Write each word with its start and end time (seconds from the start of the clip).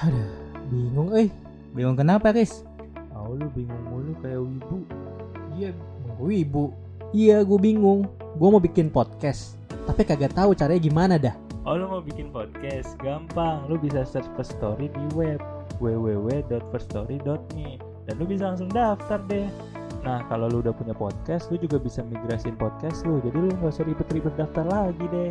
Aduh, 0.00 0.32
bingung 0.72 1.12
eh. 1.12 1.28
Bingung 1.76 1.92
kenapa, 1.92 2.32
Riz? 2.32 2.64
Oh, 3.12 3.36
lu 3.36 3.52
bingung 3.52 3.84
mulu 3.84 4.16
kayak 4.24 4.40
wibu. 4.40 4.78
Iya, 5.52 5.76
gue 6.16 6.32
ibu. 6.40 6.64
Iya, 7.12 7.44
gue 7.44 7.58
bingung. 7.60 8.08
Gue 8.40 8.48
mau 8.48 8.62
bikin 8.62 8.88
podcast, 8.88 9.60
tapi 9.84 10.08
kagak 10.08 10.32
tahu 10.32 10.56
caranya 10.56 10.80
gimana 10.80 11.14
dah. 11.20 11.36
Oh 11.68 11.76
lu 11.76 11.84
mau 11.84 12.00
bikin 12.00 12.32
podcast? 12.32 12.96
Gampang, 13.04 13.68
lu 13.68 13.76
bisa 13.76 14.08
search 14.08 14.24
First 14.32 14.56
Story 14.56 14.88
di 14.88 15.04
web 15.12 15.36
www.firststory.me 15.76 17.76
dan 18.08 18.14
lu 18.16 18.24
bisa 18.24 18.48
langsung 18.48 18.72
daftar 18.72 19.20
deh. 19.28 19.52
Nah 20.00 20.24
kalau 20.32 20.48
lu 20.48 20.64
udah 20.64 20.72
punya 20.72 20.96
podcast, 20.96 21.52
lu 21.52 21.60
juga 21.60 21.76
bisa 21.76 22.00
migrasin 22.00 22.56
podcast 22.56 23.04
lu. 23.04 23.20
Jadi 23.20 23.36
lu 23.36 23.52
nggak 23.52 23.68
usah 23.68 23.84
ribet-ribet 23.84 24.32
daftar 24.40 24.64
lagi 24.64 25.04
deh. 25.12 25.28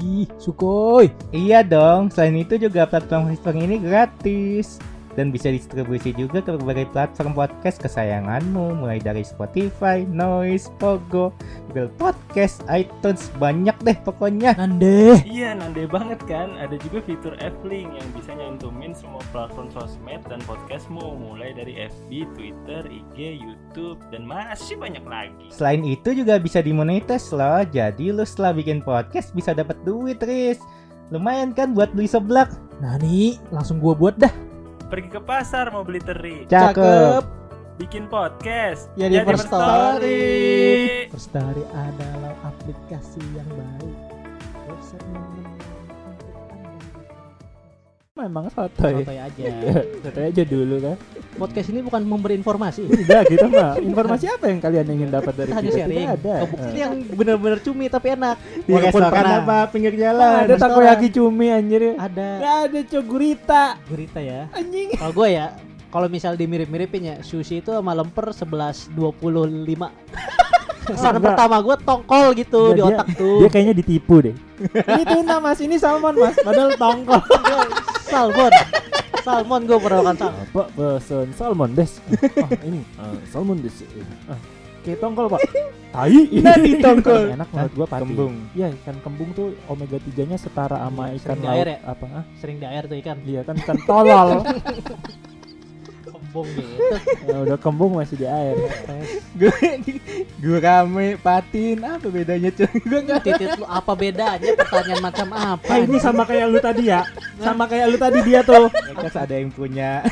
Ih, 0.00 0.28
sukoi. 0.36 1.08
Iya 1.32 1.64
dong, 1.64 2.12
selain 2.12 2.36
itu 2.36 2.60
juga 2.60 2.84
platform 2.84 3.32
History 3.32 3.64
ini 3.64 3.76
gratis 3.80 4.76
dan 5.18 5.34
bisa 5.34 5.50
distribusi 5.50 6.14
juga 6.14 6.42
ke 6.42 6.54
berbagai 6.58 6.86
platform 6.94 7.34
podcast 7.34 7.82
kesayanganmu 7.82 8.78
mulai 8.78 9.02
dari 9.02 9.26
Spotify, 9.26 10.06
Noise, 10.06 10.70
Pogo, 10.78 11.34
Google 11.70 11.90
Podcast, 11.98 12.62
iTunes, 12.70 13.30
banyak 13.38 13.74
deh 13.82 13.98
pokoknya. 14.02 14.54
Nande. 14.58 15.22
Iya, 15.26 15.54
nande 15.58 15.86
banget 15.86 16.18
kan? 16.26 16.54
Ada 16.58 16.78
juga 16.82 17.02
fitur 17.02 17.34
F-Link 17.38 17.90
yang 17.94 18.08
bisa 18.14 18.30
nyantumin 18.34 18.92
semua 18.94 19.22
platform 19.34 19.70
sosmed 19.74 20.22
dan 20.26 20.42
podcastmu 20.46 21.18
mulai 21.18 21.54
dari 21.54 21.86
FB, 21.86 22.10
Twitter, 22.34 22.82
IG, 22.86 23.38
YouTube, 23.38 23.98
dan 24.10 24.26
masih 24.26 24.78
banyak 24.78 25.02
lagi. 25.06 25.46
Selain 25.54 25.82
itu 25.86 26.14
juga 26.14 26.38
bisa 26.38 26.62
dimonetize 26.62 27.30
loh, 27.34 27.62
jadi 27.66 28.14
lu 28.14 28.26
setelah 28.26 28.54
bikin 28.54 28.82
podcast 28.82 29.30
bisa 29.34 29.54
dapat 29.54 29.78
duit, 29.86 30.18
Riz. 30.22 30.58
Lumayan 31.10 31.50
kan 31.50 31.74
buat 31.74 31.90
beli 31.90 32.06
seblak? 32.06 32.54
Nani, 32.78 33.38
langsung 33.50 33.82
gua 33.82 33.98
buat 33.98 34.14
dah. 34.14 34.49
Pergi 34.90 35.06
ke 35.06 35.22
pasar 35.22 35.70
mau 35.70 35.86
beli 35.86 36.02
teri, 36.02 36.50
Cakep. 36.50 37.22
bikin 37.78 38.10
podcast. 38.10 38.90
Ya, 38.98 39.06
di 39.06 39.22
Jadi 39.22 39.26
First 39.30 39.46
Story. 39.46 40.26
First 41.14 41.30
Story 41.30 41.62
adalah 41.70 42.34
aplikasi 42.42 43.22
yang 43.38 43.46
baik. 43.54 43.96
Website 44.66 45.06
Memang 48.20 48.44
sotoy. 48.48 49.00
Santai 49.00 49.16
aja. 49.18 49.44
Sotoy 50.04 50.24
aja 50.28 50.42
dulu 50.44 50.76
kan. 50.78 50.96
Podcast 51.32 51.68
ini 51.68 51.80
bukan 51.80 52.02
memberi 52.02 52.36
informasi. 52.36 52.84
Tidak 52.84 53.22
kita 53.26 53.46
mah. 53.46 53.80
Informasi 53.80 54.28
apa 54.28 54.44
yang 54.46 54.60
kalian 54.60 54.86
ingin 54.90 55.08
dapat 55.08 55.32
dari 55.34 55.50
Hanya 55.50 55.64
kita? 55.64 55.78
sharing. 55.78 55.96
Tidak 55.96 56.16
ada. 56.20 56.34
Kebukti 56.44 56.76
yang 56.76 56.92
benar-benar 57.10 57.58
cumi 57.60 57.84
tapi 57.86 58.06
enak. 58.12 58.36
Di 58.36 58.68
kebun 58.68 58.82
Restoran 58.82 59.08
pernah. 59.10 59.40
apa 59.40 59.58
pinggir 59.68 59.94
jalan? 59.94 60.44
ada 60.44 60.54
takoyaki 60.54 61.08
cumi 61.10 61.46
anjir. 61.48 61.96
Ada 61.96 62.28
Gak 62.36 62.56
ada 62.66 62.78
cok 62.86 63.04
gurita. 63.04 63.64
gurita 63.86 64.20
ya. 64.20 64.40
Anjing. 64.52 64.88
Kalau 64.92 65.12
gue 65.14 65.28
ya, 65.30 65.46
kalau 65.88 66.06
misal 66.06 66.36
dimirip-miripin 66.36 67.02
ya, 67.02 67.16
sushi 67.20 67.58
itu 67.58 67.72
sama 67.72 67.96
lemper 67.96 68.30
11.25. 68.30 68.92
Saran 70.90 71.16
enggak. 71.16 71.22
pertama 71.24 71.56
gue 71.60 71.76
tongkol 71.78 72.26
gitu 72.34 72.62
Enggak, 72.66 72.74
di 72.74 72.82
dia- 72.82 72.88
otak 72.90 73.08
tuh. 73.14 73.38
Dia 73.38 73.48
kayaknya 73.48 73.74
ditipu 73.74 74.14
deh. 74.20 74.34
ini 74.92 75.04
tuna 75.04 75.36
mas, 75.38 75.58
ini 75.58 75.76
salmon 75.78 76.12
mas. 76.14 76.36
Padahal 76.36 76.76
tongkol. 76.76 77.22
Salmon. 78.10 78.52
salmon 79.20 79.60
gue 79.64 79.78
pernah 79.78 80.00
makan 80.02 80.16
salmon. 80.18 80.46
Pak 80.50 80.68
pesan 80.74 81.28
salmon 81.38 81.70
des. 81.72 81.92
Ah, 82.42 82.50
ini 82.66 82.80
ah, 82.98 83.14
salmon 83.30 83.58
des. 83.62 83.76
Ah, 84.26 84.38
kayak 84.82 84.98
tongkol 84.98 85.26
pak. 85.30 85.40
Tai. 85.94 86.06
Nah, 86.06 86.56
di 86.62 86.72
tongkol. 86.78 87.34
Enak 87.34 87.48
menurut 87.50 87.72
gua 87.74 87.86
pati. 87.90 88.02
Kembung. 88.06 88.34
Iya 88.54 88.68
ikan 88.78 88.96
kembung 89.02 89.30
tuh 89.34 89.58
omega 89.66 89.98
3 89.98 90.30
nya 90.30 90.38
setara 90.38 90.78
sama 90.86 91.10
ikan 91.18 91.34
sering 91.34 91.42
di 91.42 91.46
laut 91.50 91.58
air 91.58 91.68
ya? 91.70 91.78
apa 91.82 92.06
ah? 92.14 92.24
Sering 92.38 92.56
di 92.62 92.66
air 92.66 92.84
tuh 92.86 92.96
ikan. 93.02 93.16
Iya 93.26 93.40
kan 93.42 93.54
ikan 93.58 93.78
tolol. 93.86 94.30
Kembung 96.30 96.46
gitu. 96.54 96.82
ya, 97.26 97.36
udah 97.42 97.58
kembung 97.58 97.92
masih 97.98 98.22
di 98.22 98.26
air. 98.30 98.54
gue 99.34 99.50
gue 100.38 100.58
rame 100.62 101.18
patin 101.18 101.82
apa 101.82 102.06
bedanya 102.06 102.54
cuy 102.54 102.70
gue 102.70 103.00
nggak 103.02 103.18
Titit 103.26 103.58
lu 103.58 103.66
apa 103.66 103.98
bedanya? 103.98 104.54
Pertanyaan 104.54 105.02
macam 105.02 105.28
apa? 105.34 105.66
Ah, 105.66 105.82
ini 105.82 105.98
sama 105.98 106.22
kayak 106.22 106.46
lu 106.54 106.62
tadi 106.62 106.86
ya. 106.86 107.02
Sama 107.42 107.66
kayak 107.66 107.90
lu 107.90 107.98
tadi 107.98 108.22
dia 108.22 108.46
tuh. 108.46 108.70
Terus 108.70 109.16
ada 109.18 109.34
yang 109.34 109.50
punya 109.50 110.06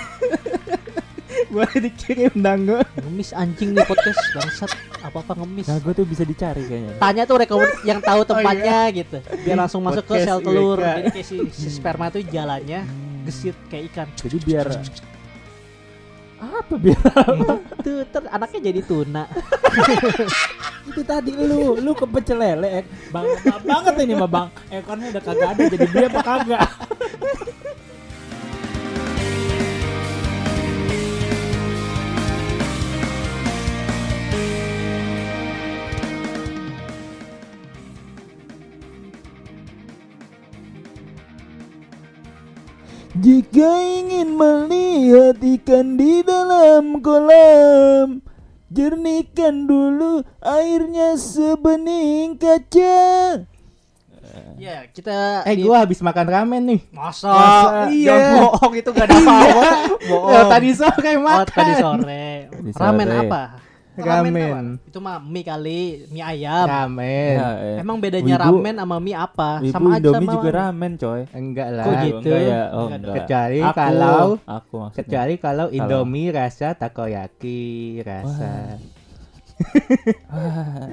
boleh 1.55 1.79
dikirim 1.87 2.35
gue 2.35 2.81
Ngemis 2.99 3.31
anjing 3.31 3.79
nih 3.79 3.87
podcast 3.87 4.19
bangsat. 4.35 4.71
Apa-apa 4.99 5.39
ngemis. 5.39 5.71
Nah, 5.71 5.79
gue 5.79 5.93
tuh 5.95 6.03
bisa 6.03 6.27
dicari 6.27 6.67
kayaknya. 6.67 6.99
Tanya 6.99 7.23
tuh 7.31 7.39
rekomend 7.39 7.71
yang 7.87 8.03
tahu 8.03 8.27
tempatnya 8.27 8.91
gitu. 8.91 9.23
Biar 9.47 9.55
langsung 9.55 9.87
masuk 9.87 10.03
ke 10.03 10.19
Podcast 10.19 10.27
sel 10.27 10.39
telur. 10.43 10.83
Jadi 10.83 11.11
kayak 11.15 11.27
si, 11.31 11.37
si 11.55 11.69
sperma 11.71 12.11
tuh 12.11 12.27
jalannya 12.27 12.83
gesit 13.23 13.55
kayak 13.71 13.95
ikan. 13.95 14.09
Jadi 14.19 14.37
biar 14.43 14.67
apa 16.39 16.75
biar 16.75 16.99
Tuh, 17.79 18.03
ter 18.05 18.23
anaknya 18.27 18.61
jadi 18.65 18.81
tuna. 18.81 19.25
itu 20.89 21.03
tadi 21.03 21.31
lu 21.33 21.77
lu 21.77 21.93
kepecel 21.93 22.39
lele 22.39 22.83
bang 23.09 23.25
bang- 23.43 23.65
banget 23.65 23.95
ini 24.01 24.15
mah 24.15 24.27
bang. 24.27 24.49
Ekornya 24.71 25.07
udah 25.11 25.23
kagak 25.23 25.49
ada 25.51 25.63
jadi 25.67 25.87
dia 25.87 26.07
apa 26.07 26.21
kagak 26.23 26.63
Jika 43.19 43.71
ingin 43.99 44.31
melihat 44.33 45.37
ikan 45.37 45.99
di 45.99 46.23
dalam 46.23 47.03
kolam 47.03 48.23
Jernihkan 48.69 49.65
dulu 49.65 50.23
airnya 50.39 51.17
sebening 51.17 52.37
kaca 52.37 53.43
Ya, 54.55 54.87
kita 54.87 55.43
eh 55.43 55.55
di- 55.55 55.65
gue 55.65 55.73
habis 55.73 55.99
makan 55.99 56.27
ramen 56.27 56.63
nih 56.65 56.81
Masa? 56.91 57.27
Masa? 57.27 57.89
Iya, 57.89 58.13
Iya. 58.13 58.33
bohong 58.41 58.75
itu 58.77 58.91
gak 58.91 59.07
ada 59.07 59.15
apa-apa. 59.17 59.63
bohong. 60.11 60.31
Ya, 60.31 60.41
tadi 60.47 60.71
sore 60.73 61.11
Oh, 61.11 61.23
makan 61.25 61.47
tadi 61.49 61.73
sore. 61.75 62.27
Tadi 62.49 62.71
Ramen 62.73 63.07
sore. 63.09 63.19
apa? 63.25 63.43
Ramen. 64.01 64.65
apa? 64.77 64.85
Itu 64.85 64.99
mah 64.99 65.17
mie 65.19 65.43
kali, 65.43 65.81
mie 66.09 66.23
ayam. 66.23 66.65
ramen 66.65 67.35
Emang 67.77 67.97
bedanya 67.99 68.35
Wibu- 68.35 68.45
ramen 68.59 68.75
sama 68.77 68.97
mie 68.99 69.15
apa? 69.15 69.51
Ibu 69.61 69.71
sama 69.71 69.89
aja 69.91 69.99
Indomie 70.01 70.23
sama 70.23 70.35
juga 70.35 70.51
ramen 70.53 70.93
coy 70.95 71.21
enggak 71.31 71.69
lah 71.71 71.85
Kok 71.85 71.95
gitu? 72.01 72.17
Enggak 72.25 72.41
ya? 72.41 72.63
Oh 72.71 72.87
Enggak 72.89 73.15
Kecuali 73.17 73.59
Aku, 73.61 73.75
kalau 73.75 74.25
Aku 74.45 74.75
maksudnya 74.81 74.99
kecuali 75.01 75.35
kalau 75.37 75.67
Indomie 75.69 76.29
rasa 76.31 76.69
takoyaki 76.73 77.61
rasa 78.01 78.53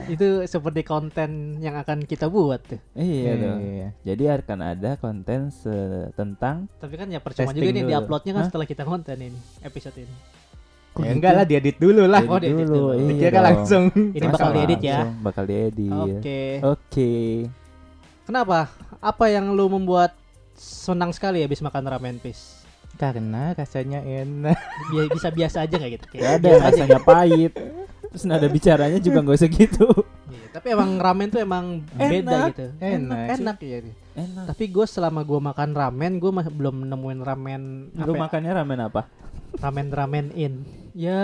Itu 0.08 0.42
seperti 0.44 0.82
konten 0.82 1.30
yang 1.60 1.78
akan 1.78 2.02
kita 2.02 2.26
buat 2.28 2.62
tuh. 2.64 2.82
Iya 2.94 3.32
dong 3.36 3.60
Iya. 3.62 3.88
Jadi 4.04 4.24
akan 4.28 4.60
ada 4.64 4.92
konten 4.96 5.50
se- 5.50 6.10
tentang 6.14 6.66
Tapi 6.76 6.96
kan 6.96 7.08
ya 7.08 7.20
percuma 7.20 7.52
juga 7.52 7.62
nih 7.68 7.84
dulu. 7.84 7.92
diuploadnya 7.92 8.34
kan 8.34 8.42
Hah? 8.42 8.50
setelah 8.50 8.66
kita 8.66 8.84
konten 8.84 9.18
ini 9.20 9.38
episode 9.62 9.94
ini. 9.96 10.16
Kok 10.96 11.02
ya 11.02 11.06
gitu? 11.06 11.16
enggak 11.18 11.34
lah 11.34 11.44
diedit 11.44 11.76
dulu 11.76 12.04
lah 12.06 12.24
Oh, 12.24 12.40
diedit 12.40 12.66
dulu. 12.66 12.92
iya 12.92 13.04
dikira 13.06 13.30
dong. 13.34 13.46
langsung 13.46 13.84
Ini 13.92 14.26
bakal 14.26 14.50
diedit 14.50 14.80
ya. 14.80 14.96
langsung 14.96 15.12
Bakal 15.22 15.44
diedit 15.46 15.92
Oke. 15.92 16.42
Oke 16.64 17.14
Kenapa? 18.24 18.72
Apa 18.98 19.26
yang 19.28 19.52
lu 19.52 19.68
membuat 19.68 20.16
senang 20.56 21.12
sekali 21.12 21.40
habis 21.40 21.60
makan 21.60 21.84
ramen 21.86 22.18
pis? 22.18 22.64
karena 22.96 23.52
rasanya 23.52 24.00
enak 24.00 24.56
Bi- 24.90 25.12
bisa 25.12 25.28
biasa 25.28 25.58
aja 25.62 25.76
nggak 25.76 25.92
gitu? 25.94 26.06
Kayak 26.10 26.24
Gak 26.24 26.34
ada 26.40 26.52
rasanya 26.64 27.00
pahit 27.02 27.52
Terus 28.08 28.24
nada 28.24 28.48
bicaranya 28.48 28.96
juga 28.98 29.20
gak 29.20 29.36
usah 29.36 29.52
gitu 29.52 29.88
Iya, 30.26 30.48
tapi 30.50 30.72
emang 30.72 30.96
ramen 30.96 31.28
tuh 31.28 31.38
emang 31.38 31.84
beda 31.92 32.08
Enak. 32.24 32.48
gitu. 32.50 32.66
Enak. 32.80 33.26
Enak 33.36 33.58
ya. 33.60 33.78
Enak 34.16 34.44
Tapi 34.48 34.64
gue 34.66 34.86
selama 34.86 35.22
gue 35.22 35.36
makan 35.38 35.70
ramen, 35.72 36.12
gue 36.16 36.32
belum 36.32 36.88
nemuin 36.88 37.20
ramen 37.20 37.62
Lu 37.92 38.00
apa 38.02 38.10
ya? 38.10 38.22
makannya 38.24 38.52
ramen 38.54 38.80
apa? 38.82 39.02
Ramen 39.60 39.88
ramen 39.92 40.28
in. 40.36 40.64
Ya 40.96 41.24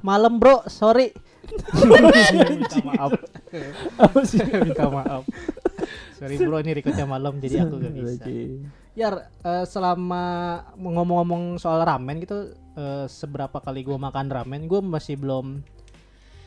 malam 0.00 0.38
bro, 0.38 0.62
sorry. 0.66 1.10
Minta 2.50 2.78
maaf. 2.82 3.10
Apa 3.98 4.20
sih? 4.26 4.42
Minta 4.42 4.86
maaf. 4.90 5.22
Sorry 6.16 6.40
bro, 6.40 6.58
ini 6.58 6.72
recordnya 6.74 7.06
malam 7.06 7.38
jadi 7.38 7.66
aku 7.66 7.74
gak 7.78 7.92
bisa. 7.94 8.24
Yar, 8.96 9.14
eh, 9.44 9.64
selama 9.68 10.24
ngomong-ngomong 10.80 11.60
soal 11.60 11.84
ramen 11.84 12.16
gitu, 12.24 12.50
eh, 12.74 13.04
seberapa 13.06 13.60
kali 13.60 13.84
gue 13.84 13.94
makan 13.94 14.32
ramen, 14.32 14.64
gue 14.64 14.80
masih 14.80 15.20
belum 15.20 15.60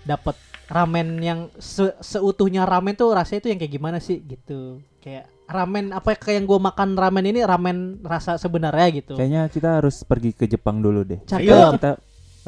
dapat 0.04 0.34
ramen 0.66 1.22
yang 1.22 1.40
se- 1.62 1.94
seutuhnya 2.02 2.66
ramen 2.66 2.98
tuh 2.98 3.14
rasanya 3.14 3.46
tuh 3.46 3.50
yang 3.54 3.60
kayak 3.62 3.74
gimana 3.78 3.98
sih 4.02 4.18
gitu. 4.26 4.82
Kayak 4.98 5.30
ramen 5.50 5.90
apa 5.90 6.14
kayak 6.14 6.36
yang 6.38 6.46
gue 6.46 6.60
makan 6.62 6.90
ramen 6.94 7.26
ini 7.26 7.42
ramen 7.42 7.78
rasa 8.02 8.38
sebenarnya 8.38 8.88
gitu. 8.96 9.14
Kayaknya 9.18 9.50
kita 9.50 9.82
harus 9.82 10.02
pergi 10.02 10.32
ke 10.32 10.46
Jepang 10.46 10.78
dulu 10.78 11.02
deh 11.02 11.20
Cakep. 11.26 11.42
Ayo 11.42 11.74
kita 11.74 11.92
ya 11.92 11.98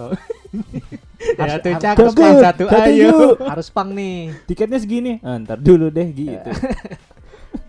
Harus- 1.42 1.59
tuh 1.59 1.71
harus- 1.71 1.83
cakep. 1.83 2.06
Bang, 2.13 2.38
satu 2.39 2.63
ayo. 2.71 3.15
Harus 3.38 3.68
pang 3.69 3.89
nih. 3.89 4.33
Tiketnya 4.45 4.77
segini 4.77 5.13
ah, 5.19 5.38
Ntar 5.38 5.57
dulu 5.57 5.89
deh 5.89 6.07
gitu 6.07 6.50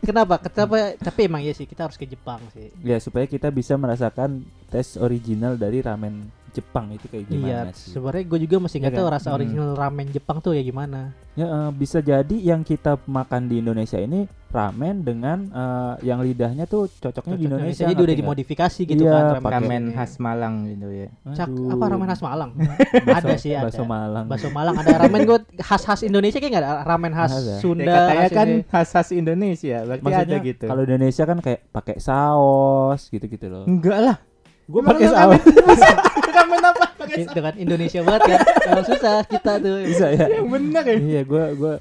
Kenapa? 0.03 0.39
Kenapa? 0.39 0.99
Tapi 0.99 1.21
emang 1.27 1.43
iya 1.43 1.55
sih 1.55 1.63
kita 1.63 1.87
harus 1.87 1.95
ke 1.95 2.03
Jepang 2.05 2.43
sih. 2.51 2.75
Ya 2.83 2.99
supaya 2.99 3.23
kita 3.25 3.49
bisa 3.49 3.75
merasakan 3.75 4.43
tes 4.67 4.99
original 4.99 5.55
dari 5.55 5.79
ramen 5.79 6.27
Jepang 6.53 6.87
itu 6.89 7.07
kayak 7.07 7.25
Iya, 7.25 7.33
gimana 7.33 7.71
sih? 7.73 7.91
sebenarnya 7.91 8.25
gue 8.25 8.39
juga 8.41 8.57
masih 8.61 8.77
nggak 8.79 8.91
Iya 8.91 8.99
tahu 8.99 9.07
kan? 9.07 9.15
rasa 9.15 9.27
Hmm. 9.27 9.37
original 9.37 9.69
ramen 9.73 10.07
Jepang 10.09 10.39
tuh 10.39 10.53
ya 10.53 10.61
gimana. 10.61 11.01
Ya 11.33 11.47
eh, 11.47 11.71
bisa 11.73 11.99
jadi 11.99 12.37
yang 12.37 12.61
kita 12.61 13.01
makan 13.03 13.47
di 13.47 13.59
Indonesia 13.59 13.97
ini 13.97 14.25
ramen 14.47 15.01
dengan 15.01 15.49
eh, 15.49 15.95
yang 16.03 16.21
lidahnya 16.21 16.65
tuh 16.67 16.93
cocoknya 16.93 17.35
di 17.35 17.45
Indonesia. 17.47 17.83
Jadi 17.83 17.97
udah 17.99 18.17
dimodifikasi 18.19 18.81
gitu 18.85 19.03
Iya, 19.03 19.17
kan 19.33 19.41
pakai- 19.41 19.55
Ramen 19.59 19.83
khas 19.91 20.13
Malang 20.19 20.55
gitu 20.69 20.89
ya. 20.89 21.09
Cak, 21.33 21.49
Aduh. 21.49 21.73
apa 21.73 21.85
ramen 21.89 22.07
khas 22.07 22.21
Malang? 22.21 22.51
Ada 23.17 23.35
sih 23.35 23.51
ada. 23.51 23.65
Bakso 23.65 23.83
Malang. 23.83 24.25
Bakso 24.29 24.49
Malang 24.49 24.75
ada 24.77 24.93
ramen 24.99 25.21
gue 25.23 25.39
khas-khas 25.59 26.01
Indonesia 26.03 26.37
kayak 26.37 26.53
nggak 26.53 26.63
ada 26.63 26.85
ramen 26.85 27.13
khas 27.13 27.33
Ada. 27.33 27.55
Sunda. 27.59 27.81
Ya, 27.83 27.97
katanya 27.99 28.21
khas 28.23 28.33
kan 28.35 28.49
khas-khas 28.69 29.09
Indonesia, 29.13 29.77
berarti 29.83 30.03
Maksudnya 30.03 30.37
ada 30.37 30.47
gitu. 30.47 30.65
kalau 30.67 30.83
Indonesia 30.83 31.25
kan 31.25 31.39
kayak 31.39 31.61
pakai 31.71 31.97
saus 31.97 33.09
gitu-gitu 33.09 33.47
loh. 33.47 33.65
enggak 33.65 33.99
lah. 33.99 34.17
Gue 34.73 34.81
pakai 34.83 35.07
saus. 35.07 35.43
Ramen 36.33 36.63
apa? 36.65 36.85
Pakai 36.97 37.29
dengan 37.29 37.55
Indonesia 37.55 38.01
banget 38.01 38.23
kan. 38.27 38.39
Emang 38.67 38.87
susah 38.87 39.15
kita 39.23 39.53
tuh. 39.59 39.77
Bisa 39.85 40.07
ya. 40.11 40.27
yang 40.33 40.49
benar 40.49 40.83
ya. 40.83 40.97
iya, 40.99 41.21
gue 41.23 41.45
gue 41.55 41.75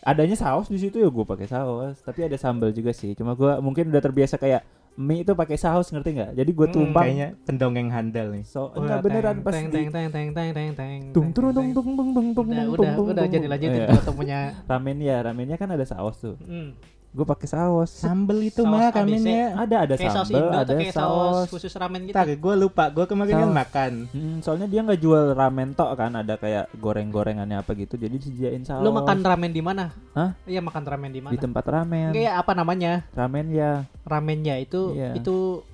adanya 0.00 0.32
saus 0.34 0.66
di 0.66 0.78
situ 0.78 0.96
ya 0.96 1.06
gue 1.06 1.24
pakai 1.24 1.44
saus. 1.44 2.00
Tapi 2.00 2.24
ada 2.24 2.34
sambal 2.34 2.72
juga 2.72 2.90
sih. 2.90 3.12
Cuma 3.12 3.32
gue 3.34 3.52
mungkin 3.60 3.92
udah 3.92 4.00
terbiasa 4.00 4.34
kayak 4.34 4.64
mie 4.96 5.22
itu 5.22 5.30
pakai 5.30 5.54
saus 5.54 5.92
ngerti 5.92 6.10
nggak? 6.10 6.30
Jadi 6.34 6.50
gue 6.50 6.66
Hmm, 6.66 6.74
tumpang. 6.74 7.04
Kayaknya 7.04 7.28
pendongeng 7.44 7.88
handal 7.88 8.26
nih. 8.32 8.42
So, 8.42 8.72
Wah, 8.72 8.80
enggak 8.80 8.98
beneran 9.04 9.34
teng, 9.34 9.44
pas 9.44 9.52
teng, 9.52 9.66
teng, 9.68 9.86
teng, 9.86 10.06
teng, 10.08 10.28
teng, 10.32 10.50
teng, 10.50 10.70
teng, 10.72 11.00
tung 11.12 11.22
teng, 11.22 11.30
turun 11.30 11.52
tung 11.52 11.68
teng. 11.70 11.74
tung 11.76 11.88
tung 11.94 12.10
tung 12.10 12.28
tung 12.32 12.46
Udah, 12.48 12.58
tung 12.58 12.72
udah, 12.74 12.92
tung 12.96 13.06
udah 13.12 13.22
tung. 13.22 13.30
jadi 13.30 13.46
lanjutin 13.46 13.78
Iya. 13.78 13.86
kalau 13.86 14.02
temunya. 14.08 14.40
Ramen 14.64 14.98
ya, 14.98 15.16
ramennya 15.22 15.56
kan 15.56 15.68
ada 15.68 15.84
saus 15.84 16.16
tuh. 16.18 16.34
Gue 17.08 17.24
pakai 17.24 17.48
saus. 17.48 17.88
Sambel 17.90 18.46
itu 18.46 18.60
Saus 18.60 18.68
mah 18.68 18.88
ABC. 18.88 18.96
ramennya. 19.00 19.44
Ada 19.56 19.76
ada 19.80 19.94
Kayak 19.96 20.12
saus 20.12 20.18
sambal, 20.24 20.38
Indo 20.38 20.48
atau 20.50 20.60
ada 20.60 20.74
kayak 20.76 20.92
saus 20.92 21.08
saus. 21.08 21.48
khusus 21.50 21.72
ramen 21.72 22.00
gitu. 22.04 22.12
Ntar 22.12 22.28
gue 22.30 22.54
lupa, 22.54 22.84
gue 22.88 23.04
kemarin 23.04 23.32
kan 23.34 23.42
Saus. 23.42 23.56
makan. 23.56 23.92
Hmm, 24.08 24.36
soalnya 24.40 24.66
dia 24.66 24.80
nggak 24.82 24.98
jual 24.98 25.24
ramen 25.32 25.68
tok 25.72 25.90
kan, 25.94 26.12
ada 26.14 26.34
kayak 26.34 26.68
goreng-gorengannya 26.74 27.56
apa 27.56 27.72
gitu, 27.74 27.94
jadi 27.94 28.12
disediain 28.12 28.62
saus. 28.62 28.80
Lu 28.80 28.90
makan 28.90 29.18
ramen 29.20 29.50
di 29.50 29.60
mana? 29.60 29.90
Hah? 30.12 30.36
Iya 30.44 30.60
makan 30.60 30.84
ramen 30.84 31.10
di 31.10 31.20
mana? 31.20 31.32
di 31.32 31.38
tempat 31.38 31.64
ramen. 31.64 32.12
Kayak 32.12 32.34
apa 32.36 32.52
namanya? 32.52 32.92
Ramen 33.10 33.46
ya. 33.50 33.72
Ramennya 34.02 34.54
itu 34.56 34.92
Iya. 34.92 35.12
itu 35.14 35.64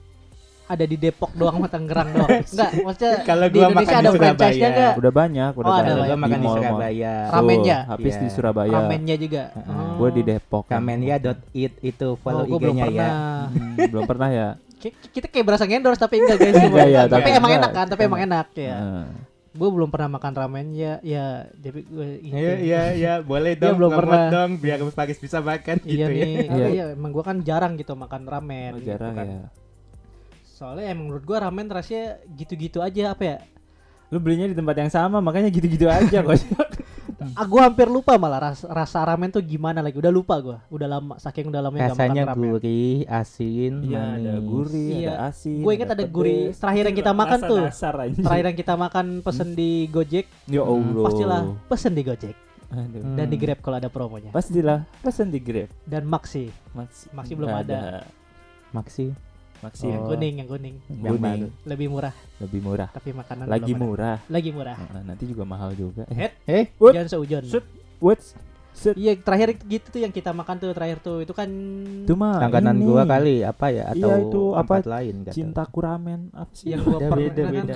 ada 0.66 0.80
di 0.82 0.96
Depok 0.96 1.30
doang 1.32 1.56
sama 1.56 1.68
Tangerang 1.68 2.08
doang. 2.10 2.30
Enggak, 2.46 2.70
maksudnya 2.80 3.14
Kalau 3.22 3.46
di 3.46 3.54
gua 3.54 3.66
Indonesia 3.66 3.84
makan 3.86 4.00
ada 4.00 4.08
di 4.08 4.16
franchise-nya 4.16 4.48
Surabaya. 4.48 4.70
enggak? 4.70 4.92
Udah 4.96 5.12
banyak, 5.12 5.50
udah 5.52 5.64
Oh, 5.64 5.74
ada 5.74 5.82
banyak. 5.84 6.04
Gue 6.04 6.18
makan 6.18 6.38
di. 6.38 6.48
Surabaya. 6.48 7.14
Ramennya? 7.30 7.78
habis 7.86 8.04
Iya. 8.10 8.20
di 8.20 8.28
Surabaya. 8.28 8.72
Ramennya 8.74 9.16
juga. 9.16 9.42
Oh. 9.54 9.94
Gue 9.96 10.08
di 10.10 10.22
Depok. 10.22 10.64
Ramenya.it 10.66 11.72
itu 11.82 12.08
follow 12.16 12.42
oh, 12.42 12.46
gua 12.46 12.58
belum 12.60 12.74
IG-nya 12.74 12.82
ya. 12.82 12.88
pernah. 12.88 13.12
Hmm, 13.46 13.74
belum 13.86 14.04
pernah 14.04 14.28
ya. 14.30 14.48
Ki- 14.74 14.96
Kita 15.10 15.26
kayak 15.26 15.44
berasa 15.44 15.64
endorse 15.64 15.96
tapi 15.98 16.14
enggak 16.18 16.38
guys. 16.38 16.56
Enggak 16.56 16.88
ya, 16.90 17.02
tapi, 17.04 17.12
tapi 17.14 17.30
emang 17.34 17.52
enak 17.54 17.70
kan, 17.70 17.86
tapi 17.86 18.02
emang 18.02 18.20
enak 18.22 18.46
ya. 18.54 18.76
Gue 19.50 19.68
belum 19.70 19.86
pernah 19.86 20.18
makan 20.18 20.32
ramen 20.34 20.66
ya, 20.72 20.98
ya 20.98 21.26
jadi 21.54 21.78
gue 21.80 22.06
Iya 22.20 22.52
iya 22.58 22.82
iya 22.92 23.12
boleh 23.20 23.54
dong 23.54 23.78
belum 23.78 23.86
promote 23.92 24.02
pernah. 24.02 24.30
dong 24.34 24.50
biar 24.58 24.82
Paris 24.90 25.14
bisa 25.16 25.38
makan 25.38 25.78
gitu 25.78 25.94
Iya 25.94 26.06
ya. 26.06 26.10
nih, 26.10 26.34
Iya. 26.42 26.50
oh 26.58 26.70
iya 26.70 26.84
emang 26.90 27.10
gue 27.12 27.22
kan 27.22 27.36
jarang 27.40 27.76
gitu 27.76 27.94
makan 27.94 28.24
ramen. 28.24 28.70
Oh, 28.72 28.78
gitu 28.78 28.90
jarang 28.90 29.14
kan. 29.14 29.26
ya. 29.28 29.42
Soalnya 30.54 30.86
emang 30.88 31.10
menurut 31.10 31.24
gue 31.24 31.34
ramen 31.36 31.66
rasanya 31.66 32.06
gitu-gitu 32.30 32.78
aja 32.78 33.10
apa 33.10 33.22
ya? 33.24 33.36
Lu 34.08 34.16
belinya 34.16 34.46
di 34.46 34.54
tempat 34.54 34.78
yang 34.78 34.86
sama, 34.88 35.18
makanya 35.18 35.50
gitu-gitu 35.50 35.90
aja 35.90 36.22
kok. 36.22 36.38
Ah, 37.34 37.42
gue 37.42 37.58
hampir 37.58 37.88
lupa 37.88 38.14
malah 38.14 38.52
ras- 38.52 38.62
rasa 38.64 39.02
ramen 39.02 39.26
tuh 39.28 39.40
gimana 39.40 39.80
lagi. 39.80 39.96
Udah 39.96 40.08
lupa 40.08 40.38
gue. 40.38 40.54
Udah 40.68 40.86
lama 40.88 41.16
saking 41.16 41.48
udah 41.48 41.58
lama 41.58 41.74
nggak 41.74 41.90
Rasanya 41.90 42.22
makan 42.22 42.30
ramen. 42.30 42.46
gurih, 42.52 42.98
asin, 43.04 43.72
Iya, 43.82 43.98
manis. 43.98 44.14
ada 44.20 44.32
gurih, 44.40 44.92
Iya. 44.92 45.08
ada 45.08 45.14
asin. 45.26 45.58
Gue 45.58 45.72
inget 45.74 45.90
ada 45.90 46.04
gurih. 46.06 46.38
pedes. 46.46 46.58
Terakhir 46.60 46.84
yang 46.84 46.96
kita 46.96 47.12
makan 47.12 47.38
Rasa 47.40 47.50
tuh. 47.50 47.62
Terakhir 48.20 48.44
yang 48.46 48.58
kita 48.60 48.74
makan 48.76 49.06
pesen 49.20 49.48
di 49.52 49.70
Gojek, 49.88 50.26
Ya 50.46 50.62
Allah. 50.62 51.02
pastilah 51.02 51.40
pesen 51.66 51.92
di 51.92 52.02
Gojek 52.04 52.36
Aduh. 52.70 53.02
Hmm. 53.02 53.16
dan 53.16 53.26
di 53.26 53.36
Grab 53.36 53.58
kalau 53.58 53.76
ada 53.78 53.88
promonya. 53.88 54.30
Pastilah 54.30 54.86
pesen 55.00 55.28
di 55.28 55.40
Grab. 55.40 55.66
Dan 55.82 56.04
Maxi, 56.04 56.46
Maxi, 56.70 57.10
Maxi 57.10 57.32
belum 57.34 57.50
Nggak 57.50 57.62
ada. 57.66 57.80
Maxi 58.70 59.10
Maxi 59.64 59.84
yang 59.84 59.92
yang 59.94 60.04
kuning, 60.06 60.34
yang 60.36 60.48
kuning. 60.48 60.76
yang 60.86 61.00
kuning. 61.10 61.40
baru. 61.40 61.48
Lebih 61.64 61.86
murah, 61.88 62.14
lebih 62.38 62.60
murah. 62.60 62.88
tapi 62.90 63.10
makanan 63.10 63.44
Lagi 63.46 63.64
belum 63.66 63.74
ada. 63.74 63.86
murah. 63.86 64.16
Lagi 64.28 64.50
murah. 64.50 64.76
Nah, 64.86 65.02
nanti 65.04 65.24
juga 65.24 65.42
mahal 65.44 65.70
juga. 65.72 66.04
Eh, 66.06 66.30
Eh, 66.44 66.64
What? 66.76 66.92
Jangan 66.92 67.08
seujon. 67.10 67.42
Shoot. 67.44 67.64
What? 67.98 68.20
Iya, 68.74 69.14
terakhir 69.16 69.54
gitu 69.62 69.86
tuh 69.88 70.00
yang 70.02 70.10
kita 70.10 70.30
makan 70.30 70.58
tuh 70.58 70.74
terakhir 70.74 70.98
tuh 70.98 71.22
itu 71.22 71.30
kan 71.30 71.46
Itu 72.02 72.12
mah 72.12 72.42
langganan 72.42 72.74
ini. 72.74 72.82
gua 72.84 73.02
kali 73.04 73.36
apa 73.40 73.66
ya 73.70 73.84
atau 73.88 74.10
Iya, 74.10 74.14
itu 74.20 74.40
apa? 74.52 74.74
tempat 74.74 74.86
lain 74.90 75.14
gak 75.14 75.24
tahu. 75.24 75.36
Cintaku 75.38 75.78
ramen 75.78 76.20
apa 76.34 76.52
sih? 76.52 76.66
yang 76.68 76.80
gua 76.82 76.98
Beda, 76.98 77.06
pernah 77.08 77.30
beda, 77.62 77.74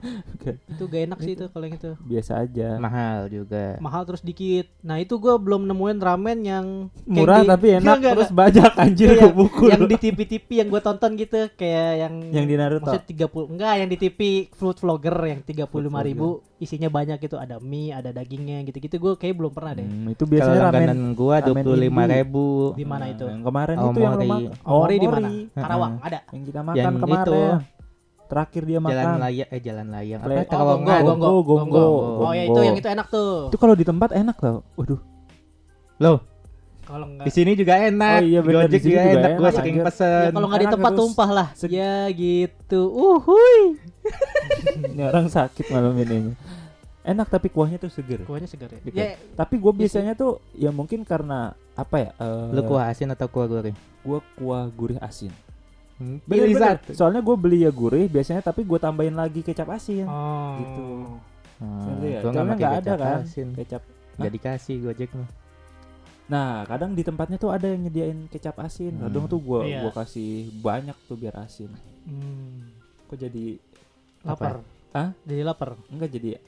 beda. 0.00 0.52
Itu 0.66 0.82
gak 0.84 1.02
enak 1.02 1.18
sih 1.20 1.32
itu 1.32 1.44
kalau 1.46 1.64
yang 1.64 1.76
itu. 1.76 1.90
Biasa 2.00 2.32
aja. 2.40 2.68
mahal 2.76 3.18
juga. 3.26 3.76
Mahal 3.78 4.02
terus 4.04 4.20
dikit. 4.20 4.66
Nah, 4.80 4.96
itu 4.96 5.14
gua 5.16 5.36
belum 5.36 5.64
nemuin 5.64 5.98
ramen 5.98 6.38
yang 6.40 6.66
Murah 7.04 7.40
di- 7.40 7.48
tapi 7.48 7.66
enak 7.72 7.82
Enggak, 7.82 7.96
enggak, 7.96 8.12
terus 8.14 8.32
banyak 8.32 8.72
anjir 8.74 9.08
Iya, 9.10 9.20
gua 9.22 9.32
pukul. 9.38 9.68
yang 9.68 9.82
di 9.84 9.96
TV-TV 9.96 10.48
yang 10.56 10.68
gue 10.68 10.80
tonton 10.80 11.10
gitu 11.14 11.38
kayak 11.52 11.92
yang 11.98 12.14
Yang 12.30 12.46
di 12.46 12.54
Naruto. 12.54 12.82
maksudnya 12.86 13.06
30 13.26 13.46
enggak 13.50 13.74
yang 13.76 13.88
di 13.88 13.98
TV 13.98 14.20
food 14.50 14.76
vlogger 14.76 15.16
yang 15.26 15.40
35 15.42 15.68
ribu 16.02 16.28
isinya 16.56 16.88
banyak 16.88 17.16
gitu 17.18 17.36
ada 17.36 17.56
mie 17.58 17.88
ada 17.90 18.10
dagingnya 18.10 18.60
gitu-gitu 18.62 18.96
gue 18.96 19.12
kayak 19.14 19.32
belum 19.34 19.48
pernah 19.50 19.72
deh 19.72 19.82
Hmm, 19.82 20.08
itu 20.08 20.24
biasanya 20.24 20.60
langganan 20.62 20.88
ramen 20.90 21.00
gua 21.14 21.36
ramen 21.36 21.44
dua 21.56 21.64
puluh 21.64 21.78
lima 21.78 22.02
ribu. 22.06 22.44
di 22.72 22.84
mana 22.84 23.04
itu 23.06 23.24
Yang 23.24 23.42
kemarin 23.42 23.74
Oh, 23.74 23.84
itu 23.86 23.98
yang 23.98 24.14
rumah 24.14 24.38
Omori 24.62 24.96
di 24.96 25.08
mana. 25.08 25.28
Karawang 25.50 25.94
ada 26.00 26.18
Yang 26.30 26.44
kita 26.46 26.60
makan 26.62 26.76
Yang 26.76 26.94
kemarin. 26.96 27.24
itu. 27.26 27.40
Terakhir 28.30 28.62
dia 28.62 28.78
makan. 28.78 28.94
Jalan 28.94 29.18
layang 29.18 29.48
eh 29.50 29.60
jalan 29.60 29.86
layang 29.90 30.20
apa 30.22 30.30
Oh, 30.30 30.62
oh 30.62 30.78
gonggo 31.02 31.28
gonggo 31.42 31.58
Gonggo, 31.58 31.86
oh 32.22 32.32
ya 32.32 32.44
itu 32.46 32.60
yang 32.62 32.76
itu 32.78 32.88
enak 32.88 33.06
tuh 33.10 33.50
Itu 33.50 33.58
kalau 33.58 33.74
di 33.74 33.82
tempat 33.82 34.14
enak 34.14 34.36
tau. 34.38 34.62
Waduh. 34.74 35.00
Loh, 35.98 36.18
kalau 36.82 37.06
enggak 37.06 37.26
di 37.26 37.32
sini 37.32 37.52
juga 37.52 37.74
enak. 37.76 38.16
Oh 38.16 38.24
iya, 38.24 38.40
bener, 38.40 38.64
Gojek 38.64 38.70
di 38.70 38.78
sini 38.80 38.88
juga 38.88 39.02
juga 39.02 39.10
enak. 39.12 39.30
Gua 39.30 39.44
enak, 39.44 39.58
saking 39.58 39.76
pesen. 39.82 40.08
ya 40.08 40.30
kalau 40.30 40.46
nggak 40.46 40.60
di 40.60 40.68
tempat 40.70 40.92
tumpah 40.94 41.28
lah 41.28 41.48
ya 41.66 41.94
gitu 42.08 42.80
uhuy 42.88 43.58
Ini 44.90 45.02
orang 45.04 45.26
sakit 45.28 45.66
malam 45.68 45.92
ini. 45.96 46.32
Enak 47.00 47.26
tapi 47.28 47.48
kuahnya 47.48 47.76
tuh 47.76 47.88
seger. 47.88 48.22
kuahnya 48.24 48.46
segar 48.46 48.68
ya, 48.70 48.80
Gitu. 48.80 48.94
ya 48.94 49.16
Tapi 49.32 49.54
gue 49.56 49.72
biasanya 49.74 50.12
tuh 50.12 50.38
ya 50.52 50.68
mungkin 50.68 51.02
karena 51.02 51.52
apa 51.72 51.96
ya? 51.98 52.10
eh, 52.14 52.46
Lu 52.52 52.62
kuah 52.62 52.86
asin 52.86 53.08
atau 53.08 53.26
kuah 53.26 53.44
goreng? 53.44 53.74
Gua 54.00 54.20
kuah 54.36 54.68
gurih 54.68 55.00
asin. 55.00 55.32
Hmm, 56.00 56.16
Pilih 56.22 56.56
bener. 56.56 56.80
satu. 56.80 56.90
Soalnya 56.96 57.20
gue 57.20 57.36
beli 57.36 57.58
ya 57.60 57.70
gurih 57.70 58.06
biasanya 58.06 58.40
tapi 58.40 58.64
gue 58.64 58.76
tambahin 58.76 59.12
lagi 59.12 59.40
kecap 59.40 59.68
asin. 59.68 60.04
oh 60.04 60.56
Gitu. 60.56 60.84
Hmm, 61.60 62.00
ya? 62.00 62.18
gua 62.18 62.30
nggak 62.32 62.46
pakai 62.50 62.68
ada 62.74 62.92
kan 62.96 63.20
asin. 63.20 63.48
kecap. 63.52 63.82
Nggak 64.16 64.32
dikasih 64.32 64.76
Gojek 64.80 65.10
mah. 65.12 65.28
Nah 66.26 66.48
kadang 66.64 66.94
di 66.94 67.02
tempatnya 67.02 67.36
tuh 67.36 67.50
ada 67.50 67.66
yang 67.66 67.82
nyediain 67.82 68.18
kecap 68.26 68.56
asin. 68.58 68.96
Kadang 68.96 69.24
Hmm. 69.24 69.30
tuh 69.30 69.40
gue 69.40 69.60
Iya. 69.66 69.80
gua 69.82 69.92
kasih 69.94 70.30
banyak 70.56 70.96
tuh 71.04 71.16
biar 71.16 71.36
asin. 71.38 71.68
Hmm, 72.02 72.64
Kok 73.04 73.18
jadi 73.18 73.60
lapar 74.22 74.64
Hah? 74.90 75.12
jadi 75.20 75.42
lapar 75.42 75.76
enggak 75.86 76.10
jadi 76.10 76.40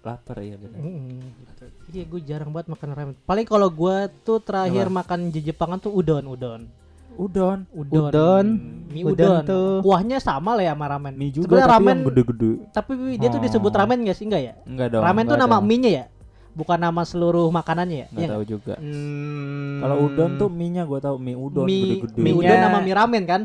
lapar 0.00 0.36
ya 0.38 0.54
bener. 0.54 0.76
Mm, 0.76 1.24
gitu. 1.40 1.64
Iya 1.90 2.02
gue 2.04 2.20
jarang 2.22 2.50
banget 2.50 2.68
makan 2.68 2.88
ramen. 2.90 3.16
Paling 3.22 3.46
kalau 3.46 3.66
gue 3.66 3.96
tuh 4.20 4.36
terakhir 4.38 4.92
makan 4.92 5.30
di 5.30 5.40
Jepangan 5.40 5.80
tuh 5.80 5.88
udon, 5.90 6.26
udon, 6.26 6.68
Udon. 7.16 7.58
udon, 7.70 8.04
Udon. 8.04 8.46
mie 8.88 9.02
Udon 9.02 9.14
udon. 9.14 9.44
tuh. 9.44 9.70
Kuahnya 9.80 10.18
sama 10.18 10.54
lah 10.54 10.64
ya 10.64 10.72
sama 10.72 10.86
ramen. 10.88 11.12
Mie 11.12 11.30
juga 11.30 11.46
Sebenarnya 11.48 11.66
tapi 11.66 11.74
ramen, 11.76 11.94
yang 11.94 12.06
gede-gede. 12.06 12.50
tapi 12.70 12.90
dia 13.14 13.28
tuh 13.28 13.40
disebut 13.40 13.68
Oh. 13.68 13.78
ramen 13.78 13.98
gak 14.02 14.14
sih 14.14 14.24
enggak 14.24 14.42
ya? 14.42 14.54
Enggak 14.64 14.88
dong. 14.90 15.02
ramen 15.02 15.22
tuh 15.22 15.28
enggak 15.32 15.44
nama 15.44 15.56
dong. 15.56 15.64
mie-nya 15.64 15.90
ya, 15.92 16.04
bukan 16.52 16.78
nama 16.80 17.02
seluruh 17.02 17.46
makanannya 17.48 17.96
ya? 17.96 18.06
Nggak 18.08 18.20
Iya 18.20 18.28
tahu 18.30 18.44
juga. 18.44 18.74
Hmm, 18.76 19.78
Kalau 19.80 19.96
udon 20.02 20.30
tuh 20.36 20.48
mie-nya 20.48 20.82
gua 20.82 20.98
tahu 20.98 21.16
mie 21.16 21.34
udon 21.34 21.64
mie, 21.64 21.80
gede-gede. 22.00 22.20
mie 22.20 22.32
udon 22.32 22.42
Mie-nya- 22.44 22.64
sama 22.64 22.78
mie 22.80 22.94
ramen 22.94 23.24
kan? 23.24 23.42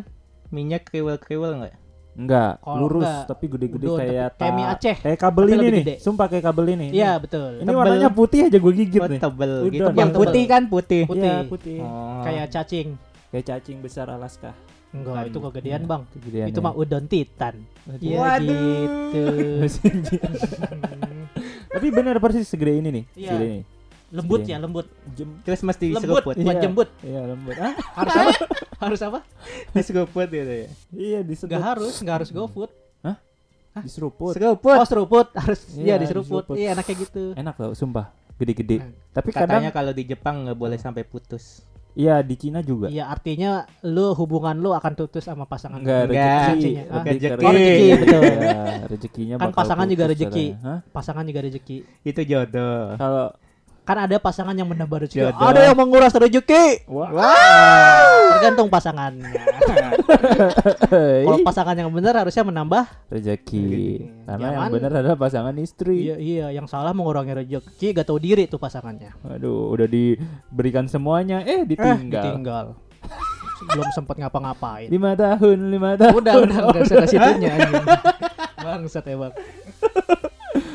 minyak 0.49 0.81
kriwel-kriwel 0.83 1.53
enggak? 1.55 1.75
Enggak, 2.11 2.59
Kalau 2.59 2.77
lurus 2.81 3.05
enggak, 3.05 3.27
tapi 3.27 3.45
gede-gede 3.47 3.85
udon, 3.85 3.97
kayak 3.97 4.27
tapi 4.27 4.39
kayak 4.41 4.51
mie 4.51 4.67
Aceh, 4.67 4.97
Kayak 4.99 5.19
kabel 5.19 5.43
tapi 5.45 5.53
ini 5.53 5.61
nih. 5.63 5.79
gede. 5.79 5.95
Sumpah 5.99 6.25
kayak 6.27 6.43
kabel 6.43 6.65
ini. 6.69 6.87
Iya 6.91 7.11
betul. 7.15 7.51
Ini 7.53 7.63
Tebel. 7.63 7.79
warnanya 7.79 8.09
putih 8.09 8.39
aja 8.43 8.57
gue 8.59 8.73
gigit 8.75 8.99
Oh, 8.99 9.07
nih. 9.07 9.19
tebel 9.21 9.51
Udon. 9.55 9.71
gitu. 9.71 9.83
Yang 9.95 10.11
putih 10.11 10.43
kan 10.43 10.61
putih. 10.65 11.01
Putih. 11.05 11.21
Iya, 11.23 11.35
putih. 11.45 11.79
Oh. 11.79 12.19
Kayak 12.21 12.45
cacing. 12.49 12.87
Kayak 13.29 13.45
cacing 13.47 13.79
besar 13.79 14.07
Alaska. 14.07 14.51
Enggak, 14.89 15.13
Bukan. 15.13 15.29
itu 15.29 15.39
kegedean 15.39 15.81
Iya, 15.81 15.85
bang. 15.85 16.01
kegedean 16.09 16.47
Itu 16.49 16.59
ya. 16.59 16.65
mah 16.65 16.73
udon 16.73 17.05
titan. 17.05 17.55
Iya 17.95 18.17
Waduh. 18.17 18.57
gitu. 19.05 19.23
Tapi 21.69 21.87
bener 21.89 22.15
persis 22.17 22.45
segede 22.45 22.73
ini 22.75 22.89
nih. 22.91 23.03
Iya. 23.15 23.29
Segede 23.29 23.47
ini. 23.47 23.61
lembut 24.09 24.41
Segede 24.41 24.49
ya, 24.49 24.57
ini. 24.57 24.63
lembut. 24.65 24.85
Jem. 25.13 25.29
Terus 25.45 25.61
mesti 25.61 25.85
Lembut, 25.91 26.23
bukan 26.25 26.41
Iya. 26.41 26.57
jembut. 26.59 26.89
Iya, 26.99 27.21
lembut. 27.27 27.55
Ah, 27.55 27.73
Harus 27.99 28.13
apa? 28.15 28.31
harus 28.83 29.01
apa? 29.03 29.19
Diseruput 29.69 30.27
gitu 30.27 30.53
ya. 30.55 30.67
iya 30.89 31.19
disedot. 31.21 31.53
Enggak 31.53 31.65
harus, 31.69 31.93
enggak 32.01 32.15
harus 32.17 32.29
GoFood. 32.31 32.71
Diseruput. 33.79 34.33
Seruput. 34.33 34.75
Oh, 34.75 34.83
seruput 34.83 35.27
harus. 35.31 35.61
Iya, 35.71 35.85
Iya, 35.85 35.95
diseruput. 36.01 36.41
diseruput. 36.43 36.55
Iya, 36.57 36.69
enaknya 36.73 36.95
gitu. 36.99 37.23
Enak 37.31 37.55
tau, 37.55 37.71
sumpah. 37.71 38.09
Gede-gede. 38.35 38.81
Nah, 38.81 38.91
Tapi 39.13 39.29
kadang 39.29 39.61
Katanya 39.61 39.71
kalau 39.71 39.91
di 39.93 40.03
Jepang 40.03 40.35
nggak 40.43 40.57
boleh 40.57 40.75
sampai 40.75 41.05
putus. 41.05 41.61
Iya 41.99 42.23
di 42.23 42.35
Cina 42.39 42.63
juga. 42.63 42.87
Iya 42.87 43.11
artinya 43.11 43.67
lu 43.83 44.15
hubungan 44.15 44.55
lu 44.55 44.71
akan 44.71 44.95
putus 44.95 45.27
sama 45.27 45.43
pasangan. 45.43 45.83
Enggak 45.83 46.07
Enggak. 46.07 46.31
rezeki. 46.55 46.71
Rezekinya. 46.71 46.83
Lebih 46.95 47.11
Rezeki. 47.11 47.43
Oh, 47.43 47.51
rezeki, 47.51 47.87
betul. 47.99 48.21
Iya, 48.23 48.63
rezekinya 48.87 49.35
Kan 49.35 49.47
bakal 49.51 49.59
pasangan 49.59 49.87
juga 49.91 50.03
rezeki. 50.07 50.45
Pasangan 50.95 51.23
juga 51.27 51.39
rezeki. 51.43 51.77
Itu 52.07 52.21
jodoh. 52.23 52.95
Kalau 52.95 53.25
Kan 53.89 53.97
ada 53.99 54.21
pasangan 54.21 54.53
yang 54.53 54.69
menambah 54.69 55.01
rezeki. 55.01 55.17
Jodoh. 55.25 55.41
Ada 55.41 55.59
yang 55.65 55.73
menguras 55.73 56.13
rezeki. 56.13 56.85
wah, 56.85 57.09
Tergantung 58.31 58.69
pasangannya. 58.69 59.33
Kalau 61.25 61.37
pasangan 61.41 61.73
yang 61.73 61.89
benar 61.89 62.13
harusnya 62.15 62.45
menambah. 62.45 62.85
rezeki. 63.09 63.65
Karena 64.23 64.45
yang 64.45 64.53
Jangan- 64.61 64.73
benar 64.77 64.91
adalah 64.93 65.17
pasangan 65.17 65.55
istri. 65.57 66.05
Iya 66.05 66.15
iya, 66.15 66.47
yang 66.51 66.69
salah 66.69 66.93
mengurangi 66.93 67.33
rezeki 67.35 67.87
gak 67.91 68.05
tahu 68.05 68.19
diri 68.19 68.45
tuh 68.45 68.57
pasangannya. 68.57 69.09
Aduh, 69.27 69.73
udah 69.73 69.89
diberikan 69.89 70.85
semuanya, 70.85 71.41
eh 71.41 71.59
Eh, 71.59 71.61
ditinggal. 71.65 72.21
ditinggal. 72.21 72.65
Belum 73.65 73.89
sempat 73.89 74.15
ngapa-ngapain. 74.15 74.85
Lima 74.87 75.17
tahun, 75.17 75.57
lima 75.67 75.97
tahun. 75.97 76.13
Udah 76.15 76.33
udah 76.39 76.57
enggak 76.63 76.83
usah 76.85 76.95
ke 76.95 77.07
situnya. 77.09 77.53
Bangsat 78.55 79.03
ya, 79.03 79.17
Bang. 79.17 79.33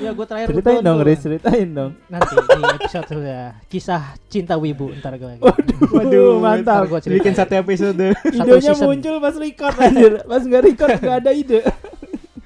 Ya 0.04 0.12
gue 0.12 0.26
terakhir 0.28 0.48
Ceritain 0.52 0.82
dong. 0.84 0.98
Riz, 1.00 1.18
ceritain 1.24 1.68
dong. 1.72 1.92
Nanti 2.12 2.34
di 2.36 2.62
episode 2.76 3.24
ya 3.24 3.44
kisah 3.72 4.02
cinta 4.28 4.54
wibu 4.60 4.92
ntar 5.00 5.16
gue. 5.16 5.40
Waduh, 5.90 6.38
mantap. 6.44 6.84
Ntar 6.84 6.92
gua 6.92 7.00
cerita. 7.00 7.16
Bikin 7.24 7.32
satu 7.32 7.52
episode. 7.56 8.06
Idenya 8.28 8.72
season. 8.76 8.86
muncul 8.86 9.16
pas 9.18 9.34
record 9.34 9.76
anjir. 9.80 10.12
Pas 10.28 10.42
nggak 10.44 10.62
record 10.62 10.96
nggak 11.00 11.16
ada 11.24 11.30
ide. 11.32 11.60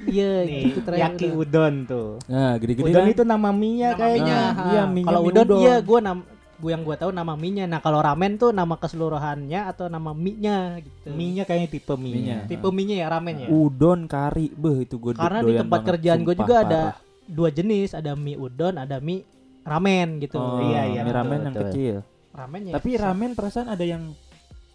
Iya, 0.08 0.48
Nih, 0.48 0.72
gitu 0.72 0.80
terakhir. 0.88 1.04
Yaki 1.04 1.26
udon 1.36 1.74
tuh. 1.84 2.16
Nah, 2.32 2.56
gede-gede 2.56 2.88
Udon 2.88 3.04
kan. 3.04 3.12
itu 3.12 3.22
nama 3.28 3.48
mie-nya 3.52 3.90
Nama 3.92 4.00
kayaknya. 4.00 4.38
Nah, 4.40 4.64
iya, 4.72 4.82
mie-nya 4.88 5.08
Kalau 5.12 5.20
udon 5.28 5.46
iya 5.60 5.76
gue 5.84 6.00
nam 6.00 6.18
gue 6.58 6.70
yang 6.74 6.82
gue 6.82 6.96
tahu 6.96 7.10
nama 7.12 7.32
mie-nya. 7.36 7.64
Nah, 7.68 7.80
kalau 7.84 8.00
ramen 8.00 8.40
tuh 8.40 8.50
nama 8.50 8.74
keseluruhannya 8.80 9.60
atau 9.68 9.86
nama 9.92 10.16
mie-nya 10.16 10.80
gitu. 10.80 11.12
Mie-nya 11.12 11.44
kayaknya 11.44 11.68
tipe 11.68 11.94
mie-nya. 11.94 12.16
Mie-nya. 12.16 12.38
Tipe 12.48 12.68
mie-nya 12.72 12.96
ya 13.04 13.06
ramen 13.12 13.34
ya. 13.44 13.48
Udon 13.52 14.08
kari, 14.08 14.48
beh 14.56 14.88
itu 14.88 14.96
gue 14.96 15.12
Karena 15.12 15.44
di 15.44 15.52
tempat 15.54 15.80
kerjaan 15.84 16.20
gue 16.24 16.34
juga 16.34 16.56
ada 16.64 16.82
dua 17.28 17.48
jenis, 17.48 17.92
ada 17.92 18.12
mie 18.12 18.34
udon, 18.34 18.74
ada 18.74 18.98
mie 18.98 19.22
ramen 19.62 20.16
gitu. 20.18 20.36
Oh, 20.36 20.58
Iya, 20.58 20.82
iya, 20.88 21.00
mie 21.00 21.06
betul, 21.06 21.18
ramen 21.18 21.38
yang 21.38 21.54
betul. 21.54 21.64
kecil. 21.68 21.96
Ramennya. 22.30 22.72
Tapi 22.72 22.90
ramen 22.94 23.30
perasaan 23.32 23.68
ada 23.68 23.84
yang 23.84 24.02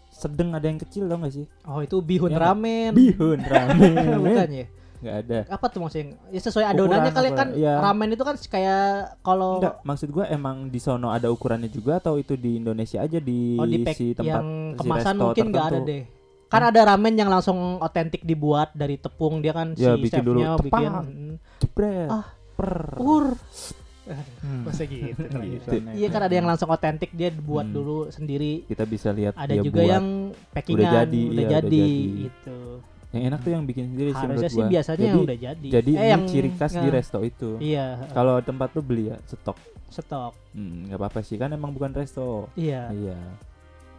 sedang 0.10 0.54
ada 0.54 0.64
yang 0.64 0.78
kecil 0.78 1.06
tau 1.06 1.18
gak 1.18 1.34
sih? 1.34 1.46
Oh, 1.64 1.80
itu 1.80 1.98
bihun 2.00 2.30
Ya, 2.30 2.40
ramen. 2.40 2.94
Bihun 2.94 3.40
ramen. 3.52 4.22
Bukan 4.22 4.50
ya? 4.54 4.66
Nggak 5.04 5.18
ada. 5.20 5.40
Apa 5.50 5.66
tuh 5.68 5.80
maksudnya? 5.82 6.16
Ya 6.30 6.40
sesuai 6.40 6.66
adonannya 6.66 7.12
kali 7.12 7.30
kan 7.34 7.48
Iya. 7.52 7.76
ramen 7.78 8.08
itu 8.10 8.24
kan 8.24 8.40
kayak 8.40 8.84
kalau 9.20 9.60
Enggak, 9.60 9.84
maksud 9.84 10.08
gue 10.10 10.24
emang 10.26 10.72
di 10.72 10.80
sono 10.80 11.12
ada 11.12 11.28
ukurannya 11.28 11.68
juga 11.68 12.00
atau 12.00 12.16
itu 12.16 12.40
di 12.40 12.56
Indonesia 12.56 13.04
aja 13.04 13.20
di 13.20 13.60
oh 13.60 13.68
di 13.68 13.84
pack 13.84 13.98
si 13.98 14.06
tempat 14.14 14.32
yang 14.32 14.48
si 14.70 14.78
kemasan 14.80 15.04
resto 15.12 15.24
mungkin 15.26 15.46
nggak 15.50 15.66
ada 15.66 15.80
deh. 15.82 16.04
Kan 16.48 16.62
ada 16.64 16.82
ramen 16.86 17.14
yang 17.14 17.28
langsung 17.28 17.82
otentik 17.82 18.24
dibuat 18.24 18.72
dari 18.72 18.96
tepung 18.96 19.42
dia 19.42 19.52
kan 19.52 19.76
Ya, 19.76 19.98
si 19.98 20.08
bikin 20.08 20.24
dulu 20.24 20.40
chefnya 20.40 20.56
tepak. 20.62 20.80
bikin. 20.80 20.92
Ah. 22.08 22.26
Per. 22.54 22.74
ur. 22.96 23.26
Hmm. 24.04 24.64
Masa 24.68 24.84
gitu. 24.84 25.16
Gitu. 25.24 25.70
Iya 25.96 26.08
kan 26.10 26.22
ada 26.22 26.34
yang 26.34 26.44
langsung 26.44 26.68
otentik 26.68 27.10
dia 27.10 27.32
buat 27.32 27.64
Hmm. 27.64 27.72
dulu 27.74 27.98
sendiri. 28.10 28.64
Kita 28.64 28.84
bisa 28.84 29.10
lihat 29.10 29.34
Ada 29.34 29.54
dia 29.54 29.64
juga 29.64 29.80
buat. 29.80 29.94
yang 29.94 30.06
packingan 30.52 30.76
udah 30.78 30.92
jadi, 30.94 31.00
jadi, 31.00 31.22
iya, 31.24 31.32
udah 31.32 31.50
jadi. 31.56 31.86
gitu. 32.22 32.58
yang 33.14 33.24
enak 33.30 33.40
tuh 33.40 33.52
yang 33.54 33.64
bikin 33.64 33.86
sendiri 33.88 34.10
sih 34.10 34.18
Harusnya 34.18 34.34
menurut 34.34 34.50
sih 34.50 34.58
gua. 34.60 34.72
biasanya 34.74 34.98
jadi, 35.06 35.20
udah 35.22 35.38
jadi. 35.40 35.68
jadi 35.70 35.92
eh 35.92 36.00
ini 36.00 36.10
yang 36.10 36.24
ciri 36.26 36.50
khas 36.52 36.74
di 36.74 36.90
resto 36.90 37.20
itu. 37.22 37.50
Iya, 37.60 37.86
Kalau 38.10 38.36
tempat 38.42 38.70
tuh 38.72 38.82
beli 38.82 39.04
ya 39.06 39.18
stok. 39.24 39.58
stok. 39.88 40.34
Hmm, 40.52 40.90
nggak 40.90 40.98
apa-apa 40.98 41.20
sih 41.22 41.38
kan 41.38 41.50
emang 41.50 41.70
bukan 41.72 41.94
resto. 41.94 42.50
Iya. 42.54 42.90
Iya. 42.90 43.18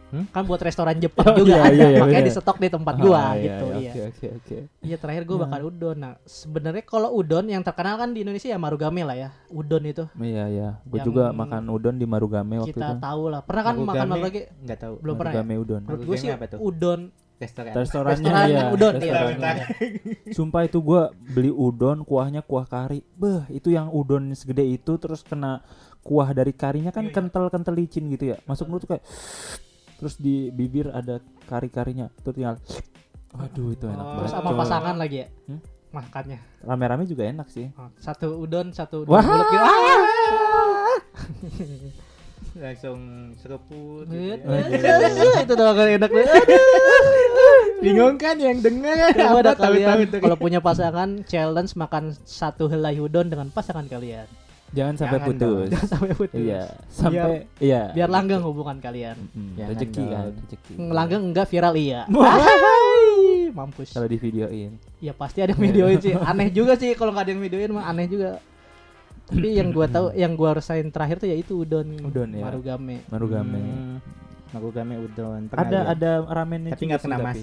Kan 0.07 0.43
buat 0.43 0.57
restoran 0.57 0.95
Jepang 0.95 1.27
Oh, 1.27 1.37
juga 1.37 1.55
iya, 1.55 1.61
ada. 1.61 1.71
iya, 1.71 1.87
iya, 1.87 1.99
Makanya 2.03 2.21
bener. 2.21 2.29
di 2.29 2.39
stok 2.39 2.57
di 2.57 2.69
tempat 2.69 2.95
gua 2.95 3.17
Ah, 3.17 3.33
gitu, 3.35 3.65
iya. 3.67 3.75
iya. 3.75 3.89
Oke 3.89 4.01
oke 4.05 4.27
oke. 4.33 4.57
Iya 4.79 4.95
terakhir 4.95 5.23
gue 5.23 5.35
Ya. 5.35 5.43
makan 5.43 5.61
udon. 5.65 5.97
Nah 5.97 6.13
sebenarnya 6.21 6.83
kalau 6.83 7.09
udon 7.11 7.45
yang 7.45 7.61
terkenal 7.61 7.95
kan 7.95 8.09
di 8.09 8.19
Indonesia 8.21 8.47
ya 8.47 8.55
Marugame 8.55 9.01
lah 9.01 9.17
ya. 9.17 9.29
Udon 9.49 9.83
itu 9.83 10.03
Iya 10.15 10.43
iya. 10.47 10.69
Yang 10.81 11.05
juga 11.05 11.23
makan 11.31 11.63
udon 11.67 11.95
di 11.95 12.05
Marugame 12.05 12.55
waktu 12.57 12.71
kita 12.71 12.87
itu. 12.91 13.01
tahu 13.01 13.23
lah. 13.27 13.41
Pernah 13.41 13.63
kan 13.63 13.75
makan 13.75 13.85
Marugame 13.85 14.11
Marugame? 14.15 14.41
Nggak 14.61 14.79
tahu. 14.79 14.93
Belum 14.99 15.15
pernah 15.15 15.31
ya. 15.31 15.35
Marugame 15.37 15.55
udon. 15.59 15.81
Menurut 15.83 16.01
gue 16.01 16.15
sih 16.15 16.27
Marugame 16.27 16.39
apa 16.39 16.45
tuh? 16.47 16.59
udon 16.61 17.01
Restoran. 17.35 17.73
Restorannya 17.75 18.15
Restoran 18.23 18.47
iya. 18.47 18.63
udon, 18.71 18.93
iya. 18.95 19.11
restorannya. 19.11 19.65
Sumpah 20.31 20.61
itu 20.63 20.79
gua 20.79 21.01
beli 21.11 21.51
udon, 21.51 21.97
kuahnya 22.01 22.39
kuah 22.39 22.63
kari. 22.63 23.03
Beh, 23.11 23.43
itu 23.51 23.67
yang 23.67 23.91
udon 23.91 24.31
segede 24.31 24.63
itu 24.63 24.95
terus 24.95 25.19
kena 25.19 25.59
kuah 25.99 26.31
dari 26.31 26.55
karinya 26.55 26.89
Iya, 26.89 26.95
kan 26.95 27.11
kental-kental 27.11 27.75
licin 27.75 28.07
gitu 28.07 28.31
ya. 28.31 28.39
Masuk 28.45 28.71
mulut 28.71 28.87
tuh 28.87 28.95
kayak 28.95 29.03
terus 29.95 30.15
di 30.15 30.49
bibir 30.49 30.89
ada 30.89 31.17
kari-karinya. 31.45 32.11
Tuh 32.21 32.31
tinggal 32.31 32.57
Waduh, 33.31 33.67
itu 33.69 33.85
enak 33.85 33.95
Oh. 33.95 34.03
banget. 34.05 34.17
terus 34.17 34.31
sama 34.31 34.49
pasangan 34.55 34.95
lagi 34.95 35.17
ya. 35.17 35.27
Hmm? 35.45 35.59
Makannya. 35.91 36.39
Rame-rame 36.61 37.03
juga 37.03 37.23
enak 37.25 37.47
sih. 37.47 37.67
Oh, 37.73 37.87
Satu 37.97 38.35
udon, 38.37 38.71
satu 38.71 39.03
Wah. 39.05 39.19
mulut 39.19 39.47
gitu. 39.47 39.63
Ah! 39.63 40.97
Langsung 42.63 42.99
seruput. 43.35 44.07
Gitu 44.07 44.47
ya. 44.47 45.43
itu 45.43 45.53
doang 45.53 45.75
kan 45.75 45.87
enak. 45.89 46.11
Bingung 47.83 48.15
kan 48.15 48.35
yang 48.39 48.63
Coba 48.63 49.51
kalian 49.53 50.07
tuh. 50.07 50.19
kalau 50.23 50.37
punya 50.39 50.59
pasangan 50.59 51.19
challenge 51.25 51.75
makan 51.75 52.15
satu 52.23 52.71
helai 52.71 52.95
udon 52.97 53.27
dengan 53.27 53.51
pasangan 53.51 53.83
kalian. 53.85 54.23
Jangan 54.75 54.95
sampai 54.99 55.17
Jangan 55.17 55.29
putus. 55.31 55.67
Jangan 55.71 55.87
sampai 55.87 56.11
putus. 56.19 56.35
Iya, 56.43 56.63
sampai 56.91 57.31
iya. 57.63 57.81
Biar 57.95 58.09
langgeng 58.11 58.43
hubungan 58.43 58.77
kalian. 58.83 59.15
Mm, 59.31 59.51
Jangan 59.55 59.69
rezeki 59.71 60.03
kan, 60.03 60.11
dong. 60.11 60.35
rezeki. 60.43 60.73
Langgeng 60.91 61.23
enggak 61.31 61.47
viral 61.47 61.73
iya. 61.79 62.01
Mampus. 63.57 63.89
Kalau 63.95 64.07
di 64.11 64.17
videoin. 64.19 64.75
Ya 64.99 65.15
pasti 65.15 65.39
ada 65.39 65.55
yang 65.55 65.63
videoin 65.63 65.97
sih. 66.03 66.11
Aneh 66.29 66.51
juga 66.51 66.75
sih 66.75 66.91
kalau 66.99 67.15
nggak 67.15 67.23
ada 67.23 67.31
yang 67.31 67.43
videoin 67.47 67.71
mah 67.71 67.87
aneh 67.87 68.05
juga. 68.11 68.43
Tapi 69.25 69.57
yang 69.57 69.71
gua 69.71 69.87
tahu 69.89 70.13
yang 70.13 70.35
gua 70.35 70.59
rasain 70.59 70.85
terakhir 70.91 71.23
tuh 71.23 71.31
yaitu 71.31 71.55
udon. 71.57 71.87
Udon, 72.03 72.29
ya. 72.35 72.43
Marugame. 72.45 73.01
Marugame. 73.07 73.57
Hmm. 73.57 73.97
Marugame 74.51 74.93
udon. 75.01 75.41
Pernah 75.49 75.63
Ada 75.65 75.79
lihat. 75.79 75.95
ada 75.95 76.11
ramennya 76.29 76.71
tapi 76.75 76.83
nggak 76.85 77.01
pernah 77.01 77.19
tapi. 77.23 77.39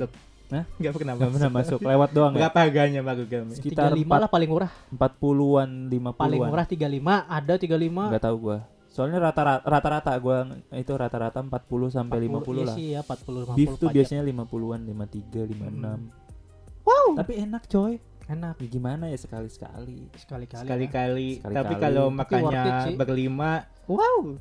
Masuk. 0.52 0.68
Hah? 0.68 0.80
Nggak 0.80 0.92
pernah 0.92 1.12
Nggak 1.16 1.28
masuk. 1.28 1.36
pernah 1.40 1.52
masuk, 1.52 1.78
lewat 1.80 2.10
doang 2.12 2.32
ya. 2.32 2.38
Berapa 2.44 2.58
harganya 2.60 3.00
Marugame? 3.00 3.52
Sekitar 3.56 3.90
35 3.96 4.22
lah 4.22 4.28
paling 4.28 4.50
murah. 4.52 4.70
40-an, 4.92 5.70
50-an. 5.88 6.14
Paling 6.20 6.40
murah 6.44 6.66
35, 6.68 7.24
ada 7.24 7.54
35. 7.56 8.08
Enggak 8.12 8.24
tahu 8.24 8.36
gua. 8.36 8.58
Soalnya 8.92 9.18
rata-rata 9.24 9.64
rata-rata 9.64 10.12
gua 10.20 10.38
itu 10.76 10.92
rata-rata 10.92 11.40
40 11.40 11.88
sampai 11.88 12.18
50 12.28 12.44
iya 12.52 12.64
lah. 12.68 12.74
sih 12.76 12.86
ya 12.92 13.00
40 13.00 13.56
50 13.56 13.56
Beef 13.56 13.70
tuh 13.80 13.88
pajak. 13.88 13.94
biasanya 13.96 14.22
50-an, 14.28 14.80
53, 14.84 15.48
56. 15.48 16.84
Wow. 16.84 17.06
Tapi 17.16 17.32
enak 17.40 17.64
coy. 17.72 17.94
enak 18.22 18.54
Ya 18.62 18.68
gimana 18.70 19.04
ya 19.10 19.18
sekali-sekali. 19.18 20.12
sekali-kali. 20.14 20.64
Sekali-kali. 20.68 21.28
Sekali-kali. 21.40 21.56
Tapi 21.56 21.74
kalau 21.80 22.06
makannya 22.12 22.64
berlima, 22.94 23.64
wow. 23.90 24.36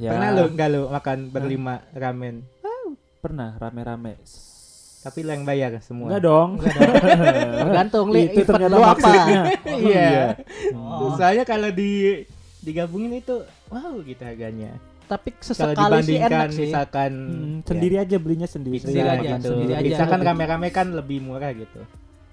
Ya, 0.00 0.16
Pernah 0.16 0.28
lo 0.32 0.44
nggak 0.48 0.68
lo 0.72 0.80
makan 0.88 1.18
berlima 1.28 1.74
ramen? 1.92 2.44
pernah 3.20 3.52
rame-rame. 3.60 4.16
Tapi 5.00 5.18
lo 5.20 5.30
yang 5.30 5.44
bayar 5.44 5.80
semua. 5.80 6.12
Enggak 6.12 6.22
dong. 6.22 6.50
Tergantung 7.62 8.06
li 8.12 8.20
itu 8.26 8.40
event 8.40 8.48
ternyata 8.50 8.74
lu 8.74 8.82
apa. 8.82 8.92
maksudnya. 8.92 9.42
Iya. 9.80 10.10
Oh. 10.72 11.16
Soalnya 11.16 11.44
kalau 11.44 11.70
di 11.70 12.20
digabungin 12.60 13.16
itu 13.16 13.40
wow 13.68 13.96
gitu 14.00 14.20
harganya. 14.20 14.76
Tapi 15.06 15.32
Kalau 15.32 15.42
sesekali 15.42 15.74
sih 15.74 16.14
dibandingkan 16.14 16.30
enak 16.30 16.48
sih. 16.52 16.62
misalkan 16.68 17.12
Hmm, 17.12 17.56
ya, 17.56 17.66
sendiri 17.66 17.96
aja 17.98 18.16
belinya 18.16 18.46
sendiri. 18.46 18.76
pizza 18.76 18.88
Sendiri 18.88 19.08
aja, 19.08 19.28
gitu. 19.34 19.48
sendiri 19.50 19.72
aja. 19.72 19.82
Pizza 19.82 20.04
kan 20.06 20.20
rame-rame 20.20 20.68
kan 20.70 20.86
lebih 20.86 21.18
murah 21.18 21.50
gitu. 21.50 21.80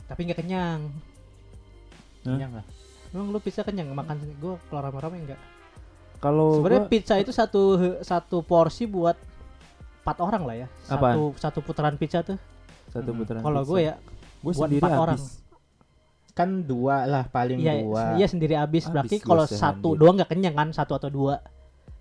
Tapi 0.05 0.19
nggak 0.24 0.38
kenyang. 0.38 0.81
Hah? 2.21 2.36
Kenyang 2.36 2.51
lah. 2.53 2.65
Emang 3.09 3.31
lu 3.31 3.39
pizza 3.39 3.63
kenyang 3.63 3.88
makan 3.89 4.19
gue 4.36 4.53
kalau 4.62 4.81
rame-rame 4.83 5.17
enggak. 5.17 5.39
Kalau 6.19 6.59
Sebenarnya 6.59 6.83
gua- 6.83 6.91
pizza 6.91 7.15
itu 7.15 7.31
satu 7.31 7.62
satu 8.03 8.43
porsi 8.43 8.83
buat 8.83 9.15
empat 10.03 10.17
orang 10.19 10.43
lah 10.43 10.55
ya. 10.55 10.67
Apaan? 10.86 11.15
Satu 11.15 11.24
satu 11.39 11.59
putaran 11.63 11.95
pizza 11.95 12.21
tuh. 12.21 12.38
Satu 12.89 13.10
Hmm. 13.10 13.20
putaran 13.20 13.41
Kalau 13.41 13.62
gue 13.63 13.79
ya 13.82 13.96
Gua 14.38 14.44
buat 14.48 14.56
sendiri 14.63 14.79
empat 14.79 14.91
habis. 14.91 15.03
orang. 15.03 15.20
Kan 16.32 16.50
dua 16.63 16.96
lah 17.03 17.24
paling 17.25 17.58
Iya, 17.58 17.74
dua. 17.82 18.03
iya 18.13 18.25
sendiri 18.25 18.53
habis. 18.53 18.86
Berarti 18.86 19.17
kalau 19.20 19.44
satu 19.44 19.94
doang 19.94 20.15
nggak 20.15 20.29
kenyang 20.29 20.53
kan, 20.53 20.70
satu 20.70 20.94
atau 20.94 21.10
dua. 21.10 21.41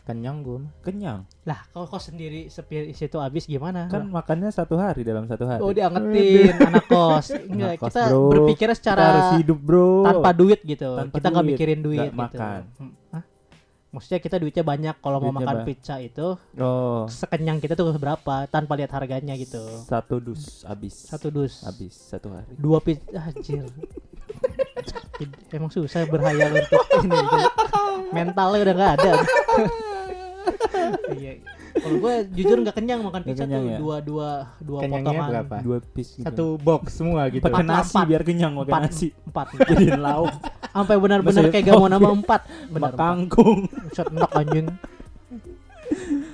Kenyang 0.03 0.39
gue 0.39 0.63
mah. 0.63 0.71
Kenyang. 0.81 1.27
Lah, 1.43 1.67
kalau 1.67 1.83
kau 1.85 1.99
sendiri 1.99 2.47
sepi 2.47 2.93
situ 2.93 3.19
habis 3.19 3.43
gimana? 3.45 3.89
Kan 3.89 4.07
makannya 4.07 4.49
satu 4.49 4.77
hari 4.77 5.03
dalam 5.03 5.27
satu 5.27 5.43
hari. 5.45 5.59
oh 5.59 5.75
diangetin 5.75 6.55
anak 6.55 6.87
kos. 6.87 7.35
Enggak, 7.35 7.75
Anak 7.75 7.81
kos, 7.81 7.91
kita 7.91 8.03
bro. 8.07 8.23
berpikirnya 8.31 8.71
Kita 8.71 8.83
secara 8.87 9.03
harus 9.03 9.29
hidup, 9.37 9.59
Bro. 9.59 10.07
tanpa 10.07 10.31
duit 10.31 10.61
gitu. 10.63 10.91
Tanpa 10.95 11.11
kita 11.13 11.27
nggak 11.27 11.43
duit, 11.43 11.53
mikirin 11.53 11.81
duit 11.83 11.99
nggak 11.99 12.13
gitu. 12.13 12.23
makan. 12.23 12.61
Hmm. 12.79 12.93
Hah? 13.11 13.23
Maksudnya 13.95 14.21
kita 14.21 14.37
duitnya 14.37 14.65
banyak 14.67 14.97
kalau 15.01 15.19
mau 15.23 15.33
makan 15.33 15.63
pizza 15.65 15.97
itu 16.03 16.37
Oh, 16.59 17.07
sekenyang 17.09 17.63
kita 17.63 17.79
tuh 17.79 17.95
berapa 17.97 18.45
tanpa 18.51 18.77
lihat 18.77 18.93
harganya 18.93 19.33
gitu. 19.39 19.63
satu 19.87 20.21
dus 20.21 20.67
habis. 20.67 20.95
Satu 21.07 21.33
dus. 21.33 21.63
habis 21.65 21.95
satu 21.95 22.35
hari. 22.35 22.53
Dua 22.59 22.83
pizza 22.83 23.17
anjir. 23.17 23.65
Emang 25.57 25.73
susah 25.73 26.05
berhayal 26.05 26.53
untuk 26.53 26.83
ini 27.01 27.17
gitu. 27.17 27.39
Mentalnya 28.13 28.61
udah 28.69 28.75
nggak 28.75 28.93
ada. 29.01 29.13
Iya. 31.11 31.43
Kalau 31.77 31.97
gue 31.99 32.15
jujur 32.33 32.57
nggak 32.59 32.75
kenyang 32.75 33.01
makan 33.01 33.21
pizza 33.23 33.43
kenyang 33.43 33.61
tuh 33.61 33.69
ya? 33.69 33.79
dua 33.79 33.97
dua 34.01 34.31
dua 34.59 34.79
Kenyangnya 34.81 35.05
potongan. 35.13 35.29
berapa? 35.29 35.57
Dua 35.61 35.79
piece 35.85 36.11
gitu. 36.15 36.25
Satu 36.25 36.45
box 36.57 36.83
semua 36.91 37.23
gitu. 37.29 37.43
pakai 37.43 37.61
Empat, 37.61 37.77
nasi 37.77 37.93
empat. 37.93 38.07
biar 38.07 38.23
kenyang 38.23 38.53
pakai 38.55 38.71
Empat, 38.71 38.83
nasi. 38.83 39.09
empat. 39.23 39.47
Jadiin 39.69 40.01
lauk 40.01 40.33
Sampai 40.67 40.97
benar-benar 40.97 41.45
kayak 41.49 41.65
gak 41.65 41.75
mau 41.75 41.89
nama 41.89 42.09
empat. 42.19 42.41
Benar. 42.69 42.93
kangkung. 42.95 43.59
Shot 43.91 44.09
enak 44.11 44.31
anjing. 44.31 44.67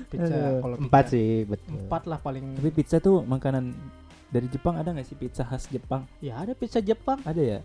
Pizza 0.08 0.37
kalau 0.61 0.76
Empat 0.78 1.04
sih, 1.08 1.44
betul. 1.44 1.72
Empat 1.78 2.02
lah 2.04 2.18
paling. 2.18 2.44
Tapi 2.56 2.70
pizza 2.70 2.96
tuh 2.99 3.22
makanan 3.22 3.72
dari 4.28 4.49
Jepang 4.49 4.76
ada 4.76 4.90
nggak 4.90 5.04
sih 5.04 5.14
pizza 5.14 5.42
khas 5.42 5.68
Jepang? 5.68 6.04
Ya 6.18 6.37
ada 6.37 6.52
pizza 6.52 6.80
Jepang. 6.80 7.20
Ada 7.22 7.40
ya? 7.40 7.58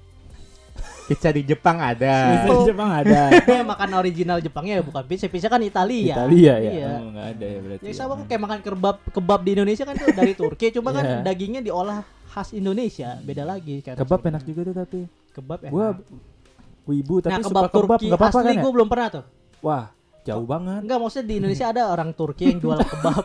Pizza 1.07 1.29
di 1.29 1.41
Jepang 1.41 1.77
ada. 1.77 2.15
Pizza 2.36 2.51
di 2.53 2.65
Jepang 2.67 2.89
ada. 2.91 3.22
Makan 3.72 3.89
original 3.96 4.38
Jepangnya 4.39 4.79
ya 4.79 4.84
bukan 4.84 5.03
pizza. 5.03 5.27
Pizza 5.27 5.48
kan 5.48 5.60
Italia. 5.60 6.15
Italia 6.19 6.53
ya? 6.57 6.72
Iya. 6.72 6.91
Oh, 6.98 7.12
ada 7.13 7.46
ya 7.46 7.60
berarti. 7.62 7.84
Ya 7.84 7.89
ya. 7.89 7.96
sama 7.96 8.12
kok 8.15 8.25
kayak 8.27 8.41
makan 8.41 8.60
kebab 8.62 8.98
kebab 9.10 9.39
di 9.41 9.51
Indonesia 9.53 9.84
kan 9.84 9.96
tuh 9.96 10.07
dari 10.12 10.34
Turki 10.34 10.67
cuma 10.69 10.89
kan 10.91 11.03
Iya. 11.03 11.19
dagingnya 11.24 11.62
diolah 11.62 12.01
khas 12.27 12.51
Indonesia 12.51 13.17
beda 13.19 13.41
lagi 13.41 13.79
kayak 13.79 13.98
Kebab 13.98 14.19
enak 14.25 14.43
juga 14.43 14.62
tuh 14.63 14.75
tapi. 14.75 15.00
kebab 15.31 15.60
enak 15.63 15.72
Gua 15.72 15.88
wibu 16.84 17.15
tapi 17.19 17.31
nah 17.31 17.39
suka 17.39 17.51
kebab 17.51 17.67
kebab 17.67 17.98
Turki 17.98 18.05
nggak 18.07 18.19
apa-apa 18.19 18.38
asli 18.38 18.48
kan 18.48 18.53
ya? 18.53 18.62
gue 18.62 18.72
belum 18.74 18.88
pernah 18.88 19.07
tuh 19.12 19.24
Wah, 19.57 19.84
jauh 20.27 20.43
banget. 20.43 20.79
enggak 20.84 20.98
maksudnya 20.98 21.25
di 21.25 21.36
Indonesia 21.38 21.65
ada 21.67 21.81
orang 21.88 22.10
Turki 22.12 22.43
yang 22.46 22.60
jual 22.60 22.77
kebab 22.77 23.24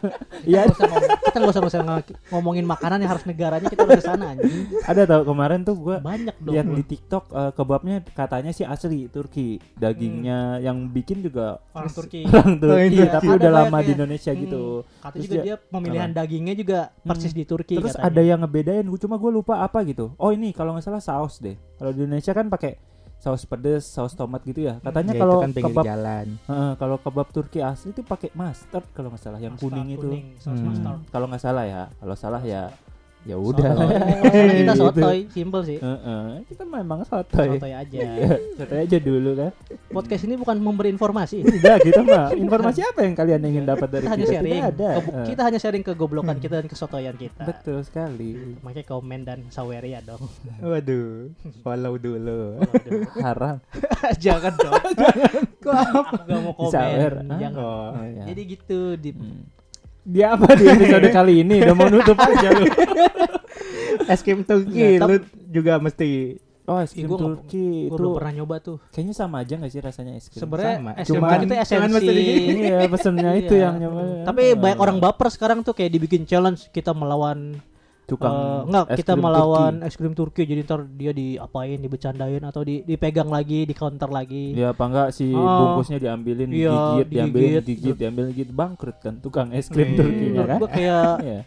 Iya, 0.50 0.66
kita 0.66 1.36
nggak 1.36 1.52
usah, 1.52 1.62
usah 1.62 1.80
ng- 1.80 2.02
ngomongin 2.28 2.64
makanan 2.64 2.98
yang 2.98 3.10
harus 3.10 3.24
negaranya 3.24 3.68
kita 3.68 3.82
udah 3.82 4.02
anjing 4.02 4.66
ada 4.82 5.02
tau 5.04 5.22
kemarin 5.22 5.60
tuh 5.62 5.76
gua 5.76 5.96
banyak 6.00 6.34
dong 6.36 6.52
lihat 6.52 6.66
di 6.68 6.84
TikTok 6.86 7.24
eh, 7.30 7.52
kebabnya 7.52 7.94
katanya 8.10 8.50
sih 8.50 8.64
asli 8.64 9.06
Turki. 9.06 9.62
Dagingnya 9.74 10.58
yang 10.58 10.88
bikin 10.88 11.20
juga 11.20 11.60
orang 11.70 11.90
Turki 11.90 12.26
orang 12.30 12.56
Turki 12.56 12.88
Iya, 12.90 13.06
tapi 13.12 13.26
udah 13.30 13.50
lama 13.52 13.78
di 13.78 13.86
ya. 13.86 13.94
Indonesia 13.94 14.30
Hmm. 14.30 14.40
gitu. 14.40 14.62
Katanya 14.98 15.12
Terus 15.12 15.26
juga 15.28 15.42
dia- 15.42 15.60
pemilihan 15.62 16.10
dagingnya 16.10 16.54
juga 16.54 16.78
persis 17.00 17.30
di 17.30 17.44
Turki 17.44 17.74
Terus 17.76 17.92
katanya. 17.92 18.08
ada 18.08 18.20
yang 18.22 18.38
ngebedain, 18.40 18.84
gua 18.84 18.98
cuma 18.98 19.14
gue 19.14 19.30
lupa 19.30 19.54
apa 19.58 19.78
gitu. 19.82 20.14
Oh 20.16 20.30
ini 20.30 20.50
kalau 20.50 20.72
nggak 20.72 20.82
salah 20.82 21.00
saus 21.00 21.38
deh. 21.38 21.54
Kalau 21.76 21.90
di 21.90 22.00
Indonesia 22.00 22.32
kan 22.32 22.46
pakai 22.46 22.89
saus 23.20 23.44
pedes, 23.44 23.84
saus 23.84 24.16
tomat 24.16 24.40
gitu 24.42 24.64
ya. 24.64 24.80
Katanya 24.80 25.12
Ya, 25.12 25.20
itu 25.20 25.22
kalau 25.22 25.36
kan 25.38 25.52
kebab 25.52 25.84
jalan. 25.84 26.26
Heeh, 26.40 26.70
kalau 26.74 26.96
kebab 26.96 27.28
Turki 27.28 27.60
asli 27.60 27.92
itu 27.92 28.00
pakai 28.00 28.32
mustard 28.32 28.88
kalau 28.90 29.12
nggak 29.12 29.20
salah, 29.20 29.36
yang 29.38 29.54
Mustard 29.54 29.76
kuning 29.76 29.88
itu. 29.92 30.08
saus 30.40 30.56
Hmm. 30.56 30.66
mustard. 30.66 31.00
Kalau 31.12 31.26
nggak 31.28 31.42
salah 31.44 31.64
ya. 31.68 31.82
Kalau 32.00 32.16
salah 32.16 32.40
ya 32.40 32.72
ya 33.22 33.36
udah. 33.36 33.72
Kita 34.56 34.72
Gitu. 34.72 34.80
sotoy 34.80 35.18
simple 35.28 35.62
sih 35.62 35.76
Heeh, 35.76 36.40
kita 36.46 36.62
memang 36.62 37.02
sotoy. 37.02 37.52
sotoy 37.54 37.72
aja 37.72 37.98
Iya, 38.16 38.32
sotoy 38.54 38.78
aja 38.80 38.96
dulu 38.98 39.30
kan. 39.34 39.52
podcast 39.90 40.22
ini 40.22 40.34
bukan 40.34 40.56
memberi 40.56 40.88
informasi 40.88 41.44
Tidak, 41.52 41.76
kita 41.82 42.00
mah 42.00 42.32
informasi 42.32 42.80
apa 42.82 43.00
yang 43.02 43.12
kalian 43.12 43.40
ingin 43.44 43.64
dapat 43.64 43.88
dari 43.90 44.02
kita 44.02 44.10
hanya 44.10 44.24
kita? 44.24 44.32
sharing 44.34 44.54
Tidak 44.54 44.72
ada. 44.72 44.88
Ke- 44.96 45.26
kita 45.26 45.40
hanya 45.42 45.58
sharing 45.58 45.84
kegoblokan 45.84 46.36
kita 46.38 46.54
dan 46.56 46.66
kesotoyan 46.66 47.14
kita 47.14 47.44
Betul 47.44 47.78
sekali. 47.82 48.56
makanya 48.58 48.86
komen 48.86 49.20
dan 49.22 49.38
saweria 49.48 50.00
dong 50.00 50.22
Waduh, 50.58 51.28
follow 51.60 51.94
dulu. 51.96 52.56
Haram. 53.18 53.60
jangan 54.16 54.52
dong 54.54 54.80
kok 55.58 55.74
aku 55.74 56.14
gak 56.22 56.38
mau 56.38 56.52
komen 56.54 56.72
jangan. 57.36 57.52
Oh, 57.54 57.92
ya. 58.00 58.24
jadi 58.26 58.40
gitu 58.48 58.80
di 58.94 59.10
Hmm. 59.12 59.44
Dia 60.10 60.34
apa 60.34 60.52
di 60.52 60.66
episode 60.66 61.08
kali 61.16 61.34
ini? 61.40 61.62
Udah 61.62 61.74
mau 61.74 61.86
nutup 61.86 62.18
aja 62.18 62.48
lu. 62.52 62.66
Es 64.06 64.20
krim 64.20 64.42
Turki, 64.42 64.98
Nggak, 64.98 65.06
lu 65.06 65.16
juga 65.48 65.78
mesti 65.78 66.34
Oh, 66.64 66.78
es 66.78 66.90
Ih, 66.92 67.02
krim 67.02 67.08
gua 67.08 67.18
Turki 67.20 67.62
gue 67.84 67.86
itu 67.86 67.94
belum 67.94 68.12
pernah 68.14 68.32
nyoba 68.32 68.56
tuh 68.58 68.78
kayaknya 68.90 69.10
sama 69.12 69.36
aja 69.40 69.54
gak 69.54 69.70
sih 69.70 69.78
rasanya 69.80 70.12
es 70.14 70.26
krim? 70.26 70.40
sebenarnya 70.40 70.74
sama. 70.76 70.90
es 70.94 71.06
krim 71.06 71.22
kan 71.22 71.38
itu 71.40 71.54
esensi. 71.54 72.06
Iya, 72.62 72.76
pesennya 72.86 73.30
itu 73.36 73.54
Iya. 73.54 73.62
yang 73.64 73.74
nyoba. 73.78 74.00
tapi 74.24 74.42
banyak 74.54 74.78
orang 74.78 74.96
baper 74.98 75.28
sekarang 75.28 75.58
tuh 75.60 75.72
kayak 75.72 75.90
dibikin 75.90 76.22
challenge 76.24 76.70
kita 76.70 76.90
melawan 76.90 77.58
tukang 78.10 78.34
eh, 78.34 78.60
enggak 78.66 78.84
es 78.84 78.96
kita 78.98 79.12
krim 79.12 79.22
melawan 79.22 79.72
Turki. 79.72 79.86
es 79.86 79.94
krim 79.94 80.12
Turki 80.12 80.42
jadi 80.44 80.60
ntar 80.60 80.80
dia 80.84 81.12
diapain 81.12 81.78
dibecandain 81.78 82.42
atau 82.42 82.60
di, 82.60 82.82
dipegang 82.82 83.28
lagi 83.28 83.62
di 83.62 83.72
counter 83.72 84.08
lagi 84.08 84.52
Ya 84.52 84.70
apa 84.70 84.82
enggak 84.84 85.08
si 85.10 85.30
Oh. 85.30 85.46
bungkusnya 85.70 85.98
diambilin, 85.98 86.50
Iya, 86.50 86.68
digigit, 86.68 87.06
diambilin, 87.08 87.46
digigit. 87.46 87.64
digigit, 87.64 87.96
diambilin, 87.96 88.28
digigit, 88.28 88.50
bangkrut 88.50 88.98
kan 88.98 89.14
tukang 89.16 89.48
es 89.50 89.66
krim. 89.66 89.94
Turkinya 89.94 90.26
menurut 90.36 90.48
kan? 90.48 90.58
gua 90.58 90.68
kayak 90.68 91.06
Iya. 91.24 91.40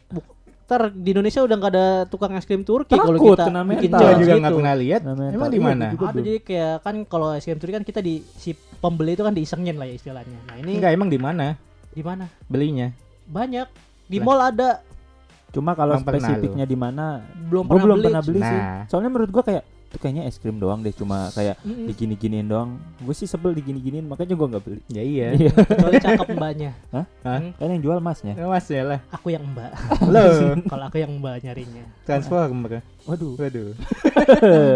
ntar 0.64 0.82
di 0.90 1.10
Indonesia 1.12 1.42
udah 1.42 1.56
nggak 1.56 1.72
ada 1.72 1.88
tukang 2.08 2.32
es 2.32 2.44
krim 2.44 2.64
Turki 2.64 2.96
kalau 2.96 3.14
kita 3.14 3.46
kena 3.46 3.62
bikin 3.64 3.92
challenge 3.92 4.16
juga 4.18 4.32
gitu. 4.32 4.42
nggak 4.42 4.54
pernah 4.56 4.76
lihat. 4.76 5.02
Emang 5.04 5.20
tak- 5.20 5.52
di 5.52 5.60
iya, 5.60 5.68
mana? 5.68 5.86
ada 5.92 6.12
jadi 6.16 6.34
kayak 6.40 6.74
kan 6.80 6.96
kalau 7.04 7.28
es 7.32 7.44
krim 7.44 7.58
Turki 7.58 7.74
kan 7.74 7.84
kita 7.84 8.00
di 8.00 8.14
si 8.34 8.52
pembeli 8.56 9.12
itu 9.12 9.22
kan 9.22 9.32
diisengin 9.32 9.76
lah 9.76 9.84
ya 9.84 9.94
istilahnya 9.94 10.40
nah 10.44 10.56
ini 10.58 10.72
Enggak, 10.76 10.92
emang 10.92 11.08
di 11.08 11.18
mana 11.18 11.60
di 11.90 12.02
mana 12.02 12.26
belinya? 12.46 12.90
banyak 13.24 13.68
di 14.04 14.18
mall 14.18 14.40
ada 14.42 14.84
Cuma 15.54 15.78
kalau 15.78 15.94
spesifiknya 16.02 16.66
di 16.66 16.74
mana, 16.74 17.22
belum 17.48 17.70
gua 17.70 17.78
pernah 17.78 17.84
belum 17.86 17.98
beli 18.02 18.08
pernah 18.10 18.24
beli 18.26 18.40
sih. 18.42 18.60
Nah. 18.60 18.82
Soalnya 18.90 19.10
menurut 19.14 19.30
gua 19.30 19.46
kayak 19.46 19.64
itu 19.94 20.02
kayaknya 20.02 20.26
es 20.26 20.42
krim 20.42 20.58
doang 20.58 20.82
deh, 20.82 20.90
cuma 20.90 21.30
kayak 21.38 21.54
Mm-mm. 21.62 21.86
digini-giniin 21.86 22.50
doang. 22.50 22.82
Gue 22.98 23.14
sih 23.14 23.30
sebel 23.30 23.54
digini-giniin, 23.54 24.10
makanya 24.10 24.34
gua 24.34 24.50
nggak 24.50 24.64
beli. 24.66 24.82
Ya 24.90 25.06
iya. 25.06 25.38
Iya. 25.38 25.54
kecuali 25.70 26.02
cakep 26.02 26.28
mbaknya 26.34 26.72
Hah? 26.90 27.06
Hah? 27.22 27.38
Hmm, 27.38 27.54
Kan 27.62 27.70
yang 27.70 27.82
jual 27.86 28.02
masnya. 28.02 28.34
Ya, 28.34 28.50
Mas 28.50 28.66
ya 28.66 28.82
lah. 28.82 29.00
aku 29.14 29.30
yang 29.30 29.46
mbak 29.54 29.70
Lo 30.10 30.26
kalau 30.74 30.90
aku 30.90 30.98
yang 30.98 31.14
mbak 31.22 31.46
nyarinya 31.46 31.86
transformer. 32.10 32.82
Waduh. 33.06 33.38
Waduh. 33.38 33.78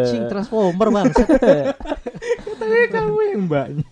Anjing 0.06 0.30
transformer 0.30 0.88
bang 0.94 1.10
Tapi 2.62 2.78
kamu 2.94 3.20
yang 3.34 3.42
mbaknya. 3.50 3.90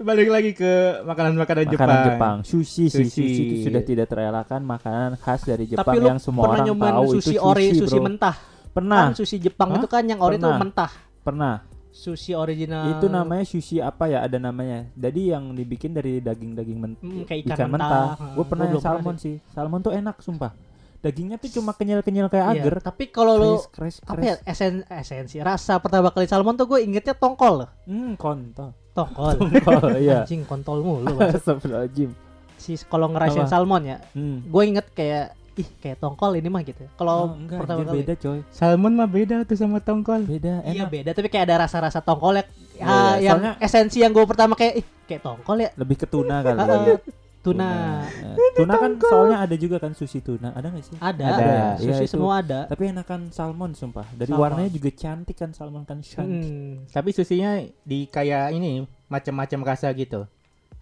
Balik 0.00 0.28
lagi 0.32 0.50
ke 0.56 0.72
makanan-makanan 1.04 1.64
Jepang. 1.68 1.84
Makanan 1.84 2.06
Jepang, 2.08 2.36
sushi. 2.40 2.88
Sushi. 2.88 3.04
sushi 3.04 3.42
itu 3.44 3.54
sudah 3.62 3.82
tidak 3.84 4.06
terelakkan 4.08 4.64
makanan 4.64 5.20
khas 5.20 5.44
dari 5.44 5.68
Jepang 5.68 5.84
tapi 5.84 6.00
yang 6.00 6.16
semua 6.16 6.48
pernah 6.48 6.56
orang 6.56 6.66
nyobain 6.66 6.94
tahu 6.96 7.08
sushi 7.14 7.36
itu 7.36 7.44
ori 7.44 7.66
sushi 7.76 7.98
bro. 8.00 8.06
mentah 8.08 8.36
Pernah, 8.70 9.00
kan 9.02 9.12
sushi 9.12 9.36
Jepang 9.36 9.68
Hah? 9.68 9.76
itu 9.76 9.86
kan 9.86 10.02
yang 10.06 10.20
ori 10.22 10.34
itu 10.34 10.46
Pernah. 10.46 10.56
mentah 10.58 10.92
pernah. 11.20 11.54
sushi 11.90 12.32
original 12.32 12.96
Itu 12.96 13.10
namanya 13.10 13.44
sushi 13.44 13.76
apa 13.76 14.06
ya? 14.06 14.22
Ada 14.22 14.38
namanya. 14.38 14.88
Jadi 14.94 15.20
yang 15.26 15.52
dibikin 15.52 15.90
dari 15.90 16.22
daging-daging 16.22 16.78
mentah. 16.78 17.02
Hmm, 17.02 17.22
kayak 17.26 17.40
ikan, 17.44 17.56
ikan, 17.58 17.68
mentah. 17.68 17.90
mentah. 18.14 18.32
Gue 18.32 18.44
pernah 18.46 18.64
Gua 18.64 18.72
yang 18.72 18.80
salmon 18.80 19.16
sih. 19.18 19.36
Salmon 19.50 19.80
tuh 19.82 19.92
enak 19.92 20.16
sumpah. 20.16 20.52
Dagingnya 21.00 21.36
tuh 21.36 21.50
cuma 21.50 21.74
kenyal-kenyal 21.74 22.28
kayak 22.28 22.46
Iya, 22.46 22.62
agar. 22.62 22.74
tapi 22.80 23.10
kalau 23.10 23.36
Crash, 23.36 23.98
crash, 23.98 23.98
apa 24.06 24.20
ya 24.22 24.34
esen, 24.44 24.84
esensi 24.86 25.40
rasa 25.40 25.76
pertama 25.76 26.08
kali 26.08 26.24
salmon 26.24 26.54
tuh 26.54 26.68
gue 26.68 26.80
ingetnya 26.80 27.12
tongkol 27.12 27.64
loh 27.64 27.70
Hmm, 27.84 28.14
kontol. 28.14 28.72
Tongkol 29.02 29.36
Oh 29.80 29.96
iya. 29.96 30.20
anjing 30.20 30.42
kontol 30.44 30.78
mulu 30.80 31.12
Bang. 31.14 31.32
Astagfirullahaladzim. 31.32 32.10
si 32.54 32.76
kalau 32.84 33.08
ngerasain 33.08 33.42
Apa? 33.42 33.50
salmon 33.50 33.82
ya 33.84 33.96
Hmm. 34.12 34.44
gue 34.44 34.62
inget 34.62 34.86
kayak 34.90 35.32
ih 35.52 35.68
kayak 35.76 35.96
tongkol 35.98 36.32
ini 36.32 36.46
mah 36.46 36.62
gitu 36.62 36.84
Oh, 36.84 36.92
kalau 36.94 37.18
enggak, 37.34 37.58
pertama 37.58 37.80
kali 37.82 37.96
beda 37.98 38.14
coy. 38.16 38.38
Salmon 38.50 38.92
mah 38.94 39.08
beda 39.08 39.36
tuh 39.42 39.56
sama 39.56 39.78
tongkol. 39.78 40.24
Beda, 40.24 40.60
iya 40.62 40.72
enak. 40.78 40.88
beda 40.90 41.10
tapi 41.12 41.28
kayak 41.28 41.44
ada 41.44 41.56
rasa-rasa 41.60 42.00
tongkol 42.00 42.34
ya, 42.34 42.44
Iya, 42.70 42.82
Ah, 42.82 42.92
iya. 43.12 43.16
yang 43.26 43.38
Soalnya- 43.38 43.56
esensi 43.60 43.98
yang 43.98 44.08
gue 44.10 44.24
pertama 44.24 44.54
kayak 44.54 44.74
ih 44.76 44.86
kayak 45.04 45.20
tongkol 45.20 45.56
ya 45.58 45.70
Lebih 45.74 45.96
ke 45.96 46.06
tuna 46.06 46.40
kali. 46.46 46.96
Tuna 47.40 48.04
Tuna 48.52 48.74
kan 48.76 48.92
soalnya 49.00 49.38
ada 49.48 49.56
juga 49.56 49.76
kan 49.80 49.92
sushi 49.96 50.20
tuna. 50.20 50.52
Ada 50.52 50.66
nggak 50.68 50.84
sih? 50.84 50.96
ada, 51.00 51.24
Ada. 51.24 51.40
ada. 51.40 51.56
Sushi 51.80 52.04
itu. 52.04 52.12
semua 52.12 52.44
ada 52.44 52.66
Tapi 52.68 52.92
enakan 52.92 53.32
salmon 53.32 53.72
sumpah. 53.72 54.04
Dari 54.12 54.28
Salmon. 54.28 54.42
warnanya 54.42 54.70
juga 54.70 54.90
cantik 54.92 55.36
kan 55.38 55.50
salmon 55.54 55.84
kan 55.88 56.04
cantik. 56.04 56.44
Hmm. 56.50 56.84
Tapi 56.90 57.10
susinya 57.14 57.56
di 57.64 58.04
kayak 58.06 58.52
ini 58.52 58.84
macam-macam 59.08 59.58
rasa 59.64 59.88
gitu. 59.96 60.26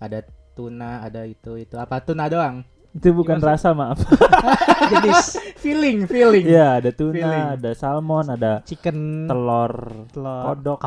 Ada 0.01 0.27
tuna, 0.57 1.07
ada 1.07 1.23
itu 1.25 1.55
itu. 1.55 1.79
Apa 1.79 2.03
tuna 2.03 2.27
doang? 2.27 2.67
Itu 2.91 3.13
bukan 3.15 3.39
Gimana 3.39 3.55
rasa 3.55 3.77
maaf. 3.77 4.01
jenis 4.91 5.39
Feeling, 5.59 6.07
feeling. 6.07 6.47
Iya, 6.47 6.81
ada 6.81 6.91
tuna, 6.95 7.15
Feeling. 7.15 7.47
ada 7.59 7.71
salmon, 7.75 8.27
ada 8.31 8.53
chicken 8.65 9.27
telur 9.29 10.07
telur 10.09 10.43
kodok, 10.55 10.79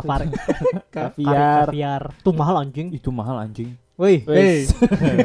kaviar. 0.95 1.67
kaviar 1.69 2.01
tuh 2.23 2.33
mahal 2.33 2.63
anjing 2.63 2.89
Itu 2.91 3.11
mahal 3.13 3.37
anjing. 3.37 3.75
Wih 4.01 4.25
Hey. 4.25 4.65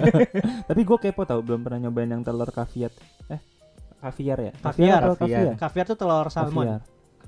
Tapi 0.68 0.80
gue 0.82 0.98
kepo 1.00 1.24
tau 1.24 1.40
belum 1.40 1.64
pernah 1.64 1.80
nyobain 1.82 2.06
yang 2.06 2.20
telur 2.20 2.48
kaviar. 2.48 2.92
Eh, 3.26 3.40
kaviar 3.98 4.38
ya? 4.38 4.52
Kaviar, 4.54 5.00
kaviar. 5.10 5.16
kaviar? 5.16 5.54
kaviar 5.56 5.84
tuh 5.86 5.96
telur 5.96 6.28
salmon 6.28 6.64
Kaviar. 6.68 6.80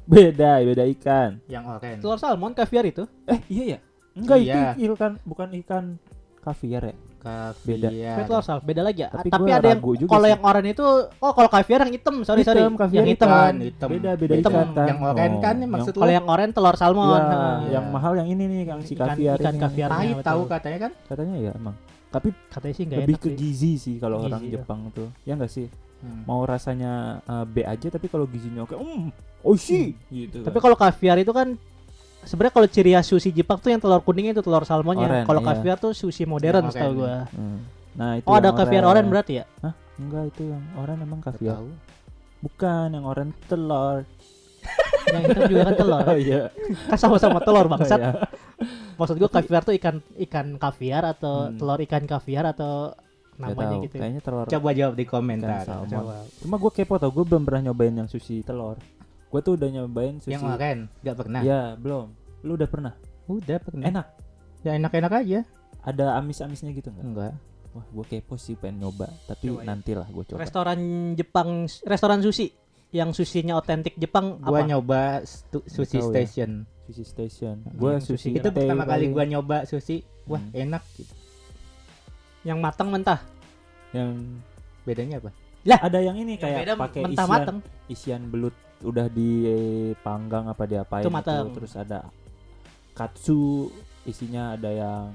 Beda, 0.04 0.52
beda 0.62 0.84
ikan. 0.90 1.30
Yang 1.46 1.64
orange. 1.70 2.00
telur 2.00 2.18
salmon 2.18 2.52
kaviar 2.52 2.84
itu 2.84 3.04
Eh, 3.24 3.40
iya 3.48 3.64
ya? 3.64 3.78
Enggak 4.12 4.38
Iya. 4.38 4.74
itu 4.74 4.92
ikan 4.92 5.12
bukan 5.22 5.48
ikan 5.58 5.84
kaviar 6.38 6.82
ya? 6.84 6.96
Beda. 7.18 7.88
Kaviar. 7.90 8.16
Telur 8.24 8.42
salmon 8.42 8.62
beda 8.62 8.80
lagi 8.80 9.00
ya 9.02 9.08
Tapi 9.10 9.28
tapi, 9.28 9.50
ada 9.50 9.66
yang 9.68 9.80
kalau 10.06 10.26
yang 10.26 10.38
oranye 10.40 10.70
itu 10.70 10.86
oh 11.10 11.32
kalau 11.34 11.50
kaviar 11.50 11.78
yang 11.82 11.92
hitam 11.92 12.14
sorry 12.22 12.42
sorry 12.42 12.62
kaviar 12.62 13.02
yang 13.02 13.10
hitam 13.10 13.28
Hitam, 13.28 13.54
hitam. 13.60 13.88
Beda, 13.90 14.10
beda 14.14 14.34
Hitam. 14.38 14.52
ikan 14.54 14.68
kan. 14.70 14.86
Yang 14.86 14.98
oranye 15.02 15.38
kan 15.38 15.56
Oh, 15.58 15.68
maksud 15.68 15.92
kalau 15.94 16.12
yang 16.12 16.26
oranye 16.26 16.52
telur 16.52 16.76
salmon 16.76 17.06
Iya, 17.08 17.18
Nah, 17.28 17.58
yang 17.68 17.84
mahal 17.90 18.12
yang 18.14 18.28
ini 18.28 18.44
nih 18.46 18.60
yang 18.66 18.80
si 18.80 18.94
Ikan- 18.94 19.12
kaviar 19.12 19.36
ikan 19.36 19.50
ini. 19.50 19.60
kaviar. 19.60 19.88
Pahit 19.90 20.16
tahu 20.22 20.40
katanya 20.46 20.78
kan? 20.80 20.92
Katanya 21.04 21.34
ya 21.36 21.52
emang. 21.52 21.74
Tapi 22.08 22.28
katanya 22.48 22.74
sih 22.74 22.84
nggak 22.86 22.98
lebih 23.00 23.14
enak 23.14 23.24
ke 23.26 23.30
gizi 23.34 23.72
sih 23.76 23.94
kalau 23.98 24.16
orang 24.22 24.42
ya. 24.42 24.50
Jepang 24.56 24.80
tuh. 24.90 25.08
Ya 25.22 25.34
enggak 25.34 25.50
sih? 25.50 25.66
Hmm. 25.98 26.22
Mau 26.24 26.40
rasanya 26.42 26.92
uh, 27.24 27.42
B 27.42 27.60
aja 27.60 27.90
tapi 27.90 28.06
kalau 28.06 28.24
gizinya 28.24 28.62
oke, 28.62 28.72
um, 28.72 29.10
oishi 29.42 29.98
gitu. 30.08 30.40
tapi 30.40 30.58
kalau 30.58 30.74
kaviar 30.74 31.18
itu 31.18 31.30
kan 31.30 31.58
sebenarnya 32.24 32.54
kalau 32.54 32.68
ciri 32.70 32.92
khas 32.94 33.06
sushi 33.06 33.30
Jepang 33.30 33.58
tuh 33.58 33.70
yang 33.70 33.78
telur 33.78 34.02
kuningnya 34.02 34.34
itu 34.34 34.42
telur 34.42 34.62
salmonnya 34.62 35.22
kalau 35.22 35.40
iya. 35.42 35.48
kaviar 35.54 35.76
tuh 35.78 35.92
sushi 35.92 36.24
modern 36.24 36.66
Yang 36.66 36.74
setahu 36.74 36.92
gua 37.02 37.26
Hmm. 37.30 37.58
Nah, 37.98 38.14
itu 38.14 38.26
Oh 38.30 38.34
ada 38.38 38.54
yang 38.54 38.58
caviar 38.62 38.84
oren 38.86 39.06
berarti 39.10 39.42
ya? 39.42 39.44
Hah? 39.58 39.74
Enggak, 39.98 40.30
itu 40.30 40.42
yang 40.46 40.62
oren 40.78 40.98
emang 41.02 41.18
caviar. 41.18 41.58
Bukan, 42.38 42.88
yang 42.94 43.02
oren 43.02 43.30
telur. 43.50 44.06
Yang 45.08 45.22
hitam 45.32 45.42
juga 45.50 45.62
kan 45.66 45.74
telur. 45.74 46.02
Oh 46.06 46.18
iya. 46.18 46.42
Kan 46.86 46.98
sama-sama 47.00 47.42
telur 47.42 47.66
Oh, 47.66 47.70
bangsat. 47.74 47.98
iya. 47.98 48.12
Maksud 48.94 49.16
gua 49.18 49.30
caviar 49.32 49.62
tuh 49.66 49.74
ikan 49.74 49.98
ikan 50.28 50.46
kaviar 50.60 51.02
atau 51.10 51.50
Hmm. 51.50 51.58
telur 51.58 51.78
ikan 51.82 52.04
kaviar 52.06 52.44
atau 52.54 52.94
namanya 53.34 53.78
tahu, 53.78 53.82
gitu. 53.86 53.94
ya? 53.98 54.00
Kayaknya 54.06 54.22
telur. 54.22 54.44
Coba 54.46 54.68
jawab 54.74 54.94
di 54.94 55.04
komentar. 55.06 55.62
Coba. 55.66 56.14
Cuma 56.38 56.54
gue 56.58 56.70
kepo 56.74 56.94
tau, 56.98 57.10
gue 57.10 57.24
belum 57.26 57.42
pernah 57.46 57.70
nyobain 57.70 57.94
yang 57.94 58.06
sushi 58.10 58.42
telur. 58.42 58.78
Gue 59.28 59.40
tuh 59.40 59.52
udah 59.54 59.68
nyobain 59.68 60.16
sushi. 60.18 60.32
Yang 60.32 60.42
oren, 60.48 60.78
nggak 61.00 61.16
pernah. 61.16 61.40
Ya, 61.40 61.60
belum. 61.74 62.06
Lu 62.40 62.52
udah 62.54 62.66
pernah? 62.66 62.92
Udah 63.26 63.58
pernah. 63.58 63.84
Enak. 63.84 64.06
Ya 64.60 64.72
enak-enak 64.74 65.12
aja. 65.14 65.40
Ada 65.80 66.16
amis-amisnya 66.16 66.72
gitu 66.72 66.88
nggak? 66.88 67.04
Enggak. 67.04 67.32
Wah, 67.70 67.84
gue 67.86 68.04
kepo 68.06 68.34
sih 68.34 68.56
pengen 68.56 68.82
nyoba, 68.82 69.06
tapi 69.24 69.52
Coba 69.52 69.60
ya. 69.60 69.64
nantilah 69.68 70.08
gue 70.08 70.24
coba. 70.26 70.38
Restoran 70.40 70.80
Jepang, 71.14 71.48
restoran 71.84 72.18
sushi 72.18 72.48
yang 72.88 73.12
sushinya 73.12 73.52
otentik 73.54 73.92
Jepang 73.94 74.40
Gua 74.40 74.58
apa? 74.58 74.66
nyoba 74.66 75.00
stu- 75.22 75.60
sushi 75.62 76.00
tahu 76.00 76.08
ya. 76.08 76.12
station. 76.14 76.50
Sushi 76.82 77.04
Station. 77.04 77.56
Hmm, 77.60 77.76
Gue 77.76 78.00
sushi 78.00 78.32
sushi 78.32 78.40
Itu 78.40 78.48
pertama 78.48 78.88
kali 78.88 79.12
gua 79.12 79.22
nyoba 79.22 79.68
sushi. 79.68 80.00
Wah, 80.24 80.40
Hmm. 80.40 80.56
enak 80.58 80.82
gitu. 80.94 81.12
Yang 82.42 82.58
matang 82.58 82.88
mentah. 82.88 83.20
yang 83.88 84.16
Bedanya 84.82 85.16
apa? 85.18 85.32
ada 85.66 86.00
yang 86.00 86.16
ini 86.16 86.36
Yang 86.36 86.44
kayak 86.64 86.76
pakai 86.78 87.00
mentah 87.04 87.24
isian 87.24 87.28
matang. 87.30 87.58
isian 87.88 88.22
belut 88.26 88.56
udah 88.80 89.06
dipanggang 89.10 90.46
apa 90.46 90.62
diapain 90.64 91.02
Itu 91.02 91.10
matang. 91.10 91.50
terus 91.50 91.74
ada 91.74 92.06
katsu 92.94 93.70
isinya 94.04 94.54
ada 94.54 94.70
yang 94.70 95.10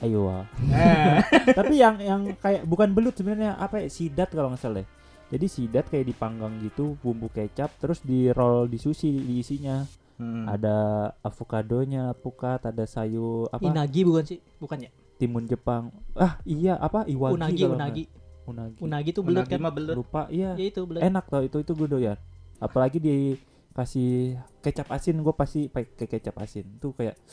ayo 0.00 0.32
ah. 0.32 0.44
Nah, 0.64 1.20
tapi 1.52 1.76
yang 1.76 2.00
yang 2.00 2.22
kayak 2.36 2.64
bukan 2.64 2.92
belut 2.92 3.12
sebenarnya 3.12 3.56
apa 3.56 3.84
ya 3.84 3.88
sidat 3.88 4.32
kalau 4.32 4.48
nggak 4.48 4.60
salah 4.60 4.86
jadi 5.28 5.46
sidat 5.46 5.86
kayak 5.86 6.08
dipanggang 6.08 6.56
gitu 6.58 6.96
bumbu 7.00 7.28
kecap 7.28 7.68
terus 7.76 8.00
di 8.00 8.32
roll 8.32 8.66
di 8.66 8.76
sushi 8.76 9.12
di 9.12 9.38
isinya 9.38 9.84
hmm. 10.16 10.44
ada 10.48 10.76
avokadonya 11.20 12.16
pukat 12.16 12.64
ada 12.64 12.84
sayur 12.84 13.46
apa 13.48 13.60
Inagi 13.62 14.00
bukan 14.02 14.24
sih? 14.26 14.38
Bukan 14.56 14.78
ya? 14.80 14.90
timun 15.16 15.44
Jepang 15.44 15.92
ah 16.16 16.40
iya 16.42 16.74
apa 16.74 17.04
iwagi 17.04 17.36
Unagi, 17.36 17.62
unagi. 17.62 18.04
unagi 18.46 18.76
Unagi 18.80 19.10
tuh 19.12 19.20
belut 19.22 19.44
Unagi 19.44 19.52
kan? 19.54 19.68
belut. 19.70 19.94
lupa 19.94 20.22
iya 20.32 20.56
Ya 20.56 20.64
itu 20.66 20.80
belut. 20.82 21.04
enak 21.04 21.28
tau 21.28 21.44
itu 21.44 21.60
itu 21.60 21.72
gue 21.72 21.86
doyan 21.86 22.16
apalagi 22.60 23.00
dikasih 23.00 24.36
kecap 24.60 24.86
asin 24.90 25.16
gue 25.18 25.32
pasti 25.32 25.66
pakai 25.66 26.06
kecap 26.06 26.36
asin 26.38 26.68
tuh 26.76 26.92
kayak 26.92 27.16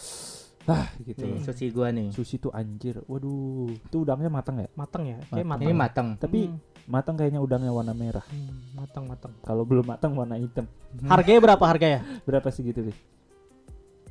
ah 0.67 0.83
gitu 0.99 1.23
Nih, 1.23 1.39
sushi 1.39 1.67
gua 1.69 1.87
nih. 1.89 2.11
sushi 2.11 2.35
tuh 2.37 2.51
anjir 2.51 2.99
waduh 3.05 3.71
itu 3.71 3.97
udangnya 3.97 4.27
matang 4.27 4.59
ya 4.59 4.67
Matang 4.73 5.03
ya? 5.05 5.15
Kayak 5.25 5.47
matang. 5.47 5.63
Ini 5.63 5.71
matang. 5.73 6.07
tapi 6.17 6.39
Hmm, 6.43 6.59
matang 6.85 7.15
kayaknya 7.15 7.39
udangnya 7.39 7.71
warna 7.71 7.91
merah 7.91 8.23
hmm, 8.25 8.75
matang 8.75 9.03
matang. 9.05 9.31
kalau 9.41 9.63
belum 9.63 9.83
matang 9.85 10.11
warna 10.11 10.35
hitam 10.35 10.67
Harganya 11.07 11.39
berapa 11.41 11.63
harganya? 11.63 12.03
berapa 12.23 12.47
segitu 12.47 12.83
tahu. 12.83 12.95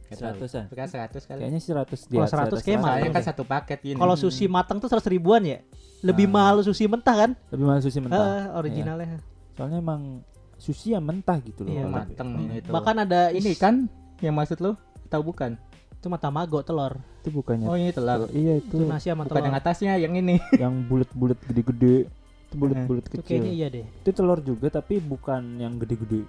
seratusan 0.08 0.70
Bukan 0.70 0.86
100 0.86 1.18
kali. 1.20 1.38
kayaknya 1.40 1.60
seratus 1.60 2.00
Kalau 2.04 2.24
dia 2.24 2.46
100 2.56 2.62
kayak 2.62 2.78
mahal 2.78 2.98
kan 3.10 3.24
satu 3.26 3.42
paket 3.42 3.78
ini. 3.84 3.98
Kalau 3.98 4.14
sushi 4.14 4.46
matang 4.46 4.78
tuh 4.78 4.86
100 4.86 5.02
ribuan 5.10 5.42
ya? 5.42 5.58
Lebih 6.00 6.24
Ah. 6.24 6.32
mahal 6.32 6.56
sushi 6.62 6.86
mentah 6.86 7.16
kan? 7.18 7.30
lebih 7.50 7.64
mahal 7.66 7.80
sushi 7.82 7.98
mentah 7.98 8.22
Ah, 8.48 8.56
originalnya. 8.56 9.18
soalnya 9.52 9.76
emang 9.76 10.22
sushi 10.66 10.92
yang 10.92 11.00
mentah 11.00 11.38
gitu 11.40 11.62
loh 11.62 11.70
Iya, 11.70 11.86
mateng 11.86 12.30
ini 12.40 12.58
tuh. 12.58 12.72
Bahkan 12.72 12.96
ada 13.00 13.30
ini 13.30 13.54
kan 13.54 13.86
yang 14.18 14.34
maksud 14.34 14.58
lu 14.58 14.74
tahu 15.06 15.22
bukan? 15.24 15.54
itu 15.96 16.06
tamago 16.12 16.60
telur. 16.60 16.98
itu 17.18 17.30
bukannya 17.32 17.66
Oh, 17.66 17.74
ini 17.74 17.90
telur. 17.90 18.30
iya 18.30 18.58
itu 18.58 18.74
Itu 18.76 18.84
nasi 18.84 19.08
sama 19.08 19.22
Bukan 19.22 19.32
telur. 19.32 19.46
yang 19.46 19.56
atasnya, 19.56 19.92
yang 19.96 20.14
ini. 20.14 20.38
yang 20.62 20.84
bulat-bulat 20.84 21.38
gede-gede 21.40 22.06
itu 22.06 22.54
bulat-bulat 22.54 23.02
Itu 23.04 23.10
kecil 23.16 23.42
kayaknya 23.42 23.52
iya 23.52 23.66
deh. 23.68 23.86
itu 23.86 24.10
telur 24.12 24.38
juga 24.38 24.66
tapi 24.72 24.98
bukan 24.98 25.42
yang 25.56 25.74
gede-gede 25.76 26.22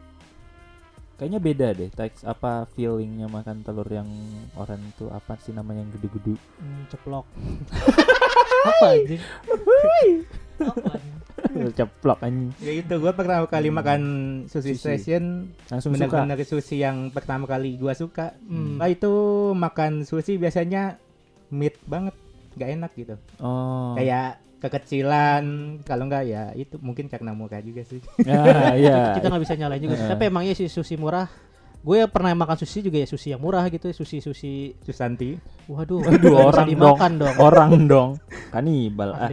kayaknya 1.13 1.39
beda 1.39 1.67
deh 1.73 1.89
teks 1.89 2.21
apa 2.23 2.65
feelingnya 2.71 3.25
makan 3.27 3.61
telur 3.61 3.85
yang 3.87 4.05
orang 4.53 4.77
itu 4.83 5.09
apa 5.09 5.33
sih 5.39 5.49
namanya 5.49 5.81
yang 5.81 5.91
gede-gede 5.91 6.37
Hmm, 6.57 6.81
ceplok. 6.87 7.25
apa 8.69 8.85
anjing? 8.87 9.21
apa 10.59 10.91
ceplok 11.77 12.19
anjing 12.21 12.51
ya 12.57 12.71
itu 12.75 12.93
gua 12.97 13.11
pertama 13.11 13.45
kali 13.45 13.67
makan 13.69 14.01
sushi, 14.45 14.73
Sushi. 14.73 14.79
station 14.79 15.23
langsung 15.67 15.91
suka 15.91 16.07
benar-benar 16.23 16.39
sushi 16.41 16.77
yang 16.77 17.09
pertama 17.09 17.43
kali 17.43 17.75
gua 17.75 17.91
suka. 17.91 18.35
Hmm. 18.43 18.77
Nah, 18.77 18.87
itu 18.87 19.11
makan 19.51 20.03
sushi 20.03 20.35
biasanya 20.35 20.97
meat 21.47 21.79
banget, 21.83 22.15
nggak 22.53 22.69
enak 22.73 22.91
gitu. 22.93 23.15
oh 23.37 23.93
Kayak 23.93 24.39
kekecilan, 24.57 25.43
kalau 25.81 26.05
nggak 26.05 26.23
ya 26.25 26.49
itu 26.53 26.75
mungkin 26.77 27.07
karena 27.07 27.31
murah 27.31 27.59
juga 27.59 27.83
sih. 27.83 28.01
ya 28.21 28.41
iya 28.81 28.97
Kita 29.15 29.29
nggak 29.29 29.43
bisa 29.43 29.55
nyalain 29.55 29.79
juga. 29.79 29.95
sih. 29.95 30.05
Eh. 30.05 30.11
Tapi 30.11 30.23
emangnya 30.27 30.53
sih 30.53 30.67
sushi 30.67 30.95
murah. 30.95 31.27
Gue 31.77 32.03
pernah 32.09 32.33
makan 32.33 32.57
sushi 32.57 32.83
juga 32.83 32.99
ya 32.99 33.07
sushi 33.07 33.31
yang 33.31 33.39
murah 33.39 33.63
gitu, 33.69 33.87
sushi 33.93 34.19
sushi. 34.19 34.75
Susanti. 34.83 35.37
Waduh, 35.69 36.03
Waduh, 36.03 36.51
orang 36.51 36.67
dimakan 36.67 37.11
dong. 37.15 37.35
orang 37.37 37.71
dong 37.87 38.09
kanibal 38.49 39.13
ah. 39.13 39.29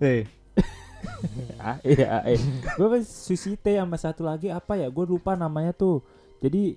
Eh, 0.00 0.24
ah 1.62 1.78
iya 1.82 2.22
eh 2.26 2.38
gue 2.74 2.88
kan 2.88 3.02
sushi 3.02 3.54
teh 3.54 3.76
sama 3.76 3.94
satu 3.94 4.22
lagi 4.22 4.48
apa 4.48 4.74
ya? 4.74 4.88
Gue 4.88 5.06
lupa 5.06 5.34
namanya 5.34 5.70
tuh. 5.70 6.02
Jadi 6.40 6.76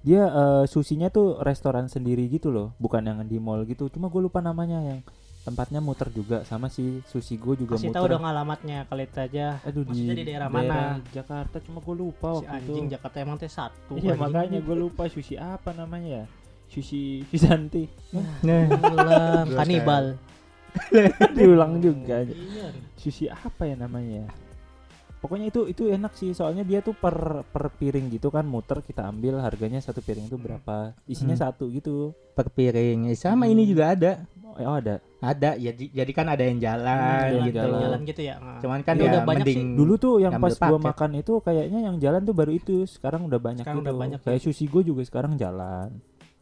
dia 0.00 0.22
eh, 0.24 0.64
sushinya 0.66 1.08
tuh 1.08 1.40
restoran 1.40 1.86
sendiri 1.86 2.28
gitu 2.28 2.48
loh. 2.48 2.72
Bukan 2.76 3.02
yang 3.02 3.18
di 3.24 3.36
mall 3.36 3.64
gitu. 3.64 3.88
Cuma 3.88 4.06
gue 4.06 4.20
lupa 4.20 4.38
namanya. 4.38 4.78
Yang 4.80 5.00
tempatnya 5.42 5.78
muter 5.78 6.10
juga. 6.10 6.42
Sama 6.42 6.66
si 6.66 7.02
sushi 7.06 7.34
gue 7.36 7.54
juga 7.56 7.74
Kasih 7.74 7.90
muter. 7.90 7.98
tahu 7.98 8.06
dong 8.12 8.24
alamatnya. 8.24 8.86
Kali 8.86 9.04
itu 9.04 9.18
aja. 9.18 9.58
aduh 9.62 9.82
Maksudnya 9.82 10.14
di 10.14 10.24
daerah 10.24 10.48
mana? 10.48 11.02
Jakarta. 11.10 11.58
Cuma 11.58 11.78
gue 11.80 11.96
lupa 11.96 12.28
Si 12.34 12.44
waktu 12.44 12.62
itu. 12.62 12.70
anjing 12.70 12.86
Jakarta 12.88 13.16
emang 13.18 13.36
teh 13.36 13.50
satu. 13.50 13.94
iya 13.96 14.14
anjing. 14.14 14.20
makanya 14.22 14.58
gue 14.60 14.76
lupa 14.76 15.02
sushi 15.06 15.34
apa 15.34 15.70
namanya 15.72 16.22
ya. 16.22 16.24
Sushi 16.66 17.22
Susanti. 17.30 17.86
Nah, 18.46 18.66
kanibal. 19.54 20.18
diulang 21.36 21.78
juga 21.78 22.22
Iya. 22.22 22.68
sushi 22.94 23.26
apa 23.26 23.64
ya 23.64 23.76
namanya 23.76 24.22
ya? 24.22 24.28
pokoknya 25.16 25.48
itu 25.48 25.66
itu 25.66 25.82
enak 25.86 26.12
sih 26.12 26.30
soalnya 26.30 26.62
dia 26.62 26.78
tuh 26.78 26.92
per 26.92 27.16
per 27.44 27.72
piring 27.72 28.06
gitu 28.10 28.28
kan 28.28 28.44
muter 28.44 28.78
kita 28.78 29.02
ambil 29.04 29.40
harganya 29.40 29.78
satu 29.78 29.98
piring 29.98 30.26
itu 30.26 30.36
berapa 30.36 30.94
isinya 31.04 31.34
Hmm. 31.34 31.44
satu 31.46 31.66
gitu 31.68 32.14
per 32.30 32.46
piring. 32.48 33.08
Eh, 33.08 33.16
Sama 33.16 33.44
Hmm. 33.44 33.52
ini 33.52 33.62
juga 33.64 33.90
ada. 33.90 34.12
oh 34.56 34.72
ada 34.72 35.00
Ada, 35.18 35.56
ya 35.56 35.68
di- 35.70 35.90
jadi 35.90 36.12
kan 36.12 36.28
ada 36.28 36.40
yang 36.40 36.56
jalan 36.56 37.28
Hmm, 37.34 37.44
gitu. 37.44 37.56
jalan. 37.58 37.80
Jalan 37.82 38.00
gitu 38.04 38.20
ya. 38.22 38.34
Nah. 38.38 38.56
Cuman 38.56 38.80
kan 38.80 38.94
Ya 38.94 39.02
ya, 39.02 39.08
udah 39.10 39.22
banyak 39.26 39.44
mending 39.44 39.58
sih. 39.58 39.74
dulu 39.74 39.94
tuh 39.96 40.14
yang 40.16 40.32
pas 40.34 40.54
gua 40.54 40.78
makan 40.78 41.10
itu 41.14 41.32
kayaknya 41.40 41.78
yang 41.82 41.96
jalan 41.98 42.20
tuh 42.22 42.32
baru 42.32 42.52
itu 42.54 42.74
sekarang 42.86 43.26
udah 43.26 43.36
banyak 43.36 43.60
Sekarang 43.60 43.78
gitu 43.78 43.84
udah 43.84 43.96
banyak 43.98 44.20
kayak 44.22 44.38
ya. 44.38 44.44
sushi 44.46 44.64
gue 44.64 44.82
juga 44.86 45.02
sekarang 45.02 45.34
jalan 45.34 45.90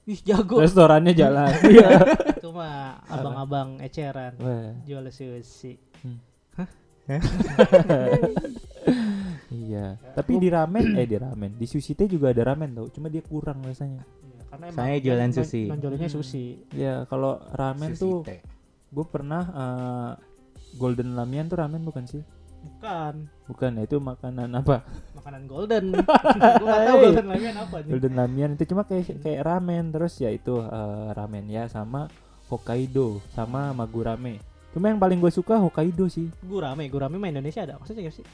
Ih 0.05 0.21
jago. 0.21 0.61
restorannya 0.61 1.17
jalan. 1.23 1.49
Iya. 1.65 1.89
Itu 2.39 2.53
mah 2.53 3.01
abang-abang 3.09 3.81
eceran. 3.81 4.37
Wah, 4.37 4.77
jual 4.85 5.09
sushi. 5.09 5.81
iya. 9.51 9.97
Tapi 10.15 10.33
di 10.37 10.49
ramen 10.49 10.97
eh 10.97 11.05
di 11.05 11.17
ramen. 11.17 11.57
Di 11.57 11.67
sushi 11.67 11.93
teh 11.95 12.05
juga 12.05 12.31
ada 12.31 12.53
ramen 12.53 12.73
tau. 12.73 12.87
Cuma 12.89 13.09
dia 13.09 13.21
kurang 13.21 13.65
rasanya. 13.65 14.05
Iya, 14.05 14.41
karena 14.51 14.67
Saya 14.73 14.97
jualan 15.01 15.31
sushi. 15.33 15.63
Nonjolinnya 15.69 16.09
Hmm. 16.09 16.17
sushi. 16.21 16.47
ya 16.73 16.95
kalau 17.09 17.41
ramen 17.53 17.93
sushi 17.93 18.01
tuh 18.01 18.17
gue 18.95 19.07
pernah 19.09 19.43
eh, 19.43 20.11
golden 20.77 21.15
lamian 21.15 21.47
tuh 21.47 21.59
ramen 21.59 21.83
bukan 21.83 22.05
sih 22.05 22.23
Bukan 22.65 23.15
bukan 23.45 23.71
ya 23.75 23.83
itu 23.85 23.97
makanan 23.99 24.49
apa 24.55 24.81
makanan 25.15 25.43
golden. 25.45 25.85
Gua 26.61 26.65
nggak 26.65 26.81
tahu 26.83 26.97
Hey. 26.97 27.05
golden 27.07 27.27
lamian 27.29 27.55
apa 27.59 27.77
nih. 27.79 27.91
golden 27.93 28.15
lamian 28.15 28.51
itu 28.57 28.65
cuma 28.67 28.83
kayak 28.83 29.05
kayak 29.21 29.41
ramen 29.41 29.85
terus 29.91 30.17
ya 30.17 30.29
itu 30.29 30.55
eh, 30.59 31.09
ramen 31.11 31.45
ya 31.47 31.65
sama 31.67 32.09
Hokkaido 32.47 33.21
sama 33.31 33.73
Magurame 33.73 34.41
cuma 34.71 34.87
yang 34.87 34.99
paling 34.99 35.17
gue 35.17 35.31
suka 35.31 35.55
Hokkaido 35.57 36.05
sih 36.07 36.29
Gurame, 36.43 36.89
gurame 36.89 37.15
mah 37.15 37.29
Indonesia 37.29 37.63
ada 37.63 37.77
maksudnya 37.77 38.05
gak 38.05 38.17
sih? 38.17 38.27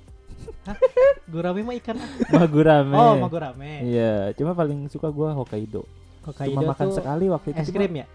Hah? 0.66 0.76
Gurame 1.24 1.60
mah 1.60 1.74
ikan. 1.74 1.96
Magurame 2.28 2.94
Oh, 2.94 3.16
mau 3.16 3.26
gurame. 3.26 3.80
iya 3.82 4.30
cuma 4.34 4.52
paling 4.52 4.86
suka 4.86 5.08
gue 5.08 5.28
Hokkaido 5.30 5.82
Hokkaido 6.20 6.52
cuma 6.54 6.70
makan 6.70 6.88
sekali 6.92 7.24
waktu 7.26 7.48
itu 7.50 7.58
es 7.58 7.68
krim 7.70 7.92
ya? 7.94 8.06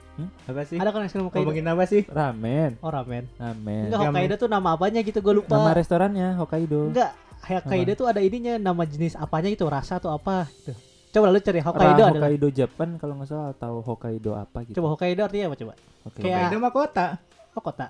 Apa 0.46 0.62
sih? 0.64 0.78
Ada 0.78 0.90
kan 0.90 1.02
es 1.02 1.12
krim 1.12 1.26
Hokkaido? 1.26 1.42
Ngomongin 1.44 1.66
apa 1.68 1.84
sih? 1.86 2.02
ramen 2.06 2.72
Oh, 2.80 2.88
ramen. 2.88 3.24
ramen 3.36 3.86
Enggak 3.88 4.00
Hokkaido 4.04 4.36
tuh 4.38 4.48
nama 4.48 4.70
apanya 4.72 5.00
gitu 5.02 5.20
gue 5.20 5.34
lupa. 5.36 5.52
nama 5.52 5.72
restorannya 5.72 6.28
Hokkaido 6.36 6.82
Enggak, 6.88 7.12
Hokkaido 7.42 7.92
tuh 7.96 8.06
ada 8.06 8.20
ininya 8.20 8.54
nama 8.58 8.84
jenis 8.84 9.14
apanya 9.16 9.50
gitu, 9.50 9.66
rasa 9.66 9.98
atau 9.98 10.10
apa 10.10 10.46
gitu. 10.56 10.74
Coba 11.12 11.30
lu 11.30 11.40
cari 11.40 11.60
Hokkaido 11.60 11.92
Ra- 11.98 12.10
adalah. 12.10 12.22
Hokkaido 12.22 12.48
Japan 12.52 12.90
kalau 12.96 13.14
nggak 13.16 13.28
salah 13.28 13.48
atau 13.50 13.74
Hokkaido 13.82 14.32
apa 14.34 14.58
gitu 14.64 14.76
Coba 14.76 14.88
Hokkaido 14.92 15.22
artinya 15.22 15.46
apa 15.48 15.56
coba? 15.58 15.74
Kayak- 16.14 16.48
Itu 16.48 16.58
mah 16.58 16.72
kota. 16.72 17.06
Oh 17.52 17.62
kota. 17.62 17.88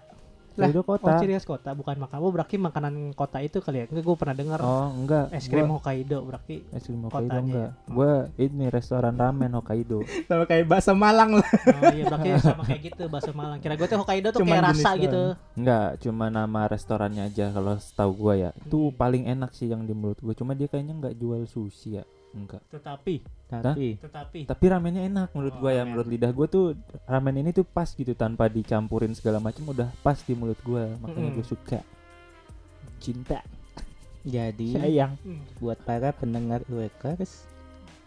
Hokkaido 0.58 0.80
Oh 0.80 0.88
kota. 0.88 1.12
ciri 1.18 1.34
khas 1.34 1.44
kota 1.44 1.70
bukan 1.72 1.96
makan. 1.98 2.18
Oh 2.18 2.30
berarti 2.30 2.56
makanan 2.56 2.94
kota 3.12 3.38
itu 3.39 3.60
kali 3.60 3.78
ya? 3.78 3.86
Enggak 3.86 4.04
gue 4.04 4.15
pernah 4.15 4.34
dengar 4.34 4.60
Oh, 4.60 4.88
enggak. 4.89 5.30
es 5.30 5.46
krim 5.46 5.65
Gua- 5.65 5.76
Hokkaido 5.76 6.18
berarti. 6.22 6.56
es 6.70 6.82
krim 6.82 7.02
Hokkaido 7.02 7.28
kotanya 7.28 7.41
enggak. 7.41 7.70
ya. 7.76 7.88
Gua 7.88 8.12
ini 8.38 8.65
restoran 8.68 9.13
ramen 9.13 9.52
Hokkaido. 9.54 10.00
Sama 10.28 10.44
kayak 10.44 10.65
bakso 10.65 10.94
Malang 10.94 11.32
lah. 11.36 11.48
Oh 11.76 11.91
iya 11.91 12.04
berarti 12.06 12.30
sama 12.39 12.63
kayak 12.63 12.82
gitu 12.86 13.04
bakso 13.06 13.32
Malang. 13.32 13.60
Kira 13.60 13.76
gue 13.76 13.86
tuh 13.86 13.98
Hokkaido 13.98 14.28
tuh 14.30 14.39
Cuman 14.41 14.56
kayak 14.56 14.65
rasa 14.70 14.89
doang. 14.89 15.02
gitu. 15.02 15.24
Enggak, 15.56 15.88
cuma 16.00 16.26
nama 16.30 16.62
restorannya 16.65 17.24
aja 17.26 17.46
kalau 17.50 17.76
setahu 17.76 18.12
gua 18.15 18.34
ya. 18.36 18.50
Itu 18.58 18.89
paling 18.91 19.28
enak 19.28 19.52
sih 19.52 19.68
yang 19.68 19.84
di 19.84 19.91
mulut 19.91 20.18
gua. 20.18 20.32
Cuma 20.32 20.52
dia 20.52 20.65
kayaknya 20.65 20.96
enggak 20.96 21.15
jual 21.15 21.44
sushi 21.46 22.00
ya. 22.00 22.04
Enggak. 22.36 22.62
Tetapi 22.67 23.15
Tapi 23.45 23.88
tetapi 23.95 24.39
Tapi 24.43 24.65
ramennya 24.67 25.06
enak 25.06 25.32
menurut 25.32 25.56
Oh, 25.56 25.60
gua 25.60 25.71
ya. 25.71 25.82
ramen. 25.82 25.89
Menurut 25.89 26.08
lidah 26.08 26.32
gua 26.32 26.45
tuh 26.45 26.65
ramen 27.06 27.36
ini 27.38 27.50
tuh 27.50 27.63
pas 27.63 27.88
gitu 27.88 28.12
tanpa 28.12 28.45
dicampurin 28.48 29.13
segala 29.13 29.39
macam 29.39 29.63
udah 29.65 29.88
pas 30.02 30.19
di 30.19 30.34
mulut 30.34 30.60
gua. 30.62 30.91
Makanya 31.00 31.30
Mm-mm. 31.30 31.38
gua 31.38 31.45
suka. 31.45 31.80
Cinta. 32.98 33.39
jadi 34.26 34.69
Sayang. 34.74 35.13
buat 35.56 35.78
para 35.80 36.10
pendengar 36.10 36.65
tuh? 36.65 36.82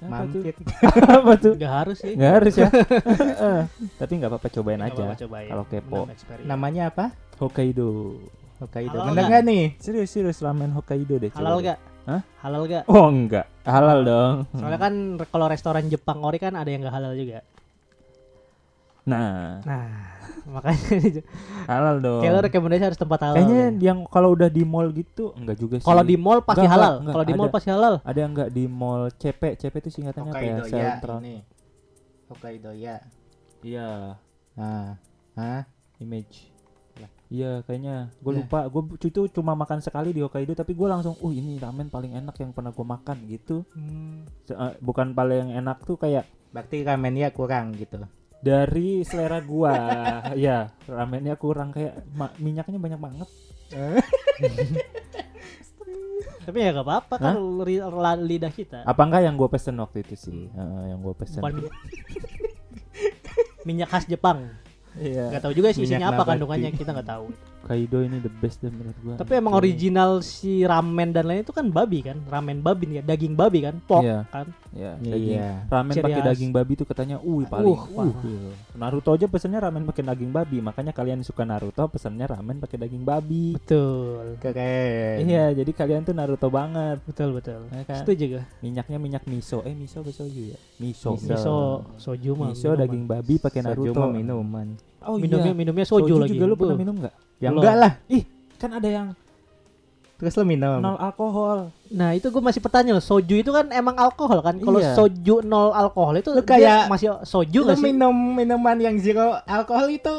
mampir 0.00 0.54
Apa 1.14 1.32
tuh? 1.34 1.54
Enggak 1.54 1.74
harus 1.76 1.96
sih. 1.96 2.12
Nggak 2.12 2.32
harus 2.34 2.54
ya. 2.54 2.68
Tapi 4.00 4.12
nggak 4.14 4.28
apa-apa 4.28 4.48
cobain 4.48 4.78
Nggak 4.78 4.90
aja. 4.92 5.22
cobain. 5.24 5.48
Kalau 5.48 5.64
kepo. 5.64 6.00
Namanya 6.42 6.82
apa 6.88 7.14
Hokkaido. 7.38 8.18
Hokkaido 8.58 8.90
bener 9.00 9.14
nggak? 9.14 9.28
nggak 9.30 9.42
nih 9.44 9.64
Serius 9.78 10.10
serius 10.10 10.38
ramen 10.38 10.74
Hokkaido 10.74 11.14
deh. 11.16 11.30
halal 11.30 11.62
coba. 11.62 11.78
Hah? 12.08 12.22
Halal 12.40 12.64
gak? 12.64 12.84
Oh 12.88 13.06
enggak. 13.06 13.44
Halal 13.62 14.00
dong. 14.00 14.34
Soalnya 14.56 14.80
kan 14.80 14.94
kalau 15.28 15.46
restoran 15.46 15.86
Jepang 15.86 16.24
ori 16.24 16.40
kan 16.40 16.56
ada 16.56 16.64
yang 16.64 16.80
gak 16.80 16.96
halal 16.96 17.12
juga. 17.12 17.44
Nah, 19.04 19.60
Nah, 19.60 19.88
makanya 20.52 21.20
halal 21.66 21.96
dong. 21.98 22.20
kayak 22.20 22.32
lo 22.34 22.40
rekomendasi 22.42 22.82
harus 22.82 22.96
tempat 22.96 23.20
halal. 23.22 23.36
Kayaknya 23.36 23.60
ya. 23.60 23.68
yang 23.82 23.98
kalau 24.04 24.32
udah 24.32 24.48
di 24.48 24.64
mall 24.64 24.88
gitu 24.90 25.32
enggak 25.32 25.56
juga 25.56 25.76
sih. 25.76 25.84
Kalau 25.84 26.00
di 26.02 26.16
mall 26.16 26.40
pasti 26.40 26.60
Enggak, 26.60 26.76
halal. 26.76 26.92
Kalau 27.06 27.24
di 27.24 27.34
mall 27.34 27.48
pasti 27.48 27.68
halal. 27.68 27.94
ada 28.00 28.18
yang 28.18 28.32
enggak 28.32 28.50
di 28.50 28.64
mall 28.64 29.08
CP? 29.10 29.56
CP 29.56 29.74
itu 29.78 29.90
singkatannya 29.90 30.28
apa 30.28 30.40
ya? 30.40 30.54
Hokkaido 30.54 30.64
ya 30.66 30.84
Central. 30.92 31.18
ini 31.20 31.36
Hokkaido 32.26 32.70
ya 32.72 32.96
Iya, 33.58 33.90
nah 34.54 34.94
Hah? 35.34 35.60
image. 35.98 36.46
Iya, 37.28 37.60
kayaknya 37.62 38.10
gue 38.16 38.30
Nah. 38.30 38.38
lupa. 38.40 38.66
Gue 38.66 38.98
itu 38.98 39.30
cuma 39.30 39.52
makan 39.52 39.78
sekali 39.78 40.10
di 40.10 40.18
Hokkaido, 40.18 40.52
tapi 40.52 40.72
gue 40.72 40.84
langsung, 40.84 41.14
uh 41.14 41.30
ini 41.30 41.56
ramen 41.56 41.86
paling 41.86 42.14
enak 42.14 42.34
yang 42.34 42.50
pernah 42.50 42.70
gue 42.70 42.82
makan 42.82 43.16
gitu. 43.26 43.62
Se- 44.42 44.52
eh, 44.52 44.74
bukan 44.78 45.12
paling 45.12 45.52
enak 45.52 45.82
tuh 45.82 45.94
kayak 45.94 46.24
berarti 46.48 46.80
ramennya 46.80 47.28
kurang 47.28 47.72
gitu 47.72 48.00
dari 48.38 49.02
selera 49.02 49.42
gua 49.42 49.74
ya 50.38 50.70
ramennya 50.86 51.34
kurang 51.34 51.70
kayak 51.70 52.06
ma- 52.10 52.30
minyaknya 52.36 52.78
banyak 52.78 52.96
banget 52.96 53.28
Tapi 56.40 56.56
ya 56.56 56.72
gak 56.72 56.80
apa-apa 56.80 57.14
kan 57.20 57.36
lidah 58.18 58.48
kita. 58.48 58.80
apa 58.80 59.00
enggak 59.02 59.20
yang 59.20 59.36
gua 59.36 59.50
pesen 59.50 59.76
waktu 59.76 60.00
itu 60.00 60.14
sih 60.16 60.48
Heeh, 60.48 60.82
yang 60.88 61.02
gua 61.02 61.12
pesen 61.12 61.42
minyak 63.66 63.90
khas 63.90 64.06
Jepang. 64.06 64.54
Iya 65.00 65.24
Gak 65.30 65.42
tahu 65.42 65.52
juga 65.52 65.68
sih 65.70 65.80
Minyak 65.80 65.90
isinya 65.94 66.06
apa 66.08 66.16
nabati. 66.16 66.30
kandungannya 66.30 66.70
kita 66.72 66.90
nggak 66.92 67.08
tahu. 67.08 67.26
Kaido 67.60 68.00
ini 68.00 68.16
the 68.16 68.32
best 68.32 68.58
deh 68.58 68.70
menurut 68.70 68.96
gua 68.98 69.14
Tapi 69.14 69.32
emang 69.34 69.52
original 69.52 70.10
si 70.20 70.62
ramen 70.62 71.10
dan 71.10 71.26
lain 71.26 71.42
itu 71.42 71.50
kan 71.50 71.68
babi 71.68 72.00
kan, 72.00 72.16
ramen 72.24 72.58
babi 72.58 72.84
nih, 72.86 72.96
ya, 72.96 73.02
daging 73.04 73.34
babi 73.34 73.58
kan, 73.60 73.76
pork 73.82 74.02
Iya. 74.02 74.24
kan. 74.26 74.46
ya 74.70 74.92
Iya. 74.96 75.10
daging 75.10 75.38
ramen 75.68 75.92
Ciri 75.92 76.04
pakai 76.06 76.22
daging 76.24 76.50
babi 76.50 76.72
tuh 76.74 76.86
katanya 76.86 77.16
uh 77.18 77.42
paling 77.44 77.68
Uh, 77.68 77.84
uh, 77.94 78.08
gitu. 78.14 78.50
Naruto 78.74 79.10
aja 79.10 79.26
pesennya 79.26 79.60
ramen 79.60 79.84
pakai 79.84 80.00
daging 80.02 80.30
babi 80.30 80.58
makanya 80.58 80.90
kalian 80.90 81.20
suka 81.20 81.42
Naruto 81.42 81.84
pesennya 81.88 82.24
ramen 82.26 82.56
pakai 82.56 82.78
daging 82.78 83.02
babi 83.02 83.52
Betul. 83.54 84.38
keren 84.38 85.18
iya 85.20 85.50
jadi 85.50 85.68
kalian 85.68 86.02
tuh 86.02 86.14
Naruto 86.14 86.48
banget 86.48 87.04
Betul 87.04 87.34
betul. 87.34 87.68
Ya 87.68 87.84
kan? 87.84 88.00
Setuju 88.00 88.24
gue. 88.30 88.42
minyaknya 88.60 88.96
minyak 88.96 89.24
miso 89.24 89.60
eh 89.62 89.72
miso 89.72 90.00
apa 90.00 90.08
soju 90.10 90.42
ya 90.46 90.58
miso 90.78 91.16
Miso, 91.16 91.84
soju 91.96 92.32
mah. 92.32 92.48
miso 92.48 92.64
minuman. 92.66 92.80
daging 92.80 93.04
babi 93.04 93.34
pakai 93.36 93.60
Soju 93.60 93.68
Naruto 93.92 94.00
mah 94.00 94.08
minuman 94.10 94.68
oh 95.00 95.16
minumnya 95.16 95.46
iya 95.46 95.56
minumnya 95.56 95.84
soju, 95.84 96.14
lagi. 96.16 96.32
juga 96.32 96.44
lu 96.44 96.54
pernah 96.54 96.76
minum 96.76 96.94
nggak 96.96 97.14
Belum. 97.38 97.52
enggak 97.56 97.76
lah 97.76 97.92
kan 98.56 98.70
ada 98.72 98.88
yang 98.88 99.06
terus 100.16 100.34
lo 100.34 100.42
minum 100.42 100.78
nol 100.78 100.98
alkohol 100.98 101.70
Nah 101.88 102.12
itu 102.12 102.28
gue 102.28 102.38
masih 102.38 102.58
bertanya 102.58 102.92
loh, 102.92 103.00
soju 103.00 103.32
itu 103.34 103.48
kan 103.48 103.70
emang 103.70 103.96
alkohol 103.96 104.42
kan? 104.42 104.58
Kalau 104.58 104.76
Iya. 104.76 104.92
soju 104.92 105.40
nol 105.40 105.72
alkohol 105.72 106.14
itu 106.16 106.28
Lu 106.30 106.42
dia 106.42 106.44
kayak- 106.44 106.86
masih 106.86 107.08
soju 107.22 107.58
lo 107.62 107.72
gak 107.72 107.78
sih? 107.78 107.86
minum 107.86 108.12
minuman 108.12 108.76
yang 108.76 108.98
zero 108.98 109.40
alkohol 109.42 109.88
itu 109.88 110.12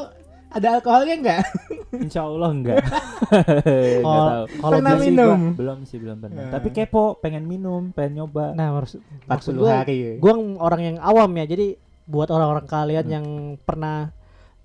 ada 0.49 0.67
alkoholnya 0.73 1.13
enggak 1.15 1.41
insya 1.95 2.23
Allah 2.23 2.49
enggak 2.49 2.81
Nggak 2.81 4.01
Kalau 4.01 4.25
tahu. 4.25 4.43
kalau 4.55 4.73
Pernah 4.73 4.89
gua- 4.89 4.97
sih 4.97 5.11
minum? 5.11 5.37
gua 5.37 5.53
belum 5.53 5.77
sih 5.83 5.97
belum 5.99 6.17
pernah 6.17 6.41
Ya. 6.41 6.49
tapi 6.49 6.67
kepo 6.71 7.03
pengen 7.15 7.43
minum 7.43 7.81
pengen 7.91 8.11
nyoba 8.17 8.45
nah 8.53 8.67
maksud, 8.73 8.97
maksud 9.27 9.53
40 9.53 9.61
gue, 9.61 9.69
hari 9.69 9.97
gue 10.15 10.31
orang 10.57 10.81
yang 10.81 10.97
awam 10.99 11.29
ya, 11.35 11.45
jadi 11.45 11.67
buat 12.05 12.25
orang-orang 12.27 12.65
kalian 12.65 13.03
Hmm. 13.03 13.13
yang 13.13 13.25
pernah 13.59 14.09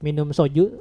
minum 0.04 0.28
soju, 0.28 0.68
eh, 0.68 0.76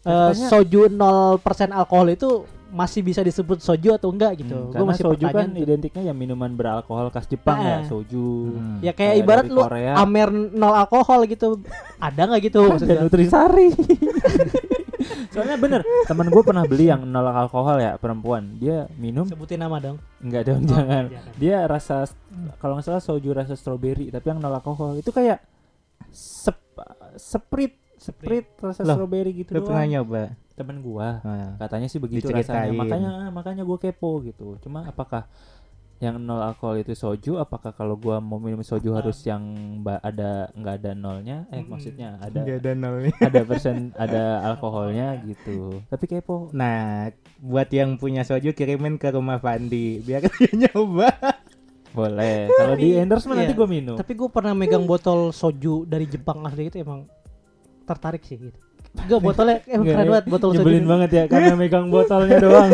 Katanya- 0.00 0.48
soju 0.48 0.80
0% 0.88 1.36
alkohol 1.70 2.08
itu 2.08 2.30
masih 2.68 3.00
bisa 3.00 3.20
disebut 3.20 3.58
soju 3.58 3.92
atau 3.92 4.08
enggak 4.08 4.38
gitu? 4.38 4.52
Hmm, 4.54 4.68
gue 4.70 4.86
masih 4.86 5.04
soju 5.06 5.24
kan 5.26 5.48
tuh. 5.48 5.56
identiknya 5.58 6.02
ya 6.02 6.12
minuman 6.12 6.48
beralkohol 6.50 7.08
khas 7.08 7.24
Jepang 7.26 7.56
ya 7.58 7.76
Ah. 7.78 7.80
soju 7.82 8.28
Hmm. 8.50 8.78
Ya 8.80 8.92
kayak 8.92 9.14
ibarat 9.18 9.44
lu 9.46 9.56
Korea. 9.58 9.96
amer 9.96 10.28
nol 10.30 10.74
alkohol 10.74 11.24
gitu, 11.24 11.60
ada 11.98 12.20
nggak 12.22 12.42
gitu 12.42 12.60
ada 12.62 12.70
maksudnya? 12.70 13.00
nutrisari 13.02 13.68
soalnya 15.30 15.56
bener 15.56 15.80
teman 16.04 16.26
gue 16.26 16.42
pernah 16.42 16.64
beli 16.64 16.88
yang 16.88 17.04
nol 17.04 17.24
alkohol 17.26 17.78
ya 17.78 17.96
perempuan 17.96 18.56
dia 18.56 18.84
minum 18.94 19.24
Sebutin 19.24 19.60
nama 19.60 19.78
dong. 19.78 19.96
enggak 20.18 20.42
dong 20.44 20.60
Oh, 20.62 20.68
jangan 20.68 21.04
jangan. 21.06 21.34
dia 21.36 21.56
rasa 21.64 22.04
kalau 22.58 22.76
nggak 22.76 22.86
salah 22.86 23.00
soju 23.00 23.30
rasa 23.30 23.54
strawberry 23.54 24.08
tapi 24.08 24.26
yang 24.26 24.38
nol 24.38 24.52
alkohol 24.52 24.92
itu 24.92 25.08
kayak 25.08 25.40
sep 26.10 26.58
seprit 27.16 27.80
seprit 28.08 28.46
rasa 28.56 28.80
Loh, 28.82 28.94
strawberry 28.94 29.32
gitu 29.36 29.52
pernah 29.54 29.80
doang. 29.80 29.90
nyoba? 29.90 30.22
Temen 30.50 30.76
gua 30.78 31.20
Nah, 31.20 31.54
katanya 31.56 31.86
sih 31.86 31.96
begitu 31.96 32.26
Diceritain. 32.26 32.68
rasanya. 32.68 32.74
Makanya 32.74 33.10
makanya 33.30 33.62
gue 33.62 33.78
kepo 33.78 34.18
gitu. 34.20 34.56
Cuma 34.58 34.82
apakah 34.82 35.28
yang 35.98 36.14
nol 36.16 36.38
alkohol 36.40 36.78
itu 36.78 36.94
soju? 36.94 37.36
Apakah 37.36 37.70
kalau 37.70 37.94
gua 37.94 38.18
mau 38.18 38.38
minum 38.38 38.58
soju 38.60 38.90
Ah. 38.92 38.98
harus 38.98 39.18
yang 39.20 39.42
ada 39.98 40.46
nggak 40.52 40.74
ada 40.76 40.92
nolnya? 40.92 41.46
Eh 41.48 41.58
Mm-mm. 41.58 41.68
maksudnya 41.68 42.08
ada 42.16 42.38
nggak 42.38 42.58
ada 42.60 42.72
nolnya. 42.72 43.14
ada 43.28 43.40
persen 43.42 43.76
ada 43.96 44.22
alkoholnya 44.44 45.18
gitu. 45.22 45.82
Tapi 45.86 46.04
kepo. 46.08 46.50
Nah, 46.52 47.10
buat 47.36 47.66
yang 47.68 47.94
punya 47.94 48.22
soju 48.22 48.50
kirimin 48.50 48.94
ke 48.94 49.10
rumah 49.10 49.38
Fandi 49.38 49.98
biar 50.00 50.22
dia 50.30 50.50
nyoba. 50.56 51.10
boleh. 51.88 52.46
Kalau 52.52 52.74
di 52.74 52.94
endorsement 52.94 53.34
nanti 53.36 53.50
Iya. 53.50 53.58
gue 53.58 53.68
minum. 53.68 53.96
Tapi 53.96 54.12
gue 54.12 54.28
pernah 54.28 54.52
megang 54.52 54.84
botol 54.84 55.32
soju 55.32 55.82
dari 55.82 56.04
Jepang 56.04 56.44
asli 56.44 56.68
itu 56.68 56.78
emang 56.78 57.08
tertarik 57.88 58.22
sih 58.22 58.36
gitu. 58.38 58.58
Gue 59.00 59.18
botolnya 59.18 59.64
emang 59.64 59.82
Nggak, 59.82 59.94
keren 59.94 60.04
ya, 60.04 60.10
banget 60.10 60.26
botol 60.26 60.48
nyebelin 60.52 60.76
ini. 60.76 60.88
banget 60.88 61.10
ya 61.10 61.22
karena 61.26 61.54
megang 61.54 61.86
botolnya 61.94 62.36
doang 62.38 62.70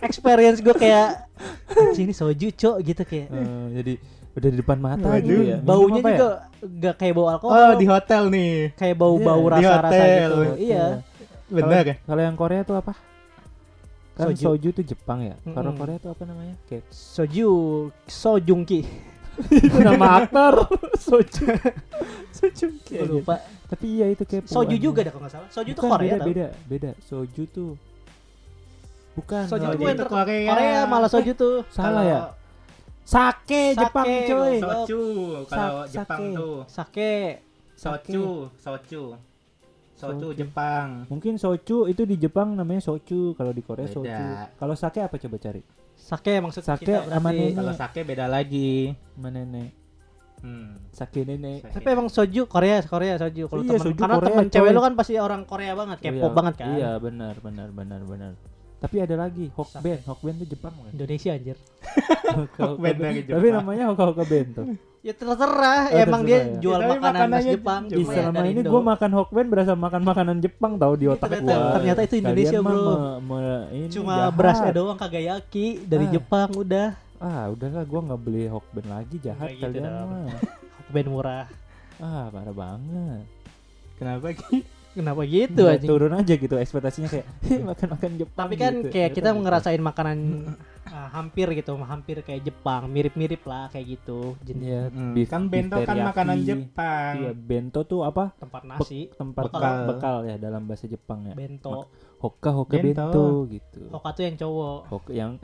Experience 0.00 0.58
gue 0.58 0.74
kayak 0.74 1.26
"Anjing, 1.70 2.06
ini 2.06 2.14
soju 2.14 2.48
cok 2.50 2.76
gitu 2.82 3.02
kayak. 3.04 3.28
Eh, 3.28 3.66
jadi 3.74 3.92
udah 4.32 4.48
di 4.48 4.58
depan 4.58 4.78
mata 4.78 5.06
Waduh. 5.08 5.18
gitu 5.20 5.42
ya 5.44 5.58
Baunya 5.58 5.98
ya? 5.98 6.06
juga 6.08 6.28
gak 6.62 6.94
kayak 6.96 7.12
bau 7.12 7.26
alkohol. 7.28 7.54
Oh, 7.54 7.72
di 7.74 7.86
hotel 7.86 8.22
nih. 8.28 8.54
kayak 8.72 8.96
bau-bau 8.96 9.18
Iya, 9.38 9.50
di 9.50 9.50
rasa-rasa 9.60 9.90
hotel. 9.92 10.28
gitu. 10.30 10.40
Iya. 10.60 10.84
Bener 11.48 11.84
ya? 11.84 11.96
Kalau 12.00 12.22
yang 12.22 12.36
Korea 12.36 12.62
tuh 12.62 12.76
apa? 12.76 12.92
Kan 14.14 14.26
Soju. 14.30 14.42
soju, 14.50 14.68
tuh 14.72 14.84
Jepang 14.84 15.22
ya. 15.22 15.34
Kalau 15.44 15.70
Mm-mm. 15.70 15.78
Korea 15.78 15.96
tuh 15.96 16.10
apa 16.10 16.22
namanya? 16.22 16.54
Kayak 16.64 16.84
Soju 16.88 17.48
Sojungki. 18.04 18.80
Itu 19.48 19.78
nama 19.78 20.06
aktor. 20.18 20.54
soju. 21.06 21.46
soju. 22.30 22.66
Gue 22.82 23.06
lupa. 23.08 23.38
Tapi 23.68 24.00
iya 24.00 24.06
itu 24.08 24.24
kayak 24.24 24.48
Soju 24.48 24.76
juga 24.76 25.04
dah 25.04 25.12
kalau 25.12 25.22
nggak 25.24 25.34
salah. 25.34 25.48
Soju 25.48 25.70
itu 25.70 25.78
Bukan, 25.78 25.92
Korea 25.92 26.08
beda, 26.08 26.18
tau. 26.18 26.28
beda, 26.28 26.46
beda. 26.64 26.90
Soju 27.02 27.42
tuh 27.48 27.72
bukan. 29.14 29.44
Soju 29.44 29.64
itu 29.64 29.72
Soju 29.72 29.78
bukan 29.78 29.96
Korea. 30.06 30.48
Korea 30.48 30.80
malah 30.84 31.10
soju 31.10 31.32
tuh. 31.34 31.56
salah 31.76 32.02
ya. 32.02 32.20
Sake, 33.04 33.72
Sake, 33.72 33.80
Jepang 33.80 34.06
coy. 34.28 34.54
Soju 34.58 35.00
kalau 35.46 35.76
Sa- 35.80 35.88
Jepang 35.88 36.20
sake. 36.20 36.36
tuh. 36.36 36.56
Sake. 36.66 37.14
Soju, 37.72 38.24
soju. 38.56 39.02
Soju 39.94 40.22
Soju. 40.24 40.28
Jepang. 40.32 41.08
Mungkin 41.08 41.34
soju 41.36 41.86
itu 41.86 42.02
di 42.02 42.14
Jepang 42.14 42.54
namanya 42.54 42.78
soju, 42.80 43.34
kalau 43.34 43.50
di 43.50 43.60
Korea 43.60 43.84
Beda. 43.84 43.96
soju. 43.96 44.24
Kalau 44.54 44.74
sake 44.74 45.00
apa 45.00 45.16
coba 45.16 45.36
cari? 45.36 45.58
Sake 46.08 46.40
maksud 46.40 46.64
Sake 46.64 46.82
kita 46.82 47.04
sama 47.06 47.28
nenek. 47.30 47.52
Kalau 47.52 47.74
sake 47.74 48.00
beda 48.02 48.24
lagi. 48.24 48.96
Sama 49.12 49.28
nenek. 49.28 49.70
Hmm. 50.38 50.80
Sake 50.88 51.20
nenek. 51.22 51.60
Sake. 51.62 51.74
Tapi 51.76 51.88
emang 51.90 52.08
soju 52.08 52.46
Korea, 52.46 52.80
Korea 52.80 53.20
soju. 53.20 53.44
Kalau 53.44 53.60
Iya, 53.60 53.68
temen- 53.70 53.84
soju 53.84 53.98
karena 53.98 54.16
Korea, 54.16 54.28
temen 54.30 54.46
cewek 54.48 54.70
lu 54.70 54.80
kan 54.80 54.94
pasti 54.96 55.14
orang 55.18 55.42
Korea 55.44 55.72
banget, 55.74 55.98
K-pop 56.00 56.16
Iya, 56.24 56.28
banget 56.32 56.54
kan. 56.56 56.68
Iya, 56.72 56.90
benar, 56.96 57.34
benar, 57.38 57.68
benar, 57.70 58.00
benar. 58.02 58.32
Tapi 58.78 58.96
ada 58.98 59.16
lagi 59.18 59.50
Hokben. 59.52 59.98
Hokben 60.06 60.34
tuh 60.38 60.48
Jepang 60.48 60.72
kan? 60.72 60.90
Indonesia 60.90 61.30
anjir. 61.30 61.56
Hokben 62.62 62.94
dari 62.96 63.20
Tapi 63.20 63.28
Jepang. 63.28 63.52
namanya 63.58 63.84
Hoka 63.90 64.04
Hoka 64.06 64.24
Bento. 64.24 64.62
Ya 65.08 65.16
terserah, 65.16 65.88
Oh, 65.88 66.02
emang 66.04 66.20
dia 66.20 66.36
terserah 66.36 66.52
ya. 66.52 66.60
jual 66.60 66.76
Ya, 66.76 66.84
tapi 66.84 66.92
makanan 66.92 67.00
khas 67.00 67.24
makanannya 67.24 67.52
Jepang. 67.56 67.82
Cuma 67.88 67.96
ya 68.04 68.12
selama 68.12 68.42
ini 68.44 68.60
gue 68.60 68.82
makan 68.84 69.10
Hokben 69.14 69.46
berasa 69.48 69.72
makan 69.72 70.02
makanan 70.04 70.36
Jepang 70.38 70.72
tau 70.76 70.92
di 70.92 71.06
otak 71.08 71.28
ternyata- 71.32 71.48
gue. 71.48 71.72
ternyata 71.72 72.00
itu 72.04 72.14
Indonesia, 72.18 72.58
bro. 72.60 72.82
Cuma 73.88 74.14
berasnya 74.28 74.70
doang 74.70 74.98
kagayaki 74.98 75.66
dari 75.82 76.04
Ah. 76.04 76.12
Jepang 76.12 76.48
udah. 76.52 76.88
Ah 77.18 77.48
udahlah 77.48 77.82
gue 77.82 78.00
nggak 78.04 78.20
beli 78.20 78.44
Hokben 78.46 78.84
lagi 78.86 79.16
jahat 79.18 79.48
gitu 79.50 79.64
kalian 79.64 79.88
mah. 79.88 80.28
Band 80.92 81.08
murah. 81.08 81.46
Ah 81.96 82.28
parah 82.28 82.52
banget. 82.52 83.24
Kenapa 83.96 84.28
Ki? 84.30 84.60
Kenapa 84.92 85.22
gitu 85.24 85.62
anjing? 85.64 85.86
turun 85.86 86.12
aja 86.12 86.34
gitu 86.34 86.54
ekspektasinya 86.54 87.08
kayak 87.08 87.26
makan-makan 87.70 88.10
Jepang. 88.18 88.44
Tapi 88.44 88.54
kan 88.54 88.72
gitu. 88.76 88.90
kayak 88.90 89.10
kita 89.10 89.30
Ternyata 89.30 89.40
ngerasain 89.40 89.80
makanan 89.80 90.16
ah, 90.88 91.08
hampir 91.10 91.46
gitu, 91.52 91.72
hampir 91.78 92.20
kayak 92.20 92.42
Jepang, 92.42 92.86
mirip-mirip 92.86 93.40
lah 93.42 93.68
kayak 93.68 93.86
gitu. 93.94 94.36
Jenis 94.40 94.62
Iya, 94.62 94.82
Hmm, 94.88 95.12
beef- 95.12 95.26
kan 95.26 95.42
beef 95.42 95.52
bento 95.62 95.76
kan 95.78 95.86
teriyaki. 95.90 96.08
makanan 96.08 96.38
Jepang. 96.42 97.12
Iya, 97.18 97.32
bento 97.32 97.80
tuh 97.82 98.00
apa? 98.02 98.32
tempat 98.34 98.62
nasi, 98.64 99.08
Tempat 99.12 99.44
Bekal. 99.46 99.76
bekal. 99.86 100.16
ya 100.24 100.36
dalam 100.36 100.64
bahasa 100.64 100.84
Jepang 100.84 101.24
ya. 101.24 101.34
bento. 101.34 101.86
Hoka 102.18 102.50
Hoka 102.50 102.74
Bento. 102.74 102.90
bento, 103.06 103.24
gitu. 103.48 103.80
Hoka 103.88 104.08
tuh 104.10 104.22
yang 104.24 104.36
cowok. 104.36 104.78
Hoka 104.88 105.10
yang 105.12 105.32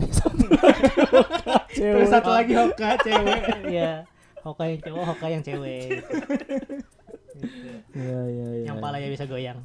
Terus 1.70 2.08
satu 2.08 2.30
lagi 2.30 2.52
Hoka 2.52 2.88
cewek. 3.04 3.42
Iya. 3.68 3.92
Hoka 4.40 4.64
yang 4.66 4.80
cowok, 4.80 5.04
Hoka 5.06 5.26
yang 5.28 5.42
cewek. 5.42 5.80
Gitu. 5.88 6.12
Gitu. 6.14 6.74
Iya 7.94 8.20
iya 8.28 8.46
iya. 8.54 8.66
Yang 8.66 8.78
palanya 8.80 9.08
bisa 9.08 9.24
goyang. 9.24 9.58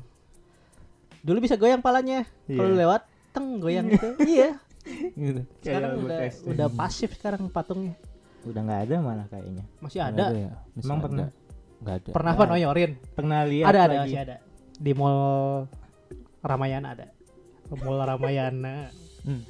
Dulu 1.20 1.38
bisa 1.40 1.56
goyang 1.56 1.82
palanya. 1.82 2.26
Kalau 2.46 2.72
Iya. 2.72 2.80
lewat 2.80 3.02
teng 3.30 3.58
goyang 3.58 3.86
gitu. 3.88 4.08
iya. 4.24 4.58
Gitu. 5.16 5.42
Sekarang 5.60 5.92
Kayak 5.92 6.00
udah 6.00 6.18
bekas. 6.20 6.36
udah 6.44 6.68
pasif 6.70 7.10
sekarang 7.14 7.42
patungnya. 7.48 7.96
Udah 8.42 8.62
nggak 8.62 8.82
ada 8.86 8.96
malah 9.00 9.28
kayaknya. 9.28 9.64
Masih 9.80 10.00
Nggak 10.00 10.10
ada. 10.10 10.26
ya? 10.32 10.52
Masih 10.70 10.86
Emang 10.86 10.98
ada. 10.98 11.06
pernah? 11.06 11.28
Nggak 11.80 11.96
ada. 11.96 12.10
Pernah 12.12 12.32
apa 12.34 12.44
noyorin? 12.46 12.92
Pernah 13.12 13.40
lihat 13.44 13.68
Ada 13.68 13.80
ada 13.80 13.88
lagi. 13.90 14.00
masih 14.06 14.20
ada. 14.22 14.36
Di 14.76 14.92
mall 14.94 15.20
Ramayana 16.42 16.88
ada. 16.94 17.06
Mall 17.76 18.00
Ramayana. 18.00 18.76
Hmm. 19.22 19.42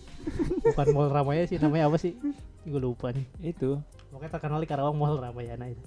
Bukan 0.63 0.87
mall 0.89 1.09
Ramayana 1.09 1.45
sih 1.45 1.57
namanya 1.57 1.85
apa 1.85 1.97
sih? 1.97 2.13
Gue 2.61 2.79
lupa 2.79 3.09
nih. 3.09 3.25
Itu 3.45 3.79
Pokoknya 4.09 4.31
terkenal 4.31 4.57
di 4.57 4.65
Karawang 4.65 4.97
Mall 4.97 5.15
Ramayana 5.15 5.69
itu. 5.69 5.85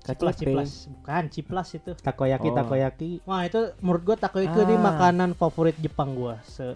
Ciplas. 0.00 0.34
Ciplas. 0.36 0.70
Bukan, 0.88 1.22
Ciplas 1.28 1.68
itu. 1.72 1.90
Takoyaki 1.96 2.48
Oh. 2.48 2.54
takoyaki. 2.56 3.10
Wah 3.22 3.42
itu 3.42 3.58
menurut 3.78 4.02
gua 4.04 4.16
takoyaki 4.16 4.58
ini 4.60 4.74
Ah. 4.74 4.82
makanan 4.84 5.30
favorit 5.32 5.74
Jepang 5.76 6.10
gua. 6.12 6.38
Se 6.44 6.74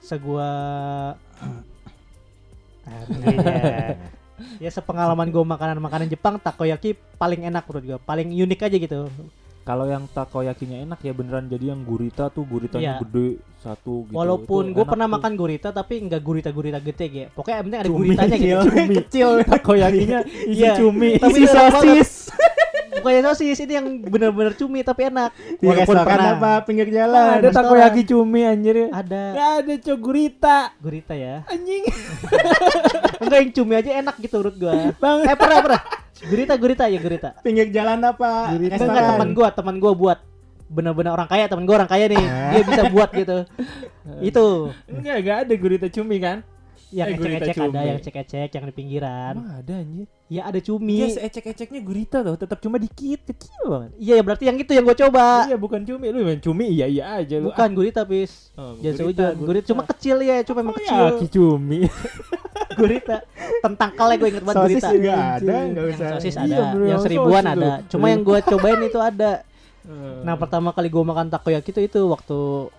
se 0.00 0.16
gua 0.16 0.48
Aduh, 2.82 3.22
ya. 3.22 3.94
ya 4.58 4.70
sepengalaman 4.70 5.28
gua 5.28 5.44
makanan 5.46 5.78
makanan 5.78 6.08
Jepang 6.08 6.36
takoyaki 6.36 6.96
paling 7.14 7.44
enak 7.44 7.64
menurut 7.64 7.84
gua 7.86 7.98
paling 8.00 8.28
unik 8.28 8.60
aja 8.62 8.76
gitu 8.76 9.00
Kalau 9.60 9.84
yang 9.84 10.08
takoyakinya 10.08 10.82
enak 10.82 10.98
ya 10.98 11.12
beneran 11.12 11.44
jadi 11.46 11.70
yang 11.70 11.84
gurita 11.84 12.26
tuh 12.28 12.42
guritanya 12.42 12.96
Iya. 12.96 13.04
gede 13.04 13.28
satu 13.56 14.08
gitu. 14.08 14.16
walaupun 14.16 14.72
enak 14.72 14.88
pernah 14.88 15.06
tuh. 15.06 15.14
makan 15.14 15.32
gurita 15.36 15.68
tapi 15.70 15.94
enggak 16.00 16.22
gurita 16.22 16.48
gurita 16.50 16.80
gede 16.80 17.06
ya 17.06 17.26
pokoknya 17.28 17.54
yang 17.54 17.66
penting 17.68 17.78
ada 17.78 17.86
Cumi 17.86 17.98
guritanya 18.00 18.36
gitu 18.36 18.40
kecil. 18.40 18.60
cumi 18.64 18.94
kecil 18.96 19.28
takoyakinya 19.44 20.18
isi 20.48 20.58
Iya. 20.58 20.72
cumi. 20.74 21.08
Isi 21.14 21.42
sosis. 21.44 22.10
bukannya 22.92 23.22
sosis 23.24 23.60
ini 23.60 23.72
yang 23.72 23.86
bener-bener 24.02 24.52
cumi 24.52 24.80
tapi 24.80 25.06
enak 25.06 25.30
Di 25.56 25.66
restoran 25.66 26.06
apa 26.18 26.62
pinggir 26.62 26.88
jalan. 26.88 27.38
ada 27.38 27.48
takoyaki 27.48 28.02
cumi 28.04 28.42
anjir. 28.42 28.90
ada 28.90 29.22
Gak 29.30 29.50
ada 29.60 29.74
cok 29.80 29.98
gurita. 29.98 30.58
gurita 30.76 31.14
ya 31.14 31.46
Anjing. 31.46 31.84
enggak 33.22 33.38
yang 33.38 33.52
cumi 33.52 33.72
aja 33.74 33.90
enak 33.96 34.14
gitu 34.18 34.34
menurut 34.36 34.56
gua 34.56 34.72
Bang. 34.96 35.18
eh 35.22 35.36
pernah 35.36 35.58
pernah 35.60 35.80
gurita 36.22 36.54
gurita 36.54 36.84
ya 36.84 36.98
gurita 36.98 37.28
Pinggir 37.40 37.68
jalan 37.68 37.98
apa? 38.02 38.52
Gurita. 38.52 38.76
Enggak, 38.76 39.04
teman 39.08 39.28
gua, 39.30 39.48
teman 39.50 39.76
gua 39.76 39.92
buat 39.94 40.18
bener-bener 40.66 41.10
orang 41.10 41.26
kaya, 41.26 41.44
teman 41.46 41.64
gua 41.64 41.76
orang 41.76 41.90
kaya 41.90 42.06
nih. 42.06 42.22
Dia 42.22 42.62
bisa 42.62 42.82
buat 42.88 43.10
gitu. 43.10 43.42
Itu 44.22 44.70
Enggak, 44.86 45.16
enggak 45.18 45.36
ada 45.42 45.54
gurita 45.56 45.86
cumi 45.88 46.16
kan? 46.18 46.46
Yang 46.90 47.06
Eh, 47.06 47.16
ecek-ecek 47.16 47.56
ada, 47.62 47.80
yang 47.80 47.98
cek-ecek 47.98 48.50
yang 48.50 48.64
di 48.66 48.74
pinggiran. 48.74 49.34
Emang 49.34 49.50
ada 49.56 49.74
anjir. 49.78 50.06
Ya 50.26 50.42
ada 50.44 50.58
cumi. 50.58 51.10
seecek-eceknya 51.10 51.80
gurita 51.80 52.18
tuh, 52.20 52.34
tetap 52.34 52.58
cuma 52.58 52.78
dikit, 52.78 53.26
kecil 53.26 53.62
banget. 53.66 53.90
Iya, 53.96 54.14
ya 54.14 54.22
berarti 54.22 54.44
yang 54.46 54.56
itu 54.56 54.70
yang 54.70 54.84
gua 54.84 54.94
coba. 54.94 55.26
Iya, 55.46 55.56
bukan 55.56 55.80
cumi. 55.82 56.06
Lu 56.08 56.18
main 56.20 56.38
cumi 56.38 56.66
iya 56.68 56.86
iya 56.86 57.04
aja 57.18 57.34
lu. 57.36 57.50
Bukan 57.50 57.68
gurita, 57.74 58.02
Pis. 58.02 58.54
Oh, 58.54 58.78
Jangan 58.78 58.96
gurita, 58.96 59.24
seujung. 59.26 59.46
Gurita 59.46 59.66
cuma 59.70 59.82
kecil 59.86 60.16
ya, 60.20 60.36
cuma 60.42 60.58
emang 60.62 60.76
kecil. 60.76 60.98
Takoyaki 61.10 61.26
cumi. 61.30 61.80
Gurita. 62.80 63.16
Tentang 63.60 63.90
kalnya 63.92 64.16
gue 64.16 64.28
inget 64.30 64.44
banget 64.46 64.58
Sosis 64.62 64.74
gurita. 64.78 64.88
juga 64.94 65.12
ada, 65.36 65.54
enggak 65.60 65.84
Yang 65.84 65.94
usah. 65.94 66.08
sosis 66.14 66.34
Iya, 66.34 66.40
ada, 66.40 66.54
yang 66.54 66.86
yang 66.86 67.00
seribuan 67.00 67.42
sosis 67.42 67.54
ada. 67.58 67.70
Cuma 67.90 68.06
yang 68.08 68.22
gua 68.22 68.38
cobain 68.40 68.80
itu 68.80 68.98
ada. 68.98 69.32
Eh, 69.90 70.22
Nah 70.22 70.34
pertama 70.36 70.70
kali 70.70 70.86
gue 70.86 71.02
makan 71.02 71.26
takoyaki 71.28 71.68
itu 71.68 71.80
itu 71.82 72.00
waktu 72.04 72.38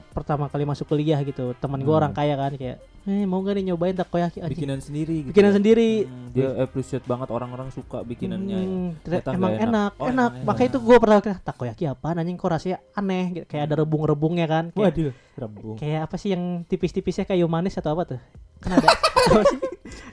pertama 0.10 0.48
kali 0.48 0.64
masuk 0.64 0.88
kuliah 0.88 1.20
gitu 1.22 1.52
teman 1.54 1.78
gue 1.78 1.90
Hmm. 1.90 2.00
orang 2.00 2.14
kaya 2.14 2.36
kan 2.36 2.56
kayak 2.56 2.80
eh 3.02 3.26
mau 3.26 3.42
gak 3.42 3.58
nih 3.58 3.66
nyobain 3.68 3.92
takoyaki 3.94 4.40
anjing 4.40 4.54
bikinan 4.54 4.78
sendiri 4.78 5.16
gitu. 5.20 5.28
bikinan 5.28 5.52
ya. 5.52 5.56
sendiri 5.58 5.90
Hmm, 6.06 6.30
dia 6.32 6.48
appreciate 6.56 7.02
banget 7.04 7.28
orang-orang 7.30 7.68
suka 7.68 8.00
bikinannya. 8.02 8.56
ya. 8.56 8.62
Hmm, 8.64 8.90
Ternyata 9.02 9.30
emang 9.34 9.52
enak 9.52 9.60
enak. 9.60 9.66
enak, 9.66 9.92
Oh, 9.98 10.08
emang 10.08 10.30
makanya 10.44 10.62
enak. 10.64 10.72
itu 10.72 10.80
gue 10.80 10.98
pernah 11.00 11.18
kayak 11.20 11.38
takoyaki 11.42 11.84
apaan 11.86 12.16
anjing 12.16 12.38
kok 12.38 12.48
rasanya 12.48 12.78
aneh 12.94 13.26
gitu. 13.34 13.46
kayak 13.48 13.64
ada 13.66 13.76
rebung-rebungnya 13.76 14.46
kan 14.46 14.64
kayak, 14.70 14.86
Waduh, 14.88 15.12
rebung. 15.36 15.76
kayak 15.76 16.00
apa 16.06 16.16
sih 16.16 16.30
yang 16.30 16.44
tipis-tipisnya 16.64 17.26
kayak 17.26 17.44
manis 17.46 17.76
atau 17.76 17.92
apa 17.92 18.04
tuh 18.08 18.20
kan 18.60 18.72
ada 18.72 18.88
apa 19.28 19.42
sih 19.44 19.60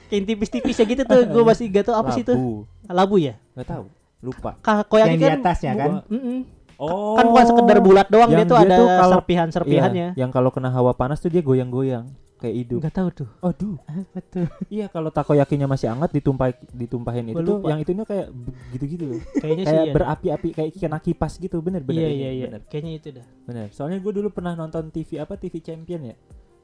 kayak 0.09 0.23
tipis-tipisnya 0.25 0.85
gitu 0.87 1.03
tuh 1.05 1.21
gue 1.23 1.43
masih 1.45 1.65
gak 1.69 1.85
tau 1.85 1.95
apa 1.95 2.09
sih 2.11 2.23
itu 2.23 2.33
Labu. 2.33 2.65
labu 2.89 3.15
ya 3.21 3.37
Nggak 3.53 3.69
tahu. 3.69 3.85
Lupa. 4.19 4.51
takoyaki 4.59 5.09
Yang 5.09 5.15
di 5.15 5.25
kan 5.27 5.39
atasnya 5.39 5.71
kan? 5.77 5.89
Mm-mm. 6.09 6.39
Oh. 6.79 7.19
kan 7.19 7.27
bukan 7.27 7.45
sekedar 7.45 7.77
bulat 7.83 8.07
doang 8.07 8.31
dia 8.31 8.47
Yang 8.47 8.49
tuh 8.55 8.57
dia 8.63 8.67
ada 8.71 9.03
serpihan-serpihannya 9.11 10.07
Iya, 10.15 10.19
yang 10.23 10.31
kalau 10.31 10.47
kena 10.47 10.71
hawa 10.71 10.95
panas 10.95 11.19
tuh 11.19 11.27
dia 11.27 11.43
goyang-goyang 11.43 12.07
kayak 12.39 12.55
hidup. 12.55 12.79
nggak 12.79 12.95
tahu 12.95 13.09
tuh 13.11 13.29
Aduh. 13.43 13.75
apa 13.91 14.19
tuh 14.23 14.47
Iya, 14.71 14.87
kalau 14.87 15.11
takoyakinya 15.11 15.67
masih 15.67 15.91
hangat 15.91 16.15
ditumpah 16.15 16.55
ditumpahin 16.71 17.35
itu 17.35 17.43
tuh 17.43 17.59
yang 17.67 17.83
itunya 17.83 18.07
kayak 18.07 18.31
gitu-gitu 18.71 19.03
loh. 19.11 19.19
kayaknya 19.43 19.63
sih 19.67 19.75
kayak 19.75 19.85
iya. 19.85 19.93
berapi-api 19.93 20.49
kayak 20.55 20.69
kena 20.79 20.99
kipas 21.03 21.35
gitu, 21.35 21.59
bener 21.59 21.83
bener. 21.83 21.99
iya 21.99 22.07
ini, 22.07 22.15
iya 22.23 22.29
iya 22.31 22.47
Bener, 22.47 22.61
kayaknya 22.71 22.91
itu 22.95 23.07
dah 23.11 23.25
bener. 23.43 23.67
Soalnya 23.75 23.99
gue 23.99 24.13
dulu 24.15 24.31
pernah 24.31 24.55
nonton 24.55 24.87
TV 24.87 25.19
apa 25.19 25.35
TV 25.35 25.59
Champion 25.59 26.15
ya. 26.15 26.15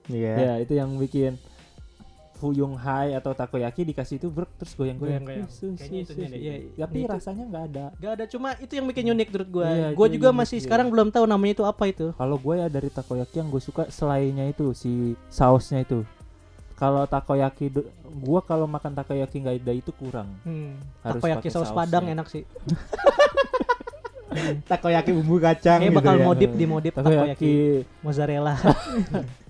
Iya. 0.08 0.34
Ya, 0.40 0.54
itu 0.64 0.74
yang 0.80 0.96
bikin 0.96 1.36
Fuyung 2.46 2.78
Hai 2.78 3.18
atau 3.18 3.34
takoyaki 3.34 3.82
dikasih 3.82 4.22
itu 4.22 4.30
brek 4.30 4.54
terus 4.62 4.78
goyang-goyang. 4.78 5.26
Kayaknya 5.26 6.06
iya. 6.38 6.54
Tapi 6.78 6.98
Itu- 7.02 7.10
rasanya 7.10 7.44
nggak 7.50 7.64
ada. 7.74 7.86
Gak 7.98 8.12
ada 8.22 8.26
cuma 8.30 8.54
itu 8.62 8.78
yang 8.78 8.86
bikin 8.86 9.10
unik 9.10 9.28
menurut 9.34 9.50
gue. 9.50 9.66
Iya, 9.66 9.88
gue 9.98 10.08
juga 10.14 10.30
unik, 10.30 10.38
masih 10.38 10.58
iya. 10.62 10.66
sekarang 10.70 10.88
belum 10.94 11.10
tahu 11.10 11.26
namanya 11.26 11.54
itu 11.58 11.66
apa 11.66 11.84
itu. 11.90 12.14
Kalau 12.14 12.38
gue 12.38 12.56
ya 12.62 12.68
dari 12.70 12.94
takoyaki 12.94 13.42
yang 13.42 13.50
gue 13.50 13.58
suka 13.58 13.90
selainnya 13.90 14.46
itu 14.46 14.78
si 14.78 15.18
sausnya 15.34 15.82
itu. 15.82 16.06
Kalau 16.76 17.08
takoyaki 17.08 17.72
gua 18.20 18.44
kalau 18.44 18.68
makan 18.68 18.92
takoyaki 18.94 19.40
nggak 19.40 19.64
ada 19.64 19.74
itu 19.74 19.96
kurang. 19.96 20.28
Hmm. 20.44 20.76
Harus 21.02 21.24
Takoyaki 21.24 21.48
saus 21.50 21.72
sausnya. 21.72 21.80
padang 21.82 22.06
enak 22.06 22.28
sih. 22.30 22.44
Takoyaki 24.68 25.16
bumbu 25.16 25.40
kacang 25.40 25.80
Kayak 25.80 25.96
gitu 25.96 25.98
bakal 26.04 26.16
ya. 26.20 26.26
modif 26.28 26.52
di 26.52 26.66
modif 26.68 26.92
takoyaki 26.92 27.24
Takoyaki 27.24 27.54
mozzarella. 28.04 28.54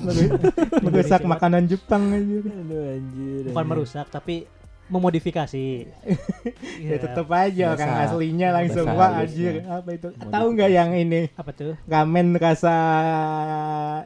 Merusak 0.84 1.22
makanan 1.22 1.64
Jepang 1.64 2.08
aja. 2.08 2.36
Aduh 2.40 2.84
anjir. 2.90 3.42
Bukan 3.46 3.56
anjir. 3.56 3.70
merusak 3.70 4.06
tapi 4.08 4.44
memodifikasi. 4.86 5.66
Ya 6.76 6.90
Iya. 6.90 6.96
tetap 7.00 7.26
aja 7.30 7.72
orang 7.72 7.88
Bahasa- 7.88 8.12
aslinya 8.12 8.48
langsung 8.52 8.86
wah 8.86 9.10
anjir 9.16 9.64
apa 9.64 9.90
itu? 9.90 10.08
Tahu 10.12 10.46
nggak 10.52 10.70
yang 10.70 10.90
ini 10.92 11.32
Apa 11.32 11.50
tuh? 11.50 11.72
ramen 11.84 12.36
rasa 12.36 12.74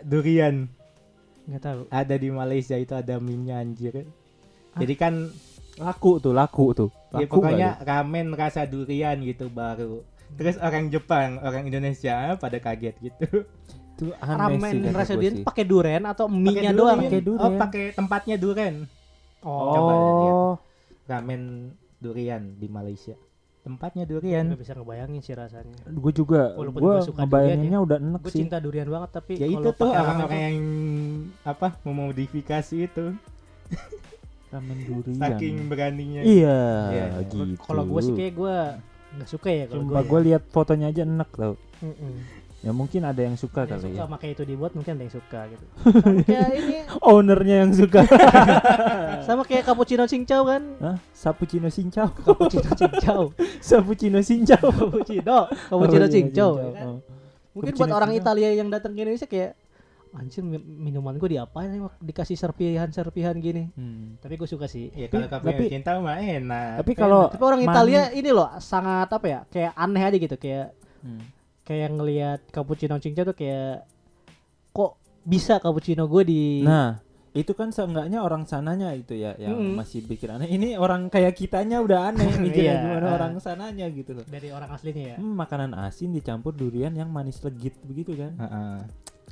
durian? 0.02 0.68
Nggak 1.44 1.62
tahu. 1.62 1.81
Ada 1.90 2.14
di 2.14 2.28
Malaysia 2.31 2.76
itu 2.76 2.92
ada 2.92 3.16
mie-nya 3.16 3.59
anjir. 3.59 4.07
Jadi 4.76 4.94
kan 4.94 5.33
laku 5.76 6.18
tuh, 6.18 6.31
laku 6.31 6.66
tuh. 6.72 6.90
ya 7.11 7.24
Laku 7.24 7.40
pokoknya 7.40 7.68
nggak 7.74 7.85
ramen 7.85 8.26
rasa 8.33 8.62
durian 8.62 9.16
gitu 9.18 9.48
baru. 9.48 10.04
Terus 10.31 10.61
orang 10.61 10.87
Jepang, 10.87 11.40
orang 11.40 11.64
Indonesia 11.64 12.37
pada 12.37 12.59
kaget 12.59 12.94
gitu. 13.00 13.26
Itu 13.99 14.15
aneh 14.15 14.39
Ramen 14.39 14.71
sih 14.71 14.79
gua 14.85 15.03
durian 15.05 15.35
pakai 15.43 15.65
duren 15.65 16.03
atau 16.07 16.25
mie-nya 16.27 16.71
doang? 16.71 17.03
durian. 17.03 17.11
Pakai 17.11 17.21
durian. 17.21 17.43
Oh, 17.45 17.51
pakai 17.59 17.85
tempatnya 17.93 18.37
durian. 18.37 18.75
Oh, 19.41 19.75
Coba 19.75 19.93
lihat. 19.93 20.33
Oh, 20.33 20.55
Ramen 21.05 21.43
durian 21.99 22.43
di 22.55 22.69
Malaysia. 22.69 23.19
Tempatnya 23.59 24.07
durian. 24.07 24.47
nggak 24.47 24.61
bisa 24.61 24.73
ngebayangin 24.73 25.21
sih 25.21 25.35
rasanya. 25.35 25.77
gue 25.85 26.13
juga, 26.15 26.55
gue 26.55 26.71
gua 26.73 27.03
ngebayanginnya 27.03 27.81
udah 27.81 27.97
enek 27.99 28.23
Gue 28.23 28.31
sih. 28.31 28.41
cinta 28.41 28.57
durian 28.57 28.87
banget 28.87 29.11
tapi 29.13 29.33
Ya 29.35 29.45
itu 29.45 29.69
tuh 29.73 29.90
orang-orang 29.90 30.40
yang 30.40 30.57
apa 31.42 31.75
memodifikasi 31.83 32.77
itu 32.81 33.13
Ramen 34.49 34.79
durian. 34.81 35.19
saking 35.19 35.69
beraninya. 35.69 36.23
Iya, 36.23 36.61
Iya. 36.88 37.05
gitu. 37.21 37.59
Kalau 37.61 37.83
gue 37.85 38.01
sih 38.01 38.15
kayak 38.15 38.33
gue 38.33 38.57
nggak 39.11 39.29
suka 39.29 39.49
ya 39.51 39.65
kalau 39.67 39.83
gue. 39.85 40.01
gue 40.03 40.21
lihat 40.25 40.42
fotonya 40.46 40.87
aja 40.87 41.03
enak 41.03 41.29
tau. 41.31 41.55
Mm-mm. 41.81 42.15
Ya 42.59 42.71
mungkin 42.71 43.00
ada 43.00 43.19
yang 43.19 43.35
suka 43.35 43.63
Ada 43.63 43.71
yang 43.71 43.79
kali 43.79 43.87
suka 43.88 44.02
ya. 44.02 44.11
makanya 44.11 44.33
itu 44.35 44.44
dibuat 44.44 44.73
mungkin 44.75 44.92
ada 44.92 45.02
yang 45.02 45.15
suka 45.15 45.40
gitu. 45.46 45.65
Sama 45.79 46.23
kayak 46.27 46.48
ini 46.52 46.77
Ownernya 47.00 47.56
yang 47.63 47.73
suka. 47.73 48.00
sama 49.27 49.42
kayak 49.44 49.63
cappuccino 49.63 50.04
cincau 50.04 50.42
kan. 50.42 50.63
Hah? 50.79 50.96
Cappuccino 51.13 51.69
Sincau. 51.69 52.11
Cappuccino 52.11 52.71
cincau. 52.75 53.21
Cappuccino 53.63 54.19
Sincau. 54.21 54.67
Cappuccino, 54.69 55.38
cappuccino 55.71 56.06
cincau. 56.06 56.50
cincau. 56.50 56.50
ya 56.59 56.71
kan? 56.75 56.87
Oh. 56.88 56.98
Mungkin 57.54 57.73
buat 57.75 57.90
orang 57.92 58.11
cincau. 58.11 58.23
Italia 58.27 58.48
yang 58.52 58.69
datang 58.69 58.90
ke 58.90 58.98
Indonesia 58.98 59.27
kayak 59.27 59.52
anjir 60.11 60.40
mi- 60.40 60.59
minuman 60.59 61.15
gue 61.15 61.31
diapain 61.31 61.69
nih 61.69 61.79
Mak? 61.79 61.94
dikasih 62.00 62.35
serpihan-serpihan 62.35 63.37
gini. 63.37 63.71
Hmm. 63.73 64.17
Tapi 64.19 64.35
gue 64.35 64.48
suka 64.48 64.67
sih. 64.67 64.90
Ya 64.90 65.06
kalau 65.06 65.31
Tapi- 65.31 65.69
cinta 65.69 65.94
mah 65.96 66.19
enak. 66.19 66.83
Tapi 66.83 66.92
kalau 66.92 67.29
Tapi 67.29 67.44
orang 67.44 67.63
Italia 67.63 68.11
ini 68.11 68.31
loh 68.31 68.50
sangat 68.59 69.06
apa 69.06 69.27
ya? 69.29 69.40
Kayak 69.46 69.73
aneh 69.75 70.02
aja 70.02 70.17
gitu 70.19 70.35
kayak 70.35 70.75
Hmm. 70.98 71.23
Kayak 71.69 71.92
ngelihat 71.92 72.40
cappuccino 72.48 72.96
cincau 72.96 73.29
tuh 73.29 73.37
kayak 73.37 73.85
kok 74.71 74.96
bisa 75.21 75.60
cappuccino 75.60 76.08
gue 76.08 76.23
di 76.25 76.42
Nah, 76.60 76.96
itu 77.31 77.52
kan 77.52 77.69
seenggaknya 77.69 78.19
orang 78.19 78.42
sananya 78.42 78.90
itu 78.90 79.12
ya 79.12 79.37
yang 79.37 79.52
Mm-mm. 79.54 79.77
masih 79.77 80.00
bikin 80.02 80.33
aneh. 80.33 80.48
Ini 80.48 80.75
orang 80.75 81.06
kayak 81.06 81.37
kitanya 81.37 81.79
udah 81.79 82.08
aneh 82.08 82.25
mikirnya 82.35 82.64
Iya. 82.73 82.83
gimana 82.83 83.08
orang 83.12 83.33
sananya 83.38 83.87
gitu 83.88 84.10
loh. 84.12 84.25
dari 84.25 84.48
orang 84.48 84.71
aslinya 84.71 85.04
ya. 85.04 85.16
Hmm, 85.16 85.37
makanan 85.37 85.77
asin 85.77 86.10
dicampur 86.10 86.50
durian 86.50 86.90
yang 86.90 87.06
manis 87.06 87.38
legit 87.38 87.77
begitu 87.83 88.16
kan. 88.16 88.33
Heeh. 88.35 88.79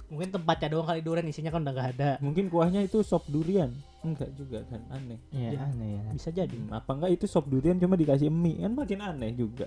Mungkin 0.06 0.28
tempatnya 0.30 0.68
doang 0.70 0.86
kali 0.86 1.00
durian 1.00 1.24
isinya 1.24 1.50
kan 1.50 1.64
udah 1.64 1.74
gak 1.74 1.88
ada. 1.96 2.10
Mungkin 2.20 2.46
kuahnya 2.46 2.84
itu 2.84 3.00
sop 3.00 3.26
durian. 3.26 3.72
Enggak 4.04 4.30
juga 4.36 4.62
kan 4.62 4.78
aneh. 4.88 5.18
Iya 5.32 5.50
Ya. 5.50 5.60
aneh 5.64 5.90
ya. 5.96 6.02
Bisa 6.12 6.28
jadi. 6.30 6.52
Hmm, 6.54 6.70
apa 6.70 6.90
enggak 6.92 7.10
itu 7.12 7.24
sop 7.24 7.48
durian 7.48 7.74
cuma 7.74 7.96
dikasih 7.96 8.28
mie 8.28 8.60
kan 8.60 8.76
makin 8.76 9.00
aneh 9.00 9.32
juga. 9.32 9.66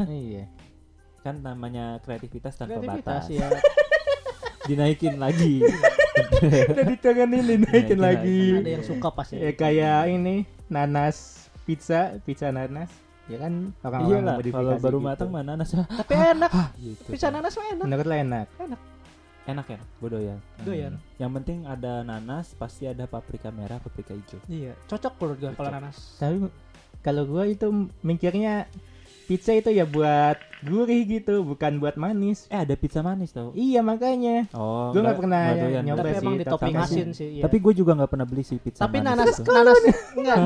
Iya. 0.00 0.48
Kan 1.24 1.40
namanya 1.40 1.98
kreativitas 2.04 2.52
tanpa 2.54 2.78
Kreativitas 2.78 3.24
batas. 3.24 3.32
ya. 3.32 3.48
Dinaikin 4.68 5.16
lagi. 5.16 5.60
Udah 6.44 6.84
diturunin 6.86 7.44
dinaikin 7.44 7.96
Dinaikin 7.96 7.98
lagi. 8.00 8.40
ada 8.60 8.70
yang 8.70 8.84
suka 8.84 9.08
pasti. 9.12 9.36
Ya 9.36 9.52
kayak 9.52 10.08
ini 10.08 10.44
nanas 10.68 11.48
pizza, 11.64 12.16
pizza 12.24 12.48
nanas. 12.48 12.88
Ya 13.24 13.40
kan 13.40 13.72
orang-orang 13.80 14.20
Iyalah, 14.20 14.36
kalau 14.52 14.72
baru 14.76 14.98
gitu. 15.00 15.08
matang 15.08 15.30
mana 15.32 15.56
nanas 15.56 15.72
Tapi 15.72 16.12
enak. 16.12 16.52
gitu. 16.84 17.08
Pizza 17.08 17.28
nanas 17.28 17.56
mah 17.56 17.66
enak. 17.72 17.84
Menurut 17.84 18.04
lo 18.04 18.14
enak. 18.14 18.46
Enak 19.44 19.66
ya, 19.68 19.80
gue 19.80 20.08
doyan. 20.08 20.38
Doyan. 20.64 20.94
Yang 21.20 21.30
penting 21.36 21.58
ada 21.64 22.00
nanas, 22.00 22.56
pasti 22.56 22.88
ada 22.88 23.04
paprika 23.04 23.52
merah, 23.52 23.76
paprika 23.76 24.16
hijau. 24.16 24.40
Iya, 24.48 24.72
cocok 24.88 25.12
menurut 25.20 25.38
gue 25.40 25.50
kalau 25.52 25.72
nanas. 25.72 25.96
Tapi 26.16 26.48
kalau 27.00 27.28
gua 27.28 27.44
itu 27.44 27.68
mikirnya 28.00 28.64
pizza 29.28 29.52
itu 29.52 29.68
ya 29.68 29.84
buat 29.84 30.40
gurih 30.64 31.02
gitu, 31.04 31.44
bukan 31.44 31.76
buat 31.76 31.94
manis. 31.94 32.48
Eh 32.48 32.58
ada 32.58 32.74
pizza 32.74 32.98
manis 32.98 33.30
tau? 33.30 33.52
Iya 33.52 33.80
makanya. 33.80 34.48
Oh, 34.50 34.90
Gua 34.90 35.00
nggak 35.04 35.18
pernah 35.18 35.42
nggak 35.46 35.60
doyan. 35.62 35.82
nyoba 35.84 35.98
Tapi 36.00 36.10
sih, 36.10 36.20
emang 36.20 36.34
di 36.34 36.44
topping 36.44 36.76
asin 36.76 37.08
sih. 37.10 37.28
Iya. 37.34 37.42
Tapi 37.44 37.56
gue 37.58 37.72
juga 37.74 37.92
nggak 37.94 38.10
pernah 38.10 38.24
beli 38.24 38.42
sih 38.42 38.56
pizza 38.56 38.80
Tapi 38.80 38.96
manis 38.98 39.08
nanas 39.14 39.36
itu. 39.36 39.50
nanas 39.50 39.78
enggak 40.14 40.36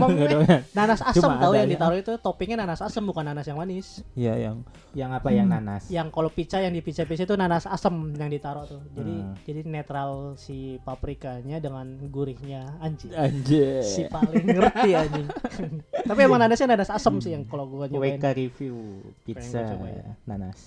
nanas 0.79 1.01
asam 1.01 1.31
ada 1.31 1.47
yang 1.55 1.65
ya. 1.65 1.73
ditaruh 1.73 1.99
itu 1.99 2.13
toppingnya 2.19 2.59
nanas 2.59 2.81
asam 2.81 3.03
bukan 3.03 3.25
nanas 3.25 3.45
yang 3.45 3.57
manis. 3.57 4.03
Iya 4.13 4.35
yang 4.37 4.57
Yang 4.93 5.11
apa 5.15 5.29
yang 5.31 5.47
nanas? 5.47 5.83
Yang 5.87 6.09
kalau 6.11 6.29
pizza 6.29 6.59
yang 6.59 6.73
di 6.73 6.81
pizza 6.81 7.05
pizza 7.05 7.23
itu 7.23 7.35
nanas 7.35 7.65
asam 7.65 7.95
yang 8.13 8.27
ditaruh 8.27 8.65
tuh. 8.65 8.83
Jadi 8.93 9.15
Hmm. 9.19 9.35
jadi 9.41 9.61
netral 9.65 10.11
si 10.35 10.81
paprikanya 10.81 11.59
dengan 11.59 11.85
gurihnya 12.09 12.77
anjing. 12.79 13.13
anjir. 13.13 13.81
Si 13.81 14.05
paling 14.07 14.45
ngerti 14.45 14.91
anjing. 14.93 15.29
Tapi 16.09 16.21
emang 16.21 16.41
nanasnya 16.41 16.69
nanas 16.69 16.89
asam 16.89 17.19
sih 17.19 17.31
yang 17.31 17.45
kalau 17.45 17.69
gua 17.69 17.87
nyobain. 17.87 18.17
WK 18.17 18.27
review 18.35 18.75
pizza 19.23 19.61
ya. 19.61 20.08
Nanas. 20.25 20.59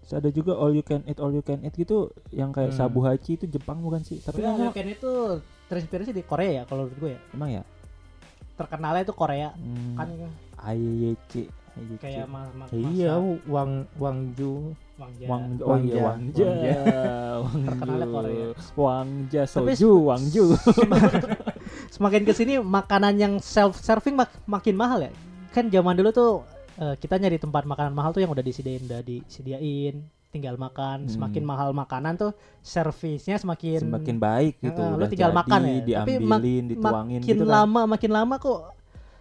Terus 0.00 0.12
ada 0.14 0.28
juga 0.28 0.52
all 0.54 0.72
you 0.72 0.82
can 0.82 1.00
eat 1.04 1.16
all 1.16 1.30
you 1.30 1.40
can 1.40 1.60
eat 1.60 1.72
gitu 1.72 2.12
yang 2.28 2.50
kayak 2.50 2.70
Hmm. 2.70 2.78
sabu 2.78 3.00
hachi 3.00 3.34
itu 3.34 3.46
Jepang 3.46 3.80
bukan 3.80 4.00
sih? 4.00 4.18
Tapi 4.18 4.36
Tapi 4.36 4.40
yang 4.42 4.54
namanya 4.54 4.72
Ken 4.72 4.88
itu 4.88 5.12
terinspirasi 5.64 6.10
di 6.10 6.22
Korea 6.22 6.50
ya 6.50 6.62
kalau 6.64 6.84
menurut 6.84 6.98
gue 6.98 7.10
ya. 7.10 7.20
emang 7.30 7.50
ya? 7.50 7.62
Terkenalnya 8.54 9.02
itu 9.02 9.14
Korea 9.14 9.48
Hmm, 9.50 9.96
kan 9.96 10.08
AYC. 10.62 11.32
kayak 11.98 12.30
ma 12.30 12.46
ma 12.54 12.70
Iya, 12.70 13.18
Wang 13.44 13.90
Wangju. 13.96 14.76
Wangja. 14.94 15.26
Wang 15.26 15.42
oh 15.58 15.74
iya 15.76 16.02
Wangja. 16.04 16.44
Wangja. 16.46 16.76
Wangju. 17.42 17.66
Terkenalnya 17.66 18.06
Korea. 18.06 18.46
Wangja 18.76 19.42
soju 19.42 19.90
Wangju. 20.04 20.44
Semakin 21.90 22.22
ke 22.22 22.30
sini 22.30 22.58
makanan 22.58 23.14
yang 23.16 23.34
self 23.38 23.78
serving 23.78 24.14
mak 24.14 24.30
makin 24.44 24.74
mahal 24.74 25.00
ya. 25.00 25.10
Kan 25.50 25.66
zaman 25.66 25.94
dulu 25.94 26.10
tuh 26.10 26.32
eh, 26.76 26.94
kita 26.96 27.14
nyari 27.16 27.36
tempat 27.36 27.62
makanan 27.64 27.92
mahal 27.92 28.10
tuh 28.10 28.20
yang 28.20 28.30
udah 28.30 28.40
disediain 28.40 28.82
udah 28.82 29.00
disediain 29.00 30.02
tinggal 30.28 30.56
makan. 30.56 31.06
Hmm. 31.06 31.10
Semakin 31.10 31.42
mahal 31.42 31.70
makanan 31.70 32.18
tuh 32.18 32.32
servisnya 32.58 33.38
semakin 33.38 33.78
Semakin 33.80 34.16
baik 34.18 34.58
gitu. 34.58 34.80
Lu 34.80 34.98
udah 34.98 35.06
tinggal 35.06 35.30
jadi, 35.30 35.38
makan 35.38 35.60
ya. 35.60 35.68
Tapi 35.68 35.78
mak- 36.18 36.42
diambilin, 36.42 36.64
dituangin 36.68 37.20
makin 37.20 37.30
gitu 37.30 37.44
kan. 37.44 37.54
lama 37.54 37.80
makin 37.86 38.10
lama 38.10 38.34
kok 38.36 38.60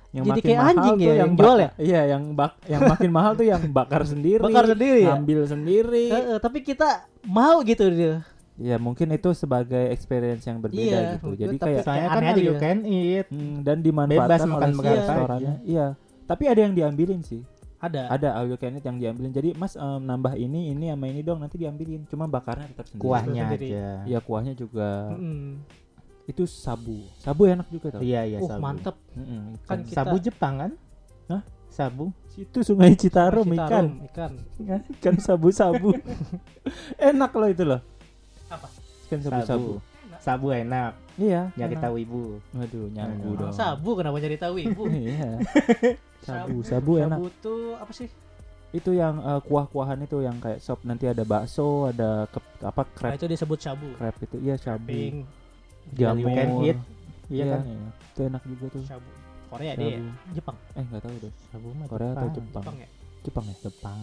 Yang 0.10 0.24
jadi 0.24 0.30
makin 0.32 0.43
kayak 0.43 0.58
mahal 0.58 0.70
anjing 0.74 0.93
tuh 0.93 1.01
ya, 1.04 1.14
yang 1.14 1.32
bak- 1.32 1.39
jual 1.39 1.58
ya? 1.58 1.70
Iya, 1.76 2.01
yang 2.08 2.24
bak 2.34 2.51
yang 2.66 2.82
makin 2.84 3.10
mahal 3.10 3.32
tuh 3.34 3.45
yang 3.45 3.62
bakar 3.70 4.01
sendiri. 4.04 4.41
bakar 4.41 4.66
sendiri 4.68 4.99
ya. 5.01 5.14
Ngambil 5.14 5.39
sendiri. 5.45 6.06
Eh, 6.08 6.24
eh, 6.34 6.39
tapi 6.39 6.58
kita 6.62 6.89
mau 7.24 7.62
gitu 7.62 7.86
dia. 7.89 8.22
Ya 8.54 8.78
mungkin 8.78 9.10
itu 9.10 9.34
sebagai 9.34 9.89
experience 9.89 10.45
yang 10.45 10.62
berbeda 10.62 10.82
Iya, 10.82 10.99
gitu. 11.18 11.34
Jadi 11.34 11.58
tapi- 11.58 11.66
kayak 11.74 11.84
Kayak 11.84 12.10
kan 12.10 12.22
aja 12.24 12.38
you 12.39 12.56
can 12.56 12.80
eat. 12.86 13.26
hmm, 13.28 13.56
dan 13.62 13.78
dimanfaatkan 13.82 14.22
Bebas 14.24 14.41
oleh 14.43 14.54
makan 14.54 14.70
restorannya. 14.93 15.54
Iya. 15.64 15.88
Tapi 16.24 16.44
ada 16.46 16.60
yang 16.60 16.74
diambilin 16.74 17.20
sih. 17.20 17.44
Ada. 17.78 18.08
Ada 18.08 18.30
all 18.34 18.48
you 18.48 18.56
can 18.56 18.74
eat 18.74 18.82
yang 18.82 18.96
diambilin. 18.96 19.30
Jadi 19.30 19.52
Mas 19.54 19.76
em, 19.76 20.00
nambah 20.00 20.34
ini, 20.34 20.72
ini 20.72 20.88
sama 20.88 21.06
ini 21.06 21.20
dong 21.20 21.40
nanti 21.40 21.58
diambilin. 21.58 22.08
Cuma 22.08 22.26
bakarnya 22.26 22.70
tetap 22.70 22.88
sendiri. 22.88 23.04
Kuahnya 23.04 23.44
sendiri. 23.46 23.68
aja. 23.70 23.88
Iya, 24.06 24.20
kuahnya 24.20 24.54
juga. 24.54 25.12
Mm-mm. 25.12 25.60
Itu 26.24 26.48
sabu. 26.48 27.04
Sabu 27.18 27.44
enak 27.44 27.68
juga 27.68 27.92
tau. 27.92 28.00
Iya, 28.00 28.24
iya, 28.24 28.38
Uh, 28.40 28.48
sabu. 28.48 28.64
mantep. 28.64 28.96
Mm-mm, 29.12 29.60
Kan 29.62 29.68
ikan. 29.68 29.80
kita- 29.84 29.96
Sabu 30.00 30.16
Jepang 30.18 30.54
kan? 30.58 30.72
Hah? 31.28 31.42
Sabu. 31.68 32.06
Situ 32.30 32.60
Sungai 32.64 32.96
Citarum, 32.96 33.44
Citarum, 33.46 33.92
ikan. 34.08 34.32
ikan. 34.56 34.80
Ikan 34.90 35.16
sabu-sabu. 35.20 35.92
enak 37.12 37.32
loh 37.32 37.50
itu 37.50 37.64
loh. 37.64 37.82
Apa? 38.48 38.72
Ikan 39.06 39.20
sabu-sabu. 39.20 39.72
Sabu 40.18 40.48
enak. 40.50 40.96
Iya. 41.14 41.52
Nyari 41.54 41.76
enak. 41.76 41.84
tahu 41.84 41.96
ibu. 42.00 42.24
Waduh, 42.54 42.88
nyanggu 42.90 43.28
Enak. 43.28 43.42
dong. 43.44 43.54
Sabu 43.54 43.90
kenapa 43.94 44.18
jadi 44.18 44.40
tahu 44.40 44.56
ibu? 44.58 44.88
Iya. 45.04 45.30
Sabu, 46.24 46.58
sabu 46.64 46.92
enak. 46.98 47.18
Sabu 47.20 47.28
tuh 47.40 47.62
apa 47.76 47.92
sih? 47.92 48.10
Itu 48.74 48.90
yang 48.92 49.22
eh, 49.22 49.42
kuah-kuahan 49.44 50.02
itu 50.02 50.18
yang 50.20 50.40
kayak 50.40 50.58
sop 50.58 50.82
nanti 50.82 51.06
ada 51.06 51.22
bakso, 51.22 51.88
ada 51.88 52.26
ke, 52.26 52.40
apa 52.64 52.82
Nah, 52.82 52.96
crab 52.96 53.12
itu 53.14 53.28
disebut 53.30 53.60
sabu. 53.60 53.90
crab 53.96 54.16
itu. 54.18 54.36
Iya, 54.42 54.56
sabu. 54.58 54.90
Jamur. 55.94 56.76
Iya 57.30 57.44
kan? 57.50 57.62
Itu 58.14 58.20
enak 58.26 58.42
juga 58.48 58.66
tuh. 58.72 58.84
sabu. 58.88 59.10
Korea 59.54 59.74
dia. 59.78 60.02
Sabu. 60.02 60.10
Jepang. 60.34 60.58
Eh, 60.74 60.82
enggak 60.82 61.02
tahu 61.06 61.16
deh. 61.22 61.34
Sabu 61.52 61.68
mah 61.78 61.88
Korea 61.88 62.10
atau 62.12 62.28
Jepang. 62.32 62.42
Jepang? 62.42 62.64
Jepang 62.64 62.76
ya. 62.80 62.88
Jepang 63.24 63.46
ya? 63.46 63.56
Jepang. 63.62 64.00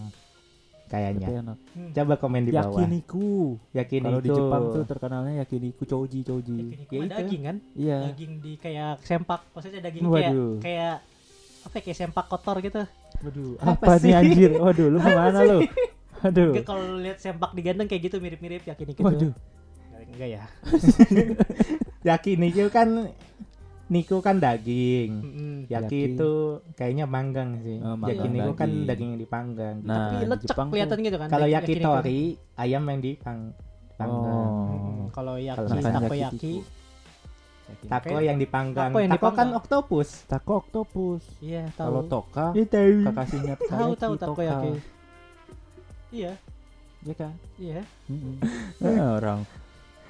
Kayaknya. 0.91 1.29
Hmm. 1.55 1.91
Coba 1.95 2.14
komen 2.18 2.43
di 2.43 2.51
bawah. 2.51 2.83
Yakiniku. 2.83 3.55
Yakin 3.71 4.01
Kalau 4.03 4.18
di 4.18 4.31
Jepang 4.31 4.62
tuh 4.75 4.83
terkenalnya 4.83 5.33
yakiniku 5.39 5.83
choji 5.87 6.21
choji. 6.27 6.59
Yakiniku 6.75 6.93
Ya 6.93 6.99
itu. 7.01 7.14
daging 7.14 7.43
kan? 7.47 7.57
Iya. 7.79 7.99
Daging 8.11 8.33
di 8.43 8.53
kayak 8.59 8.93
sempak. 9.03 9.41
Maksudnya 9.55 9.81
daging 9.87 10.03
Waduh. 10.03 10.18
kayak 10.59 10.62
kayak 10.62 10.97
apa 11.71 11.79
ya, 11.79 11.83
kayak 11.87 11.99
sempak 12.03 12.27
kotor 12.27 12.59
gitu. 12.59 12.83
Waduh, 13.23 13.55
Apa 13.62 13.79
apa, 13.79 13.93
nih 14.03 14.11
sih? 14.11 14.12
anjir? 14.18 14.51
Waduh, 14.59 14.87
lu 14.91 14.99
ke 14.99 15.11
mana 15.14 15.41
lu? 15.47 15.59
Aduh. 16.27 16.53
Kalau 16.66 16.99
lihat 16.99 17.23
sempak 17.23 17.55
diganteng 17.55 17.87
kayak 17.87 18.11
gitu 18.11 18.16
mirip-mirip 18.18 18.66
yakiniku. 18.66 19.07
Waduh. 19.07 19.31
Enggak 20.11 20.29
ya. 20.35 20.43
Yakin 22.11 22.39
itu 22.43 22.66
kan 22.75 22.89
Niku 23.91 24.23
kan 24.23 24.39
daging. 24.39 25.11
Mm-mm. 25.18 25.55
Yaki, 25.66 25.75
Yaki. 25.99 26.01
itu 26.14 26.31
kayaknya 26.79 27.11
manggang 27.11 27.59
sih. 27.59 27.83
Oh, 27.83 27.99
manggang 27.99 28.23
Yakiniku 28.23 28.53
kan 28.55 28.71
daging. 28.87 29.09
yang 29.14 29.18
dipanggang. 29.18 29.75
Nah, 29.83 30.14
Tapi 30.14 30.14
lecek 30.31 30.47
Jepang 30.47 30.68
kelihatan 30.71 30.97
gitu 31.03 31.16
kan. 31.18 31.29
Kalau 31.31 31.47
yakitori 31.51 32.21
ayam 32.55 32.83
yang 32.87 33.01
dipang 33.03 33.39
panggang. 33.99 34.47
Oh. 34.51 34.66
Mm-mm. 34.71 34.99
Kalau 35.11 35.35
yaki 35.39 35.79
takoyaki 35.83 36.53
Tako 37.83 38.16
yang 38.18 38.37
dipanggang. 38.37 38.91
tako 38.91 38.99
yang 38.99 39.11
Tako 39.11 39.21
kan 39.21 39.31
dipanggang. 39.31 39.51
oktopus. 39.57 40.09
Tako 40.25 40.53
oktopus. 40.59 41.23
Iya, 41.39 41.71
Kalau 41.73 42.03
tahu. 42.03 42.11
toka 42.11 42.47
Iya 42.53 42.66
tahu. 42.66 42.95
kakasihnya 43.07 43.55
Tahu 43.71 43.93
tahu 43.95 44.14
takoyaki. 44.16 44.71
Toka. 44.73 44.89
Iya, 46.11 46.33
Iya 47.01 47.14
kan? 47.14 47.33
iya. 47.57 47.81
Mm-mm. 48.07 48.35
Eh, 48.85 48.99
orang 48.99 49.41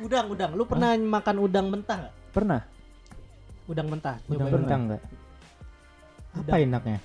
Udang, 0.00 0.26
udang. 0.28 0.50
Lu 0.52 0.64
pernah 0.64 0.96
makan 0.96 1.36
udang 1.38 1.66
mentah 1.68 1.96
nggak? 2.00 2.14
pernah 2.30 2.60
Udang 3.66 3.86
mentah. 3.86 4.16
Udang 4.24 4.48
Nyobain. 4.48 4.54
Bentang 4.56 4.80
enggak? 4.88 5.02
Apa 6.32 6.56
enaknya? 6.58 6.98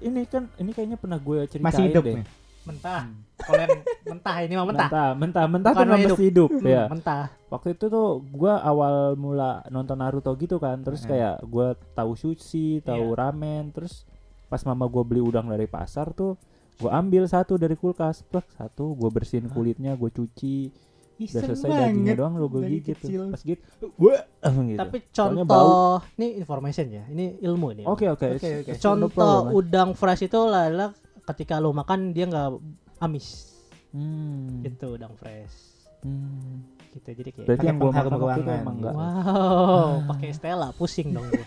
ini 0.00 0.26
kan 0.26 0.50
ini 0.56 0.70
kayaknya 0.70 0.96
pernah 0.96 1.16
gue 1.16 1.46
ceritain 1.46 1.62
Masih 1.62 1.82
hidup 1.86 2.02
deh. 2.02 2.14
nih. 2.18 2.26
Mentah. 2.62 3.02
Kalau 3.36 3.58
yang 3.58 3.78
mentah 4.06 4.36
ini 4.40 4.54
mah 4.54 4.62
mentah. 4.64 4.86
mentah 4.86 5.08
mentah 5.12 5.44
mentah 5.48 5.72
Bukan 5.72 5.98
hidup. 5.98 6.18
hidup 6.20 6.50
Hmm, 6.52 6.62
ya 6.64 6.82
Mentah. 6.86 7.24
waktu 7.48 7.68
itu 7.72 7.84
tuh 7.86 8.08
gua 8.28 8.58
awal 8.60 8.94
mula 9.14 9.66
nonton 9.66 9.96
Naruto 9.96 10.30
gitu 10.34 10.56
kan 10.56 10.78
terus 10.78 11.02
Eh. 11.02 11.10
kayak 11.10 11.42
gua 11.44 11.66
tahu 11.90 12.14
sushi 12.14 12.78
tahu 12.80 13.02
Iya. 13.08 13.18
ramen 13.18 13.70
terus 13.70 14.06
pas 14.46 14.62
mama 14.62 14.86
gua 14.86 15.02
beli 15.02 15.18
udang 15.18 15.46
dari 15.46 15.66
pasar 15.66 16.12
tuh 16.12 16.38
gue 16.74 16.88
ambil 16.88 17.24
satu 17.24 17.54
dari 17.56 17.74
kulkas 17.74 18.22
plek 18.22 18.48
satu 18.52 18.92
gue 18.92 19.06
bersihin 19.08 19.46
kulitnya 19.46 19.94
gue 19.94 20.08
cuci 20.08 20.56
udah 20.66 21.20
Iseng 21.20 21.44
selesai 21.44 21.68
dagingnya 21.68 21.94
banget 22.08 22.16
doang 22.16 22.34
lo 22.34 22.46
gue 22.48 22.62
gigit 22.64 22.96
kecil. 22.96 23.22
pas 23.28 23.38
gitu 23.40 23.62
wah 23.96 24.22
gitu. 24.66 24.78
Tapi 24.80 24.96
contoh 25.08 25.68
ini 26.16 26.26
information 26.36 26.86
ya. 26.90 27.04
Ini 27.06 27.38
ilmu 27.40 27.68
nih. 27.76 27.84
oke 27.84 28.06
oke 28.08 28.26
Contoh 28.76 29.10
man. 29.44 29.52
udang 29.52 29.90
fresh 29.92 30.26
itu 30.26 30.38
adalah 30.40 30.90
ketika 31.28 31.62
lo 31.62 31.70
makan 31.70 32.10
dia 32.10 32.26
nggak 32.26 32.48
amis. 33.02 33.52
hmm. 33.94 34.66
Itu 34.66 34.96
udang 34.98 35.14
fresh. 35.18 35.54
hmm. 36.02 36.82
Gitu. 36.92 37.08
Jadi 37.08 37.30
kayak 37.32 37.46
berarti 37.48 37.60
Pakai 37.64 37.68
yang 37.72 37.78
gue 37.80 37.88
pengharum 37.88 38.10
makan 38.12 38.22
waktu 38.26 38.40
itu 38.40 38.52
emang 38.52 38.76
gitu. 38.76 38.84
enggak 38.84 38.94
Wow, 39.00 39.90
pakai 40.12 40.28
Stella 40.36 40.68
pusing 40.76 41.08
dong 41.16 41.26
gue. 41.30 41.46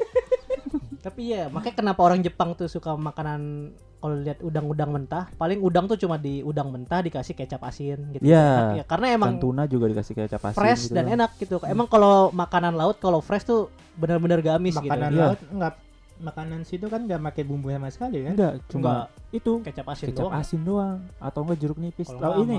Tapi 1.05 1.21
ya, 1.37 1.53
makanya 1.53 1.75
kenapa 1.85 2.01
orang 2.01 2.25
Jepang 2.25 2.57
tuh 2.57 2.65
suka 2.65 2.97
makanan 2.97 3.69
kalau 4.01 4.21
lihat 4.21 4.41
udang-udang 4.41 4.89
mentah, 4.89 5.29
paling 5.37 5.61
udang 5.61 5.85
tuh 5.85 6.01
cuma 6.01 6.17
di 6.17 6.41
udang 6.41 6.73
mentah 6.73 7.05
dikasih 7.05 7.37
kecap 7.37 7.61
asin 7.61 8.09
gitu. 8.09 8.25
Iya. 8.25 8.81
Ya, 8.81 8.83
karena 8.89 9.13
emang 9.13 9.37
tuna 9.37 9.69
juga 9.69 9.85
dikasih 9.85 10.13
kecap 10.17 10.41
asin 10.49 10.57
fresh 10.57 10.89
gitu 10.89 10.97
dan 10.97 11.05
kan. 11.09 11.15
enak 11.21 11.31
gitu. 11.37 11.61
Emang 11.65 11.85
kalau 11.85 12.33
makanan 12.33 12.73
laut 12.73 12.97
kalau 12.97 13.21
fresh 13.21 13.45
tuh 13.45 13.69
benar-benar 14.01 14.41
gamis 14.41 14.77
makanan 14.77 15.09
gitu. 15.13 15.17
Iya. 15.21 15.25
laut 15.29 15.41
enggak 15.53 15.73
makanan 16.17 16.63
situ 16.63 16.85
kan 16.85 17.03
nggak 17.03 17.19
pakai 17.21 17.43
bumbu 17.43 17.67
sama 17.67 17.87
sekali 17.87 18.23
kan 18.23 18.33
enggak 18.33 18.53
cuma 18.65 18.91
itu 19.29 19.59
Kecap 19.59 19.83
asin 19.85 20.07
kecap 20.09 20.23
doang. 20.23 20.33
asin 20.33 20.61
doang 20.61 20.97
atau 21.17 21.39
enggak 21.41 21.59
jeruk 21.59 21.77
nipis 21.77 22.07
Kalau 22.07 22.39
ini 22.41 22.55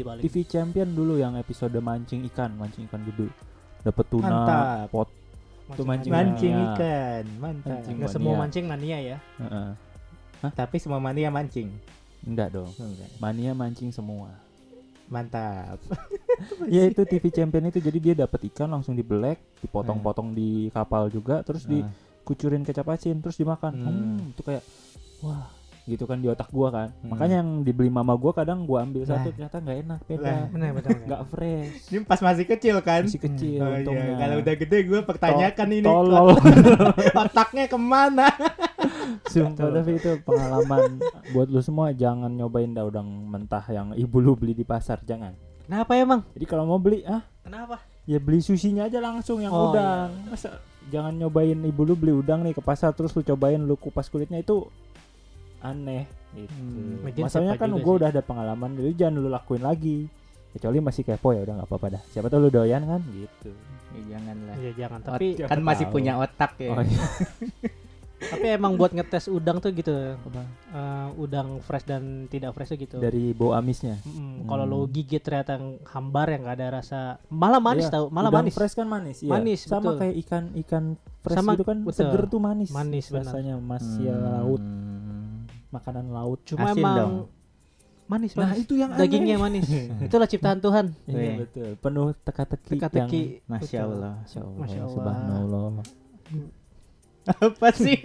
paling. 0.00 0.22
TV 0.22 0.36
Champion 0.44 0.88
dulu 0.88 1.16
yang 1.16 1.34
episode 1.34 1.74
mancing 1.74 2.22
ikan 2.26 2.54
mancing 2.54 2.86
ikan 2.86 3.02
gede 3.04 3.26
dapet 3.80 4.06
tuna 4.06 4.28
Mantap. 4.28 4.86
pot 4.88 5.08
mancing. 5.82 6.10
mancing 6.10 6.52
Iya. 6.52 6.66
ikan 6.68 7.24
mantap 7.36 7.70
Mancing. 7.72 7.94
Nggak 7.96 8.10
semua 8.10 8.34
mancing 8.36 8.64
mania 8.66 8.98
ya. 9.00 9.18
Heeh. 9.36 9.70
tapi 10.50 10.76
semua 10.76 10.98
mania 10.98 11.28
mancing 11.28 11.68
enggak 12.22 12.48
dong 12.50 12.70
Enggak. 12.72 13.10
mania 13.16 13.52
mancing 13.52 13.90
semua 13.90 14.30
mantap 15.06 15.82
ya 16.70 16.86
itu 16.86 17.02
TV 17.02 17.28
Champion 17.28 17.66
itu 17.66 17.78
jadi 17.78 17.98
dia 17.98 18.14
dapat 18.16 18.46
ikan 18.46 18.70
langsung 18.70 18.94
dibelek 18.94 19.36
dipotong-potong 19.58 20.32
di 20.32 20.70
kapal 20.70 21.08
juga 21.08 21.42
terus 21.42 21.66
Nah, 21.66 21.90
dikucurin 22.30 22.62
kecap 22.62 22.86
asin 22.88 23.18
terus 23.18 23.34
dimakan 23.34 23.74
Hmm. 23.74 23.90
hmm. 23.90 24.30
itu 24.30 24.42
kayak 24.42 24.62
wah 25.20 25.50
gitu 25.82 26.04
kan 26.04 26.16
di 26.16 26.30
otak 26.30 26.46
gua 26.48 26.70
kan 26.70 26.88
Hmm. 26.94 27.10
makanya 27.10 27.42
yang 27.42 27.50
dibeli 27.60 27.90
mama 27.90 28.14
gua 28.14 28.30
kadang 28.32 28.62
gua 28.62 28.86
ambil 28.86 29.02
Lah. 29.02 29.18
satu 29.18 29.34
ternyata 29.34 29.58
nggak 29.58 29.78
enak 29.82 30.00
beda 30.06 30.32
nggak 31.02 31.22
fresh 31.26 31.90
ini 31.90 31.98
pas 32.04 32.20
masih 32.20 32.46
kecil 32.46 32.78
kan 32.78 33.02
masih 33.02 33.18
kecil 33.18 33.58
Oh, 33.58 33.74
iya. 33.74 34.14
kalau 34.16 34.36
udah 34.38 34.54
gede 34.56 34.78
gue 34.84 35.00
pertanyakan 35.02 35.68
ini 35.72 35.82
tolol 35.82 36.38
otaknya 37.24 37.66
ke 37.66 37.74
mana 37.74 38.30
Sumpah 39.26 39.70
tapi 39.72 39.96
itu 39.96 40.10
pengalaman 40.22 41.02
buat 41.32 41.46
lu 41.46 41.58
semua 41.58 41.90
jangan 41.92 42.30
nyobain 42.30 42.70
dah 42.70 42.84
udang 42.84 43.06
mentah 43.26 43.62
yang 43.66 43.90
ibu 43.92 44.16
lu 44.18 44.34
beli 44.34 44.52
di 44.52 44.62
pasar 44.62 45.02
jangan. 45.02 45.34
Kenapa 45.60 45.94
emang? 45.94 46.22
Jadi 46.32 46.46
kalau 46.46 46.64
mau 46.64 46.78
beli 46.78 47.02
ah 47.04 47.22
Kenapa? 47.40 47.78
ya 48.04 48.18
beli 48.18 48.38
susinya 48.40 48.84
aja 48.84 48.98
langsung 48.98 49.38
yang 49.38 49.50
Oh, 49.50 49.70
udang. 49.70 50.10
Masa 50.26 50.58
jangan 50.88 51.12
nyobain 51.12 51.60
ibu 51.60 51.82
lu 51.84 51.92
beli 51.92 52.12
udang 52.16 52.40
nih 52.40 52.56
ke 52.56 52.62
pasar 52.64 52.96
terus 52.96 53.12
lu 53.12 53.20
cobain 53.20 53.60
lu 53.60 53.76
kupas 53.76 54.08
kulitnya 54.08 54.40
itu 54.40 54.64
aneh 55.60 56.08
gitu. 56.32 56.56
Hmm. 56.56 57.04
Masalahnya 57.20 57.60
kan 57.60 57.70
gue 57.74 57.94
udah 58.00 58.08
ada 58.08 58.22
pengalaman 58.24 58.72
jadi 58.80 59.06
jangan 59.06 59.20
lu 59.20 59.28
lakuin 59.28 59.60
lagi. 59.60 60.08
Kecuali 60.50 60.82
masih 60.82 61.06
kepo 61.06 61.30
ya 61.30 61.46
udah 61.46 61.62
nggak 61.62 61.68
apa-apa 61.70 61.86
dah. 61.94 62.02
Siapa 62.10 62.26
tahu 62.26 62.48
lu 62.48 62.50
doyan 62.50 62.82
kan 62.82 62.98
gitu. 63.14 63.54
ya, 63.90 64.02
janganlah 64.18 64.54
Iya 64.58 64.72
jangan. 64.74 64.98
Tapi 65.02 65.26
kan 65.46 65.60
masih 65.62 65.86
tahu. 65.86 65.94
punya 65.94 66.12
otak 66.18 66.52
ya 66.58 66.70
Oh, 66.74 66.82
iya. 66.82 67.06
tapi 68.30 68.46
emang 68.48 68.72
buat 68.74 68.90
ngetes 68.90 69.26
udang 69.26 69.58
tuh 69.58 69.70
gitu. 69.70 69.90
Apa? 69.92 70.42
Eh, 70.70 71.08
udang 71.16 71.58
fresh 71.58 71.82
dan 71.82 72.02
tidak 72.26 72.50
fresh 72.52 72.70
tuh 72.70 72.78
gitu. 72.78 72.96
Dari 72.96 73.30
bau 73.30 73.52
amisnya. 73.52 73.98
Mm, 74.00 74.46
Kalau 74.46 74.64
Hmm. 74.64 74.72
lo 74.72 74.86
gigit 74.86 75.18
ternyata 75.18 75.54
yang 75.54 75.66
hambar 75.84 76.26
yang 76.28 76.42
gak 76.42 76.56
ada 76.56 76.66
rasa, 76.72 77.00
malah 77.28 77.58
manis 77.58 77.84
Iya, 77.84 77.92
tau, 77.92 78.04
malah 78.08 78.28
udang 78.28 78.40
manis. 78.40 78.54
fresh 78.54 78.72
kan 78.72 78.86
manis 78.86 79.18
iya. 79.18 79.30
Manis, 79.30 79.60
sama 79.62 79.82
betul. 79.88 79.98
kayak 80.00 80.14
ikan 80.20 80.44
ikan 80.58 80.84
fresh 81.20 81.36
Sama, 81.36 81.50
gitu 81.52 81.64
kan 81.64 81.78
betul. 81.80 81.98
seger 82.00 82.22
tuh 82.24 82.40
manis 82.40 82.70
Manis, 82.70 83.06
rasanya 83.08 83.54
masih 83.56 84.06
Hmm. 84.06 84.22
laut 84.22 84.62
makanan 85.70 86.06
laut 86.08 86.38
Cuma 86.44 86.66
Asin 86.68 86.78
emang 86.78 86.96
dong. 86.96 87.14
manis, 88.06 88.34
nah 88.34 88.48
manis. 88.48 88.58
itu 88.60 88.74
yang 88.74 88.90
Dagingnya 88.92 89.36
manis. 89.36 89.66
Itulah 90.02 90.26
ciptaan 90.26 90.58
Tuhan. 90.58 90.86
iya 91.04 91.14
Wih. 91.14 91.36
betul 91.40 91.70
penuh 91.76 92.10
teka-teki 92.16 92.70
Teka-teki. 92.72 93.22
yang 93.22 93.46
masya. 93.46 93.78
Allah 93.80 94.14
Masya 94.20 94.38
Allah, 94.40 94.58
Masya 94.58 94.80
Allah. 94.80 94.90
subhanallah 94.92 96.59
apa 97.46 97.68
sih? 97.74 97.98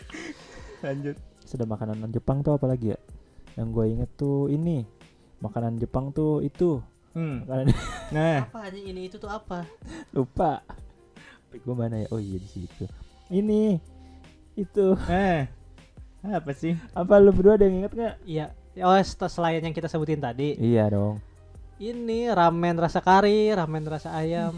Lanjut. 0.84 1.16
Sudah 1.46 1.66
makanan 1.66 2.10
Jepang 2.10 2.42
tuh 2.42 2.58
apa 2.58 2.66
lagi 2.66 2.92
ya? 2.92 2.98
Yang 3.54 3.68
gue 3.72 3.84
inget 3.86 4.10
tuh 4.18 4.50
ini. 4.50 4.82
Makanan 5.40 5.78
Jepang 5.78 6.10
tuh 6.10 6.42
itu. 6.42 6.82
Hmm. 7.16 7.46
makanan 7.46 7.66
nah. 8.16 8.44
Apa 8.50 8.68
aja 8.68 8.78
ini? 8.80 9.08
Itu 9.08 9.16
tuh 9.16 9.30
apa? 9.30 9.64
lupa. 10.12 10.60
Gue 11.56 11.74
mana 11.76 12.04
ya? 12.04 12.08
Oh 12.12 12.20
iya 12.20 12.36
di 12.36 12.48
situ. 12.48 12.84
Ini. 13.30 13.78
Itu. 14.58 14.98
Eh. 15.08 15.48
Apa 16.26 16.50
sih? 16.52 16.74
Apa 16.92 17.22
lu 17.22 17.30
berdua 17.30 17.54
ada 17.54 17.64
yang 17.64 17.86
inget 17.86 17.92
nggak? 17.94 18.16
Iya. 18.26 18.46
Oh, 18.84 18.92
setelah 19.00 19.32
selain 19.32 19.64
yang 19.64 19.72
kita 19.72 19.88
sebutin 19.88 20.20
tadi, 20.20 20.52
iya 20.60 20.84
dong. 20.92 21.16
Ini 21.80 22.28
ramen 22.36 22.76
rasa 22.76 23.00
kari, 23.00 23.48
ramen 23.56 23.88
rasa 23.88 24.12
ayam. 24.12 24.52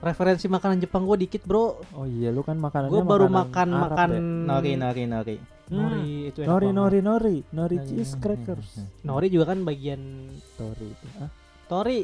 Referensi 0.00 0.46
makanan 0.46 0.80
Jepang 0.80 1.04
gue 1.04 1.16
dikit 1.18 1.42
bro. 1.42 1.76
oh 1.92 2.06
iya 2.06 2.28
lu 2.28 2.40
kan 2.40 2.56
makanannya 2.56 2.88
Gue 2.88 3.02
baru 3.02 3.28
makanan 3.28 3.44
makan 3.44 3.68
Arab 3.70 3.84
makan 3.86 4.08
ya? 4.08 4.20
nori 4.46 4.72
nori 4.74 5.04
nori 5.06 5.36
Hmm. 5.70 5.86
nori 5.86 6.02
itu 6.26 6.38
enak 6.40 6.50
Nori 6.50 6.68
nori 6.68 6.98
nori 7.00 7.36
nori 7.48 7.76
Iya, 7.76 7.86
cheese 7.86 8.14
crackers. 8.16 8.68
Nori 9.00 9.26
juga 9.28 9.44
kan 9.46 9.62
bagian 9.62 10.02
Tori 10.52 10.86
itu. 10.88 11.06
Ah, 11.16 11.30
tori. 11.64 12.00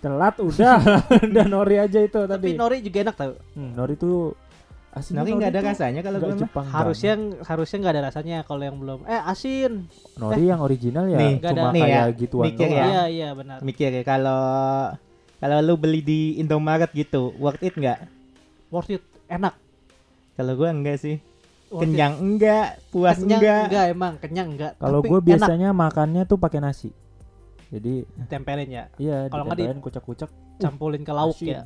telat 0.00 0.36
udah 0.36 0.76
udah 1.28 1.46
nori 1.46 1.76
aja 1.76 1.96
itu 1.98 2.20
Tapi 2.20 2.28
tadi. 2.28 2.50
nori 2.54 2.76
juga 2.80 2.98
enak 3.02 3.14
tau. 3.14 3.32
Hmm, 3.52 3.72
nori 3.72 3.94
tuh 3.94 4.36
asin 4.90 5.12
nori 5.14 5.32
nggak 5.32 5.48
ada 5.48 5.60
rasanya 5.62 6.00
kalau 6.02 6.18
gue 6.18 6.28
mah 6.28 6.40
Jepang 6.40 6.64
Harusnya 6.66 7.12
harusnya 7.40 7.76
nggak 7.78 7.94
ada 7.94 8.02
rasanya 8.04 8.36
kalau 8.42 8.62
yang 8.62 8.76
belum. 8.76 9.00
Eh 9.06 9.20
asin. 9.22 9.72
nori 10.16 10.42
yang 10.42 10.60
original 10.60 11.04
ya 11.06 11.16
Nih, 11.16 11.32
cuma 11.38 11.48
ada. 11.48 11.62
Nih 11.70 11.80
kayak 11.80 11.96
ya, 11.96 12.18
gituan 12.18 12.44
mikir 12.48 12.66
doang. 12.66 12.76
ya. 12.76 12.84
Iya 12.84 13.02
iya 13.08 13.28
benar. 13.32 13.58
mikir 13.62 13.90
ya 13.90 14.02
kalau 14.02 14.44
kalau 15.40 15.58
lu 15.58 15.74
beli 15.74 16.00
di 16.00 16.20
Indomaret 16.36 16.92
gitu 16.92 17.32
worth 17.34 17.60
it 17.60 17.72
nggak 17.72 17.98
Worth 18.68 18.92
it. 18.92 19.02
Enak. 19.26 19.54
kalau 20.32 20.54
gue 20.54 20.68
enggak 20.68 20.96
sih 20.96 21.16
Worth 21.68 21.80
it. 21.80 21.90
kenyang 21.90 22.14
enggak 22.16 22.66
puas 22.88 23.16
kenyang 23.16 23.40
enggak, 23.40 23.60
enggak 23.66 23.84
emang 23.88 24.12
kenyang 24.18 24.48
enggak. 24.48 24.72
Kalau 24.76 25.00
gue 25.00 25.10
enak. 25.12 25.26
biasanya 25.26 25.68
makannya 25.70 26.22
tuh 26.24 26.36
pakai 26.36 26.58
nasi. 26.58 26.90
Jadi 27.68 28.02
tempelin 28.26 28.66
ya, 28.66 28.84
iya 28.96 29.26
Kalau 29.26 29.42
nggak 29.44 29.54
di- 29.54 29.62
ditempelin 29.64 29.78
kucak-kucak. 29.80 30.30
campulin 30.58 31.00
ke 31.00 31.10
lauk 31.10 31.32
asin. 31.32 31.46
ya. 31.52 31.62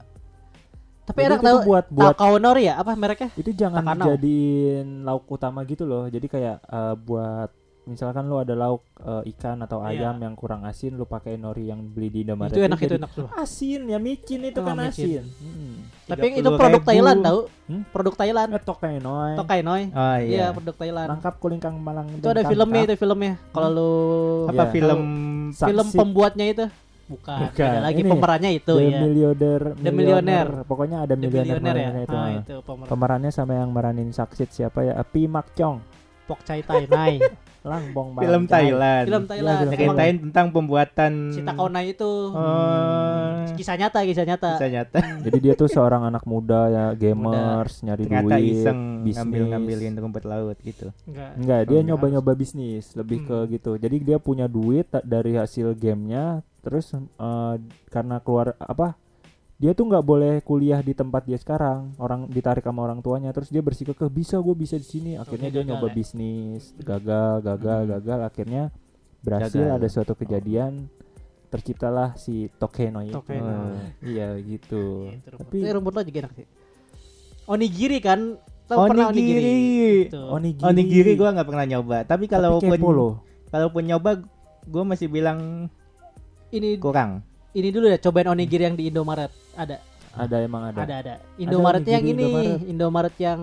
Tapi 1.05 1.19
Jadi 1.19 1.29
enak 1.29 1.41
tuh 1.43 1.59
buat 1.63 1.85
buat 1.89 2.15
Takao 2.15 2.37
nori 2.39 2.63
ya 2.65 2.75
apa 2.77 2.93
mereknya? 2.95 3.29
itu 3.35 3.51
jangan 3.53 3.81
Takanau. 3.83 4.05
dijadiin 4.07 4.89
lauk 5.03 5.25
utama 5.27 5.61
gitu 5.63 5.83
loh. 5.83 6.05
Jadi 6.07 6.25
kayak 6.27 6.57
eh, 6.63 6.95
buat 6.99 7.51
misalkan 7.85 8.25
lu 8.25 8.37
ada 8.37 8.53
lauk 8.53 8.81
eh, 8.97 9.31
ikan 9.31 9.61
atau 9.61 9.81
Iya. 9.83 10.09
ayam 10.09 10.17
yang 10.19 10.33
kurang 10.33 10.65
asin 10.65 10.93
lu 10.93 11.05
pakai 11.05 11.37
nori 11.37 11.69
yang 11.69 11.85
beli 11.85 12.09
di 12.09 12.19
Indomaret 12.23 12.51
itu 12.51 12.61
enak 12.61 12.79
itu 12.79 12.95
enak 12.97 13.11
tuh. 13.13 13.29
asin 13.35 13.81
ya 13.85 13.99
micin 13.99 14.41
itu 14.43 14.57
Oh, 14.57 14.65
kan 14.65 14.77
micin. 14.79 15.21
asin 15.21 15.25
hmm. 15.25 15.75
Tapi 16.05 16.21
yang 16.23 16.35
itu 16.37 16.49
30.000. 16.49 16.61
produk 16.61 16.83
Thailand 16.83 17.19
tau? 17.21 17.39
Hmm? 17.65 17.83
Produk 17.89 18.15
Thailand. 18.15 18.49
Eh, 18.51 18.61
tokai 18.63 18.97
noy 18.99 19.31
Tokai 19.35 19.61
Noi. 19.61 19.83
oh 19.87 20.17
Iya, 20.17 20.21
iya 20.21 20.47
produk 20.51 20.75
Thailand. 20.75 21.09
Rangkap 21.11 21.35
kulingkang 21.39 21.75
malang 21.79 22.07
Itu 22.11 22.27
ada 22.27 22.43
filmnya 22.43 22.81
itu 22.83 22.95
filmnya. 22.95 23.35
Kalau 23.51 23.69
lu 23.71 23.91
apa 24.47 24.63
Iya. 24.63 24.71
film 24.71 25.01
film 25.51 25.87
Saksi- 25.87 25.97
pembuatnya 25.97 26.47
itu 26.47 26.65
bukan, 27.05 27.37
Bukan, 27.47 27.69
ada 27.71 27.81
lagi 27.83 28.01
ini. 28.01 28.11
pemerannya 28.11 28.51
itu 28.55 28.75
The 28.75 28.85
ya. 28.87 28.99
Millionaire, 28.99 29.67
The 29.75 29.91
Millionaire. 29.91 30.53
Pokoknya 30.65 31.05
ada 31.05 31.13
The 31.13 31.21
millionaire, 31.21 31.53
ya. 31.55 31.61
millionaire 31.63 31.97
itu. 32.03 32.13
Ah, 32.15 32.21
ah. 32.23 32.33
itu 32.35 32.55
pemeran. 32.61 32.89
Pemerannya 32.89 33.31
sama 33.31 33.53
yang 33.55 33.69
meranin 33.71 34.09
Saksit 34.11 34.49
siapa 34.51 34.81
ya? 34.83 34.97
Pi 35.03 35.25
Mak 35.25 35.53
Chong. 35.55 35.81
Pok 36.25 36.41
Chai 36.43 36.61
Tai 36.61 36.85
Nai. 36.87 37.21
Lang 37.61 37.85
Bong 37.95 38.13
film. 38.15 38.45
Thailand 38.45 39.07
film 39.07 39.25
Thailand. 39.25 39.57
film 39.57 39.73
Emang 39.73 39.73
ceritain 39.97 40.17
tentang 40.21 40.47
pembuatan 40.51 41.13
si 41.29 41.41
Takao 41.41 41.69
Nai 41.69 41.87
itu 41.91 42.13
oh 42.29 43.45
kisah 43.55 43.77
nyata, 43.77 44.03
kisah 44.03 44.25
nyata. 44.25 44.51
bisa 44.55 44.69
nyata 44.69 44.99
Jadi 45.23 45.39
dia 45.41 45.55
tuh 45.55 45.67
seorang 45.67 46.05
anak 46.05 46.25
muda 46.25 46.67
ya, 46.67 46.85
gamers, 46.93 47.81
nyari 47.81 48.03
ternyata 48.03 48.35
duit, 48.35 48.53
iseng 48.53 48.79
bisnis. 49.01 49.17
ngambil 49.17 49.43
ngambilin 49.49 49.95
rumput 49.97 50.25
laut 50.25 50.57
gitu 50.61 50.91
Enggak. 51.05 51.31
Enggak, 51.37 51.61
dia 51.65 51.81
nyoba-nyoba 51.83 52.33
bisnis, 52.35 52.93
lebih 52.93 53.23
ke 53.23 53.37
Hmm. 53.37 53.51
gitu. 53.51 53.73
Jadi 53.77 53.97
dia 54.03 54.19
punya 54.19 54.45
duit 54.45 54.85
dari 55.01 55.35
hasil 55.35 55.73
gamenya, 55.73 56.41
terus 56.61 56.93
eh, 56.93 57.55
karena 57.89 58.19
keluar 58.19 58.59
apa? 58.59 58.97
Dia 59.55 59.71
tuh 59.71 59.87
nggak 59.87 60.03
boleh 60.03 60.35
kuliah 60.43 60.83
di 60.83 60.93
tempat 60.93 61.23
dia 61.25 61.39
sekarang. 61.39 61.95
Orang 61.97 62.27
ditarik 62.27 62.67
sama 62.67 62.83
orang 62.83 62.99
tuanya, 62.99 63.31
terus 63.31 63.49
dia 63.49 63.63
bersikukuh 63.63 64.11
bisa 64.11 64.43
gue 64.43 64.55
bisa 64.55 64.75
di 64.75 64.87
sini. 64.87 65.11
Akhirnya 65.15 65.49
dia 65.49 65.63
nyoba 65.63 65.89
ya? 65.89 65.95
bisnis, 65.95 66.75
gagal, 66.83 67.39
gagal, 67.41 67.81
Hmm. 67.87 67.91
gagal. 67.97 68.19
Akhirnya 68.27 68.63
berhasil 69.23 69.63
Gagal. 69.63 69.77
ada 69.79 69.87
suatu 69.89 70.13
kejadian, 70.19 70.91
terciptalah 71.49 72.19
si 72.19 72.51
Tokeno 72.59 72.99
itu. 73.01 73.15
Tokeno. 73.15 73.79
Iya 74.03 74.35
gitu. 74.43 75.15
Itu 75.15 75.27
rumput. 75.39 75.47
Tapi 75.55 75.71
rumput 75.71 75.93
lo 75.95 76.03
juga 76.03 76.19
enak 76.27 76.33
sih. 76.35 76.47
Onigiri 77.47 77.99
kan 78.03 78.21
Tahu 78.65 78.89
pernah 78.91 79.13
onigiri? 79.13 79.39
Onigiri. 79.39 79.97
Gitu. 80.09 80.23
Onigiri. 80.25 80.65
Onigiri 80.67 81.11
gua 81.15 81.29
nggak 81.31 81.49
pernah 81.49 81.67
nyoba. 81.69 81.97
Tapi 82.03 82.25
kalaupun 82.27 82.75
kepo 82.75 82.91
loh. 82.91 83.13
kalaupun 83.55 83.83
nyoba 83.87 84.11
gua 84.67 84.83
masih 84.83 85.07
bilang 85.07 85.71
Ini 86.51 86.81
kurang. 86.81 87.23
Ini 87.55 87.69
dulu 87.71 87.87
ya 87.87 87.99
cobain 87.99 88.29
onigiri 88.29 88.63
yang 88.65 88.75
di 88.75 88.91
Indomaret. 88.91 89.31
Ada, 89.55 89.79
Ada 90.13 90.37
emang 90.43 90.71
ada. 90.71 90.79
ada, 90.81 90.95
ada. 90.97 91.15
Indomaret 91.37 91.83
yang 91.85 92.03
ini, 92.03 92.23
Indomaret. 92.23 92.61
Indomaret 92.69 93.15
yang 93.17 93.41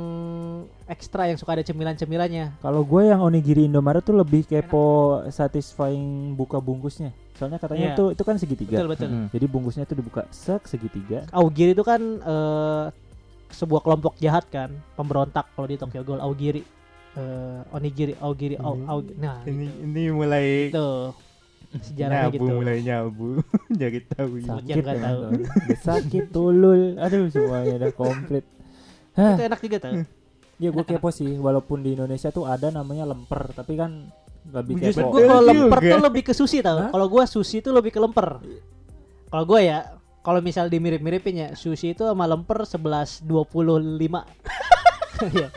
ekstra 0.86 1.28
yang 1.28 1.36
suka 1.36 1.56
ada 1.56 1.64
cemilan-cemilannya. 1.64 2.60
Kalau 2.60 2.84
gue 2.84 3.08
yang 3.08 3.20
onigiri 3.20 3.66
Indomaret 3.66 4.00
tuh 4.02 4.16
lebih 4.16 4.44
kepo 4.44 5.20
satisfying 5.28 6.32
buka 6.34 6.60
bungkusnya. 6.60 7.12
Soalnya 7.36 7.58
katanya 7.58 7.88
Iya. 7.92 7.98
tuh 7.98 8.08
itu 8.12 8.24
kan 8.24 8.36
segitiga. 8.36 8.78
Betul 8.78 8.90
betul. 8.92 9.08
Mm-mm. 9.10 9.28
Jadi 9.32 9.46
bungkusnya 9.48 9.84
tuh 9.84 9.98
dibuka 9.98 10.22
sek 10.30 10.68
segitiga. 10.68 11.24
Augiri 11.32 11.72
itu 11.72 11.82
kan 11.82 12.00
eh, 12.22 12.86
sebuah 13.50 13.82
kelompok 13.82 14.16
jahat 14.18 14.48
kan, 14.48 14.72
pemberontak 14.94 15.48
kalau 15.52 15.68
di 15.68 15.76
Tokyo 15.76 16.04
Ghoul 16.04 16.20
Augiri. 16.20 16.64
Eh, 17.12 17.76
onigiri, 17.76 18.16
Augiri, 18.20 18.56
au, 18.56 18.72
Ini- 18.72 18.88
au- 18.88 19.16
nah 19.20 19.44
Ini 19.44 19.68
ini 19.84 20.04
mulai 20.08 20.72
itu 20.72 20.88
sejarahnya 21.88 22.28
nyabu, 22.28 22.36
gitu. 22.36 22.52
mulai 22.52 22.78
nyabu. 22.80 23.28
Jadi 23.82 23.98
tahu. 24.06 24.30
ini. 24.38 24.48
Sakit. 24.48 24.76
ya, 24.78 24.94
tahu. 24.98 25.20
Sakit 25.82 26.24
tulul. 26.30 26.82
Aduh 26.98 27.26
semuanya 27.28 27.74
udah 27.78 27.92
komplit. 27.92 28.46
Hah, 29.12 29.36
Itu 29.36 29.42
enak 29.44 29.60
juga 29.60 29.78
tuh. 29.80 29.92
ya 30.58 30.70
gue 30.70 30.84
kepo 30.84 31.10
sih. 31.10 31.30
Walaupun 31.34 31.80
di 31.80 31.94
Indonesia 31.94 32.30
tuh 32.30 32.44
ada 32.44 32.70
namanya 32.70 33.06
lemper, 33.06 33.50
tapi 33.52 33.74
kan 33.74 34.10
lebih 34.44 34.74
Justru 34.82 35.02
kepo. 35.02 35.12
gue 35.14 35.20
kalau 35.26 35.44
lemper 35.44 35.80
juga. 35.80 35.92
tuh 35.92 36.00
lebih 36.02 36.22
ke 36.24 36.32
sushi 36.32 36.60
tau. 36.60 36.88
Kalau 36.88 37.06
gue 37.08 37.24
sushi 37.26 37.58
tuh 37.60 37.72
lebih 37.72 37.90
ke 37.90 38.00
lemper. 38.00 38.40
Kalau 39.28 39.44
gue 39.46 39.60
ya, 39.62 39.78
kalau 40.22 40.38
misal 40.38 40.68
dimirip-miripin 40.68 41.36
ya, 41.36 41.48
sushi 41.54 41.92
itu 41.92 42.04
sama 42.04 42.26
lemper 42.26 42.62
11.25 42.62 43.26
Iya. 45.32 45.48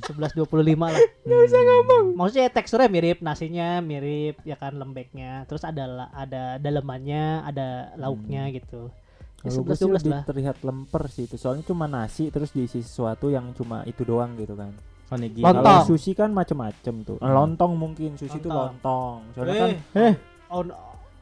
11.25 0.00 0.44
lah. 0.78 0.92
Nggak 1.24 1.40
bisa 1.42 1.58
ngomong. 1.58 2.04
Maksudnya 2.14 2.48
teksturnya 2.48 2.88
mirip, 2.88 3.18
nasinya 3.18 3.68
mirip, 3.80 4.36
ya 4.42 4.54
kan 4.54 4.74
lembeknya. 4.74 5.44
Terus 5.44 5.62
ada 5.62 5.84
ada 6.10 6.56
dalemannya, 6.56 7.24
ada 7.44 7.66
lauknya 7.94 8.48
gitu. 8.50 8.92
Ya, 9.38 9.48
Kalau 9.48 9.62
gue 9.62 9.70
11 9.70 9.78
sih 9.78 9.86
12 9.86 9.94
lebih 9.96 10.10
lah. 10.10 10.22
terlihat 10.24 10.56
lemper 10.60 11.02
sih 11.06 11.24
itu. 11.24 11.36
Soalnya 11.36 11.62
cuma 11.62 11.86
nasi 11.86 12.28
terus 12.28 12.50
diisi 12.50 12.80
sesuatu 12.80 13.28
yang 13.28 13.54
cuma 13.54 13.82
itu 13.84 14.02
doang 14.02 14.34
gitu 14.34 14.52
kan. 14.52 14.74
Onigiri. 15.08 15.40
Lontong. 15.40 15.64
Kalau 15.64 15.88
sushi 15.88 16.12
kan 16.12 16.30
macem-macem 16.30 16.94
tuh. 17.00 17.16
Lontong 17.18 17.72
mungkin 17.72 18.14
sushi 18.14 18.36
itu 18.36 18.46
Lontong. 18.46 18.76
lontong. 18.76 19.18
Soalnya 19.32 19.54
kan 19.56 19.70
Eh, 19.94 20.12
on, 20.50 20.66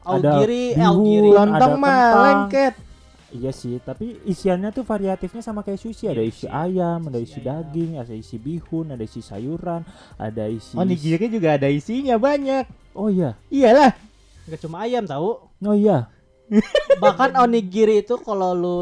augiri, 0.03 0.71
eh, 0.71 0.81
bihun, 0.81 1.35
lontong 1.35 1.73
mah 1.77 1.99
lengket. 2.17 2.73
Iya 3.27 3.51
sih, 3.51 3.75
tapi 3.83 4.23
isiannya 4.23 4.71
tuh 4.71 4.87
variatifnya 4.87 5.43
sama 5.43 5.59
kayak 5.59 5.77
sushi. 5.77 6.07
Ada 6.07 6.19
Iya, 6.19 6.31
isi 6.31 6.45
ayam, 6.47 7.11
ada 7.11 7.19
isi 7.19 7.39
daging, 7.39 7.99
ada 7.99 8.15
isi 8.15 8.39
bihun, 8.39 8.95
ada 8.95 9.03
isi 9.03 9.19
sayuran, 9.19 9.83
ada 10.15 10.47
isi. 10.47 10.79
Onigiri 10.79 11.27
juga 11.27 11.59
ada 11.59 11.67
isinya 11.67 12.15
banyak. 12.15 12.63
Oh 12.95 13.11
iya, 13.11 13.35
Iyalah. 13.51 13.91
Gak 14.47 14.63
cuma 14.63 14.87
ayam 14.87 15.03
tahu. 15.03 15.43
oh 15.43 15.75
iya. 15.75 16.07
Bahkan 17.03 17.35
onigiri 17.35 17.99
itu 17.99 18.15
kalau 18.23 18.55
lu 18.55 18.79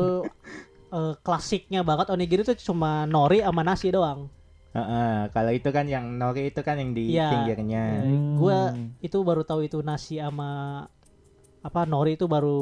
eh, 0.94 1.14
klasiknya 1.26 1.82
banget 1.82 2.14
onigiri 2.14 2.46
itu 2.46 2.54
cuma 2.64 3.10
nori 3.10 3.42
sama 3.42 3.66
nasi 3.66 3.90
doang. 3.90 4.30
Heeh, 4.76 5.32
kalau 5.32 5.50
itu 5.50 5.72
kan 5.72 5.88
yang 5.88 6.20
nori 6.20 6.52
itu 6.52 6.62
kan 6.62 6.78
yang 6.78 6.94
di 6.94 7.18
Iya. 7.18 7.34
pinggirnya. 7.34 7.84
Hmm. 8.06 8.38
Gua 8.38 8.76
itu 9.02 9.18
baru 9.26 9.42
tahu 9.42 9.66
itu 9.66 9.82
nasi 9.82 10.22
sama 10.22 10.84
apa 11.66 11.82
nori 11.84 12.14
itu 12.14 12.26
baru 12.26 12.62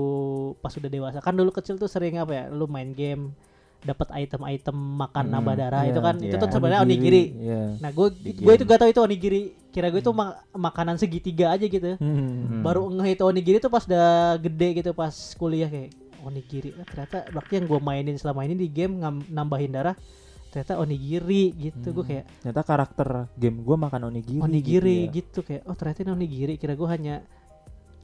pas 0.58 0.72
udah 0.72 0.88
dewasa. 0.88 1.20
Kan 1.20 1.36
dulu 1.36 1.52
kecil 1.52 1.76
tuh 1.76 1.86
sering 1.86 2.16
apa 2.16 2.32
ya? 2.32 2.44
Lu 2.48 2.66
main 2.66 2.92
game 2.92 3.36
dapat 3.84 4.08
item-item 4.16 4.72
makan 4.72 5.28
Hmm, 5.28 5.34
nabadara 5.36 5.84
iya, 5.84 5.92
itu 5.92 6.00
kan 6.00 6.16
itu 6.16 6.32
iya. 6.32 6.40
tuh 6.40 6.48
sebenarnya 6.50 6.82
onigiri. 6.82 7.24
Iya. 7.36 7.62
Nah, 7.84 7.92
gue 7.92 8.08
gue 8.16 8.54
itu 8.56 8.64
gak 8.64 8.80
tahu 8.80 8.90
itu 8.90 9.02
onigiri. 9.04 9.42
Kira 9.70 9.92
gue 9.92 10.00
itu 10.00 10.08
ma- 10.10 10.40
makanan 10.50 10.96
segitiga 10.96 11.52
aja 11.52 11.68
gitu. 11.68 12.00
Hmm. 12.00 12.16
Hmm. 12.16 12.62
Baru 12.64 12.88
ngeh 12.90 13.12
itu 13.12 13.24
onigiri 13.24 13.60
tuh 13.60 13.68
pas 13.68 13.84
udah 13.84 14.40
gede 14.40 14.80
gitu 14.80 14.96
pas 14.96 15.12
kuliah 15.36 15.68
kayak 15.68 15.92
onigiri. 16.24 16.72
Ah, 16.74 16.88
ternyata 16.88 17.28
berarti 17.28 17.54
yang 17.60 17.68
gue 17.68 17.80
mainin 17.82 18.16
selama 18.16 18.48
ini 18.48 18.56
di 18.56 18.72
game 18.72 19.04
nambahin 19.28 19.76
darah 19.76 20.00
ternyata 20.48 20.80
onigiri 20.80 21.52
gitu. 21.52 21.92
Gue 21.92 22.04
Hmm. 22.08 22.12
kayak 22.16 22.26
Ternyata 22.40 22.62
karakter 22.64 23.08
game 23.36 23.58
gua 23.60 23.76
makan 23.78 24.02
onigiri. 24.08 24.40
onigiri 24.40 24.98
gitu 25.04 25.04
ya. 25.04 25.12
gitu, 25.12 25.40
kayak 25.44 25.62
oh 25.68 25.76
ternyata 25.76 26.00
ini 26.00 26.12
onigiri. 26.14 26.54
Kira 26.56 26.72
gue 26.72 26.88
hanya 26.88 27.20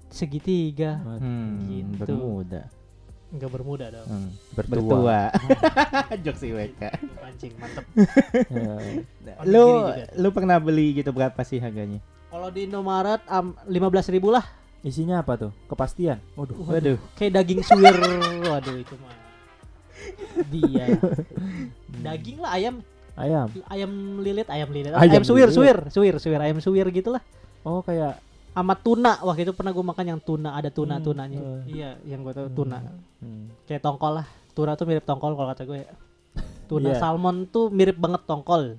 segitiga. 0.09 0.99
Waduh, 0.99 1.21
Hmm, 1.21 1.53
Gitu. 1.65 1.95
bermuda. 1.99 2.61
Enggak 3.29 3.49
bermuda 3.53 3.85
dong. 3.89 4.07
Hmm. 4.09 4.29
Bertua. 4.51 4.81
Bertua. 4.81 5.19
Jokes 6.25 6.41
IWK. 6.41 6.81
Pancing 7.15 7.53
mantep. 7.55 7.85
Ya. 8.49 9.33
Lu 9.45 9.85
lu 10.17 10.29
pernah 10.29 10.57
beli 10.57 10.97
gitu 10.97 11.13
berapa 11.13 11.37
sih 11.43 11.57
harganya? 11.57 12.01
Kalau 12.29 12.49
di 12.49 12.65
Indomaret 12.65 13.21
am, 13.25 13.53
15.000 13.65 14.09
ribu 14.11 14.29
lah. 14.29 14.45
Isinya 14.79 15.21
apa 15.21 15.37
tuh? 15.37 15.51
Kepastian. 15.67 16.17
Waduh. 16.33 16.57
Waduh. 16.59 16.97
Kayak 17.13 17.37
daging 17.37 17.61
suwir. 17.61 17.93
Waduh 18.43 18.75
itu 18.75 18.95
mah. 18.97 19.13
Dia. 20.47 20.85
Daging 22.01 22.37
lah 22.39 22.51
ayam 22.55 22.75
Ayam. 23.13 23.51
ayam 23.67 23.91
lilit, 24.23 24.47
ayam 24.47 24.71
lilit. 24.71 24.95
Ayam 24.95 25.03
Ayam, 25.11 25.23
suwir, 25.23 25.51
lilit. 25.51 25.57
suwir, 25.59 25.77
suwir, 25.91 26.15
suwir, 26.17 26.39
ayam 26.39 26.57
suwir 26.57 26.87
gitulah. 26.87 27.19
Oh 27.61 27.83
kayak 27.83 28.15
Sama 28.59 28.75
tuna. 28.75 29.15
Waktu 29.23 29.47
itu 29.47 29.55
pernah 29.55 29.71
gue 29.71 29.79
makan 29.81 30.05
yang 30.05 30.19
tuna, 30.19 30.51
ada 30.51 30.67
tuna 30.67 30.99
Hmm, 30.99 31.05
tunanya. 31.05 31.39
eh. 31.39 31.59
Iya, 31.71 31.89
yang 32.03 32.21
gue 32.21 32.33
tahu 32.33 32.47
tuna. 32.51 32.83
hmm. 33.23 33.63
Kayak 33.63 33.81
tongkol 33.81 34.19
lah. 34.19 34.27
Tuna 34.51 34.75
tuh 34.75 34.83
mirip 34.83 35.07
tongkol 35.07 35.31
kalau 35.31 35.47
kata 35.47 35.63
gue 35.63 35.79
ya. 35.79 35.91
Tuna 36.67 36.91
Iya. 36.91 36.99
salmon 36.99 37.47
tuh 37.47 37.71
mirip 37.71 37.95
banget 37.95 38.21
tongkol. 38.25 38.75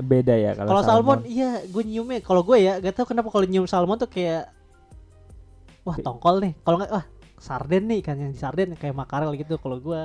Beda 0.00 0.32
ya 0.32 0.54
kalau 0.54 0.68
Kalau 0.70 0.82
salmon, 0.82 1.18
iya 1.26 1.58
gue 1.60 1.82
nyiumnya. 1.82 2.22
Kalau 2.22 2.40
gue 2.40 2.56
ya, 2.56 2.78
gak 2.78 2.94
tau 2.94 3.04
kenapa 3.04 3.28
kalau 3.28 3.44
nyium 3.44 3.66
salmon 3.66 3.98
tuh 3.98 4.06
kayak 4.06 4.46
wah 5.82 5.98
tongkol 5.98 6.38
nih. 6.38 6.54
Kalau 6.62 6.78
nggak 6.78 6.92
wah 6.92 7.04
sarden 7.36 7.84
nih 7.84 8.00
kan 8.00 8.16
yang 8.16 8.32
sarden 8.32 8.72
kayak 8.74 8.94
makarel 8.94 9.34
gitu. 9.34 9.58
Kalau 9.58 9.76
gue 9.76 10.02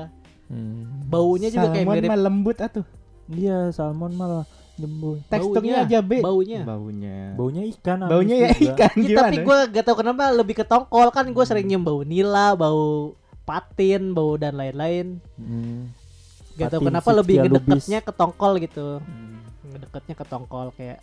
Hmm. 0.49 1.07
baunya 1.07 1.47
juga 1.47 1.69
kayak 1.69 1.85
Salmon 1.85 1.95
mirip 1.95 2.09
mah 2.09 2.19
lembut 2.19 2.57
atuh. 2.57 2.83
Iya, 3.29 3.71
salmon 3.71 4.11
malah 4.11 4.43
jembul. 4.81 5.15
Teksturnya 5.29 5.85
Baunya, 5.85 5.87
aja 5.87 5.99
be. 6.01 6.17
baunya. 6.19 6.61
Baunya. 6.65 7.17
Baunya 7.37 7.63
ikan. 7.77 7.97
Baunya 8.09 8.35
ya 8.35 8.49
juga. 8.51 8.63
ikan 8.65 8.93
Ya, 8.97 9.05
gimana? 9.05 9.21
tapi 9.21 9.37
gue 9.45 9.57
gak 9.77 9.83
tau 9.85 9.97
kenapa 9.97 10.23
lebih 10.33 10.55
ke 10.57 10.65
tongkol 10.65 11.07
kan 11.13 11.25
gue 11.29 11.45
sering 11.45 11.65
nyium 11.69 11.85
bau 11.85 12.01
nila, 12.01 12.57
bau 12.57 13.13
patin, 13.45 14.17
bau 14.17 14.33
dan 14.41 14.57
lain-lain. 14.57 15.21
Hmm. 15.37 15.93
Gak 16.57 16.73
tau 16.73 16.81
kenapa 16.81 17.09
lebih 17.13 17.45
ngedeketnya 17.45 17.99
ke 18.01 18.11
tongkol 18.11 18.57
gitu. 18.57 18.97
Hmm. 18.97 19.45
Ngedeketnya 19.69 20.15
ke 20.17 20.25
tongkol 20.25 20.73
kayak 20.73 20.99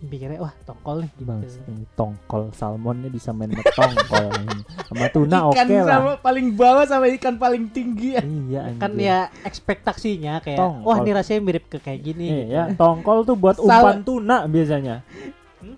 pikirnya 0.00 0.38
wah 0.38 0.54
tongkol 0.62 1.02
nih 1.02 1.10
gitu. 1.12 1.26
Bang, 1.26 1.42
tongkol 1.92 2.42
salmonnya 2.52 3.08
bisa 3.08 3.30
main 3.30 3.50
sama 3.50 3.66
tongkol. 3.74 4.26
Sama 4.88 5.06
tuna 5.10 5.38
oke 5.44 5.52
ikan 5.52 5.66
lah. 5.68 5.84
sama 5.84 6.12
paling 6.16 6.46
bawah 6.50 6.84
sama 6.84 7.06
ikan 7.10 7.34
paling 7.34 7.68
tinggi 7.68 8.14
ya. 8.14 8.22
Iya 8.22 8.62
Kan 8.76 8.94
anjir. 8.94 9.04
ya 9.04 9.18
ekspektasinya 9.42 10.38
kayak 10.38 10.56
Tongkol. 10.56 10.86
wah 10.86 10.96
ini 10.98 11.10
rasanya 11.12 11.40
mirip 11.42 11.64
ke 11.66 11.78
kayak 11.78 12.00
gini. 12.00 12.26
Eh, 12.26 12.36
gitu. 12.40 12.54
ya, 12.54 12.62
tongkol 12.72 13.22
tuh 13.22 13.34
buat 13.34 13.54
Sal- 13.54 13.66
umpan 13.66 13.98
tuna 14.00 14.36
biasanya. 14.44 15.02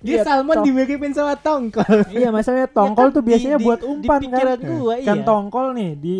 Dia 0.00 0.16
Iya, 0.16 0.22
salmon 0.22 0.62
dimiripin 0.62 1.10
sama 1.10 1.34
tongkol. 1.34 2.06
iya, 2.08 2.30
masalahnya 2.30 2.66
Ya 2.68 2.72
tongkol 2.72 3.06
kan 3.06 3.14
tuh 3.14 3.22
biasanya 3.22 3.58
di- 3.58 3.64
buat 3.64 3.80
umpan 3.82 4.18
di 4.18 4.26
kan. 4.28 4.58
gua 4.60 4.94
Kan 4.96 5.18
iya. 5.18 5.24
tongkol 5.24 5.66
nih 5.72 5.90
di 5.94 6.16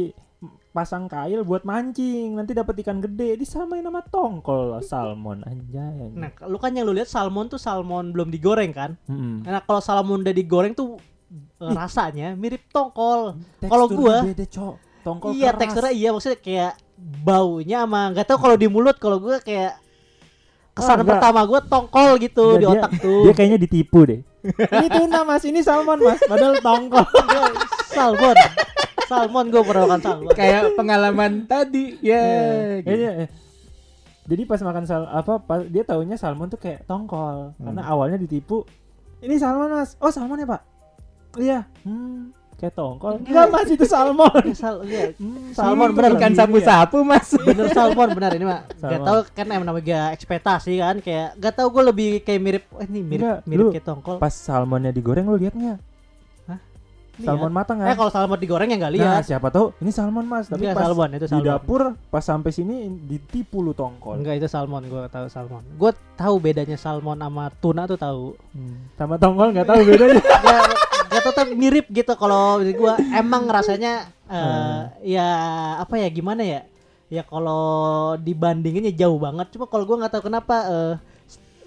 pasang 0.72 1.04
kail 1.04 1.40
buat 1.42 1.62
mancing, 1.62 2.32
nanti 2.32 2.50
dapat 2.50 2.80
ikan 2.80 2.98
gede, 2.98 3.36
disamain 3.36 3.80
sama 3.80 4.00
tongkol 4.02 4.80
salmon 4.80 5.40
anjay. 5.42 5.78
anjay. 5.78 6.16
Nah, 6.16 6.30
lu 6.42 6.56
kan 6.56 6.72
yang 6.72 6.84
lu 6.84 6.92
lihat 6.92 7.06
salmon 7.06 7.46
tuh 7.46 7.56
salmon 7.56 8.08
belum 8.08 8.28
digoreng 8.28 8.72
kan? 8.72 8.96
Mm-mm. 9.04 9.44
Nah, 9.44 9.60
kalau 9.60 9.78
salmon 9.78 10.20
udah 10.20 10.32
digoreng 10.32 10.72
tuh 10.72 10.96
eh, 11.30 11.36
Ih. 11.62 11.72
rasanya 11.72 12.32
mirip 12.34 12.64
tongkol. 12.66 13.36
Kalau 13.60 13.86
gua- 13.86 14.24
beda, 14.24 14.42
Cok. 14.42 14.74
Tongkol 15.02 15.30
iya, 15.32 15.50
keras. 15.50 15.60
teksturnya 15.60 15.92
iya 15.92 16.08
maksudnya 16.08 16.38
kayak 16.38 16.72
baunya 16.96 17.82
sama 17.82 18.02
nggak 18.10 18.22
tahu 18.24 18.38
kalau 18.40 18.54
di 18.54 18.66
mulut 18.66 18.94
kalau 18.96 19.18
gua 19.18 19.36
kayak 19.38 19.74
kesan 20.72 20.94
enggak. 20.96 21.18
pertama 21.18 21.42
gua 21.42 21.58
tongkol 21.60 22.16
gitu 22.16 22.54
Enggak, 22.54 22.56
di 22.56 22.64
dia- 22.64 22.72
otak 22.78 22.92
tuh. 22.96 23.22
Dia 23.22 23.32
kayaknya 23.34 23.58
ditipu 23.58 24.00
deh. 24.04 24.20
ini 24.74 24.88
tuna 24.88 25.20
mas, 25.22 25.42
ini 25.42 25.60
salmon 25.60 25.98
mas, 26.00 26.22
padahal 26.22 26.56
tongkol. 26.58 27.02
Salmon. 27.92 28.32
Salmon 29.12 29.44
gua 29.52 29.62
pernah 29.68 29.82
makan 29.84 30.00
salmon. 30.00 30.32
Kayak 30.32 30.62
pengalaman 30.72 31.32
tadi. 31.44 31.84
Ya. 32.00 32.24
gitu. 32.80 32.88
Kayaknya, 32.88 33.10
eh, 33.24 33.28
jadi 34.22 34.42
pas 34.46 34.60
makan 34.62 34.84
sal 34.86 35.02
apa 35.10 35.42
pas, 35.42 35.60
dia 35.66 35.82
taunya 35.82 36.14
salmon 36.14 36.46
tuh 36.46 36.56
kayak 36.56 36.86
tongkol 36.86 37.52
karena 37.58 37.82
awalnya 37.84 38.16
ditipu. 38.16 38.62
Ini 39.18 39.34
salmon 39.38 39.70
mas, 39.70 39.98
oh 39.98 40.10
salmon 40.14 40.38
ya 40.38 40.46
pak? 40.46 40.62
Iya, 41.38 41.60
hmm, 41.82 42.30
kayak 42.54 42.74
tongkol. 42.78 43.18
Enggak 43.18 43.46
mas 43.50 43.68
itu 43.70 43.82
salmon. 43.82 44.44
Sal 44.58 44.86
iya. 44.86 45.10
Hmm, 45.18 45.50
Salmon 45.50 45.90
tuh 45.90 45.96
bener, 45.98 46.10
Ikan 46.14 46.30
gini 46.30 46.38
ya. 46.38 46.38
sapu-sapu 46.46 46.98
mas. 47.02 47.28
Bener 47.34 47.66
salmon 47.74 48.08
benar 48.14 48.30
ini 48.38 48.46
mah. 48.46 48.62
Gak 48.82 49.00
tahu 49.02 49.18
kan 49.34 49.46
emang 49.50 49.66
namanya 49.66 50.14
ekspektasi 50.14 50.78
kan 50.78 50.96
kayak 51.02 51.38
gak 51.42 51.54
tahu 51.58 51.68
gue 51.74 51.82
lebih 51.90 52.10
kayak 52.22 52.40
mirip 52.42 52.64
eh, 52.78 52.86
ini 52.86 53.00
mirip 53.02 53.24
Enggak, 53.26 53.40
mirip 53.50 53.66
lu 53.66 53.72
kayak 53.74 53.86
tongkol. 53.86 54.16
Pas 54.22 54.34
salmonnya 54.34 54.94
digoreng 54.94 55.26
lu? 55.26 55.38
Hah? 55.38 55.78
Salmon 57.14 57.52
matang 57.52 57.76
kan 57.76 57.86
Eh 57.86 57.94
kalau 57.94 58.08
salmon 58.08 58.36
digoreng 58.36 58.66
ya 58.66 58.78
nggak 58.78 58.92
nah 58.94 59.20
lihat. 59.20 59.22
siapa 59.22 59.48
tahu 59.48 59.76
ini 59.78 59.90
salmon 59.90 60.24
mas 60.24 60.48
tapi 60.48 60.64
pas 60.64 60.80
salmon 60.80 61.08
itu 61.10 61.20
di 61.20 61.28
salmon. 61.28 61.44
dapur 61.46 61.82
pas 62.08 62.20
sampai 62.20 62.50
sini 62.50 62.74
ditipu 62.88 63.60
lu 63.60 63.72
tongkol 63.72 64.16
Enggak 64.16 64.38
itu 64.38 64.46
salmon, 64.46 64.80
gua 64.86 65.06
tahu 65.06 65.26
salmon. 65.26 65.60
Gua 65.74 65.90
tahu 66.14 66.34
bedanya 66.38 66.74
salmon 66.74 67.16
sama 67.16 67.52
tuna 67.54 67.84
tuh 67.84 67.96
tahu. 67.96 68.32
Hmm. 68.50 68.88
sama 68.94 69.16
tongkol 69.16 69.52
nggak 69.52 69.66
tahu 69.66 69.80
bedanya 69.82 70.16
Gak, 70.42 70.62
gak 71.10 71.22
tetap 71.22 71.46
mirip 71.50 71.86
gitu 71.86 72.12
kalau 72.14 72.58
di 72.58 72.72
gua 72.72 72.96
emang 73.12 73.44
rasanya 73.44 74.08
eh 74.24 74.32
Hmm. 74.32 74.80
ya 75.04 75.28
apa 75.76 75.94
ya 75.96 76.08
gimana 76.08 76.40
ya? 76.40 76.64
Ya 77.06 77.20
kalau 77.22 77.60
dibandingin 78.16 78.88
ya 78.88 79.04
jauh 79.04 79.16
banget. 79.16 79.52
Cuma 79.52 79.66
kalau 79.66 79.84
gua 79.84 80.00
nggak 80.00 80.12
tahu 80.12 80.24
kenapa 80.26 80.56
eh, 80.64 80.92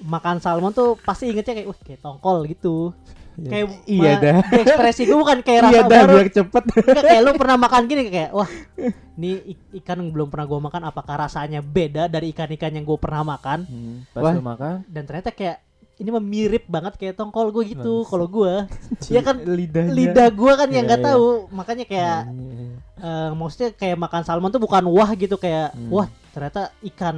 makan 0.02 0.38
salmon 0.38 0.70
tuh 0.70 0.98
pasti 1.00 1.30
ingetnya 1.30 1.54
kayak 1.56 1.68
wah 1.68 1.78
kayak 1.78 2.02
tongkol 2.02 2.42
gitu. 2.46 2.90
Kayak 3.38 3.66
Iya 3.84 4.12
dah. 4.16 4.38
ekspresi 4.50 5.02
gua 5.04 5.18
bukan 5.22 5.38
kayak 5.40 5.62
Iya 5.66 5.70
rasa 5.78 5.82
dah 5.84 6.00
baru. 6.02 6.14
biar 6.16 6.30
cepet. 6.32 6.64
Enggak 6.80 7.04
kayak 7.06 7.22
lu 7.22 7.32
pernah 7.36 7.58
makan 7.58 7.82
gini 7.86 8.02
kayak 8.06 8.32
wah 8.32 8.50
ini 9.18 9.30
ik- 9.46 9.70
ikan 9.78 9.98
yang 9.98 10.10
belum 10.10 10.28
pernah 10.28 10.46
gua 10.46 10.60
makan 10.62 10.82
apakah 10.86 11.16
rasanya 11.22 11.60
beda 11.60 12.08
dari 12.08 12.32
ikan-ikan 12.32 12.72
yang 12.72 12.84
gua 12.84 12.96
pernah 12.96 13.22
makan 13.24 13.60
Hmm, 13.62 13.96
pas 14.10 14.22
Wah. 14.22 14.32
lu 14.32 14.42
makan 14.42 14.76
dan 14.86 15.04
ternyata 15.04 15.30
kayak 15.30 15.60
ini 15.96 16.10
mah 16.10 16.20
mirip 16.22 16.64
banget 16.66 16.96
kayak 16.96 17.16
tongkol 17.16 17.48
gue 17.50 17.72
gitu 17.72 18.04
kalau 18.04 18.28
gua 18.28 18.68
ya 19.08 19.22
kan 19.22 19.40
lidahnya. 19.40 19.92
lidah 19.92 20.28
gua 20.30 20.56
kan 20.56 20.68
yang 20.68 20.84
Iya, 20.84 20.88
nggak 20.90 21.02
iya. 21.02 21.08
tahu 21.08 21.28
makanya 21.50 21.86
kayak 21.86 22.20
Iya. 22.26 22.68
eh, 22.98 23.30
maksudnya 23.34 23.70
kayak 23.72 23.98
makan 23.98 24.22
salmon 24.22 24.50
tuh 24.50 24.60
bukan 24.60 24.84
wah 24.86 25.08
gitu 25.12 25.36
kayak 25.36 25.72
Hmm. 25.72 25.88
wah 25.90 26.08
ternyata 26.36 26.68
ikan 26.84 27.16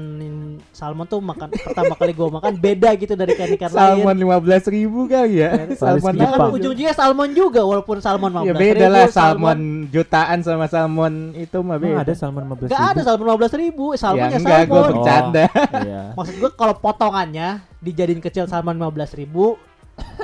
salmon 0.70 1.10
tuh 1.10 1.18
makan 1.18 1.50
pertama 1.50 1.98
kali 1.98 2.14
gua 2.14 2.38
makan 2.38 2.54
beda 2.54 2.94
gitu 3.02 3.18
dari 3.18 3.34
ikan 3.34 3.50
ikan 3.58 3.70
Salmon 3.74 4.14
lain 4.14 4.18
lima 4.22 4.38
belas 4.38 4.62
ribu 4.70 5.10
kali 5.10 5.42
ya. 5.42 5.58
Salmon 5.74 6.14
Paling 6.14 6.22
ya 6.22 6.28
kan 6.30 6.54
ujung-ujungnya 6.54 6.94
salmon 6.94 7.30
juga 7.34 7.66
walaupun 7.66 7.98
salmon 7.98 8.30
15 8.30 8.46
Ya 8.46 8.54
beda 8.54 8.86
lah 8.94 9.06
salmon 9.10 9.90
jutaan 9.90 10.46
sama 10.46 10.70
salmon 10.70 11.34
itu 11.34 11.58
mah 11.66 11.82
beda. 11.82 12.06
ada 12.06 12.14
salmon 12.14 12.46
15 12.46 12.70
Gak 12.70 12.86
ada 12.94 13.02
salmon 13.02 13.26
15 13.34 13.58
ribu 13.58 13.86
salmon 13.98 14.22
Ya 14.22 14.30
ya, 14.30 14.38
enggak, 14.38 14.62
gua 14.70 14.78
salmon 14.78 14.92
bercanda. 14.94 15.46
iya. 15.90 16.02
maksud 16.14 16.36
gua 16.38 16.52
kalau 16.54 16.76
potongannya 16.78 17.48
dijadiin 17.82 18.22
kecil 18.22 18.46
salmon 18.46 18.78
15 18.78 19.18
ribu 19.18 19.58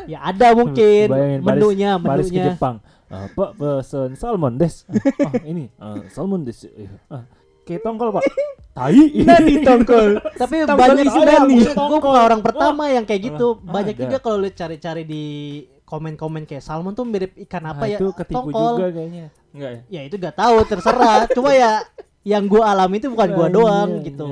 ya 0.06 0.22
ada 0.22 0.54
mungkin 0.54 1.10
Bayangin, 1.10 1.42
baris- 1.42 1.58
menunya 1.58 1.92
Baris 1.98 2.30
ke 2.30 2.38
menunya 2.38 2.46
Jepang. 2.54 2.76
Ah, 3.10 3.26
Pak 3.30 3.50
pesen 3.58 4.14
salmon 4.14 4.54
des. 4.54 4.86
Ah, 5.22 5.34
ini 5.46 5.66
ah, 5.82 5.98
salmon 6.14 6.46
des. 6.46 6.62
Iya. 6.70 6.94
Ah, 7.10 7.26
kayak 7.66 7.82
tongkol 7.82 8.14
pak. 8.14 8.22
Tai. 8.74 9.00
Di 9.46 9.56
tongkol. 9.62 10.18
tapi 10.42 10.66
Tongkol 10.66 10.78
banyak 10.98 11.06
nih. 11.46 11.58
maksud 11.62 11.78
gua 11.78 11.98
bukan 12.02 12.22
orang 12.26 12.42
pertama 12.42 12.84
yang 12.90 13.06
kayak 13.06 13.22
gitu 13.30 13.48
banyak 13.60 13.94
ada. 13.94 14.02
juga 14.04 14.18
kalau 14.18 14.38
lu 14.38 14.50
cari-cari 14.50 15.04
di 15.04 15.24
komen-komen 15.84 16.44
kayak 16.44 16.60
salmon 16.60 16.92
tuh 16.92 17.06
mirip 17.06 17.38
ikan 17.40 17.62
apa 17.64 17.86
Ah, 17.86 17.88
ya 17.88 17.98
itu 17.98 18.08
ketipu 18.12 18.50
tongkol 18.50 18.74
juga 18.76 18.88
kayaknya. 18.92 19.26
Enggak 19.54 19.72
ya? 19.72 19.80
ya 19.88 20.02
itu 20.04 20.16
gak 20.18 20.36
tahu 20.36 20.56
terserah 20.66 21.30
cuma 21.30 21.54
ya 21.54 21.86
yang 22.24 22.44
gua 22.44 22.74
alami 22.74 22.98
itu 22.98 23.08
bukan 23.08 23.30
gua 23.32 23.46
Iya, 23.46 23.54
doang 23.54 23.90
iya, 23.94 24.04
gitu 24.04 24.30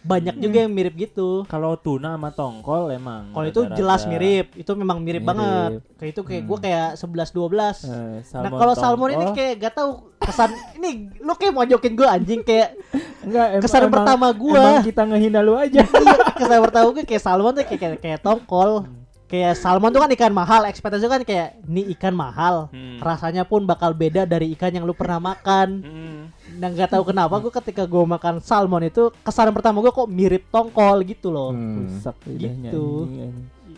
banyak 0.00 0.36
juga 0.36 0.58
yang 0.60 0.70
mirip 0.70 0.94
gitu 0.94 1.44
Kalau 1.44 1.76
tuna 1.76 2.14
sama 2.14 2.30
tongkol 2.30 2.88
emang. 2.90 3.30
kalau 3.30 3.46
itu 3.46 3.60
jelas 3.74 4.04
mirip 4.04 4.52
itu 4.54 4.72
memang 4.72 4.96
mirip, 4.98 5.20
Mirip. 5.20 5.28
banget 5.28 5.70
kayak 5.94 6.10
itu 6.10 6.20
kayak 6.22 6.42
Hmm. 6.42 6.56
kayak 6.58 6.88
11 6.96 7.30
12 7.30 7.76
eh, 7.84 8.18
Nah 8.34 8.50
kalau 8.50 8.74
salmon 8.74 9.10
ini 9.12 9.26
kayak 9.30 9.52
gak 9.58 9.74
tahu 9.74 9.90
kesan 10.18 10.48
ini 10.76 10.90
lu 11.16 11.32
kayak 11.34 11.52
mojokin 11.52 11.92
gue 11.92 12.06
anjing 12.06 12.40
kayak 12.40 12.76
enggak 13.20 13.46
em- 13.50 13.62
kesan 13.62 13.80
emang- 13.82 13.92
pertama. 13.94 14.26
Emang 14.32 14.80
kita 14.82 15.02
ngehina 15.04 15.40
lu 15.40 15.54
aja. 15.54 15.80
iya, 16.04 16.14
kesan 16.32 16.60
pertama 16.60 16.86
gue 16.90 17.04
kayak 17.04 17.20
salmon 17.20 17.52
tuh 17.52 17.64
kayak 17.64 17.80
kayak, 17.80 17.98
kayak 18.00 18.18
tongkol 18.20 18.84
kayak 19.30 19.54
salmon 19.54 19.88
tuh 19.88 20.02
kan 20.02 20.10
ikan 20.10 20.32
mahal 20.32 20.66
ekspektasi 20.66 21.06
kan 21.06 21.22
kayak 21.22 21.54
ini 21.64 21.94
ikan 21.94 22.10
mahal 22.12 22.66
Hmm. 22.68 22.98
rasanya 22.98 23.42
pun 23.42 23.62
bakal 23.62 23.94
beda 23.94 24.22
dari 24.24 24.50
ikan 24.52 24.70
yang 24.70 24.82
lu 24.82 24.92
pernah 24.92 25.16
makan 25.18 25.68
Hmm. 25.80 26.20
nah 26.52 26.66
nggak 26.66 26.90
tahu 26.90 27.06
kenapa 27.06 27.38
gue 27.38 27.52
ketika 27.54 27.82
gue 27.84 28.04
makan 28.04 28.38
salmon 28.40 28.84
itu 28.84 29.14
kesan 29.22 29.48
pertama 29.50 29.78
gue 29.80 29.88
kok 29.88 30.10
mirip 30.10 30.44
tongkol 30.48 31.00
gitu 31.04 31.30
loh 31.30 31.50
Hmm. 31.50 31.86
Rusak 31.88 32.16
lidahnya, 32.26 32.70
Gitu. 32.70 32.86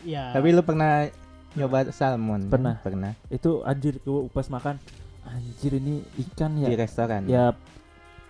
Iya. 0.03 0.33
Tapi 0.33 0.49
lu 0.51 0.63
pernah 0.63 1.07
nyoba 1.53 1.93
salmon? 1.93 2.49
Pernah. 2.49 2.81
Pernah. 2.81 3.13
Itu 3.29 3.61
anjir 3.63 4.01
gua 4.01 4.27
pas 4.27 4.49
makan 4.49 4.81
anjir 5.23 5.77
ini 5.77 6.01
ikan 6.19 6.59
ya. 6.59 6.67
Di 6.67 6.75
restoran. 6.75 7.23
ya 7.25 7.53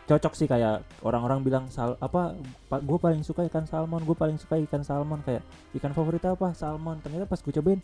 cocok 0.03 0.33
sih 0.35 0.51
kayak 0.51 0.83
orang-orang 1.07 1.47
bilang 1.47 1.65
sal 1.71 1.95
apa 2.03 2.35
gue 2.69 2.99
paling 2.99 3.23
suka 3.23 3.47
ikan 3.47 3.65
salmon 3.65 4.03
gue 4.03 4.17
paling 4.19 4.37
suka 4.37 4.59
ikan 4.67 4.83
salmon. 4.83 5.23
Kayak 5.23 5.43
ikan 5.79 5.93
favorit 5.95 6.23
apa? 6.27 6.53
Salmon. 6.53 6.99
Ternyata 7.01 7.25
pas 7.27 7.39
gue 7.39 7.53
cobain 7.55 7.81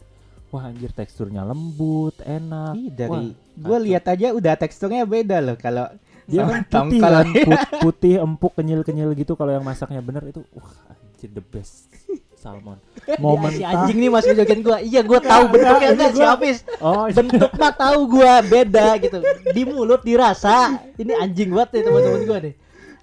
wah 0.49 0.65
anjir 0.65 0.91
teksturnya 0.97 1.45
lembut 1.45 2.17
enak. 2.25 2.73
Ih, 2.75 2.89
dari 2.91 3.37
gue 3.37 3.79
lihat 3.85 4.05
aja 4.09 4.33
udah 4.33 4.55
teksturnya 4.57 5.05
beda 5.05 5.45
loh 5.45 5.57
kalau 5.61 5.87
dia 6.29 6.45
kan 6.45 6.65
putih 6.65 7.01
kan? 7.01 7.27
put- 7.33 7.69
putih 7.85 8.15
empuk 8.21 8.53
kenyal 8.57 8.81
kenyal 8.85 9.13
gitu 9.17 9.33
kalau 9.37 9.53
yang 9.53 9.65
masaknya. 9.65 10.01
Bener 10.01 10.25
itu 10.29 10.41
wah 10.57 10.73
anjir 10.93 11.31
the 11.33 11.45
best 11.45 11.89
salmon. 12.39 12.79
Mau 13.19 13.35
Ya, 13.37 13.51
si 13.51 13.63
anjing 13.63 13.99
nih 13.99 14.09
masih 14.09 14.33
jokin 14.33 14.61
gue 14.61 14.77
iya 14.83 15.01
gue 15.01 15.21
tahu 15.21 15.45
bentuknya 15.53 15.89
enggak 15.91 16.11
si 16.11 16.19
gua- 16.19 16.31
Hafiz. 16.33 16.57
Oh 16.79 17.05
bentuk 17.09 17.51
mah 17.53 17.73
tahu 17.83 17.99
gua 18.09 18.33
beda 18.41 18.87
gitu. 18.97 19.19
Di 19.49 19.63
mulut 19.65 20.01
dirasa. 20.01 20.79
Ini 20.95 21.13
anjing 21.19 21.51
banget 21.51 21.69
nih 21.71 21.83
teman-teman 21.85 22.23
gua 22.25 22.39
nih. 22.41 22.55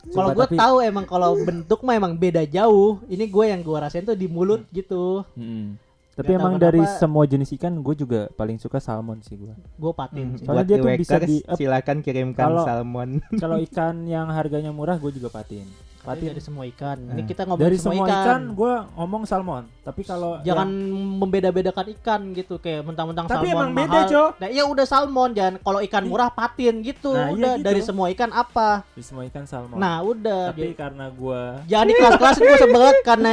Kalau 0.07 0.29
gua 0.31 0.45
tapi- 0.45 0.55
tahu 0.55 0.75
emang 0.81 1.03
kalau 1.03 1.35
bentuk 1.37 1.79
mah 1.81 1.93
emang 1.93 2.13
beda 2.13 2.45
jauh. 2.45 3.03
Ini 3.05 3.25
gue 3.25 3.45
yang 3.47 3.59
gua 3.59 3.77
rasain 3.83 4.01
tuh 4.01 4.13
di 4.13 4.25
mulut 4.25 4.63
gitu. 4.69 5.27
Mm-mm. 5.35 5.83
tapi 6.15 6.31
tahu 6.31 6.39
emang 6.39 6.55
dari 6.55 6.79
kenapa- 6.79 6.95
semua 6.95 7.23
jenis 7.25 7.51
ikan 7.51 7.75
gue 7.75 7.91
juga 7.93 8.31
paling 8.31 8.55
suka 8.55 8.79
salmon 8.79 9.19
sih 9.19 9.35
gue 9.35 9.51
gue 9.51 9.91
patin 9.91 10.31
sih. 10.33 10.47
Soalnya 10.47 10.55
Buat 10.55 10.65
dia 10.65 10.77
tuh 10.77 10.87
bisa 10.95 11.15
di 11.19 11.37
silakan 11.53 11.97
kirimkan 11.99 12.39
Kalau- 12.49 12.63
salmon. 12.63 13.09
kalau 13.35 13.57
ikan 13.61 13.95
yang 14.05 14.29
harganya 14.29 14.71
murah 14.71 14.95
gue 14.95 15.11
juga 15.11 15.27
patin 15.29 15.67
patin 16.05 16.29
dari 16.29 16.39
semua 16.39 16.63
ikan. 16.69 16.97
Ini 17.01 17.21
kita 17.25 17.41
ngomong 17.43 17.59
dari 17.59 17.75
semua, 17.75 17.93
semua 17.93 18.07
ikan, 18.07 18.21
ikan, 18.21 18.41
gue 18.53 18.73
ngomong 18.93 19.23
salmon. 19.25 19.63
Tapi 19.81 20.01
kalau 20.01 20.37
jangan 20.41 20.69
yang- 20.69 21.17
membeda-bedakan 21.17 21.85
ikan 21.97 22.21
gitu 22.31 22.55
kayak 22.57 22.85
mentang-mentang 22.85 23.25
Tapi 23.25 23.49
salmon 23.49 23.57
emang 23.57 23.69
beda, 23.73 23.89
mahal. 23.91 24.09
Cok. 24.09 24.31
nah 24.37 24.47
iya 24.47 24.63
udah 24.63 24.85
salmon 24.85 25.29
jangan. 25.33 25.53
Kalau 25.59 25.79
ikan 25.81 26.03
murah 26.05 26.29
patin 26.29 26.75
gitu. 26.79 27.11
Nah, 27.11 27.29
iya 27.29 27.33
udah 27.33 27.53
gitu. 27.57 27.65
dari 27.65 27.81
semua 27.81 28.07
ikan 28.09 28.29
apa? 28.29 28.85
Di 28.93 29.01
semua 29.01 29.23
ikan 29.25 29.43
salmon. 29.43 29.75
Nah 29.75 29.99
udah. 29.99 30.53
Tapi 30.53 30.61
Jadi- 30.61 30.77
karena 30.77 31.05
gue 31.09 31.41
Jangan 31.65 31.87
kelas-kelas 31.89 32.37
gue 32.37 32.55
sebet 32.61 32.95
karena 33.03 33.31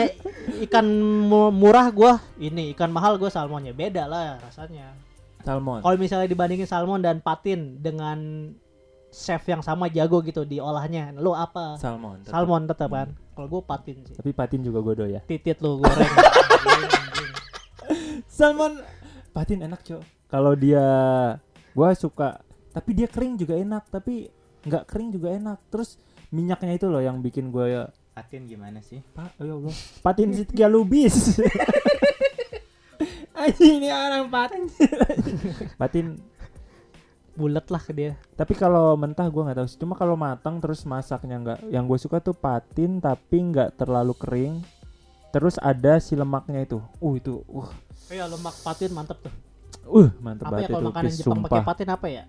ikan 0.62 0.87
mu- 1.23 1.53
murah 1.53 1.89
gue 1.89 2.12
ini 2.41 2.73
ikan 2.73 2.89
mahal 2.89 3.16
gue 3.16 3.29
salmonnya. 3.29 3.70
Beda 3.70 4.05
lah 4.05 4.41
rasanya. 4.41 4.97
salmon. 5.43 5.83
Kalau 5.83 5.99
misalnya 5.99 6.31
dibandingin 6.31 6.70
salmon 6.70 7.03
dan 7.03 7.18
patin 7.18 7.83
dengan 7.83 8.47
chef 9.13 9.45
yang 9.45 9.61
sama 9.61 9.93
jago 9.93 10.25
gitu 10.25 10.49
diolahnya, 10.49 11.13
lo 11.15 11.37
apa? 11.37 11.77
salmon 11.77 12.25
tetap. 12.25 12.33
Salmon 12.33 12.63
tetap 12.65 12.91
kan. 12.91 13.09
Kalau 13.33 13.49
gue 13.49 13.63
patin 13.65 13.97
sih. 14.09 14.15
tapi 14.17 14.31
patin 14.33 14.61
juga 14.61 14.85
gue 14.85 14.95
doya 15.05 15.21
Titit 15.25 15.61
lo 15.61 15.81
goreng. 15.81 16.05
salmon 18.37 18.81
patin 19.33 19.65
enak 19.65 19.81
cok 19.81 20.03
kalau 20.29 20.53
dia 20.57 20.85
gue 21.73 21.89
suka 21.97 22.41
tapi 22.73 22.91
dia 22.97 23.09
kering 23.09 23.41
juga 23.41 23.57
enak 23.57 23.89
tapi 23.93 24.29
nggak 24.65 24.85
kering 24.89 25.11
juga 25.13 25.29
enak 25.33 25.59
terus 25.69 26.01
minyaknya 26.33 26.73
itu 26.77 26.87
loh 26.89 27.01
yang 27.01 27.21
bikin 27.21 27.53
gue 27.53 27.67
ya 27.69 27.85
Patin 28.13 28.45
gimana 28.45 28.85
sih? 28.85 29.01
Pak, 29.17 29.41
ya 29.41 29.57
Allah. 29.57 29.73
Patin 30.05 30.37
Sitkia 30.37 30.69
Lubis. 30.69 31.33
Anjing 33.33 33.81
ini 33.81 33.89
orang 33.89 34.29
patin. 34.29 34.69
patin 35.81 36.21
Bulet 37.43 37.66
lah 37.66 37.78
ke 37.78 37.90
dia. 37.90 38.14
tapi 38.32 38.55
kalau 38.55 38.95
mentah 38.95 39.26
gua 39.26 39.43
nggak 39.45 39.59
tahu 39.59 39.66
sih 39.66 39.76
cuma 39.76 39.95
kalau 39.95 40.14
matang 40.14 40.57
terus 40.57 40.82
masaknya 40.84 41.36
nggak 41.36 41.59
yang 41.68 41.84
gue 41.84 41.99
suka 41.99 42.18
tuh 42.18 42.32
patin 42.32 42.97
tapi 42.99 43.43
nggak 43.43 43.74
terlalu 43.74 44.14
kering 44.14 44.55
terus 45.28 45.59
ada 45.59 45.99
si 45.99 46.14
lemaknya 46.14 46.62
itu 46.62 46.78
uh 46.78 47.12
itu 47.12 47.43
uh 47.45 47.70
Iya 48.07 48.28
lemak 48.28 48.55
patin 48.61 48.90
mantep 48.90 49.18
tuh. 49.20 49.32
uh 49.90 50.09
mantep 50.18 50.45
Apa 50.45 50.55
ya 50.55 50.59
banget 50.61 50.70
kalau 50.70 50.80
itu 50.80 50.88
makanan 50.88 51.12
Jepang 51.12 51.40
pakai 51.43 51.62
patin 51.64 51.88
apa 51.88 52.07
ya? 52.07 52.24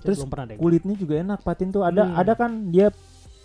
Terus 0.00 0.18
belum 0.18 0.30
pernah 0.30 0.46
deh. 0.48 0.56
kulitnya 0.56 0.94
juga 0.94 1.14
enak 1.16 1.40
patin 1.40 1.68
tuh 1.68 1.82
ada 1.82 2.02
Hmm. 2.02 2.16
ada 2.16 2.32
kan 2.32 2.50
dia 2.66 2.88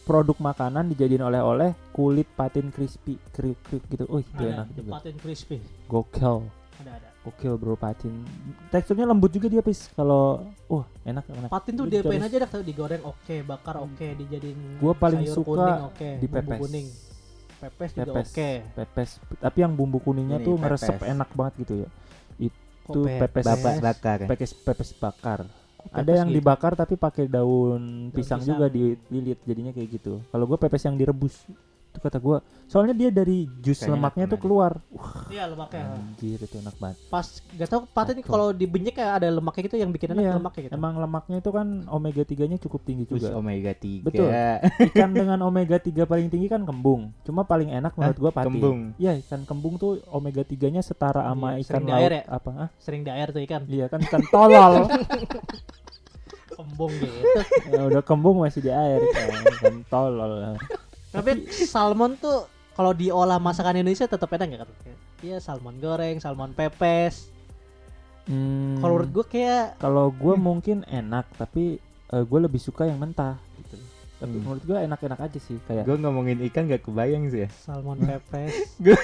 produk 0.01 0.37
makanan 0.39 0.87
dijadiin 0.87 1.19
oleh-oleh 1.21 1.73
kulit 1.91 2.29
patin 2.31 2.69
crispy 2.69 3.19
kriuk 3.29 3.59
kriuk 3.61 3.83
gitu 3.85 4.05
uh 4.05 4.17
itu 4.17 4.31
Ada, 4.33 4.49
enak 4.55 4.67
juga 4.73 4.89
patin 4.95 5.15
crispy. 5.17 5.57
gokil 5.85 6.47
Ada 6.79 6.91
ada. 6.95 7.09
Gokil 7.25 7.57
bro 7.57 7.73
patin 7.73 8.21
teksturnya 8.69 9.03
lembut 9.03 9.27
juga 9.27 9.49
dia 9.49 9.59
pis 9.59 9.89
kalau 9.91 10.45
uh 10.67 10.85
enak 11.01 11.25
enak 11.25 11.49
Patin 11.49 11.73
tuh 11.73 11.85
diapain 11.85 12.21
aja 12.21 12.37
dah 12.37 12.47
tahu 12.47 12.61
digoreng 12.61 13.01
oke, 13.01 13.35
bakar 13.43 13.81
oke, 13.81 14.05
dijadiin 14.15 14.77
Gua 14.77 14.93
paling 14.93 15.21
sayur 15.21 15.35
suka 15.35 15.49
kuning 15.49 15.81
oke, 15.83 16.07
bumbu 16.07 16.21
dipepes. 16.21 16.59
kuning. 16.61 16.87
Pepes 17.55 17.89
juga 17.91 18.11
Pepes. 18.11 18.27
oke. 18.29 18.49
pepes 18.75 19.09
tapi 19.39 19.57
yang 19.59 19.73
bumbu 19.73 19.97
kuningnya 19.97 20.37
Ini 20.37 20.45
tuh 20.45 20.55
ngeresep 20.55 20.95
pepes. 20.95 21.09
enak 21.09 21.29
banget 21.33 21.53
gitu 21.61 21.73
ya 21.81 21.89
Itu 22.37 22.99
pepes. 23.03 23.43
Bapak 23.43 23.73
bakar. 23.79 24.19
pepes 24.27 24.51
pepes 24.53 24.89
bakar 24.93 25.39
Kok 25.75 25.89
ada 25.89 26.01
pepes 26.03 26.17
yang 26.19 26.29
gitu? 26.29 26.37
dibakar 26.37 26.71
tapi 26.73 26.93
pakai 26.95 27.25
daun 27.25 28.09
pisang, 28.09 28.37
pisang. 28.37 28.53
juga 28.53 28.65
dililit 28.67 29.41
jadinya 29.41 29.71
kayak 29.71 29.89
gitu 29.91 30.21
kalau 30.29 30.45
gue 30.45 30.57
pepes 30.57 30.83
yang 30.83 30.93
direbus 30.93 31.41
Itu 31.95 32.03
kata 32.03 32.19
gua. 32.19 32.43
Soalnya 32.67 32.91
dia 32.91 33.07
dari 33.07 33.47
jus 33.63 33.79
Kayaknya 33.79 33.93
lemaknya 33.95 34.25
enak 34.27 34.33
tuh 34.35 34.39
keluar. 34.43 34.71
Iya 35.31 35.43
lemaknya. 35.47 35.83
Anjir 35.95 36.37
itu 36.37 36.55
enak 36.59 36.75
banget. 36.75 36.97
Pas 37.07 37.27
gak 37.55 37.69
tau 37.71 37.81
paten 37.87 38.19
kalau 38.19 38.51
dibenyek 38.51 38.93
kayak 38.93 39.23
ada 39.23 39.27
lemaknya 39.31 39.61
gitu 39.63 39.77
yang 39.79 39.91
bikin 39.95 40.11
enak 40.11 40.19
Iya, 40.19 40.33
lemaknya 40.35 40.61
gitu. 40.67 40.73
Emang 40.75 40.93
lemaknya 40.97 41.37
itu 41.39 41.51
kan 41.51 41.67
omega 41.87 42.21
3-nya 42.21 42.57
cukup 42.59 42.81
tinggi 42.83 43.03
Terus 43.07 43.23
juga. 43.23 43.39
omega 43.39 43.71
3. 43.71 44.03
Betul. 44.03 44.27
Ikan 44.91 45.11
dengan 45.15 45.39
omega 45.39 45.77
3 45.79 46.03
paling 46.03 46.27
tinggi 46.27 46.51
kan 46.51 46.61
kembung. 46.61 47.15
Cuma 47.23 47.47
paling 47.47 47.71
enak 47.71 47.95
menurut 47.95 48.17
gua 48.19 48.31
patin. 48.33 48.51
kembung. 48.51 48.79
Iya, 48.99 49.15
ikan 49.23 49.47
kembung 49.47 49.79
tuh 49.79 50.03
omega 50.09 50.43
3-nya 50.43 50.83
setara 50.83 51.23
sama 51.23 51.55
Iya, 51.55 51.63
ikan 51.63 51.69
sering 51.71 51.85
di 51.85 51.91
laut 51.93 52.01
air 52.03 52.11
ya? 52.11 52.23
apa? 52.27 52.49
ah? 52.51 52.69
Sering 52.75 53.01
di 53.01 53.11
air 53.13 53.27
tuh 53.31 53.41
ikan. 53.41 53.61
Iya 53.65 53.85
kan 53.87 53.99
ikan 54.03 54.21
tolol. 54.27 54.73
Kembung 56.55 56.87
gitu. 56.95 57.19
ya, 57.67 57.83
udah 57.83 57.99
kembung 57.99 58.39
masih 58.39 58.63
di 58.63 58.71
air 58.71 59.03
kan. 59.03 59.27
Ikan 59.59 59.75
tolol. 59.85 60.55
Tapi 61.15 61.31
salmon 61.51 62.19
tuh 62.19 62.47
kalau 62.75 62.91
diolah 62.91 63.39
masakan 63.39 63.79
Indonesia 63.79 64.05
tetap 64.05 64.27
enak 64.35 64.47
gak 64.51 64.59
kan? 64.67 64.97
Iya 65.23 65.37
salmon 65.39 65.79
goreng, 65.79 66.19
salmon 66.19 66.51
pepes. 66.51 67.31
Hmm, 68.25 68.81
Kalau 68.81 68.99
menurut 68.99 69.11
gue 69.13 69.25
kayak 69.37 69.77
kalau 69.77 70.09
gue 70.09 70.35
mungkin 70.35 70.81
enak 70.89 71.29
tapi 71.37 71.77
gue 72.09 72.39
lebih 72.39 72.59
suka 72.59 72.89
yang 72.89 72.99
mentah. 72.99 73.37
Tapi 74.15 74.31
Hmm. 74.31 74.41
menurut 74.41 74.63
gue 74.63 74.77
enak-enak 74.79 75.19
aja 75.21 75.39
sih 75.39 75.59
kayak 75.61 75.83
Gue 75.83 75.97
ngomongin 75.97 76.39
ikan 76.45 76.65
gak 76.65 76.81
kebayang 76.81 77.27
sih 77.27 77.43
ya. 77.43 77.49
salmon 77.57 77.99
pepes. 77.99 78.51
Gue 78.79 78.95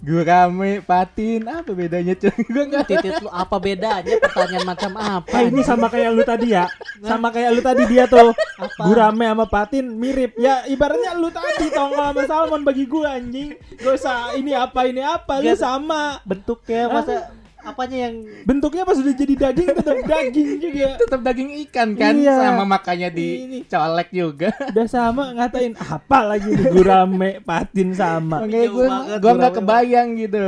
gue 0.00 0.22
rame 0.22 0.70
patin 0.80 1.42
apa 1.44 1.70
bedanya 1.70 2.12
cuy? 2.12 2.34
Gue 2.44 2.64
nggak 2.64 2.84
Titit 2.84 3.14
lu 3.20 3.30
apa 3.30 3.56
bedanya? 3.56 4.14
Pertanyaan 4.18 4.66
macam 4.66 4.92
apa? 4.96 5.30
Ah, 5.30 5.42
ini 5.44 5.62
sama 5.62 5.86
kayak 5.86 6.10
lu 6.10 6.22
tadi 6.22 6.50
ya. 6.50 6.66
Sama 7.00 7.30
kayak 7.30 7.50
lu 7.52 7.60
tadi 7.60 7.82
dia 7.86 8.04
tuh. 8.04 8.34
Apa? 8.56 8.82
Gurame 8.82 9.24
sama 9.24 9.46
patin 9.46 9.86
mirip. 9.88 10.34
Ya 10.34 10.66
ibaratnya 10.66 11.14
lu 11.14 11.30
tadi 11.30 11.70
tongkol 11.70 12.02
sama 12.04 12.22
salmon 12.24 12.62
bagi 12.62 12.84
gua 12.84 13.14
anjing. 13.14 13.54
Gak 13.76 13.94
usah 13.94 14.34
ini 14.34 14.50
apa 14.50 14.80
ini 14.84 15.00
apa 15.00 15.38
lu 15.38 15.46
Gak- 15.48 15.62
sama. 15.62 16.18
bentuknya 16.24 16.90
masa 16.90 17.30
apanya 17.64 17.98
yang 18.04 18.14
Bentuknya 18.44 18.82
pas 18.82 18.94
udah 18.94 19.14
jadi 19.14 19.34
daging 19.34 19.68
tetap 19.74 19.98
daging 20.04 20.50
juga. 20.58 20.88
tetap 20.96 21.20
daging 21.22 21.50
ikan 21.64 21.88
kan 21.92 22.14
Iya. 22.14 22.34
sama 22.38 22.62
makanya 22.64 23.08
Ini. 23.08 23.64
dicolek 23.64 24.08
juga. 24.10 24.52
Udah 24.68 24.86
sama 24.86 25.32
ngatain 25.32 25.74
apa 25.74 26.18
lagi 26.22 26.50
di 26.50 26.64
gurame 26.66 27.40
patin 27.40 27.90
sama. 27.90 28.40
Makanya 28.40 28.68
gue 28.68 28.86
banget 28.86 29.18
gue 29.18 29.32
nggak 29.34 29.54
kebayang 29.56 30.08
gitu. 30.16 30.44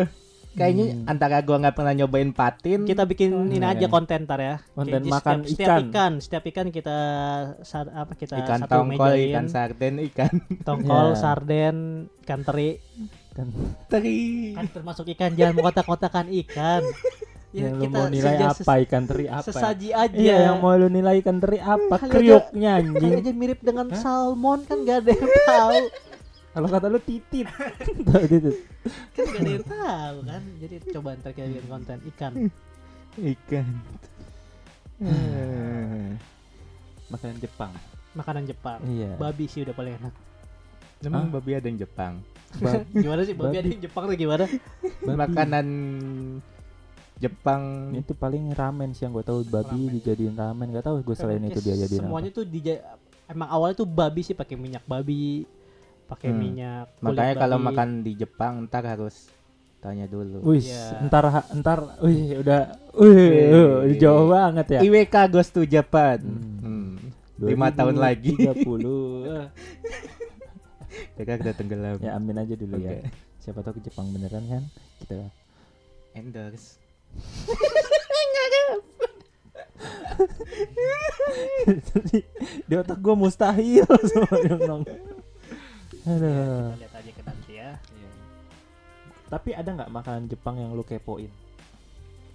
Kayaknya 0.53 0.85
Hmm. 0.89 1.05
antara 1.07 1.37
gue 1.39 1.53
nggak 1.55 1.75
pernah 1.75 1.93
nyobain 1.95 2.33
patin. 2.33 2.81
kita 2.83 3.05
bikin 3.05 3.29
ini 3.47 3.59
Iya. 3.59 3.77
aja 3.77 3.87
konten 3.87 4.25
ntar 4.25 4.41
ya. 4.41 4.57
Konten 4.71 4.99
Jadi 4.99 5.09
makan 5.11 5.37
setiap, 5.39 5.53
setiap 5.53 5.69
ikan. 5.69 5.85
ikan, 5.87 6.13
setiap 6.19 6.45
ikan 6.47 6.67
kita 6.71 6.99
sa- 7.61 7.93
apa 7.95 8.13
kita 8.15 8.41
ikan 8.41 8.61
satu 8.63 8.73
tongkol, 8.75 9.05
mejain. 9.11 9.29
ikan 9.31 9.47
sarden, 9.47 9.95
ikan 10.07 10.33
tongkol, 10.63 11.09
Ya. 11.13 11.19
sarden, 11.19 11.77
ikan 12.23 12.41
teri. 12.43 12.81
Kan 13.37 13.53
teri. 13.93 14.57
Kan 14.57 14.67
termasuk 14.73 15.05
ikan 15.13 15.37
jangan 15.37 15.61
kotak-kotakan 15.61 16.33
ikan. 16.45 16.83
Ya, 17.53 17.73
yang 17.73 17.81
lu 17.81 17.89
mau 17.89 18.09
nilai 18.09 18.37
apa 18.43 18.73
ikan 18.85 19.05
teri 19.05 19.29
apa? 19.29 19.45
Sesaji 19.45 19.93
aja. 19.93 20.13
Iya, 20.13 20.37
yang 20.51 20.57
mau 20.61 20.73
lu 20.73 20.89
nilai 20.89 21.21
ikan 21.21 21.37
teri 21.37 21.57
apa? 21.57 21.97
Aja- 21.97 22.09
Kriuknya 22.09 22.81
anjing. 22.81 23.13
aja 23.17 23.33
mirip 23.33 23.61
dengan 23.61 23.93
salmon 23.93 24.65
kan 24.65 24.85
gak 24.85 25.05
ada 25.05 25.13
yang 25.13 25.31
tahu. 25.45 25.79
Kalau 26.53 26.69
kata 26.69 26.87
lu 26.89 27.01
titit. 27.01 27.49
Tuh, 28.09 28.25
titit. 28.25 28.57
Kan 29.13 29.25
gak 29.27 29.41
ada 29.41 29.53
yang 29.53 29.67
tahu 29.69 30.17
kan. 30.25 30.43
Jadi 30.61 30.75
coba 30.93 31.09
ntar 31.17 31.33
kita 31.33 31.49
bikin 31.49 31.69
konten 31.69 31.99
ikan. 32.13 32.33
Ikan. 33.17 33.67
Makanan 37.13 37.37
Jepang. 37.39 37.73
Makanan 38.13 38.45
Jepang. 38.45 38.81
Iya. 38.85 39.17
Babi 39.17 39.45
sih 39.49 39.65
udah 39.65 39.73
paling 39.73 39.97
enak. 39.97 40.13
Emang 41.05 41.29
Hah? 41.29 41.33
babi 41.37 41.53
ada 41.53 41.69
yang 41.69 41.79
Jepang. 41.79 42.25
Ba- 42.59 42.85
Gimana 43.05 43.21
sih 43.23 43.33
babi, 43.33 43.57
ada 43.57 43.69
yang 43.69 43.83
Jepang 43.83 44.05
tuh 44.05 44.17
gimana? 44.17 44.45
babi. 44.47 45.17
Makanan 45.17 45.67
Jepang. 47.17 47.63
itu 47.95 48.13
paling 48.13 48.53
ramen 48.53 48.93
sih 48.93 49.03
yang 49.03 49.13
gue 49.13 49.25
tahu 49.25 49.41
babi 49.43 49.73
Ramen. 49.83 49.93
dijadiin 49.95 50.35
ramen 50.35 50.69
gak 50.71 50.85
tahu 50.85 51.01
gue 51.01 51.17
selain 51.17 51.41
itu 51.43 51.59
dia 51.59 51.73
jadiin 51.75 52.05
semuanya 52.05 52.29
tuh 52.29 52.45
di 52.45 52.61
emang 53.27 53.49
awalnya 53.49 53.77
tuh 53.79 53.89
babi 53.89 54.21
sih 54.21 54.33
pakai 54.33 54.53
minyak 54.55 54.85
babi, 54.85 55.49
pakai 56.05 56.29
Hmm. 56.29 56.39
minyak. 56.39 56.87
Makanya 57.01 57.35
kalau 57.37 57.57
makan 57.59 57.89
di 58.01 58.13
Jepang 58.15 58.65
ntar 58.65 58.85
harus 58.85 59.33
tanya 59.79 60.05
dulu. 60.05 60.45
Wih, 60.45 60.61
Iya. 60.61 61.01
entar 61.01 61.25
entar, 61.49 61.79
wih 61.99 62.37
udah, 62.37 62.61
wih, 62.93 63.17
Wih. 63.87 63.97
jauh 63.97 64.29
banget 64.29 64.67
ya. 64.69 64.81
IWK 64.83 65.17
goes 65.29 65.49
to 65.49 65.65
Japan. 65.65 66.21
Hmm. 66.21 66.59
Hmm. 66.61 66.93
Lima 67.39 67.69
tahun 67.71 67.97
lagi. 67.97 68.33
30 68.35 68.61
Mereka 71.17 71.43
udah 71.43 71.55
tenggelam. 71.57 71.97
ya 72.01 72.17
amin 72.17 72.37
aja 72.41 72.55
dulu 72.55 72.77
ya. 72.81 73.01
Oke. 73.01 73.11
Siapa 73.43 73.61
tahu 73.63 73.79
ke 73.79 73.91
Jepang 73.91 74.11
beneran 74.11 74.45
kan? 74.51 74.63
Kita 75.01 75.31
Endorse. 76.17 76.81
di 82.67 82.75
otak 82.75 82.99
gue 82.99 83.15
mustahil 83.15 83.85
semua 84.11 84.37
yang 84.41 84.61
nong. 84.65 84.83
Aduh. 86.07 86.73
Kita 86.73 86.81
lihat 86.81 86.95
aja 86.95 87.11
ke 87.13 87.23
nanti 87.27 87.53
ya. 87.61 87.71
Tapi 89.27 89.51
ada 89.59 89.71
nggak 89.75 89.91
makanan 89.91 90.25
Jepang 90.31 90.57
yang 90.57 90.71
lu 90.73 90.87
kepoin? 90.87 91.31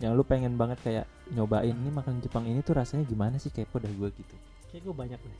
Yang 0.03 0.11
lu 0.17 0.23
pengen 0.27 0.59
banget 0.59 0.81
kayak 0.83 1.05
nyobain 1.31 1.71
ini 1.71 1.89
makanan 1.89 2.19
Jepang 2.19 2.43
ini 2.45 2.59
tuh 2.65 2.75
rasanya 2.75 3.07
gimana 3.07 3.39
sih 3.39 3.53
kepo 3.53 3.79
dah 3.79 3.89
gue 3.89 4.09
gitu. 4.11 4.35
Kayak 4.69 4.81
gue 4.85 4.95
banyak 4.95 5.19
nih. 5.19 5.37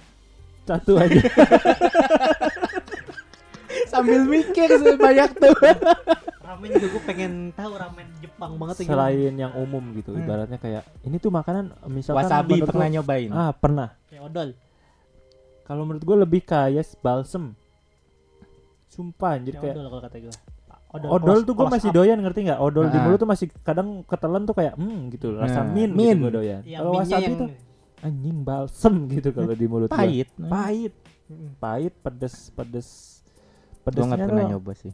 Satu 0.64 0.96
aja. 0.96 1.22
Sambil 3.88 4.24
mikir 4.24 4.68
sebanyak 4.70 5.32
tuh. 5.34 5.56
Ramen 6.42 6.70
juga 6.70 6.88
gue 6.90 7.04
pengen 7.04 7.32
tahu 7.52 7.72
ramen 7.74 8.08
Jepang 8.18 8.52
banget 8.56 8.76
tuh 8.76 8.84
gimana. 8.84 9.08
Selain 9.08 9.34
yang 9.34 9.54
umum 9.56 9.84
gitu, 9.94 10.12
Hmm. 10.12 10.22
ibaratnya 10.22 10.58
kayak 10.58 10.84
ini 11.02 11.16
tuh 11.16 11.30
makanan 11.30 11.72
misalkan 11.88 12.24
Wasabi 12.24 12.60
pernah 12.62 12.86
lu- 12.86 12.94
nyobain? 12.94 13.30
Ah, 13.30 13.52
pernah. 13.52 13.96
Kayak 14.06 14.24
odol. 14.26 14.50
Kalau 15.64 15.84
menurut 15.84 16.04
gue 16.04 16.18
lebih 16.20 16.42
kayak 16.42 16.84
balsem. 16.98 17.56
Sumpah 18.88 19.40
anjir 19.40 19.56
Kayak 19.56 19.64
kayak 19.64 19.74
odol 19.74 19.88
kalau 19.88 20.04
kata 20.04 20.18
gue. 20.20 20.34
odol 20.92 21.38
tuh 21.42 21.54
gue 21.54 21.68
masih 21.70 21.90
doyan 21.90 22.20
ngerti 22.20 22.40
nggak? 22.44 22.60
Odol 22.60 22.86
di 22.86 22.98
Ah. 22.98 23.02
mulut 23.02 23.18
tuh 23.18 23.30
masih 23.30 23.48
kadang 23.62 23.88
ketelan 24.04 24.44
tuh 24.44 24.52
kayak 24.54 24.76
hmm 24.76 25.08
gitu 25.10 25.32
rasa 25.34 25.64
Nah, 25.64 25.72
min, 25.72 25.90
min. 25.90 26.12
gitu 26.12 26.22
gue 26.22 26.32
doyan. 26.34 26.62
Yang 26.62 26.82
Kalau 26.82 26.92
wasabi 26.94 27.24
yang 27.24 27.36
tuh 27.38 27.50
anjing 28.02 28.38
balsem 28.42 28.96
gitu 29.08 29.30
kalau 29.32 29.54
di 29.54 29.66
mulut 29.66 29.88
gua. 29.88 29.96
Pahit. 29.96 30.28
Pahit, 30.36 30.94
Mm. 31.24 31.50
pahit, 31.56 31.94
pedes, 31.96 32.36
pedes. 32.52 32.90
Gue 33.82 33.86
Pedesnya 33.88 34.06
nggak 34.12 34.22
pernah 34.24 34.44
tuh 34.44 34.52
nyoba 34.52 34.74
sih. 34.76 34.94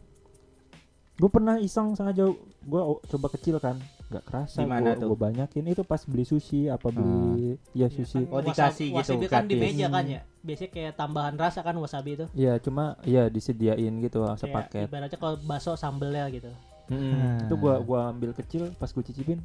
gue 1.17 1.29
pernah 1.29 1.55
iseng 1.57 1.91
sengaja 1.91 2.29
gue 2.61 2.81
coba 3.09 3.27
kecil 3.33 3.57
kan 3.57 3.73
nggak 4.07 4.21
kerasa 4.23 4.61
Di 4.61 4.69
mana 4.69 4.93
gue 4.93 5.01
tuh? 5.01 5.07
gue 5.09 5.19
banyakin 5.19 5.65
itu 5.65 5.81
pas 5.81 5.99
beli 5.99 6.23
sushi 6.23 6.69
apa 6.69 6.88
beli 6.88 7.57
ya 7.73 7.89
sushi 7.89 8.21
Oh, 8.27 8.38
dikasih 8.38 8.93
gitu, 8.93 9.17
wasabi 9.17 9.25
kan 9.25 9.43
di 9.43 9.55
meja 9.55 9.89
kan 9.89 10.05
ya. 10.05 10.21
Biasanya 10.39 10.69
kayak 10.69 10.93
tambahan 10.93 11.33
rasa 11.33 11.59
kan 11.59 11.73
wasabi 11.75 12.15
itu. 12.15 12.25
ya 12.31 12.55
cuma 12.57 12.95
ya 13.01 13.27
disediain 13.27 13.97
gitu 13.97 14.21
Kayak 14.21 14.38
sepaket 14.39 14.88
ibaratnya 14.88 15.17
kalau 15.17 15.35
bakso 15.41 15.73
sambelnya 15.73 16.29
gitu. 16.29 16.53
Mm, 16.88 17.43
itu 17.43 17.55
gua 17.57 17.81
gua 17.81 17.99
ambil 18.07 18.31
kecil 18.31 18.71
pas 18.73 18.88
gue 18.88 19.03
cicipin 19.03 19.41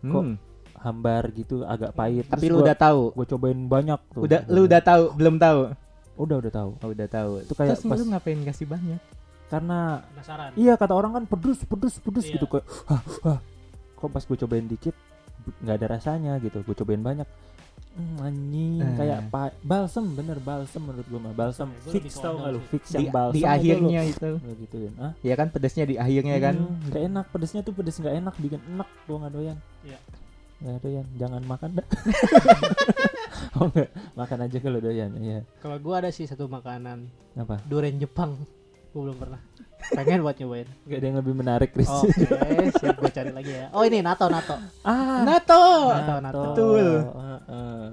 Kok 0.00 0.22
Hmm. 0.22 0.38
hambar 0.78 1.28
gitu 1.30 1.60
agak 1.62 1.92
pahit 1.92 2.24
Tapi 2.24 2.46
lu 2.46 2.62
udah 2.62 2.72
tahu. 2.72 3.12
gue 3.12 3.26
cobain 3.28 3.60
banyak 3.60 4.00
tuh 4.08 4.24
Udah 4.24 4.46
lu 4.46 4.64
udah 4.64 4.80
tahu, 4.80 5.12
belum 5.12 5.36
tahu. 5.36 5.74
Udah 6.20 6.36
udah 6.38 6.52
tahu 6.52 6.70
Oh, 6.78 6.88
udah 6.88 7.08
tahu. 7.08 7.32
Itu 7.40 7.52
kayak 7.52 7.74
Terus 7.74 7.84
pas- 7.86 7.96
lu 7.96 8.06
ngapain 8.08 8.40
kasih 8.42 8.66
banyak? 8.66 9.00
karena 9.46 10.06
Penasaran. 10.08 10.50
iya 10.54 10.72
kata 10.74 10.94
orang 10.94 11.10
kan 11.12 11.24
pedes 11.26 11.58
pedes 11.64 11.98
pedes 11.98 12.22
Iya. 12.24 12.32
gitu 12.32 12.46
kayak 12.46 12.62
hah, 12.86 13.02
hah. 13.24 13.38
kok 13.92 14.08
pas 14.08 14.22
gue 14.22 14.38
cobain 14.38 14.62
dikit 14.62 14.94
nggak 15.58 15.74
ada 15.74 15.86
rasanya 15.90 16.38
gitu 16.38 16.62
gue 16.62 16.76
cobain 16.76 17.00
banyak 17.00 17.26
Hmm, 17.90 18.22
anjing 18.22 18.78
Eh. 18.78 18.94
kayak 18.94 19.26
pa- 19.26 19.50
balsem 19.60 20.06
bener 20.08 20.38
balsem 20.38 20.78
menurut 20.78 21.02
gue 21.02 21.18
mah 21.18 21.34
balsem 21.34 21.66
Gua 21.66 21.90
lebih 21.90 21.98
fix 22.00 22.14
tau 22.16 22.38
nggak 22.38 22.50
lu 22.52 22.60
fix 22.64 22.84
Di, 22.86 22.94
yang 22.94 23.10
balsem 23.10 23.34
di 23.34 23.40
itu 23.40 23.50
akhirnya 23.50 24.00
itu. 24.06 24.28
lu 24.28 24.38
Lu 24.40 24.52
gituin 24.56 24.92
ah 24.96 25.12
Ya 25.18 25.34
kan 25.34 25.46
pedesnya 25.48 25.84
di 25.84 25.94
akhirnya 25.96 26.36
kan. 26.38 26.54
Hmm, 26.54 26.86
nggak 26.86 27.02
enak 27.04 27.26
pedesnya 27.28 27.60
tuh 27.60 27.72
pedes 27.72 27.96
nggak 27.96 28.14
enak 28.16 28.34
bikin 28.36 28.60
enak 28.68 28.86
gua 29.04 29.16
nggak 29.18 29.32
doyan 29.34 29.58
Iya. 29.82 29.98
Nggak 30.60 30.78
doyan 30.78 31.06
jangan 31.16 31.42
makan 31.42 31.70
dah 31.72 31.86
oh 33.56 33.66
enggak 33.66 33.88
makan 34.12 34.38
aja 34.44 34.56
kalau 34.60 34.78
doyan 34.78 35.10
iya 35.16 35.38
Kalau 35.58 35.76
gue 35.76 35.94
ada 35.96 36.10
sih 36.10 36.24
satu 36.24 36.46
makanan 36.46 37.08
apa 37.34 37.62
durian 37.64 37.96
Jepang. 37.96 38.36
Gue 38.90 39.06
belum 39.06 39.16
pernah. 39.16 39.38
Pengen 39.94 40.20
buat 40.20 40.34
nyobain. 40.36 40.66
nggak 40.84 40.98
ada 40.98 41.06
yang 41.06 41.18
lebih 41.22 41.30
menarik 41.32 41.70
Chris 41.70 41.86
Oke, 41.86 42.10
siap 42.76 42.98
gue 42.98 43.08
cari 43.08 43.30
lagi 43.30 43.52
ya. 43.54 43.70
Oh 43.70 43.86
ini 43.86 44.02
nato 44.02 44.26
nato. 44.26 44.58
ah 44.82 45.22
Nato. 45.22 45.64
Nato 45.88 46.14
nato. 46.18 46.42
Betul. 46.52 46.86
Heeh. 47.08 47.86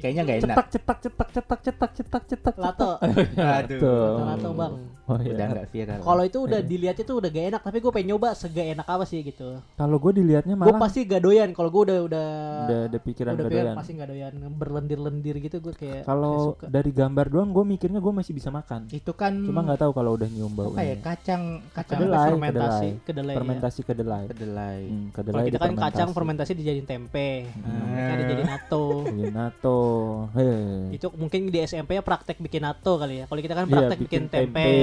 Kayaknya 0.00 0.22
nggak 0.24 0.38
enak. 0.40 0.48
cetak 0.56 0.66
cetak 0.70 0.98
cetak 1.00 1.28
cetak 1.30 1.60
cetak 1.60 1.90
cetak 1.94 2.22
cetak 2.26 2.54
Lato. 2.56 2.90
Aduh. 3.60 4.16
Lato 4.24 4.48
bang. 4.52 4.74
oh, 5.06 5.18
iya. 5.18 5.34
Udah 5.34 5.46
nggak 5.50 5.66
viral. 5.68 6.00
Kalau 6.00 6.22
itu 6.22 6.38
udah 6.40 6.60
dilihatnya 6.62 7.04
tuh 7.04 7.16
udah 7.18 7.30
gak 7.30 7.46
enak, 7.50 7.62
tapi 7.62 7.76
gue 7.78 7.90
pengen 7.90 8.08
nyoba 8.10 8.28
sega 8.32 8.62
enak 8.64 8.86
apa 8.86 9.04
sih 9.04 9.20
gitu. 9.20 9.58
kalau 9.74 9.96
gue 9.98 10.12
dilihatnya 10.16 10.54
Gue 10.54 10.70
malah 10.70 10.80
pasti 10.80 11.02
gak 11.02 11.20
doyan. 11.20 11.50
Kalau 11.50 11.68
gue 11.68 11.82
udah 11.84 11.98
udah 12.00 12.26
udah 12.64 12.80
ada 12.86 12.98
pikiran 12.98 13.32
udah 13.34 13.44
kedoyan. 13.44 13.64
pikir 13.66 13.76
pasti 13.76 13.92
gak 13.94 14.08
doyan 14.08 14.32
berlendir-lendir 14.50 15.36
gitu 15.38 15.56
gue 15.58 15.74
kayak 15.74 16.02
kalau 16.04 16.54
dari 16.62 16.90
gambar 16.90 17.26
doang 17.26 17.50
gue 17.50 17.64
mikirnya 17.66 17.98
gue 17.98 18.12
masih 18.12 18.32
bisa 18.32 18.48
makan 18.48 18.86
itu 18.90 19.12
kan 19.12 19.34
cuma 19.42 19.60
nggak 19.62 19.80
tahu 19.80 19.92
kalau 19.92 20.14
udah 20.14 20.26
nyium 20.26 20.52
baunya 20.52 20.78
apa 20.78 20.82
ya 20.82 20.96
kacang 20.96 21.42
kacang 21.70 21.98
Kedelai, 21.98 22.28
fermentasi 22.28 22.88
kedelai. 23.02 23.04
kedelai. 23.04 23.32
ya. 23.32 23.36
fermentasi 23.36 23.80
kedelai 23.82 24.24
kedelai. 24.30 24.80
hmm, 24.86 25.06
Kalau 25.10 25.42
kita 25.42 25.58
kan 25.58 25.74
kacang 25.76 26.08
fermentasi 26.10 26.52
dijadiin 26.54 26.86
tempe, 26.86 27.28
Hmm. 27.50 27.90
mereka 27.90 28.14
dijadiin 28.16 28.48
nato. 28.48 28.84
Iya, 29.90 30.30
nato 30.30 30.30
hei 30.32 30.94
Itu 30.94 31.06
mungkin 31.14 31.40
di 31.48 31.58
SMP 31.60 31.90
ya 31.92 32.02
praktek 32.02 32.38
bikin 32.38 32.62
nato 32.62 32.96
kali 32.96 33.22
ya. 33.22 33.24
Kalau 33.26 33.40
kita 33.40 33.54
kan 33.54 33.64
Iya, 33.64 33.74
praktek 33.76 33.98
bikin 34.00 34.22
bikin, 34.22 34.22
tempe. 34.28 34.64
tempe. 34.64 34.76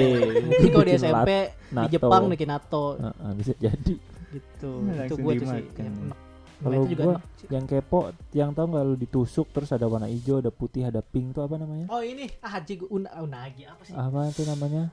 Mungkin 0.46 0.68
kalau 0.68 0.84
di 0.84 0.92
SMP 0.94 1.30
di. 1.70 1.88
Jepang 1.88 2.22
bikin 2.28 2.48
nato 2.48 2.84
Heeh, 2.96 3.30
bisa 3.34 3.52
jadi 3.54 3.94
gitu. 4.28 4.72
Hmm, 4.78 5.04
itu 5.04 5.14
gue 5.16 5.32
tuh 5.34 5.46
sih 5.48 5.62
yang 5.74 5.96
enak. 6.04 6.18
Kalau 6.58 6.82
gua- 6.84 7.22
yang 7.48 7.64
kepo 7.64 7.98
yang 8.34 8.50
tahu 8.50 8.66
nggak 8.68 8.84
lu 8.84 8.96
ditusuk 8.96 9.46
terus 9.48 9.70
ada 9.70 9.86
warna 9.86 10.04
hijau 10.04 10.42
ada 10.42 10.50
putih 10.50 10.82
ada 10.82 10.98
pink 11.00 11.30
tuh 11.30 11.46
apa 11.46 11.54
namanya 11.54 11.86
Oh 11.86 12.02
ini 12.02 12.26
ah 12.42 12.58
haji 12.58 12.82
una, 12.90 13.14
unagi 13.16 13.62
apa 13.62 13.82
sih? 13.86 13.94
apa 13.94 14.26
itu 14.26 14.42
namanya 14.42 14.90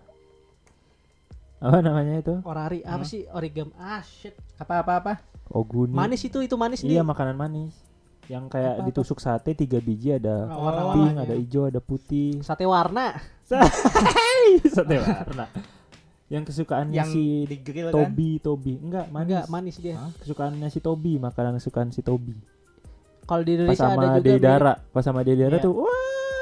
apa 1.58 1.82
namanya 1.82 2.22
itu 2.22 2.36
Orari 2.46 2.86
apa 2.86 3.02
sih 3.02 3.26
origami? 3.28 3.74
Ah 3.76 3.98
shit. 4.00 4.38
Apa 4.56 4.86
apa 4.86 4.94
apa? 4.96 5.14
oguni 5.48 5.90
Manis 5.90 6.22
itu 6.22 6.38
itu 6.40 6.54
manis 6.54 6.82
iya 6.82 7.02
nih. 7.02 7.08
makanan 7.08 7.34
manis 7.34 7.74
yang 8.28 8.44
kayak 8.46 8.74
Apa-apa? 8.76 8.88
ditusuk 8.88 9.18
sate 9.18 9.54
tiga 9.54 9.78
biji 9.78 10.10
ada 10.12 10.48
Oh, 10.48 10.66
warna-warnanya. 10.66 10.98
pink 10.98 11.16
ada 11.22 11.36
hijau 11.36 11.64
ada 11.64 11.78
putih 11.78 12.42
Sate 12.42 12.64
warna. 12.64 13.14
sate 14.68 14.96
warna 14.96 15.46
yang 16.26 16.42
kesukaannya 16.42 16.96
Yang 16.96 17.10
si 17.12 17.24
grill 17.60 17.88
kan? 17.88 18.02
Tobi 18.02 18.30
Tobi 18.40 18.74
enggak 18.76 19.06
manis 19.08 19.30
Enggak 19.30 19.46
manis 19.48 19.76
dia. 19.78 19.94
Hah? 19.96 20.10
kesukaannya 20.18 20.68
si 20.68 20.80
Tobi 20.80 21.14
makanan 21.16 21.54
kesukaan 21.56 21.90
si 21.90 22.02
Tobi 22.02 22.34
Kalau 23.24 23.42
di 23.42 23.54
pas 23.54 23.78
Indonesia 23.78 23.84
ada 23.84 23.94
sama 23.94 24.04
juga 24.08 24.22
Deidara 24.24 24.74
pas 24.90 25.04
sama 25.04 25.20
Deidara 25.22 25.54
Iya. 25.54 25.62
tuh 25.62 25.74
wah 25.76 25.94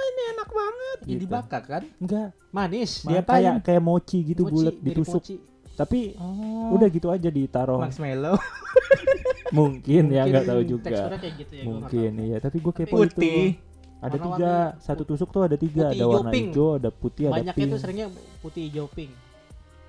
ini 0.05 0.21
enak 0.29 0.49
banget 0.49 0.97
gitu. 1.01 1.19
dibakar 1.21 1.61
kan? 1.63 1.83
enggak 1.97 2.27
manis. 2.49 2.91
dia 3.03 3.19
kayak 3.21 3.55
kayak 3.61 3.81
mochi 3.81 4.19
gitu 4.25 4.41
Mochi, 4.41 4.53
bulat 4.53 4.75
ditusuk 4.77 5.19
mochi. 5.21 5.35
tapi 5.73 5.99
Oh. 6.15 6.71
udah 6.71 6.87
gitu 6.87 7.07
aja 7.09 7.27
ditaruh 7.27 7.79
marshmallow 7.81 8.39
mungkin 9.53 10.03
ya 10.09 10.21
nggak 10.25 10.45
tahu 10.49 10.61
juga 10.65 10.89
kayak 11.13 11.35
gitu 11.37 11.53
ya. 11.53 11.63
mungkin 11.69 12.11
iya 12.25 12.37
tapi 12.41 12.57
gue 12.57 12.73
kepo 12.73 12.95
putih. 13.05 13.53
itu 13.53 13.71
ada 14.03 14.17
Warna-warni 14.17 14.35
tiga 14.35 14.53
satu 14.81 15.03
tusuk 15.05 15.29
tuh 15.31 15.45
ada 15.45 15.55
tiga 15.55 15.93
putih, 15.93 16.01
ada 16.01 16.05
warna 16.09 16.31
pink. 16.33 16.45
hijau 16.51 16.67
ada 16.75 16.89
putih 16.89 17.23
ada 17.29 17.33
Banyaknya 17.37 17.53
pink 17.55 17.69
tuh 17.69 17.79
seringnya 17.79 18.07
putih 18.41 18.61
hijau 18.67 18.85
pink. 18.89 19.11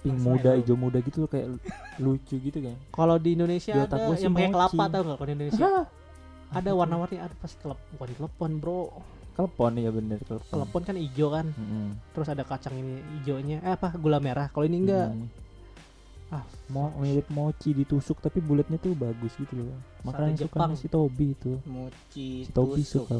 pink 0.04 0.16
muda 0.20 0.50
hijau 0.60 0.76
muda 0.76 0.98
gitu 1.00 1.24
loh, 1.24 1.30
kayak 1.32 1.48
lucu 1.96 2.36
gitu 2.36 2.58
kan 2.60 2.76
Kalau 2.92 3.16
di 3.16 3.30
Indonesia 3.32 3.72
Di 3.72 3.80
ada 3.88 3.96
yang 4.20 4.36
pakai 4.36 4.52
kelapa 4.52 4.84
tau 4.92 5.02
nggak 5.02 5.16
kalau 5.16 5.28
di 5.28 5.34
Indonesia? 5.34 5.68
Ada 6.54 6.70
warna-warni 6.70 7.18
ada 7.18 7.34
pasti 7.40 7.58
kelep 7.58 7.80
bukan 7.98 8.08
telepon 8.14 8.50
bro. 8.62 8.80
telepon 9.34 9.74
ya 9.74 9.90
bener 9.90 10.22
telepon 10.22 10.46
Telepon 10.54 10.82
kan 10.86 10.94
hijau 10.94 11.28
kan. 11.34 11.46
Mm-mm. 11.58 11.98
Terus 12.14 12.28
ada 12.30 12.46
kacang 12.46 12.78
ini 12.78 13.02
hijaunya. 13.18 13.58
Eh 13.66 13.74
apa 13.74 13.90
gula 13.98 14.22
merah. 14.22 14.46
Kalau 14.54 14.62
ini 14.62 14.78
enggak. 14.86 15.10
Mm. 15.10 15.26
Ah, 16.34 16.42
mau 16.66 16.90
mirip 16.98 17.30
mochi 17.30 17.70
ditusuk 17.70 18.18
tapi 18.18 18.38
bulatnya 18.38 18.74
tuh 18.76 18.90
bagus 18.92 19.30
gitu 19.34 19.54
loh 19.54 19.70
makanya 20.02 20.34
suka 20.40 20.58
Jepang. 20.58 20.70
si 20.74 20.86
Tobi 20.88 21.26
itu 21.30 21.52
Mochi 21.62 22.42
si 22.42 22.50
Tobi 22.50 22.82
tusuk. 22.82 23.06
suka 23.06 23.16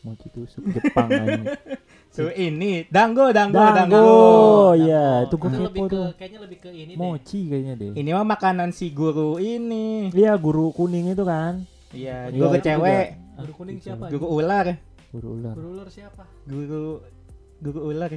mochi 0.00 0.26
tusuk 0.30 0.62
Jepang 0.66 1.08
aja 1.10 1.44
Tuh 2.16 2.32
ini 2.32 2.88
dango 2.88 3.28
dango 3.28 3.52
Dango, 3.52 3.76
dango. 3.76 4.08
iya 4.74 5.22
itu 5.22 5.36
gue 5.36 5.44
Itu 5.46 5.52
kepo 5.52 5.66
lebih 5.68 5.80
ke 5.82 5.92
tuh 5.92 6.06
kayaknya 6.16 6.38
lebih 6.40 6.58
ke 6.58 6.70
ini 6.72 6.92
deh. 6.92 6.98
mochi 6.98 7.40
kayaknya 7.46 7.74
deh 7.76 7.90
Ini 7.92 8.10
mah 8.10 8.26
makanan 8.26 8.68
si 8.70 8.86
guru 8.90 9.36
ini. 9.36 10.08
iya 10.10 10.32
guru 10.34 10.72
kuning 10.72 11.12
itu 11.12 11.22
kan 11.22 11.68
Iya, 11.90 12.26
Iya, 12.26 12.32
guru 12.34 12.48
itu 12.50 12.64
cewek, 12.64 13.06
Guru 13.38 13.52
kuning 13.54 13.76
siapa? 13.78 14.04
guru 14.08 14.26
ular, 14.34 14.66
guru 15.10 15.28
ular 15.34 15.52
Guru 15.52 15.68
ular 15.74 15.88
siapa? 15.88 16.22
guru 16.42 16.84
guru 17.58 17.80
ular. 17.86 18.10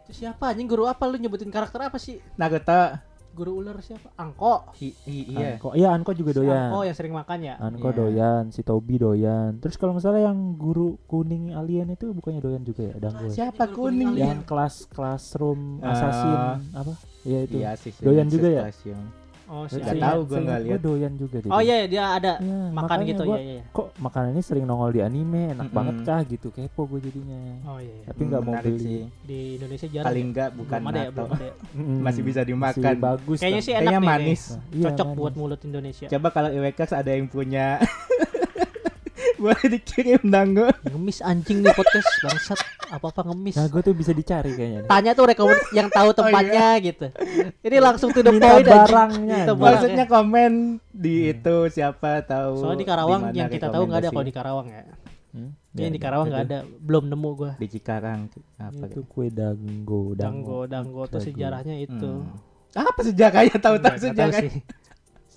Itu 0.00 0.12
siapa 0.14 0.48
anjing 0.48 0.64
guru 0.64 0.84
apa 0.84 1.04
lu 1.04 1.16
nyebutin 1.16 1.50
karakter 1.50 1.82
apa 1.82 1.96
sih? 1.96 2.22
Naruto. 2.34 2.96
Guru 3.36 3.60
ular 3.60 3.76
siapa? 3.78 4.08
Angko. 4.16 4.72
I- 4.80 4.96
i- 5.04 5.26
iya. 5.28 5.48
Anko 5.54 5.68
iya 5.72 5.88
Anko 5.92 6.10
juga 6.10 6.32
Si 6.32 6.36
doyan 6.40 6.56
Angko 6.66 6.80
yang 6.82 6.96
sering 6.96 7.12
makan 7.12 7.38
ya? 7.38 7.54
Anko 7.60 7.86
Iya. 7.86 7.96
doyan 7.98 8.44
si 8.48 8.60
Tobi 8.62 8.96
doyan 8.96 9.60
terus 9.60 9.76
kalau 9.76 9.92
misalnya 9.92 10.26
yang 10.26 10.56
guru 10.56 10.96
kuning 11.04 11.52
alien 11.52 11.92
itu 11.92 12.10
bukannya 12.10 12.40
doyan 12.40 12.64
juga 12.64 12.82
ya 12.82 12.94
Dango 12.96 13.28
ya? 13.28 13.32
Siapa 13.46 13.68
Guru 13.68 13.92
kuning 13.92 14.16
yang 14.16 14.40
kelas 14.42 14.88
classroom 14.88 15.78
Ah. 15.78 15.92
assassin 15.92 16.38
apa 16.72 16.92
iya 17.22 17.38
itu 17.44 17.56
Iya 17.58 17.70
sih. 17.76 17.92
Doyan 17.94 18.26
juga 18.26 18.48
ya? 18.48 18.62
Stasiun. 18.66 19.04
Oh, 19.46 19.62
si 19.64 19.78
Nggak 19.78 19.88
Alien. 19.88 20.02
tahu, 20.02 20.20
gua 20.22 20.38
nggak 20.40 20.60
lihat. 20.60 20.80
doyan 20.80 21.12
juga 21.14 21.36
deh 21.38 21.48
Oh 21.48 21.60
dia. 21.60 21.66
iya 21.72 21.86
dia 21.86 22.04
ada 22.12 22.32
Iya, 22.36 22.58
makan 22.68 22.98
gitu 23.04 23.22
gua, 23.22 23.36
ya 23.36 23.42
iya. 23.48 23.62
kok 23.68 23.86
makanan 23.96 24.28
ini 24.30 24.42
sering 24.42 24.64
nongol 24.64 24.90
di 24.90 25.00
anime 25.00 25.42
enak 25.48 25.62
Mm-mm. 25.62 25.70
banget 25.72 25.96
kah 26.02 26.20
gitu 26.24 26.48
kepo 26.50 26.82
gue 26.84 27.00
jadinya 27.00 27.40
Oh 27.64 27.78
iya. 27.78 27.94
iya. 27.94 28.04
tapi 28.06 28.20
nggak 28.22 28.42
mau 28.42 28.52
Menarik 28.52 28.72
beli 28.72 28.82
sih. 28.82 29.02
Di 29.22 29.38
Indonesia 29.56 29.86
jarang. 29.88 30.06
Paling 30.06 30.20
ya? 30.20 30.28
enggak 30.28 30.48
bukan 30.52 30.76
belum 30.76 30.90
ada 30.90 30.98
ya, 30.98 31.10
belum 31.10 31.30
ada. 31.30 31.44
ya. 31.44 31.54
Mm-mm. 31.78 31.98
Masih 32.00 32.22
bisa 32.22 32.40
Masih 32.40 32.48
dimakan. 32.48 32.94
bagus 32.98 33.38
Kayaknya 33.38 33.62
sih 33.62 33.72
enak 33.72 33.82
Kayaknya 33.84 33.98
nih. 33.98 34.08
manis. 34.10 34.42
Nah, 34.42 34.60
iya, 34.68 34.84
Cocok 34.84 35.06
manis. 35.06 35.16
buat 35.16 35.34
mulut 35.36 35.60
Indonesia. 35.62 36.06
Coba 36.08 36.28
kalau 36.28 36.50
Iwekas 36.50 36.90
ada 36.92 37.10
yang 37.12 37.26
punya 37.26 37.66
boleh 39.36 39.66
dikirim 39.70 40.22
dango. 40.24 40.66
Ngemis 40.82 41.18
anjing 41.20 41.60
nih 41.60 41.72
podcast 41.72 42.08
bangsat. 42.20 42.58
Apa-apa 42.86 43.26
ngemis. 43.26 43.58
nah 43.58 43.66
gue 43.66 43.82
tuh 43.82 43.90
bisa 43.92 44.10
dicari 44.10 44.54
kayaknya 44.54 44.86
Tanya 44.86 45.10
tuh 45.10 45.26
rekomend 45.26 45.58
yang 45.74 45.90
tahu 45.90 46.14
tempatnya 46.14 46.78
gitu. 46.78 47.06
Ini 47.60 47.76
langsung 47.82 48.14
to 48.14 48.22
the 48.22 48.30
Minta 48.30 48.46
point 48.52 48.62
barangnya, 48.62 49.38
Minta. 49.42 49.58
Maksudnya 49.58 50.04
komen 50.06 50.52
di 50.88 51.34
itu 51.34 51.56
siapa 51.68 52.22
tahu. 52.22 52.62
Soalnya 52.62 52.78
di 52.78 52.86
Karawang 52.86 53.22
yang 53.32 53.50
kita 53.50 53.66
tahu 53.68 53.82
nggak 53.84 54.00
ada 54.00 54.10
kalau 54.10 54.22
di. 54.22 54.32
Karawang 54.32 54.66
ya. 54.70 54.82
Hmm? 55.34 55.50
Yang 55.74 55.92
di 55.92 56.00
Karawang 56.00 56.26
nggak 56.30 56.44
ada, 56.46 56.58
belum 56.64 57.04
nemu 57.10 57.30
gua. 57.34 57.52
di 57.58 57.66
Cikarang 57.68 58.30
apa 58.56 58.84
itu 58.86 59.04
kue 59.04 59.28
dango 59.28 60.14
Dango, 60.14 60.64
dango 60.64 61.02
tuh 61.04 61.20
sejarahnya 61.20 61.76
itu. 61.76 62.12
Hmm. 62.22 62.38
Apa 62.72 63.00
sejarahnya 63.02 63.56
tahu 63.56 63.76
tahu 63.76 63.76
Nggak 63.82 63.98
tahu 63.98 64.06
sejarah? 64.14 64.40
sih. 64.46 64.52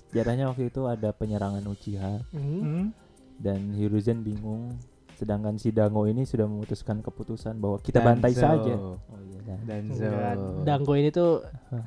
sejarahnya 0.08 0.44
waktu 0.48 0.70
itu 0.70 0.80
ada 0.86 1.10
penyerangan 1.10 1.66
Uchiha 1.66 2.22
Hmm. 2.30 2.94
Dan 3.40 3.72
Hiruzen 3.72 4.20
bingung 4.20 4.76
sedangkan 5.16 5.56
si 5.56 5.68
Dango 5.68 6.04
ini 6.04 6.24
sudah 6.24 6.44
memutuskan 6.44 7.00
keputusan 7.00 7.56
bahwa 7.56 7.76
kita 7.78 7.98
Danzo. 7.98 8.08
bantai 8.10 8.32
saja 8.32 8.72
oh 8.72 8.96
iya. 9.18 9.54
Danzo. 9.62 10.08
Dango 10.62 10.92
ini 10.94 11.08
tuh 11.08 11.44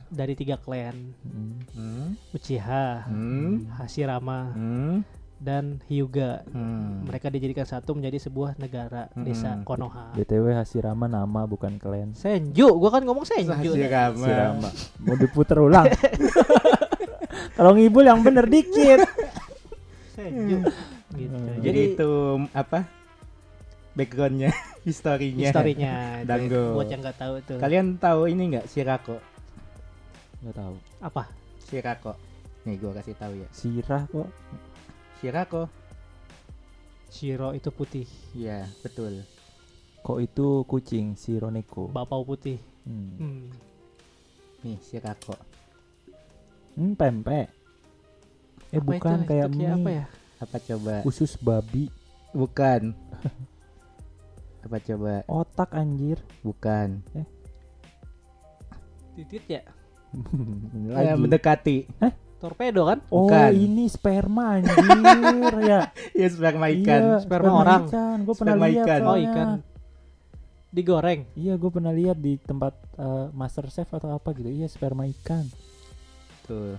dari 0.08 0.34
tiga 0.34 0.54
klan. 0.56 1.14
Hmm. 1.24 2.14
Uchiha, 2.30 3.06
Hmm. 3.06 3.66
Hashirama, 3.72 4.40
Hmm. 4.52 5.02
dan 5.36 5.82
Hyuga. 5.84 6.46
Hmm. 6.48 7.04
Mereka 7.04 7.30
dijadikan 7.30 7.66
satu 7.66 7.94
menjadi 7.94 8.18
sebuah 8.20 8.54
negara 8.56 9.10
Hmm. 9.12 9.24
desa 9.24 9.58
Konoha. 9.60 10.14
BTW 10.14 10.54
Hashirama 10.54 11.06
nama 11.08 11.42
bukan 11.44 11.78
klan 11.78 12.14
Senju, 12.14 12.70
gua 12.72 12.90
kan 12.92 13.02
ngomong 13.02 13.26
Senju. 13.26 13.50
Hashirama. 13.50 14.14
Hashirama 14.16 14.70
mau 15.00 15.16
diputer 15.16 15.58
ulang 15.60 15.90
kalau 17.56 17.74
ngibul 17.74 18.04
yang 18.04 18.22
bener 18.22 18.46
dikit 18.46 19.02
Senju. 20.12 20.70
Gitu. 21.16 21.36
Hmm. 21.36 21.60
Jadi 21.60 21.80
itu 21.90 22.12
apa? 22.52 22.80
Backgroundnya, 23.94 24.50
historinya. 24.88 25.48
historinya 25.48 25.94
itu. 26.20 26.28
Dango. 26.28 26.64
buat 26.74 26.88
yang 26.88 27.02
nggak 27.02 27.18
tahu 27.18 27.34
tuh. 27.46 27.58
Kalian 27.58 27.88
tahu 27.96 28.22
ini 28.26 28.44
nggak 28.52 28.66
Shirako? 28.66 29.18
nggak 30.42 30.56
tahu 30.56 30.76
apa? 31.00 31.24
Shirako. 31.64 32.14
Nih 32.64 32.76
gua 32.78 32.92
kasih 32.94 33.14
tahu 33.14 33.34
ya. 33.38 33.48
sirah 33.52 34.04
kok 34.06 34.28
Shirako. 35.18 35.64
Shiro 37.08 37.54
itu 37.54 37.70
putih, 37.70 38.10
Iya, 38.34 38.66
betul. 38.82 39.22
kok 40.02 40.18
itu 40.18 40.66
kucing 40.66 41.14
si 41.14 41.38
Roneko 41.38 41.88
bapau 41.88 42.26
putih. 42.26 42.58
hmm. 42.84 43.12
Hmm. 43.16 43.46
Nih 44.64 44.82
Shirako. 44.82 45.38
Hmm, 46.74 46.98
pempek 46.98 47.54
eh 48.68 48.82
Apa 48.82 48.88
bukan 48.90 49.18
itu? 49.20 49.28
kayak 49.30 49.48
Itu 49.48 49.56
mie 49.56 49.70
apa 49.70 49.90
ya? 49.94 50.06
Apa 50.44 50.58
coba? 50.60 51.00
khusus 51.02 51.36
babi 51.38 51.88
Bukan. 52.32 52.92
Apa 54.62 54.78
coba? 54.80 55.22
otak 55.26 55.70
anjir 55.72 56.18
Bukan. 56.42 57.00
Titit 59.14 59.44
ya? 59.48 59.62
lagi 60.94 61.06
Ya, 61.06 61.14
mendekati. 61.14 61.78
Torpedo 62.38 62.84
kan? 62.86 63.00
oh 63.08 63.24
Bukan. 63.26 63.52
ini 63.56 63.88
sperma 63.88 64.58
anjir 64.58 64.76
ya 65.64 65.80
Ya 66.20 66.28
sperma 66.28 66.68
ikan. 66.70 67.02
Iya, 67.02 67.18
Sperma 67.22 67.52
orang. 67.56 67.84
ikan 67.88 68.18
gue 68.22 68.36
pernah 68.36 68.54
Sperma 68.54 68.68
lihat 68.68 68.84
ikan. 68.84 69.00
Oh 69.00 69.06
soalnya. 69.08 69.30
ikan. 69.30 69.48
Digoreng. 70.70 71.22
iya 71.38 71.54
gue 71.54 71.70
pernah 71.70 71.94
lihat 71.94 72.18
di 72.18 72.34
tempat 72.36 72.74
eh, 72.98 73.28
master 73.32 73.70
chef 73.70 73.86
atau 73.88 74.10
apa 74.10 74.34
gitu 74.34 74.50
iya 74.50 74.66
sperma 74.66 75.06
ikan 75.08 75.46
Tuh. 76.44 76.76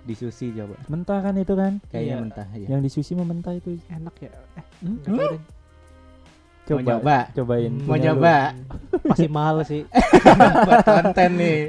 Di 0.00 0.14
sushi 0.14 0.50
coba. 0.50 0.74
mentah 0.86 1.20
kan 1.20 1.34
itu 1.34 1.52
kan 1.52 1.72
Kayaknya 1.86 2.08
Iya. 2.10 2.16
mentah 2.18 2.48
ya. 2.52 2.66
yang 2.68 2.80
di 2.80 2.88
sushi 2.88 3.12
mah 3.12 3.24
mentah 3.24 3.52
itu 3.52 3.76
Enak 3.86 4.14
ya? 4.16 4.30
Eh, 4.54 4.64
Hmm? 4.80 4.96
nggak 4.96 5.06
tahu 5.06 5.28
deh. 5.28 5.42
Coba, 6.62 6.80
nyoba? 6.86 7.18
cobain. 7.34 7.72
Mau 7.82 7.96
nyoba? 7.96 8.34
Pasti 9.10 9.26
mahal 9.26 9.56
sih. 9.62 9.82
Buat 10.66 10.80
konten 10.82 11.30
nih. 11.34 11.60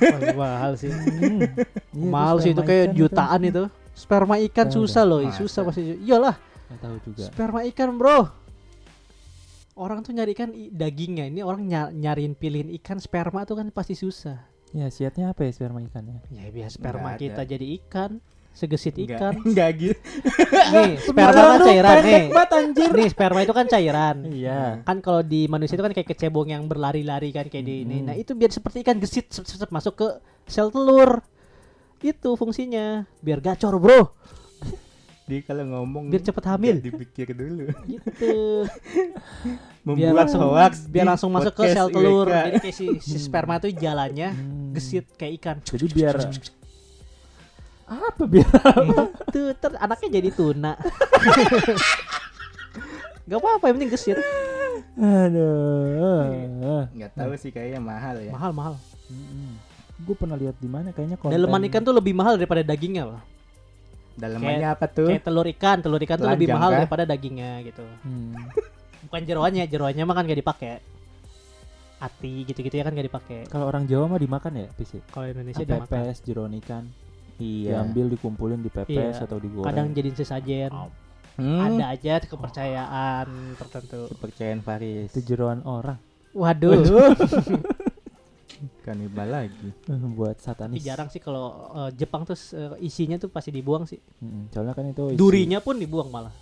Pasti 0.00 0.32
mahal 0.40 0.72
sih. 0.74 0.88
Hmm. 0.88 1.44
Iya, 1.92 2.08
mahal 2.08 2.34
terus 2.34 2.42
sih 2.42 2.50
itu 2.50 2.56
sperma 2.56 2.70
kayak 2.70 2.84
ikan 2.84 2.96
jutaan 2.96 3.40
itu. 3.42 3.62
Sperma 3.92 4.34
ikan 4.42 4.66
Tahu 4.66 4.74
susah 4.78 5.02
loh, 5.04 5.20
Masa? 5.20 5.36
susah 5.36 5.60
pasti. 5.62 5.82
Iyalah, 6.00 6.36
tahu 6.74 6.96
juga. 7.04 7.22
sperma 7.28 7.60
ikan, 7.68 7.88
Bro. 7.94 8.18
Orang 9.74 10.00
tuh 10.00 10.12
nyari 10.12 10.32
ikan 10.32 10.48
dagingnya. 10.70 11.28
Ini 11.28 11.40
orang 11.40 11.60
ny- 11.62 11.92
nyariin 11.98 12.32
pilihin 12.32 12.72
ikan 12.76 12.96
sperma 12.96 13.44
tuh 13.44 13.56
kan 13.56 13.68
pasti 13.68 13.92
susah. 13.92 14.40
Ya, 14.72 14.88
siatnya 14.88 15.36
apa 15.36 15.44
ya 15.44 15.52
sperma 15.52 15.84
ikannya? 15.84 16.24
Ya 16.32 16.48
biar 16.48 16.72
sperma 16.72 17.12
Nggak 17.12 17.20
kita 17.20 17.42
ada. 17.44 17.50
jadi 17.52 17.66
ikan, 17.76 18.10
segesit 18.56 18.96
ikan. 19.04 19.36
Enggak 19.48 19.70
gitu. 19.76 19.96
Nih, 20.72 20.96
sperma 21.12 21.42
kan 21.44 21.60
cairan 21.60 21.96
nih. 22.00 22.24
banget 22.32 22.50
anjir. 22.56 22.90
Nih, 22.96 23.08
sperma 23.12 23.40
itu 23.44 23.52
kan 23.52 23.66
cairan. 23.68 24.16
Iya. 24.32 24.60
Kan 24.88 24.98
kalau 25.04 25.20
di 25.20 25.44
manusia 25.44 25.76
itu 25.76 25.84
kan 25.84 25.92
kayak 25.92 26.08
kecebong 26.16 26.48
yang 26.56 26.64
berlari-lari 26.64 27.36
kan 27.36 27.52
kayak 27.52 27.64
di 27.68 27.84
ini. 27.84 28.00
Mm. 28.00 28.04
Nah, 28.08 28.14
itu 28.16 28.32
biar 28.32 28.48
seperti 28.48 28.80
ikan 28.80 28.96
gesit 28.96 29.28
masuk 29.68 29.94
ke 30.00 30.08
sel 30.48 30.72
telur. 30.72 31.20
Itu 32.02 32.34
fungsinya, 32.34 33.04
biar 33.20 33.44
gacor, 33.44 33.76
Bro. 33.78 34.10
Dia 35.22 35.38
kalau 35.40 35.62
ngomong 35.64 36.10
Biar 36.10 36.18
cepet 36.20 36.44
hamil. 36.44 36.76
dipikir 36.78 37.30
dulu. 37.30 37.70
Gitu. 37.86 38.66
Membuat 39.86 39.98
biar 39.98 40.14
langsung 40.14 40.40
hoax 40.44 40.72
biar 40.86 41.06
langsung 41.08 41.30
masuk 41.30 41.52
ke 41.52 41.64
sel 41.70 41.88
telur. 41.88 42.26
IWK. 42.26 42.38
Jadi 42.38 42.58
kayak 42.60 42.74
si, 42.74 42.86
si 42.98 43.16
sperma 43.18 43.58
itu 43.58 43.70
jalannya 43.72 44.28
Hmm. 44.30 44.70
gesit 44.72 45.06
kayak 45.14 45.32
ikan. 45.38 45.56
Jadi 45.60 45.86
biar 45.88 46.16
apa 47.82 48.24
biar 48.24 48.48
Tuh, 49.28 49.52
ter 49.52 49.76
anaknya 49.76 50.08
jadi 50.16 50.30
tuna. 50.30 50.72
Gak 53.22 53.38
apa-apa, 53.38 53.64
yang 53.64 53.76
penting 53.76 53.92
gesit. 53.92 54.18
aduh. 54.92 56.84
Nggak 56.90 57.10
tahu 57.14 57.32
sih 57.38 57.48
kayaknya 57.48 57.78
mahal 57.78 58.16
ya. 58.18 58.32
Mahal, 58.32 58.50
mahal. 58.50 58.74
Gue 59.98 60.16
pernah 60.16 60.34
lihat 60.34 60.58
di 60.58 60.66
mana 60.66 60.90
kayaknya 60.90 61.14
konten. 61.16 61.32
Daleman 61.32 61.62
ikan 61.68 61.80
tuh 61.80 61.94
lebih 61.94 62.12
mahal 62.12 62.34
daripada 62.34 62.60
dagingnya 62.60 63.06
loh. 63.06 63.20
Dalamannya 64.12 64.68
apa 64.68 64.86
tuh? 64.86 65.08
Kayak 65.08 65.24
telur 65.24 65.46
ikan, 65.48 65.76
telur 65.80 66.00
ikan 66.00 66.16
tuh 66.16 66.28
lebih 66.28 66.46
Telanjang 66.46 66.58
mahal 66.58 66.70
kah? 66.70 66.78
daripada 66.80 67.04
dagingnya 67.04 67.52
gitu. 67.64 67.84
Hmm. 68.02 68.36
Bukan 69.08 69.22
jeroannya, 69.24 69.64
jeroannya 69.66 70.04
mah 70.04 70.14
kan 70.14 70.24
gak 70.24 70.38
dipakai. 70.38 70.72
Ati 71.98 72.42
gitu-gitu 72.44 72.74
ya 72.74 72.84
kan 72.84 72.92
gak 72.92 73.06
dipakai. 73.06 73.40
Kalau 73.46 73.66
orang 73.66 73.86
Jawa 73.86 74.10
mah 74.10 74.20
dimakan 74.20 74.52
ya, 74.56 74.66
PC. 74.72 75.00
Kalau 75.08 75.26
Indonesia 75.26 75.62
dimakan. 75.62 75.86
Pepes, 75.86 76.18
jeroan 76.22 76.52
ikan, 76.58 76.84
Iya. 77.36 77.78
diambil, 77.78 78.06
dikumpulin, 78.10 78.60
dipepes 78.60 78.90
Iya. 79.16 79.24
atau 79.24 79.38
digoreng. 79.38 79.66
Kadang 79.66 79.86
jadiin 79.90 80.14
sesajen. 80.14 80.70
Hmm. 81.32 81.60
Ada 81.64 81.96
aja 81.96 82.14
kepercayaan 82.20 83.26
tertentu. 83.56 84.04
Kepercayaan 84.12 84.60
Faris. 84.60 85.08
itu 85.10 85.20
jeroan 85.24 85.64
orang 85.64 85.96
Waduh. 86.32 86.80
Kanibal 88.80 89.28
lagi. 89.28 89.68
buat 90.10 90.34
Tapi 90.34 90.44
satanis. 90.44 90.80
jarang 90.80 91.06
sih 91.06 91.18
kalau 91.18 91.46
eh, 91.78 91.90
Jepang 91.94 92.22
tuh 92.22 92.34
eh, 92.52 92.78
isinya 92.80 93.16
tuh 93.16 93.28
pasti 93.28 93.48
dibuang 93.48 93.82
sih. 93.82 93.98
Mm, 94.18 94.48
soalnya 94.48 94.72
kan 94.72 94.84
itu 94.86 95.02
isi- 95.08 95.16
Durinya 95.16 95.58
pun 95.58 95.76
dibuang 95.76 96.08
malah. 96.08 96.32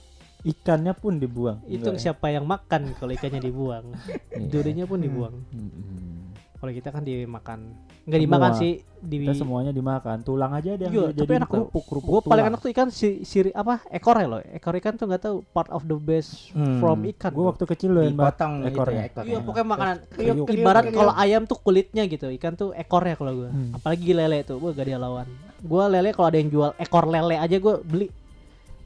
ikannya 0.40 0.92
pun 0.92 1.16
dibuang. 1.16 1.60
Itu 1.64 1.84
Enggak 1.86 1.94
ya? 1.94 2.02
siapa 2.10 2.26
yang 2.28 2.44
makan 2.44 2.96
kalau 2.96 3.10
ikannya 3.10 3.40
dibuang. 3.40 3.92
Iya. 4.30 4.48
Durinya 4.48 4.84
pun 4.84 4.98
dibuang. 4.98 5.34
Mm-mm. 5.50 6.32
Kalau 6.60 6.70
kita 6.70 6.88
kan 6.90 7.00
dimakan. 7.00 7.72
Enggak 8.02 8.20
dimakan 8.20 8.50
Semua. 8.50 8.60
sih, 8.60 8.72
di 8.98 9.16
Kita 9.18 9.32
semuanya 9.34 9.72
dimakan, 9.72 10.20
tulang 10.20 10.52
aja 10.52 10.70
ada 10.70 10.82
yang 10.82 10.92
Iya, 10.92 11.06
jadi 11.10 11.20
tapi 11.22 11.32
enak 11.34 11.46
tau. 11.46 11.54
kerupuk 11.56 11.84
kerupuk. 11.86 12.10
Gue 12.10 12.20
paling 12.22 12.44
enak 12.46 12.58
tuh 12.58 12.70
ikan 12.70 12.88
si, 12.90 13.08
siri 13.22 13.48
apa 13.50 13.80
ekornya 13.88 14.26
loh. 14.26 14.40
Ekor 14.46 14.76
ikan 14.76 14.92
tuh 14.94 15.06
nggak 15.06 15.22
tahu 15.22 15.36
part 15.46 15.68
of 15.68 15.82
the 15.82 15.96
best 15.96 16.52
Hmm. 16.52 16.76
from 16.76 17.00
ikan. 17.06 17.30
Gue 17.30 17.46
waktu 17.46 17.64
kecil 17.66 17.90
loh 17.90 18.02
yang 18.02 18.12
bak- 18.12 18.36
Dipotong 18.36 18.52
itu 18.58 18.68
ekornya. 18.70 19.00
ya. 19.00 19.22
Iya 19.22 19.38
pokoknya 19.40 19.66
makanan 19.66 19.96
Kriuk, 20.06 20.36
kriuk, 20.42 20.46
ibarat 20.54 20.84
kriuk. 20.84 20.96
kalau 20.96 21.12
ayam 21.14 21.42
tuh 21.44 21.58
kulitnya 21.58 22.02
gitu 22.04 22.26
ikan 22.30 22.52
tuh 22.54 22.70
ekornya 22.74 23.14
kalau 23.14 23.32
gue 23.34 23.48
Hmm. 23.48 23.72
apalagi 23.72 24.12
lele 24.12 24.38
tuh 24.42 24.56
gue 24.58 24.70
gak 24.70 24.86
dia 24.86 24.98
lawan 24.98 25.24
gue 25.58 25.84
lele 25.86 26.10
kalau 26.10 26.28
ada 26.28 26.36
yang 26.36 26.50
jual 26.50 26.70
ekor 26.76 27.04
lele 27.06 27.36
aja 27.36 27.56
gue 27.56 27.74
beli 27.82 28.08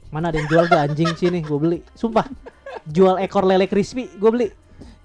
mana 0.07 0.27
ada 0.27 0.37
yang 0.37 0.47
jual 0.47 0.63
gak 0.65 0.81
anjing 0.85 1.11
sini 1.13 1.39
gue 1.41 1.57
beli 1.57 1.79
sumpah 1.93 2.23
jual 2.85 3.15
ekor 3.17 3.43
lele 3.43 3.65
crispy 3.65 4.07
gue 4.09 4.29
beli 4.29 4.47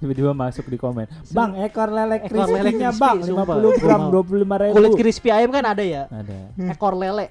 tiba-tiba 0.00 0.32
masuk 0.32 0.64
di 0.64 0.76
komen. 0.76 1.04
Bang, 1.30 1.54
ekor 1.56 1.88
lele 1.88 2.16
Ekor 2.18 2.48
lele 2.48 2.58
crispy-nya 2.64 2.88
crispy, 2.88 3.02
bang, 3.04 3.16
sumpah. 3.22 3.56
50 3.60 3.78
gram, 3.78 4.00
Gua 4.02 4.22
25 4.24 4.32
ribu. 4.58 4.74
kulit 4.74 4.92
crispy 4.96 5.28
ayam 5.28 5.50
kan 5.50 5.64
ada 5.66 5.84
ya 5.84 6.02
Ada. 6.06 6.38
ekor 6.74 6.94
lele 6.94 7.26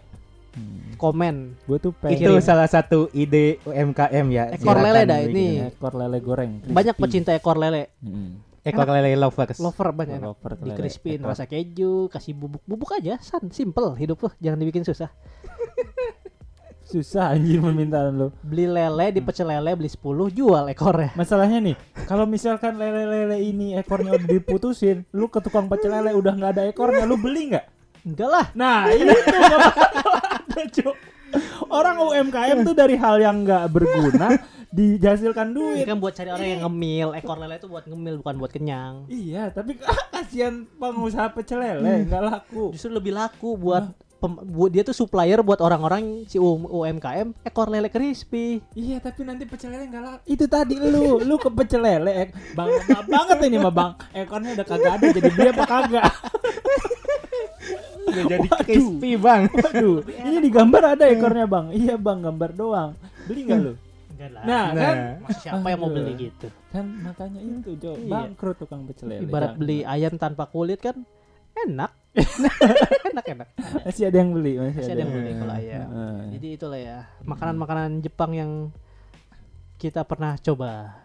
Hmm. 0.50 0.98
komen 0.98 1.62
Gue 1.62 1.78
tuh 1.78 1.94
Itu 1.94 2.02
pengen 2.26 2.42
salah 2.42 2.66
satu 2.66 3.06
ide 3.12 3.62
UMKM 3.64 4.26
ya. 4.30 4.50
Ekor 4.50 4.74
Silakan 4.74 4.82
lele 4.84 5.02
dah 5.04 5.20
ini. 5.22 5.46
ekor 5.64 5.94
lele 5.94 6.18
goreng. 6.20 6.52
banyak 6.64 6.74
crispy. 6.92 7.04
pecinta 7.06 7.32
ekor 7.32 7.54
lele 7.56 7.94
Mm-mm. 8.00 8.42
Ekor 8.60 8.88
lele 8.88 9.14
lovers. 9.16 9.56
lover 9.56 9.90
banyak 9.92 10.16
enak. 10.16 10.26
Lover 10.26 10.52
di 10.58 10.70
crispin 10.74 11.18
ekor. 11.18 11.30
rasa 11.30 11.46
keju 11.46 11.94
kasih 12.08 12.34
bubuk 12.34 12.62
bubuk 12.64 12.90
aja 12.92 13.18
san 13.20 13.46
simple 13.50 13.94
hidup 13.94 14.18
lo 14.20 14.30
jangan 14.38 14.58
dibikin 14.58 14.82
susah 14.82 15.14
Susah 16.82 17.30
anjir 17.30 17.62
permintaan 17.62 18.18
lo. 18.18 18.28
beli 18.42 18.66
lele 18.66 19.08
di 19.12 19.22
pecel 19.22 19.46
lele 19.48 19.70
beli 19.76 19.86
10 19.88 20.02
jual 20.34 20.66
ekornya 20.68 21.14
Masalahnya 21.14 21.62
nih, 21.62 21.76
kalau 22.10 22.26
misalkan 22.26 22.74
lele-lele 22.74 23.38
ini 23.40 23.78
ekornya 23.78 24.18
udah 24.18 24.26
diputusin, 24.28 25.06
lu 25.12 25.30
ke 25.30 25.38
tukang 25.40 25.70
pecel 25.70 25.94
lele 25.94 26.12
udah 26.12 26.34
nggak 26.34 26.52
ada 26.52 26.64
ekornya, 26.66 27.06
lu 27.06 27.16
beli 27.16 27.54
nggak? 27.54 27.66
enggak 28.02 28.26
lah 28.28 28.46
Nah, 28.56 28.90
itu 28.90 29.06
ada, 29.38 30.64
Cuk. 30.72 30.96
Orang 31.70 32.02
UMKM 32.02 32.66
tuh 32.66 32.74
dari 32.74 32.98
hal 32.98 33.22
yang 33.22 33.46
nggak 33.46 33.70
berguna 33.70 34.34
dihasilkan 34.70 35.48
Ini 35.48 35.54
duit. 35.54 35.86
kan 35.86 35.98
buat 35.98 36.14
cari 36.14 36.30
orang 36.30 36.48
yang 36.48 36.62
ngemil 36.64 37.08
ekor 37.14 37.38
lele 37.38 37.58
itu 37.58 37.68
buat 37.68 37.86
ngemil 37.86 38.22
bukan 38.22 38.36
buat 38.38 38.50
kenyang 38.50 39.06
Iya, 39.06 39.50
tapi 39.50 39.78
kasihan 40.14 40.66
pengusaha 40.76 41.30
pecel 41.30 41.62
lele 41.62 42.06
nggak 42.06 42.24
laku. 42.24 42.74
justru 42.74 42.90
lebih 42.92 43.14
laku 43.14 43.54
buat 43.54 43.94
pem- 44.20 44.44
dia 44.70 44.84
tuh 44.84 44.94
supplier 44.94 45.40
buat 45.40 45.58
orang-orang 45.58 46.24
si 46.26 46.36
UMKM 46.38 47.32
ekor 47.42 47.68
lele 47.68 47.88
crispy 47.88 48.60
Iya, 48.72 49.00
tapi 49.00 49.24
nanti 49.24 49.44
pecel 49.44 49.72
lele 49.72 49.88
nggak 49.88 50.04
laku. 50.04 50.22
Itu 50.26 50.46
tadi 50.46 50.76
lu, 50.76 51.20
lu 51.20 51.36
ke 51.36 51.50
pecel 51.50 51.80
lele, 51.80 52.12
ek. 52.14 52.30
Bang, 52.54 52.70
banget 53.08 53.38
ini 53.42 53.58
mah 53.58 53.72
bang. 53.72 53.92
Ekornya 54.14 54.54
udah 54.54 54.66
kagak 54.66 54.94
ada, 54.94 55.06
jadi 55.10 55.30
beli 55.30 55.50
apa 55.50 55.66
kagak? 55.66 56.06
Udah 58.06 58.24
jadi 58.28 58.48
crispy 58.60 59.12
bang. 59.16 59.42
Waduh, 59.48 59.98
ini 60.06 60.38
di 60.40 60.50
gambar 60.50 60.84
ada 60.94 61.06
ekornya 61.06 61.46
bang. 61.46 61.66
Iya 61.72 61.96
bang, 61.96 62.18
gambar 62.22 62.50
doang. 62.52 62.92
Beli 63.26 63.42
nggak 63.46 63.60
lu? 63.60 63.74
enggak 64.12 64.30
lah 64.36 64.44
Nah, 64.44 64.66
kan 64.68 64.76
Nah, 64.76 65.12
Masih 65.24 65.40
siapa 65.42 65.68
yang 65.70 65.80
mau 65.80 65.90
beli 65.90 66.14
gitu 66.20 66.48
kan 66.70 66.86
makanya 67.02 67.40
itu 67.40 67.70
Jo, 67.80 67.92
Iya. 67.96 68.10
bangkrut 68.12 68.58
tukang 68.60 68.84
pecel 68.84 69.08
lele. 69.08 69.24
ibarat 69.24 69.56
beli 69.56 69.82
ayam 69.82 70.14
tanpa 70.16 70.44
kulit 70.46 70.78
kan 70.78 71.08
enak 71.56 71.96
enak 72.12 73.26
enak 73.28 73.48
masih 73.80 74.04
ada 74.06 74.18
yang 74.18 74.32
beli, 74.32 74.54
masih, 74.56 74.76
masih 74.76 74.92
ada 74.92 75.02
yang 75.02 75.12
beli 75.12 75.32
kalau 75.32 75.50
Hmm. 75.50 75.62
ayam 75.62 75.82
Heeh. 75.86 76.18
jadi 76.32 76.48
itulah 76.52 76.80
ya 76.80 76.98
makanan-makanan 77.24 78.02
Jepang 78.02 78.32
yang 78.34 78.52
kita 79.76 80.02
pernah 80.04 80.36
coba 80.38 81.00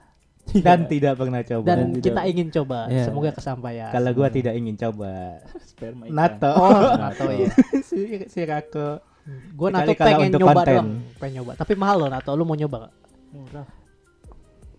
Dan 0.45 0.85
tidak 0.85 1.17
pernah 1.17 1.41
coba. 1.41 1.65
dan 1.65 1.89
tidak. 1.91 2.05
kita 2.05 2.21
ingin 2.27 2.49
coba 2.51 2.79
Iya. 2.87 3.05
semoga 3.05 3.31
kesampaian 3.33 3.89
Kalau 3.89 4.11
gua 4.13 4.29
tidak 4.29 4.53
ingin 4.53 4.77
coba. 4.77 5.41
sperma 5.63 6.05
ikan. 6.05 6.13
Nato. 6.15 6.53
oh 6.53 6.81
nato 6.95 7.25
ya 7.31 7.49
si, 7.89 7.97
si 8.25 8.41
Rako. 8.43 9.01
gue 9.25 9.69
Sekali 9.71 9.89
nato 9.89 9.93
pengen 9.99 10.29
nyoba 10.31 10.53
konten. 10.55 10.69
doang 10.71 10.91
pengen 11.17 11.33
nyoba 11.35 11.53
tapi 11.55 11.73
mahal 11.75 11.97
loh 11.99 12.11
nato 12.11 12.31
lu 12.31 12.45
mau 12.45 12.53
nyoba 12.53 12.77
gak? 12.83 12.95
Murah. 13.31 13.67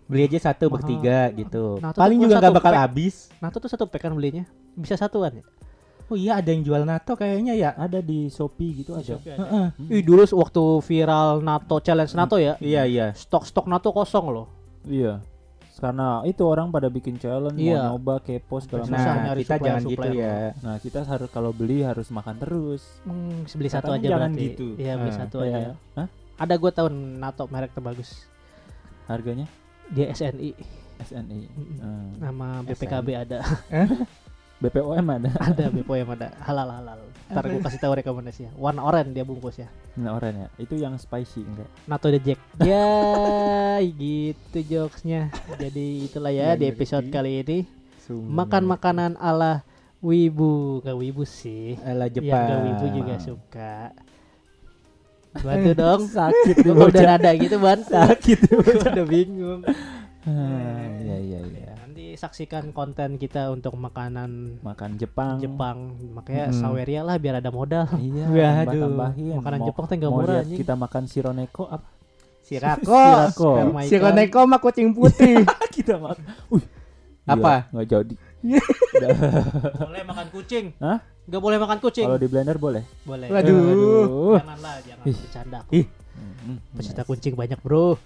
Beli 0.06 0.22
aja 0.24 0.38
satu 0.44 0.64
Mahal. 0.64 0.74
bertiga 0.78 1.18
gitu. 1.34 1.64
Nato 1.76 1.98
Paling 1.98 2.18
juga 2.20 2.38
satu 2.38 2.44
gak 2.44 2.54
bakal 2.56 2.72
pack. 2.72 2.82
habis. 2.84 3.14
nato 3.36 3.56
tuh 3.58 3.66
satu 3.68 3.84
pack 3.84 4.02
kan 4.02 4.12
belinya 4.12 4.46
bisa 4.72 4.94
satuan 4.94 5.34
ya 5.34 5.44
Oh 6.06 6.14
iya 6.14 6.38
ada 6.38 6.48
yang 6.48 6.62
jual 6.62 6.82
nato 6.82 7.12
kayaknya 7.12 7.52
ya. 7.52 7.70
Ada 7.72 7.98
di 7.98 8.26
Shopee 8.26 8.78
gitu 8.78 8.94
aja. 8.94 9.18
Heeh. 9.18 9.66
Ih 9.90 10.02
dulu 10.02 10.22
waktu 10.22 10.62
viral 10.80 11.40
nato 11.40 11.76
challenge 11.78 12.12
nato 12.12 12.36
ya 12.36 12.54
Iya 12.56 12.82
iya. 12.84 13.06
stok-stok 13.12 13.66
nato 13.66 13.90
kosong 13.90 14.30
loh 14.30 14.46
Iya. 14.82 15.18
Karena 15.76 16.22
itu 16.22 16.40
orang 16.40 16.70
pada 16.70 16.86
bikin 16.86 17.18
challenge 17.18 17.58
Iya. 17.58 17.84
mau 17.84 17.98
nyoba 17.98 18.14
kepo 18.20 18.56
segala 18.58 18.82
Susah 18.82 18.94
macam. 18.94 19.12
Nah 19.12 19.24
nyari 19.26 19.42
kita 19.42 19.54
jangan 19.56 19.82
supplier-supplier 19.82 20.08
gitu 20.08 20.16
ya. 20.16 20.36
Nah, 20.62 20.76
kita 20.78 21.00
harus 21.02 21.28
kalau 21.28 21.50
beli 21.50 21.78
harus 21.82 22.08
makan 22.08 22.34
terus. 22.38 22.82
Hmm, 23.02 23.44
beli 23.44 23.68
satu 23.68 23.90
Katanya 23.90 23.98
aja 23.98 24.08
jangan 24.08 24.30
berarti. 24.30 24.44
gitu. 24.46 24.66
Iya, 24.76 24.92
beli 24.94 25.10
Ah, 25.10 25.16
satu 25.18 25.36
Iya. 25.38 25.52
aja. 25.52 25.72
Hah? 25.94 26.08
Ada 26.38 26.54
gue 26.54 26.70
tahu 26.70 26.88
nato 26.94 27.44
merek 27.46 27.72
terbagus. 27.72 28.10
Harganya 29.04 29.46
Dia 29.86 30.10
SNI. 30.10 30.50
SNI. 30.98 31.40
Hmm. 31.76 32.08
Nama 32.16 32.46
BPKB 32.62 33.08
ada. 33.12 33.38
BPOM 34.56 35.04
ada. 35.12 35.30
ada 35.36 35.64
BPOM 35.68 36.08
ada. 36.16 36.32
Halal 36.40 36.68
halal. 36.72 36.98
Ntar 37.28 37.44
gue 37.44 37.60
kasih 37.60 37.80
tahu 37.82 37.92
rekomendasinya. 38.00 38.56
Warna 38.56 38.80
oranye 38.80 39.12
dia 39.12 39.24
bungkusnya. 39.26 39.68
Nah, 40.00 40.16
oranye 40.16 40.46
ya. 40.46 40.48
Itu 40.56 40.80
yang 40.80 40.96
spicy 40.96 41.44
enggak? 41.44 41.68
Nato 41.84 42.08
the 42.08 42.20
Jack. 42.22 42.40
Ya, 42.64 43.76
gitu 43.84 44.58
jokesnya. 44.64 45.28
Jadi 45.60 46.08
itulah 46.08 46.32
ya 46.32 46.56
Nggak 46.56 46.60
di 46.62 46.66
episode 46.72 47.04
ngerti. 47.04 47.16
kali 47.20 47.32
ini. 47.44 47.58
Sungguh. 48.08 48.32
Makan 48.32 48.64
makanan 48.64 49.12
ala 49.20 49.60
wibu. 50.00 50.80
Gak 50.80 50.96
wibu 50.96 51.28
sih. 51.28 51.76
ala 51.84 52.08
Yang 52.08 52.24
Jepang. 52.24 52.48
gak 52.48 52.60
wibu 52.64 52.86
juga 52.96 53.14
suka. 53.20 53.76
Bantu 55.36 55.70
dong. 55.76 56.00
Sakit 56.16 56.56
Gue 56.64 56.72
udah 56.80 57.20
ada 57.20 57.30
gitu 57.36 57.60
ban. 57.60 57.84
Sakit. 57.84 58.38
Gua 58.48 58.72
udah 58.88 59.04
bingung. 59.04 59.60
Ah, 60.24 60.88
iya 61.04 61.16
iya 61.20 61.40
iya. 61.44 61.72
Saksikan 62.16 62.72
konten 62.72 63.14
kita 63.14 63.48
untuk 63.48 63.76
makanan 63.76 64.58
Makan 64.60 64.96
Jepang. 64.96 65.36
Jepang. 65.36 65.78
Makanya 66.10 66.48
Hmm. 66.48 66.56
saweria 66.56 67.00
lah 67.00 67.16
biar 67.16 67.38
ada 67.38 67.50
modal. 67.50 67.84
Iya, 67.92 68.24
Waduh. 68.32 68.56
tambah-tambahin. 68.66 69.34
Makanan 69.38 69.58
Mau- 69.58 69.68
Jepang 69.68 69.86
mau 69.86 70.16
murah 70.16 70.40
anjing. 70.40 70.58
kita 70.58 70.74
makan 70.74 71.02
sironeko 71.04 71.64
apa? 71.68 71.86
Sirako. 72.42 72.96
Sirako. 73.30 73.50
Sironeko 73.84 74.38
sama 74.40 74.58
kucing 74.58 74.88
putih. 74.90 75.44
kita 75.76 75.94
makan. 75.94 76.24
Wih. 76.48 76.64
Apa? 77.26 77.52
Iya, 77.52 77.60
Nggak 77.70 77.86
jadi. 77.86 78.14
boleh 79.76 80.02
makan 80.04 80.26
kucing. 80.30 80.66
Hah? 80.78 80.98
Gak 81.26 81.42
boleh 81.42 81.58
makan 81.58 81.78
kucing. 81.82 82.06
Kalau 82.06 82.22
di 82.22 82.30
blender 82.30 82.54
boleh. 82.54 82.86
Boleh. 83.02 83.26
Waduh. 83.26 84.38
Janganlah, 84.38 84.74
jangan 84.80 85.04
Ih. 85.04 85.16
bercanda. 85.18 85.60
Ih. 85.74 85.86
Mm, 86.46 86.58
Pecinta 86.72 87.02
kucing 87.02 87.34
banyak, 87.34 87.58
Bro. 87.58 87.98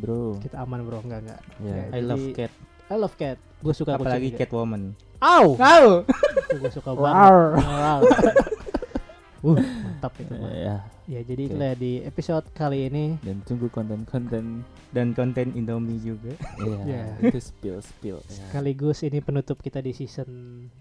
Bro. 0.00 0.40
Kita 0.40 0.64
aman, 0.64 0.80
Bro. 0.80 1.04
Enggak, 1.04 1.20
enggak. 1.20 1.40
Ya. 1.60 1.84
I 1.92 2.00
love 2.00 2.24
cat. 2.32 2.48
I 2.92 3.00
love 3.00 3.16
cat. 3.16 3.40
Gue 3.64 3.72
suka 3.72 3.96
Apalagi 3.96 4.28
kucing. 4.28 4.40
Catwoman. 4.44 4.82
Au. 5.16 5.56
Kau. 5.56 6.04
Gue 6.52 6.68
suka 6.68 6.92
banget. 7.00 7.24
Wow. 7.64 8.00
uh, 9.48 9.56
mantap 9.56 10.12
itu. 10.20 10.34
mah. 10.36 10.52
Ya. 10.52 10.76
Ya, 11.08 11.20
jadi 11.24 11.48
Oke. 11.48 11.50
itulah 11.56 11.72
di 11.74 11.92
episode 12.06 12.46
kali 12.54 12.86
ini 12.86 13.18
Dan 13.24 13.40
tunggu 13.48 13.72
konten-konten. 13.72 14.60
Dan 14.92 15.16
konten 15.16 15.56
Indomie 15.56 15.96
juga. 16.04 16.36
Iya. 16.60 16.78
Ya. 16.84 17.32
Itu 17.32 17.40
spill 17.40 17.80
spill. 17.80 18.20
Ya. 18.28 18.52
sekaligus 18.52 19.00
ini 19.08 19.24
penutup 19.24 19.56
kita 19.64 19.80
di 19.80 19.96
season 19.96 20.28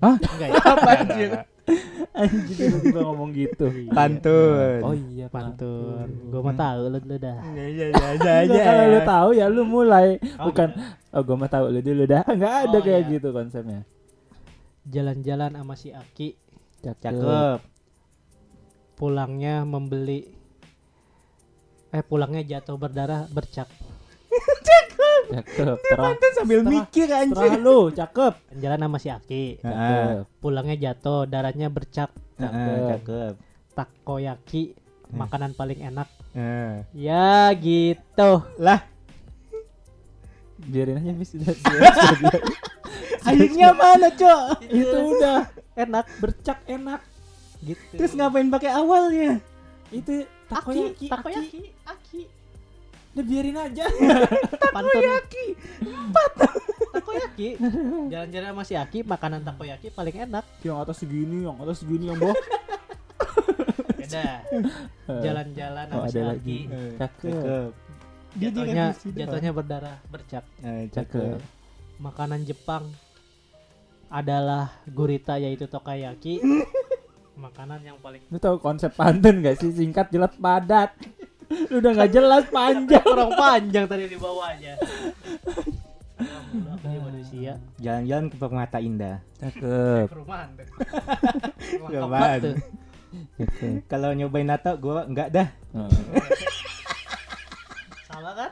Hah? 0.03 0.19
Enggak 0.19 0.47
ya? 0.51 0.61
Apa 0.67 0.91
anjir? 2.13 2.55
Tiba-tiba 2.57 2.99
ngomong 3.01 3.29
gitu. 3.31 3.65
Pantun. 3.89 4.79
Oh 4.81 4.95
iya 4.95 5.25
Pantun. 5.27 6.07
Gue 6.27 6.41
mah 6.41 6.55
tahu 6.55 6.81
lu, 6.87 6.99
lu 6.99 7.15
dah. 7.15 7.37
Ya 7.51 7.65
ya 7.65 7.85
ya 7.87 7.87
ya 7.89 8.09
Enggak, 8.13 8.39
ya. 8.49 8.63
kalau 8.63 8.83
lu 8.85 8.99
tahu 9.01 9.29
ya 9.31 9.45
lu 9.47 9.63
mulai 9.63 10.07
Oh, 10.37 10.49
bukan 10.49 10.69
oh 11.11 11.21
gua 11.21 11.35
mah 11.37 11.49
tahu 11.49 11.65
lu 11.69 11.79
dulu 11.79 12.03
dah 12.05 12.23
enggak 12.31 12.53
ada 12.67 12.77
Oh, 12.77 12.81
kayak 12.81 13.01
iya. 13.03 13.11
gitu 13.13 13.27
konsepnya 13.31 13.81
Jalan-jalan 14.83 15.51
sama 15.53 15.75
si 15.75 15.91
Aki 15.91 16.35
Cakep. 16.81 17.59
pulangnya 18.95 19.61
membeli 19.61 20.25
eh 21.91 22.01
pulangnya 22.01 22.41
jatuh 22.41 22.75
berdarah 22.75 23.27
bercak. 23.27 23.67
cakep 25.31 25.77
terang 25.81 26.05
Pantun 26.11 26.31
sambil 26.33 26.57
Setelah- 26.57 26.73
mikir 26.77 27.07
anjir. 27.09 27.35
terang 27.37 27.55
lu 27.57 27.79
cakep 27.89 28.33
Jalan 28.53 28.79
sama 28.81 28.97
si 28.97 29.09
Aki. 29.09 29.43
Cakep 29.57 30.15
Pulangnya 30.37 30.75
jatuh, 30.77 31.23
darahnya 31.25 31.67
bercak. 31.67 32.09
Heeh, 32.35 32.77
Cakep. 32.91 33.33
Takoyaki 33.71 34.75
makanan 35.09 35.51
paling 35.51 35.79
enak. 35.79 36.07
Heeh. 36.31 36.83
Ya 36.93 37.51
gitu. 37.53 38.31
Lah, 38.57 38.79
biarin 40.61 40.97
aja 40.97 41.11
bis 41.19 41.31
udah 41.33 41.55
akhirnya 43.21 43.69
mana, 43.71 44.07
Cok? 44.09 44.41
itu 44.63 44.97
udah 45.09 45.39
Enak. 45.73 46.05
bercak 46.17 46.59
enak 46.65 47.01
Gitu. 47.61 47.93
Terus 47.93 48.17
ngapain 48.17 48.49
pakai 48.49 48.71
awalnya? 48.71 49.37
itu 49.91 50.25
Takoyaki, 50.47 51.05
takoyaki 51.05 51.07
takoyaki, 51.07 51.61
aki 51.83 52.21
udah 53.11 53.23
biarin 53.23 53.57
aja 53.57 53.85
pantun. 54.75 55.01
Takoyaki. 56.91 57.47
Jalan-jalan 58.07 58.49
sama 58.51 58.63
si 58.63 58.75
Aki, 58.75 59.03
makanan 59.03 59.43
takoyaki 59.43 59.91
paling 59.91 60.15
enak. 60.15 60.43
yang 60.61 60.79
atas 60.79 60.99
segini 60.99 61.43
yang 61.43 61.55
atas 61.57 61.83
segini 61.83 62.07
yang 62.07 62.19
bawah 62.19 62.35
Beda. 63.99 64.43
Jalan-jalan 65.07 65.85
oh 65.91 66.03
sama 66.03 66.07
si 66.07 66.17
ada 66.19 66.21
Aki. 66.21 66.27
lagi 66.31 66.59
Eh, 66.67 66.91
cakep. 66.95 67.69
Jatuhnya 68.31 68.85
jatuhnya 68.95 69.51
berdarah 69.51 69.97
bercak. 70.07 70.43
Eh, 70.63 70.87
cakep 70.87 71.39
Makanan 71.99 72.43
Jepang 72.43 72.87
adalah 74.07 74.71
gurita 74.87 75.35
yaitu 75.35 75.67
tokayaki. 75.67 76.39
Makanan 77.41 77.81
yang 77.81 77.97
paling 77.99 78.21
lu 78.27 78.37
tahu 78.37 78.59
konsep 78.59 78.91
pantun 78.93 79.41
gak 79.41 79.57
sih 79.57 79.71
singkat 79.71 80.11
jelas 80.11 80.35
padat 80.37 80.93
lu 81.51 81.75
udah 81.83 81.91
nggak 81.91 82.11
jelas 82.11 82.43
panjang 82.47 83.03
kurang 83.03 83.31
panjang 83.35 83.85
tadi 83.87 84.07
di 84.07 84.17
bawahnya. 84.17 84.73
Manusia 86.81 87.53
Jalan-jalan 87.79 88.25
ke 88.27 88.35
Permata 88.37 88.77
Indah. 88.83 89.23
cakep 89.39 90.11
perumahan 90.11 90.49
Kalau 93.91 94.09
nyobain 94.15 94.47
nato 94.47 94.71
gua 94.79 95.03
enggak 95.07 95.31
dah. 95.31 95.47
Salah 98.11 98.33
kan? 98.35 98.51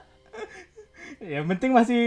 Yang 1.20 1.46
penting 1.56 1.72
masih 1.76 2.04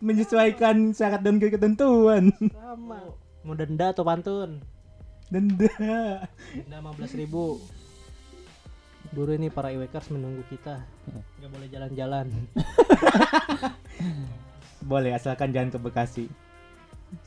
menyesuaikan 0.00 0.96
syarat 0.96 1.20
dan 1.20 1.38
ketentuan. 1.38 2.32
Sama. 2.52 3.12
Mau 3.44 3.54
denda 3.56 3.92
atau 3.92 4.04
pantun? 4.04 4.60
Denda. 5.28 5.72
Denda 6.52 6.78
15 6.80 7.20
ribu. 7.20 7.60
Buru 9.12 9.36
ini 9.36 9.52
para 9.52 9.68
iwekers 9.68 10.08
menunggu 10.08 10.40
kita. 10.48 10.80
Ya. 10.80 11.20
Gak 11.44 11.50
boleh 11.52 11.68
jalan-jalan. 11.68 12.26
Boleh 14.90 15.12
asalkan 15.12 15.52
jangan 15.52 15.68
ke 15.68 15.78
Bekasi. 15.78 16.26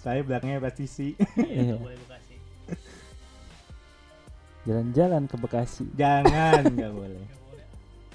Saya 0.02 0.26
belakangnya 0.26 0.66
pasti 0.66 0.86
sih. 0.90 1.12
Iya. 1.38 1.78
Boleh 1.86 1.98
Bekasi. 2.02 2.36
jalan-jalan 4.66 5.30
ke 5.30 5.38
Bekasi 5.38 5.86
jangan, 5.94 6.66
enggak 6.74 6.90
boleh. 6.90 7.22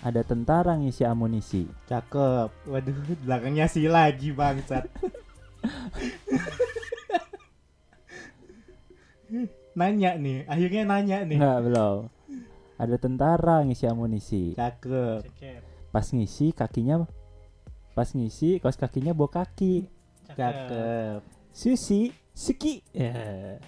Ada 0.02 0.26
tentara 0.26 0.74
ngisi 0.74 1.06
amunisi 1.06 1.70
Cakep. 1.86 2.50
Waduh, 2.66 2.98
belakangnya 3.22 3.70
si 3.70 3.86
lagi 3.86 4.34
bangsat. 4.34 4.90
nanya 9.78 10.18
nih, 10.18 10.42
akhirnya 10.50 10.82
nanya 10.90 11.22
nih. 11.22 11.38
Enggak 11.38 11.60
belum 11.70 12.10
ada 12.80 12.96
tentara 12.96 13.60
ngisi 13.60 13.84
amunisi 13.84 14.56
Cakep. 14.56 15.28
Pas 15.90 16.06
ngisi 16.06 16.50
kakinya 16.50 17.04
pas 17.90 18.08
ngisi 18.08 18.56
kaos 18.56 18.74
kakinya 18.74 19.12
bawa 19.12 19.28
kaki 19.36 19.84
Cakep. 20.30 21.20
susi 21.50 22.08
suki 22.30 22.80
ya 22.90 23.12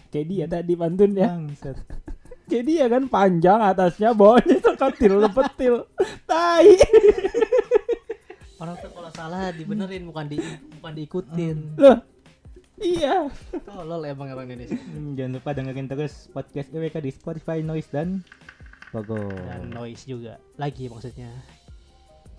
kayak 0.08 0.26
dia 0.26 0.44
tadi 0.46 0.72
pantun 0.72 1.12
ya 1.12 1.28
Bangsat. 1.28 1.76
kayak 2.48 2.64
dia 2.64 2.84
kan 2.86 3.04
panjang 3.06 3.60
atasnya 3.60 4.14
bawahnya 4.14 4.56
seketil 4.56 5.20
lepetil 5.20 5.74
tai 6.24 6.72
Orang 8.56 8.78
tuh 8.78 8.94
kalau 8.94 9.10
salah 9.10 9.50
dibenerin 9.50 10.06
bukan 10.06 10.24
di 10.24 10.38
bukan 10.78 10.92
diikutin. 10.94 11.56
loh 11.74 11.98
iya 12.78 13.26
Tolol 13.60 14.06
emang 14.06 14.30
orang 14.30 14.46
Indonesia. 14.48 14.78
Hmm, 14.78 15.12
Jangan 15.12 15.32
lupa 15.34 15.50
dengerin 15.50 15.86
terus 15.86 16.26
podcast 16.28 16.70
EWK 16.70 16.96
di 16.98 17.10
Spotify, 17.10 17.58
Noise 17.58 17.90
dan 17.90 18.22
Pogo. 18.92 19.16
Dan 19.32 19.72
noise 19.72 20.04
juga. 20.04 20.36
Lagi 20.54 20.84
maksudnya. 20.86 21.32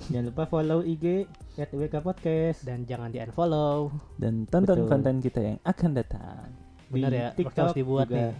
Jangan 0.06 0.30
lupa 0.30 0.44
follow 0.46 0.86
IG 0.86 1.26
at 1.56 1.70
EWK 1.70 1.96
Podcast. 2.00 2.62
Dan 2.62 2.86
jangan 2.86 3.10
di 3.10 3.18
unfollow. 3.18 3.90
dan 4.16 4.46
tonton 4.46 4.86
Betul. 4.86 4.90
konten 4.90 5.16
kita 5.18 5.40
yang 5.42 5.58
akan 5.64 5.90
datang 5.94 6.46
Bener 6.88 7.10
Di 7.10 7.18
ya, 7.18 7.28
TikTok 7.34 7.58
harus 7.66 7.74
dibuat 7.74 8.06
juga. 8.06 8.18
nih. 8.30 8.34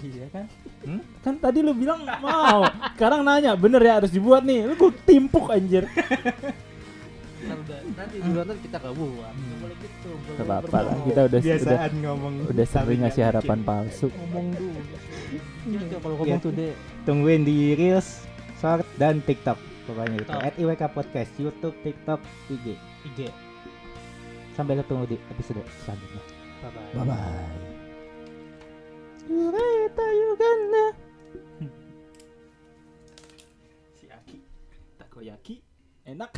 iya 0.06 0.26
kan 0.32 0.46
Hmm? 0.86 1.02
kan 1.18 1.34
tadi 1.42 1.66
lu 1.66 1.74
bilang 1.74 2.06
nggak 2.06 2.20
mau 2.22 2.62
sekarang 2.94 3.26
nanya 3.26 3.58
bener 3.58 3.82
ya 3.82 3.98
harus 3.98 4.12
dibuat 4.14 4.46
nih 4.46 4.62
lu 4.62 4.78
gue 4.78 4.92
timpuk 5.02 5.50
anjir 5.50 5.82
nanti 7.96 8.16
di 8.20 8.30
luar 8.30 8.46
kita 8.58 8.76
gak 8.78 8.94
buat. 8.94 9.34
Boleh 9.62 9.76
gitu. 9.78 10.10
apa-apa 10.42 10.78
lah 10.82 10.96
kita 11.06 11.20
udah 11.26 11.40
ngomong. 11.90 12.34
udah 12.50 12.66
sering 12.66 13.00
ngasih 13.02 13.22
harapan 13.24 13.58
bikin. 13.58 13.66
palsu 13.66 14.06
Ngomong 14.10 14.46
dulu. 14.52 14.80
Jaga 15.66 15.96
kalau 15.98 16.14
Iya. 16.14 16.20
ngomong 16.22 16.40
tuh 16.40 16.52
deh. 16.52 16.72
Tungguin 17.02 17.42
di 17.42 17.74
Reels, 17.74 18.22
Short, 18.56 18.86
dan 18.96 19.18
TikTok. 19.20 19.58
Pokoknya 19.84 20.18
itu. 20.18 20.30
At 20.32 20.54
IWK 20.54 20.82
Podcast, 20.88 21.30
YouTube, 21.36 21.74
TikTok, 21.80 22.18
IG. 22.48 22.74
IG. 23.04 23.20
Sampai 24.52 24.74
ketemu 24.76 25.04
di 25.06 25.16
episode 25.28 25.62
selanjutnya. 25.82 26.22
Bye 26.56 26.70
bye. 26.72 26.92
bye 26.94 27.04
bye 27.04 27.74
Yureta 29.26 30.06
Uganda. 30.24 30.84
si 33.92 34.06
Aki 34.06 34.38
takoyaki 34.96 35.54
enak 36.04 36.30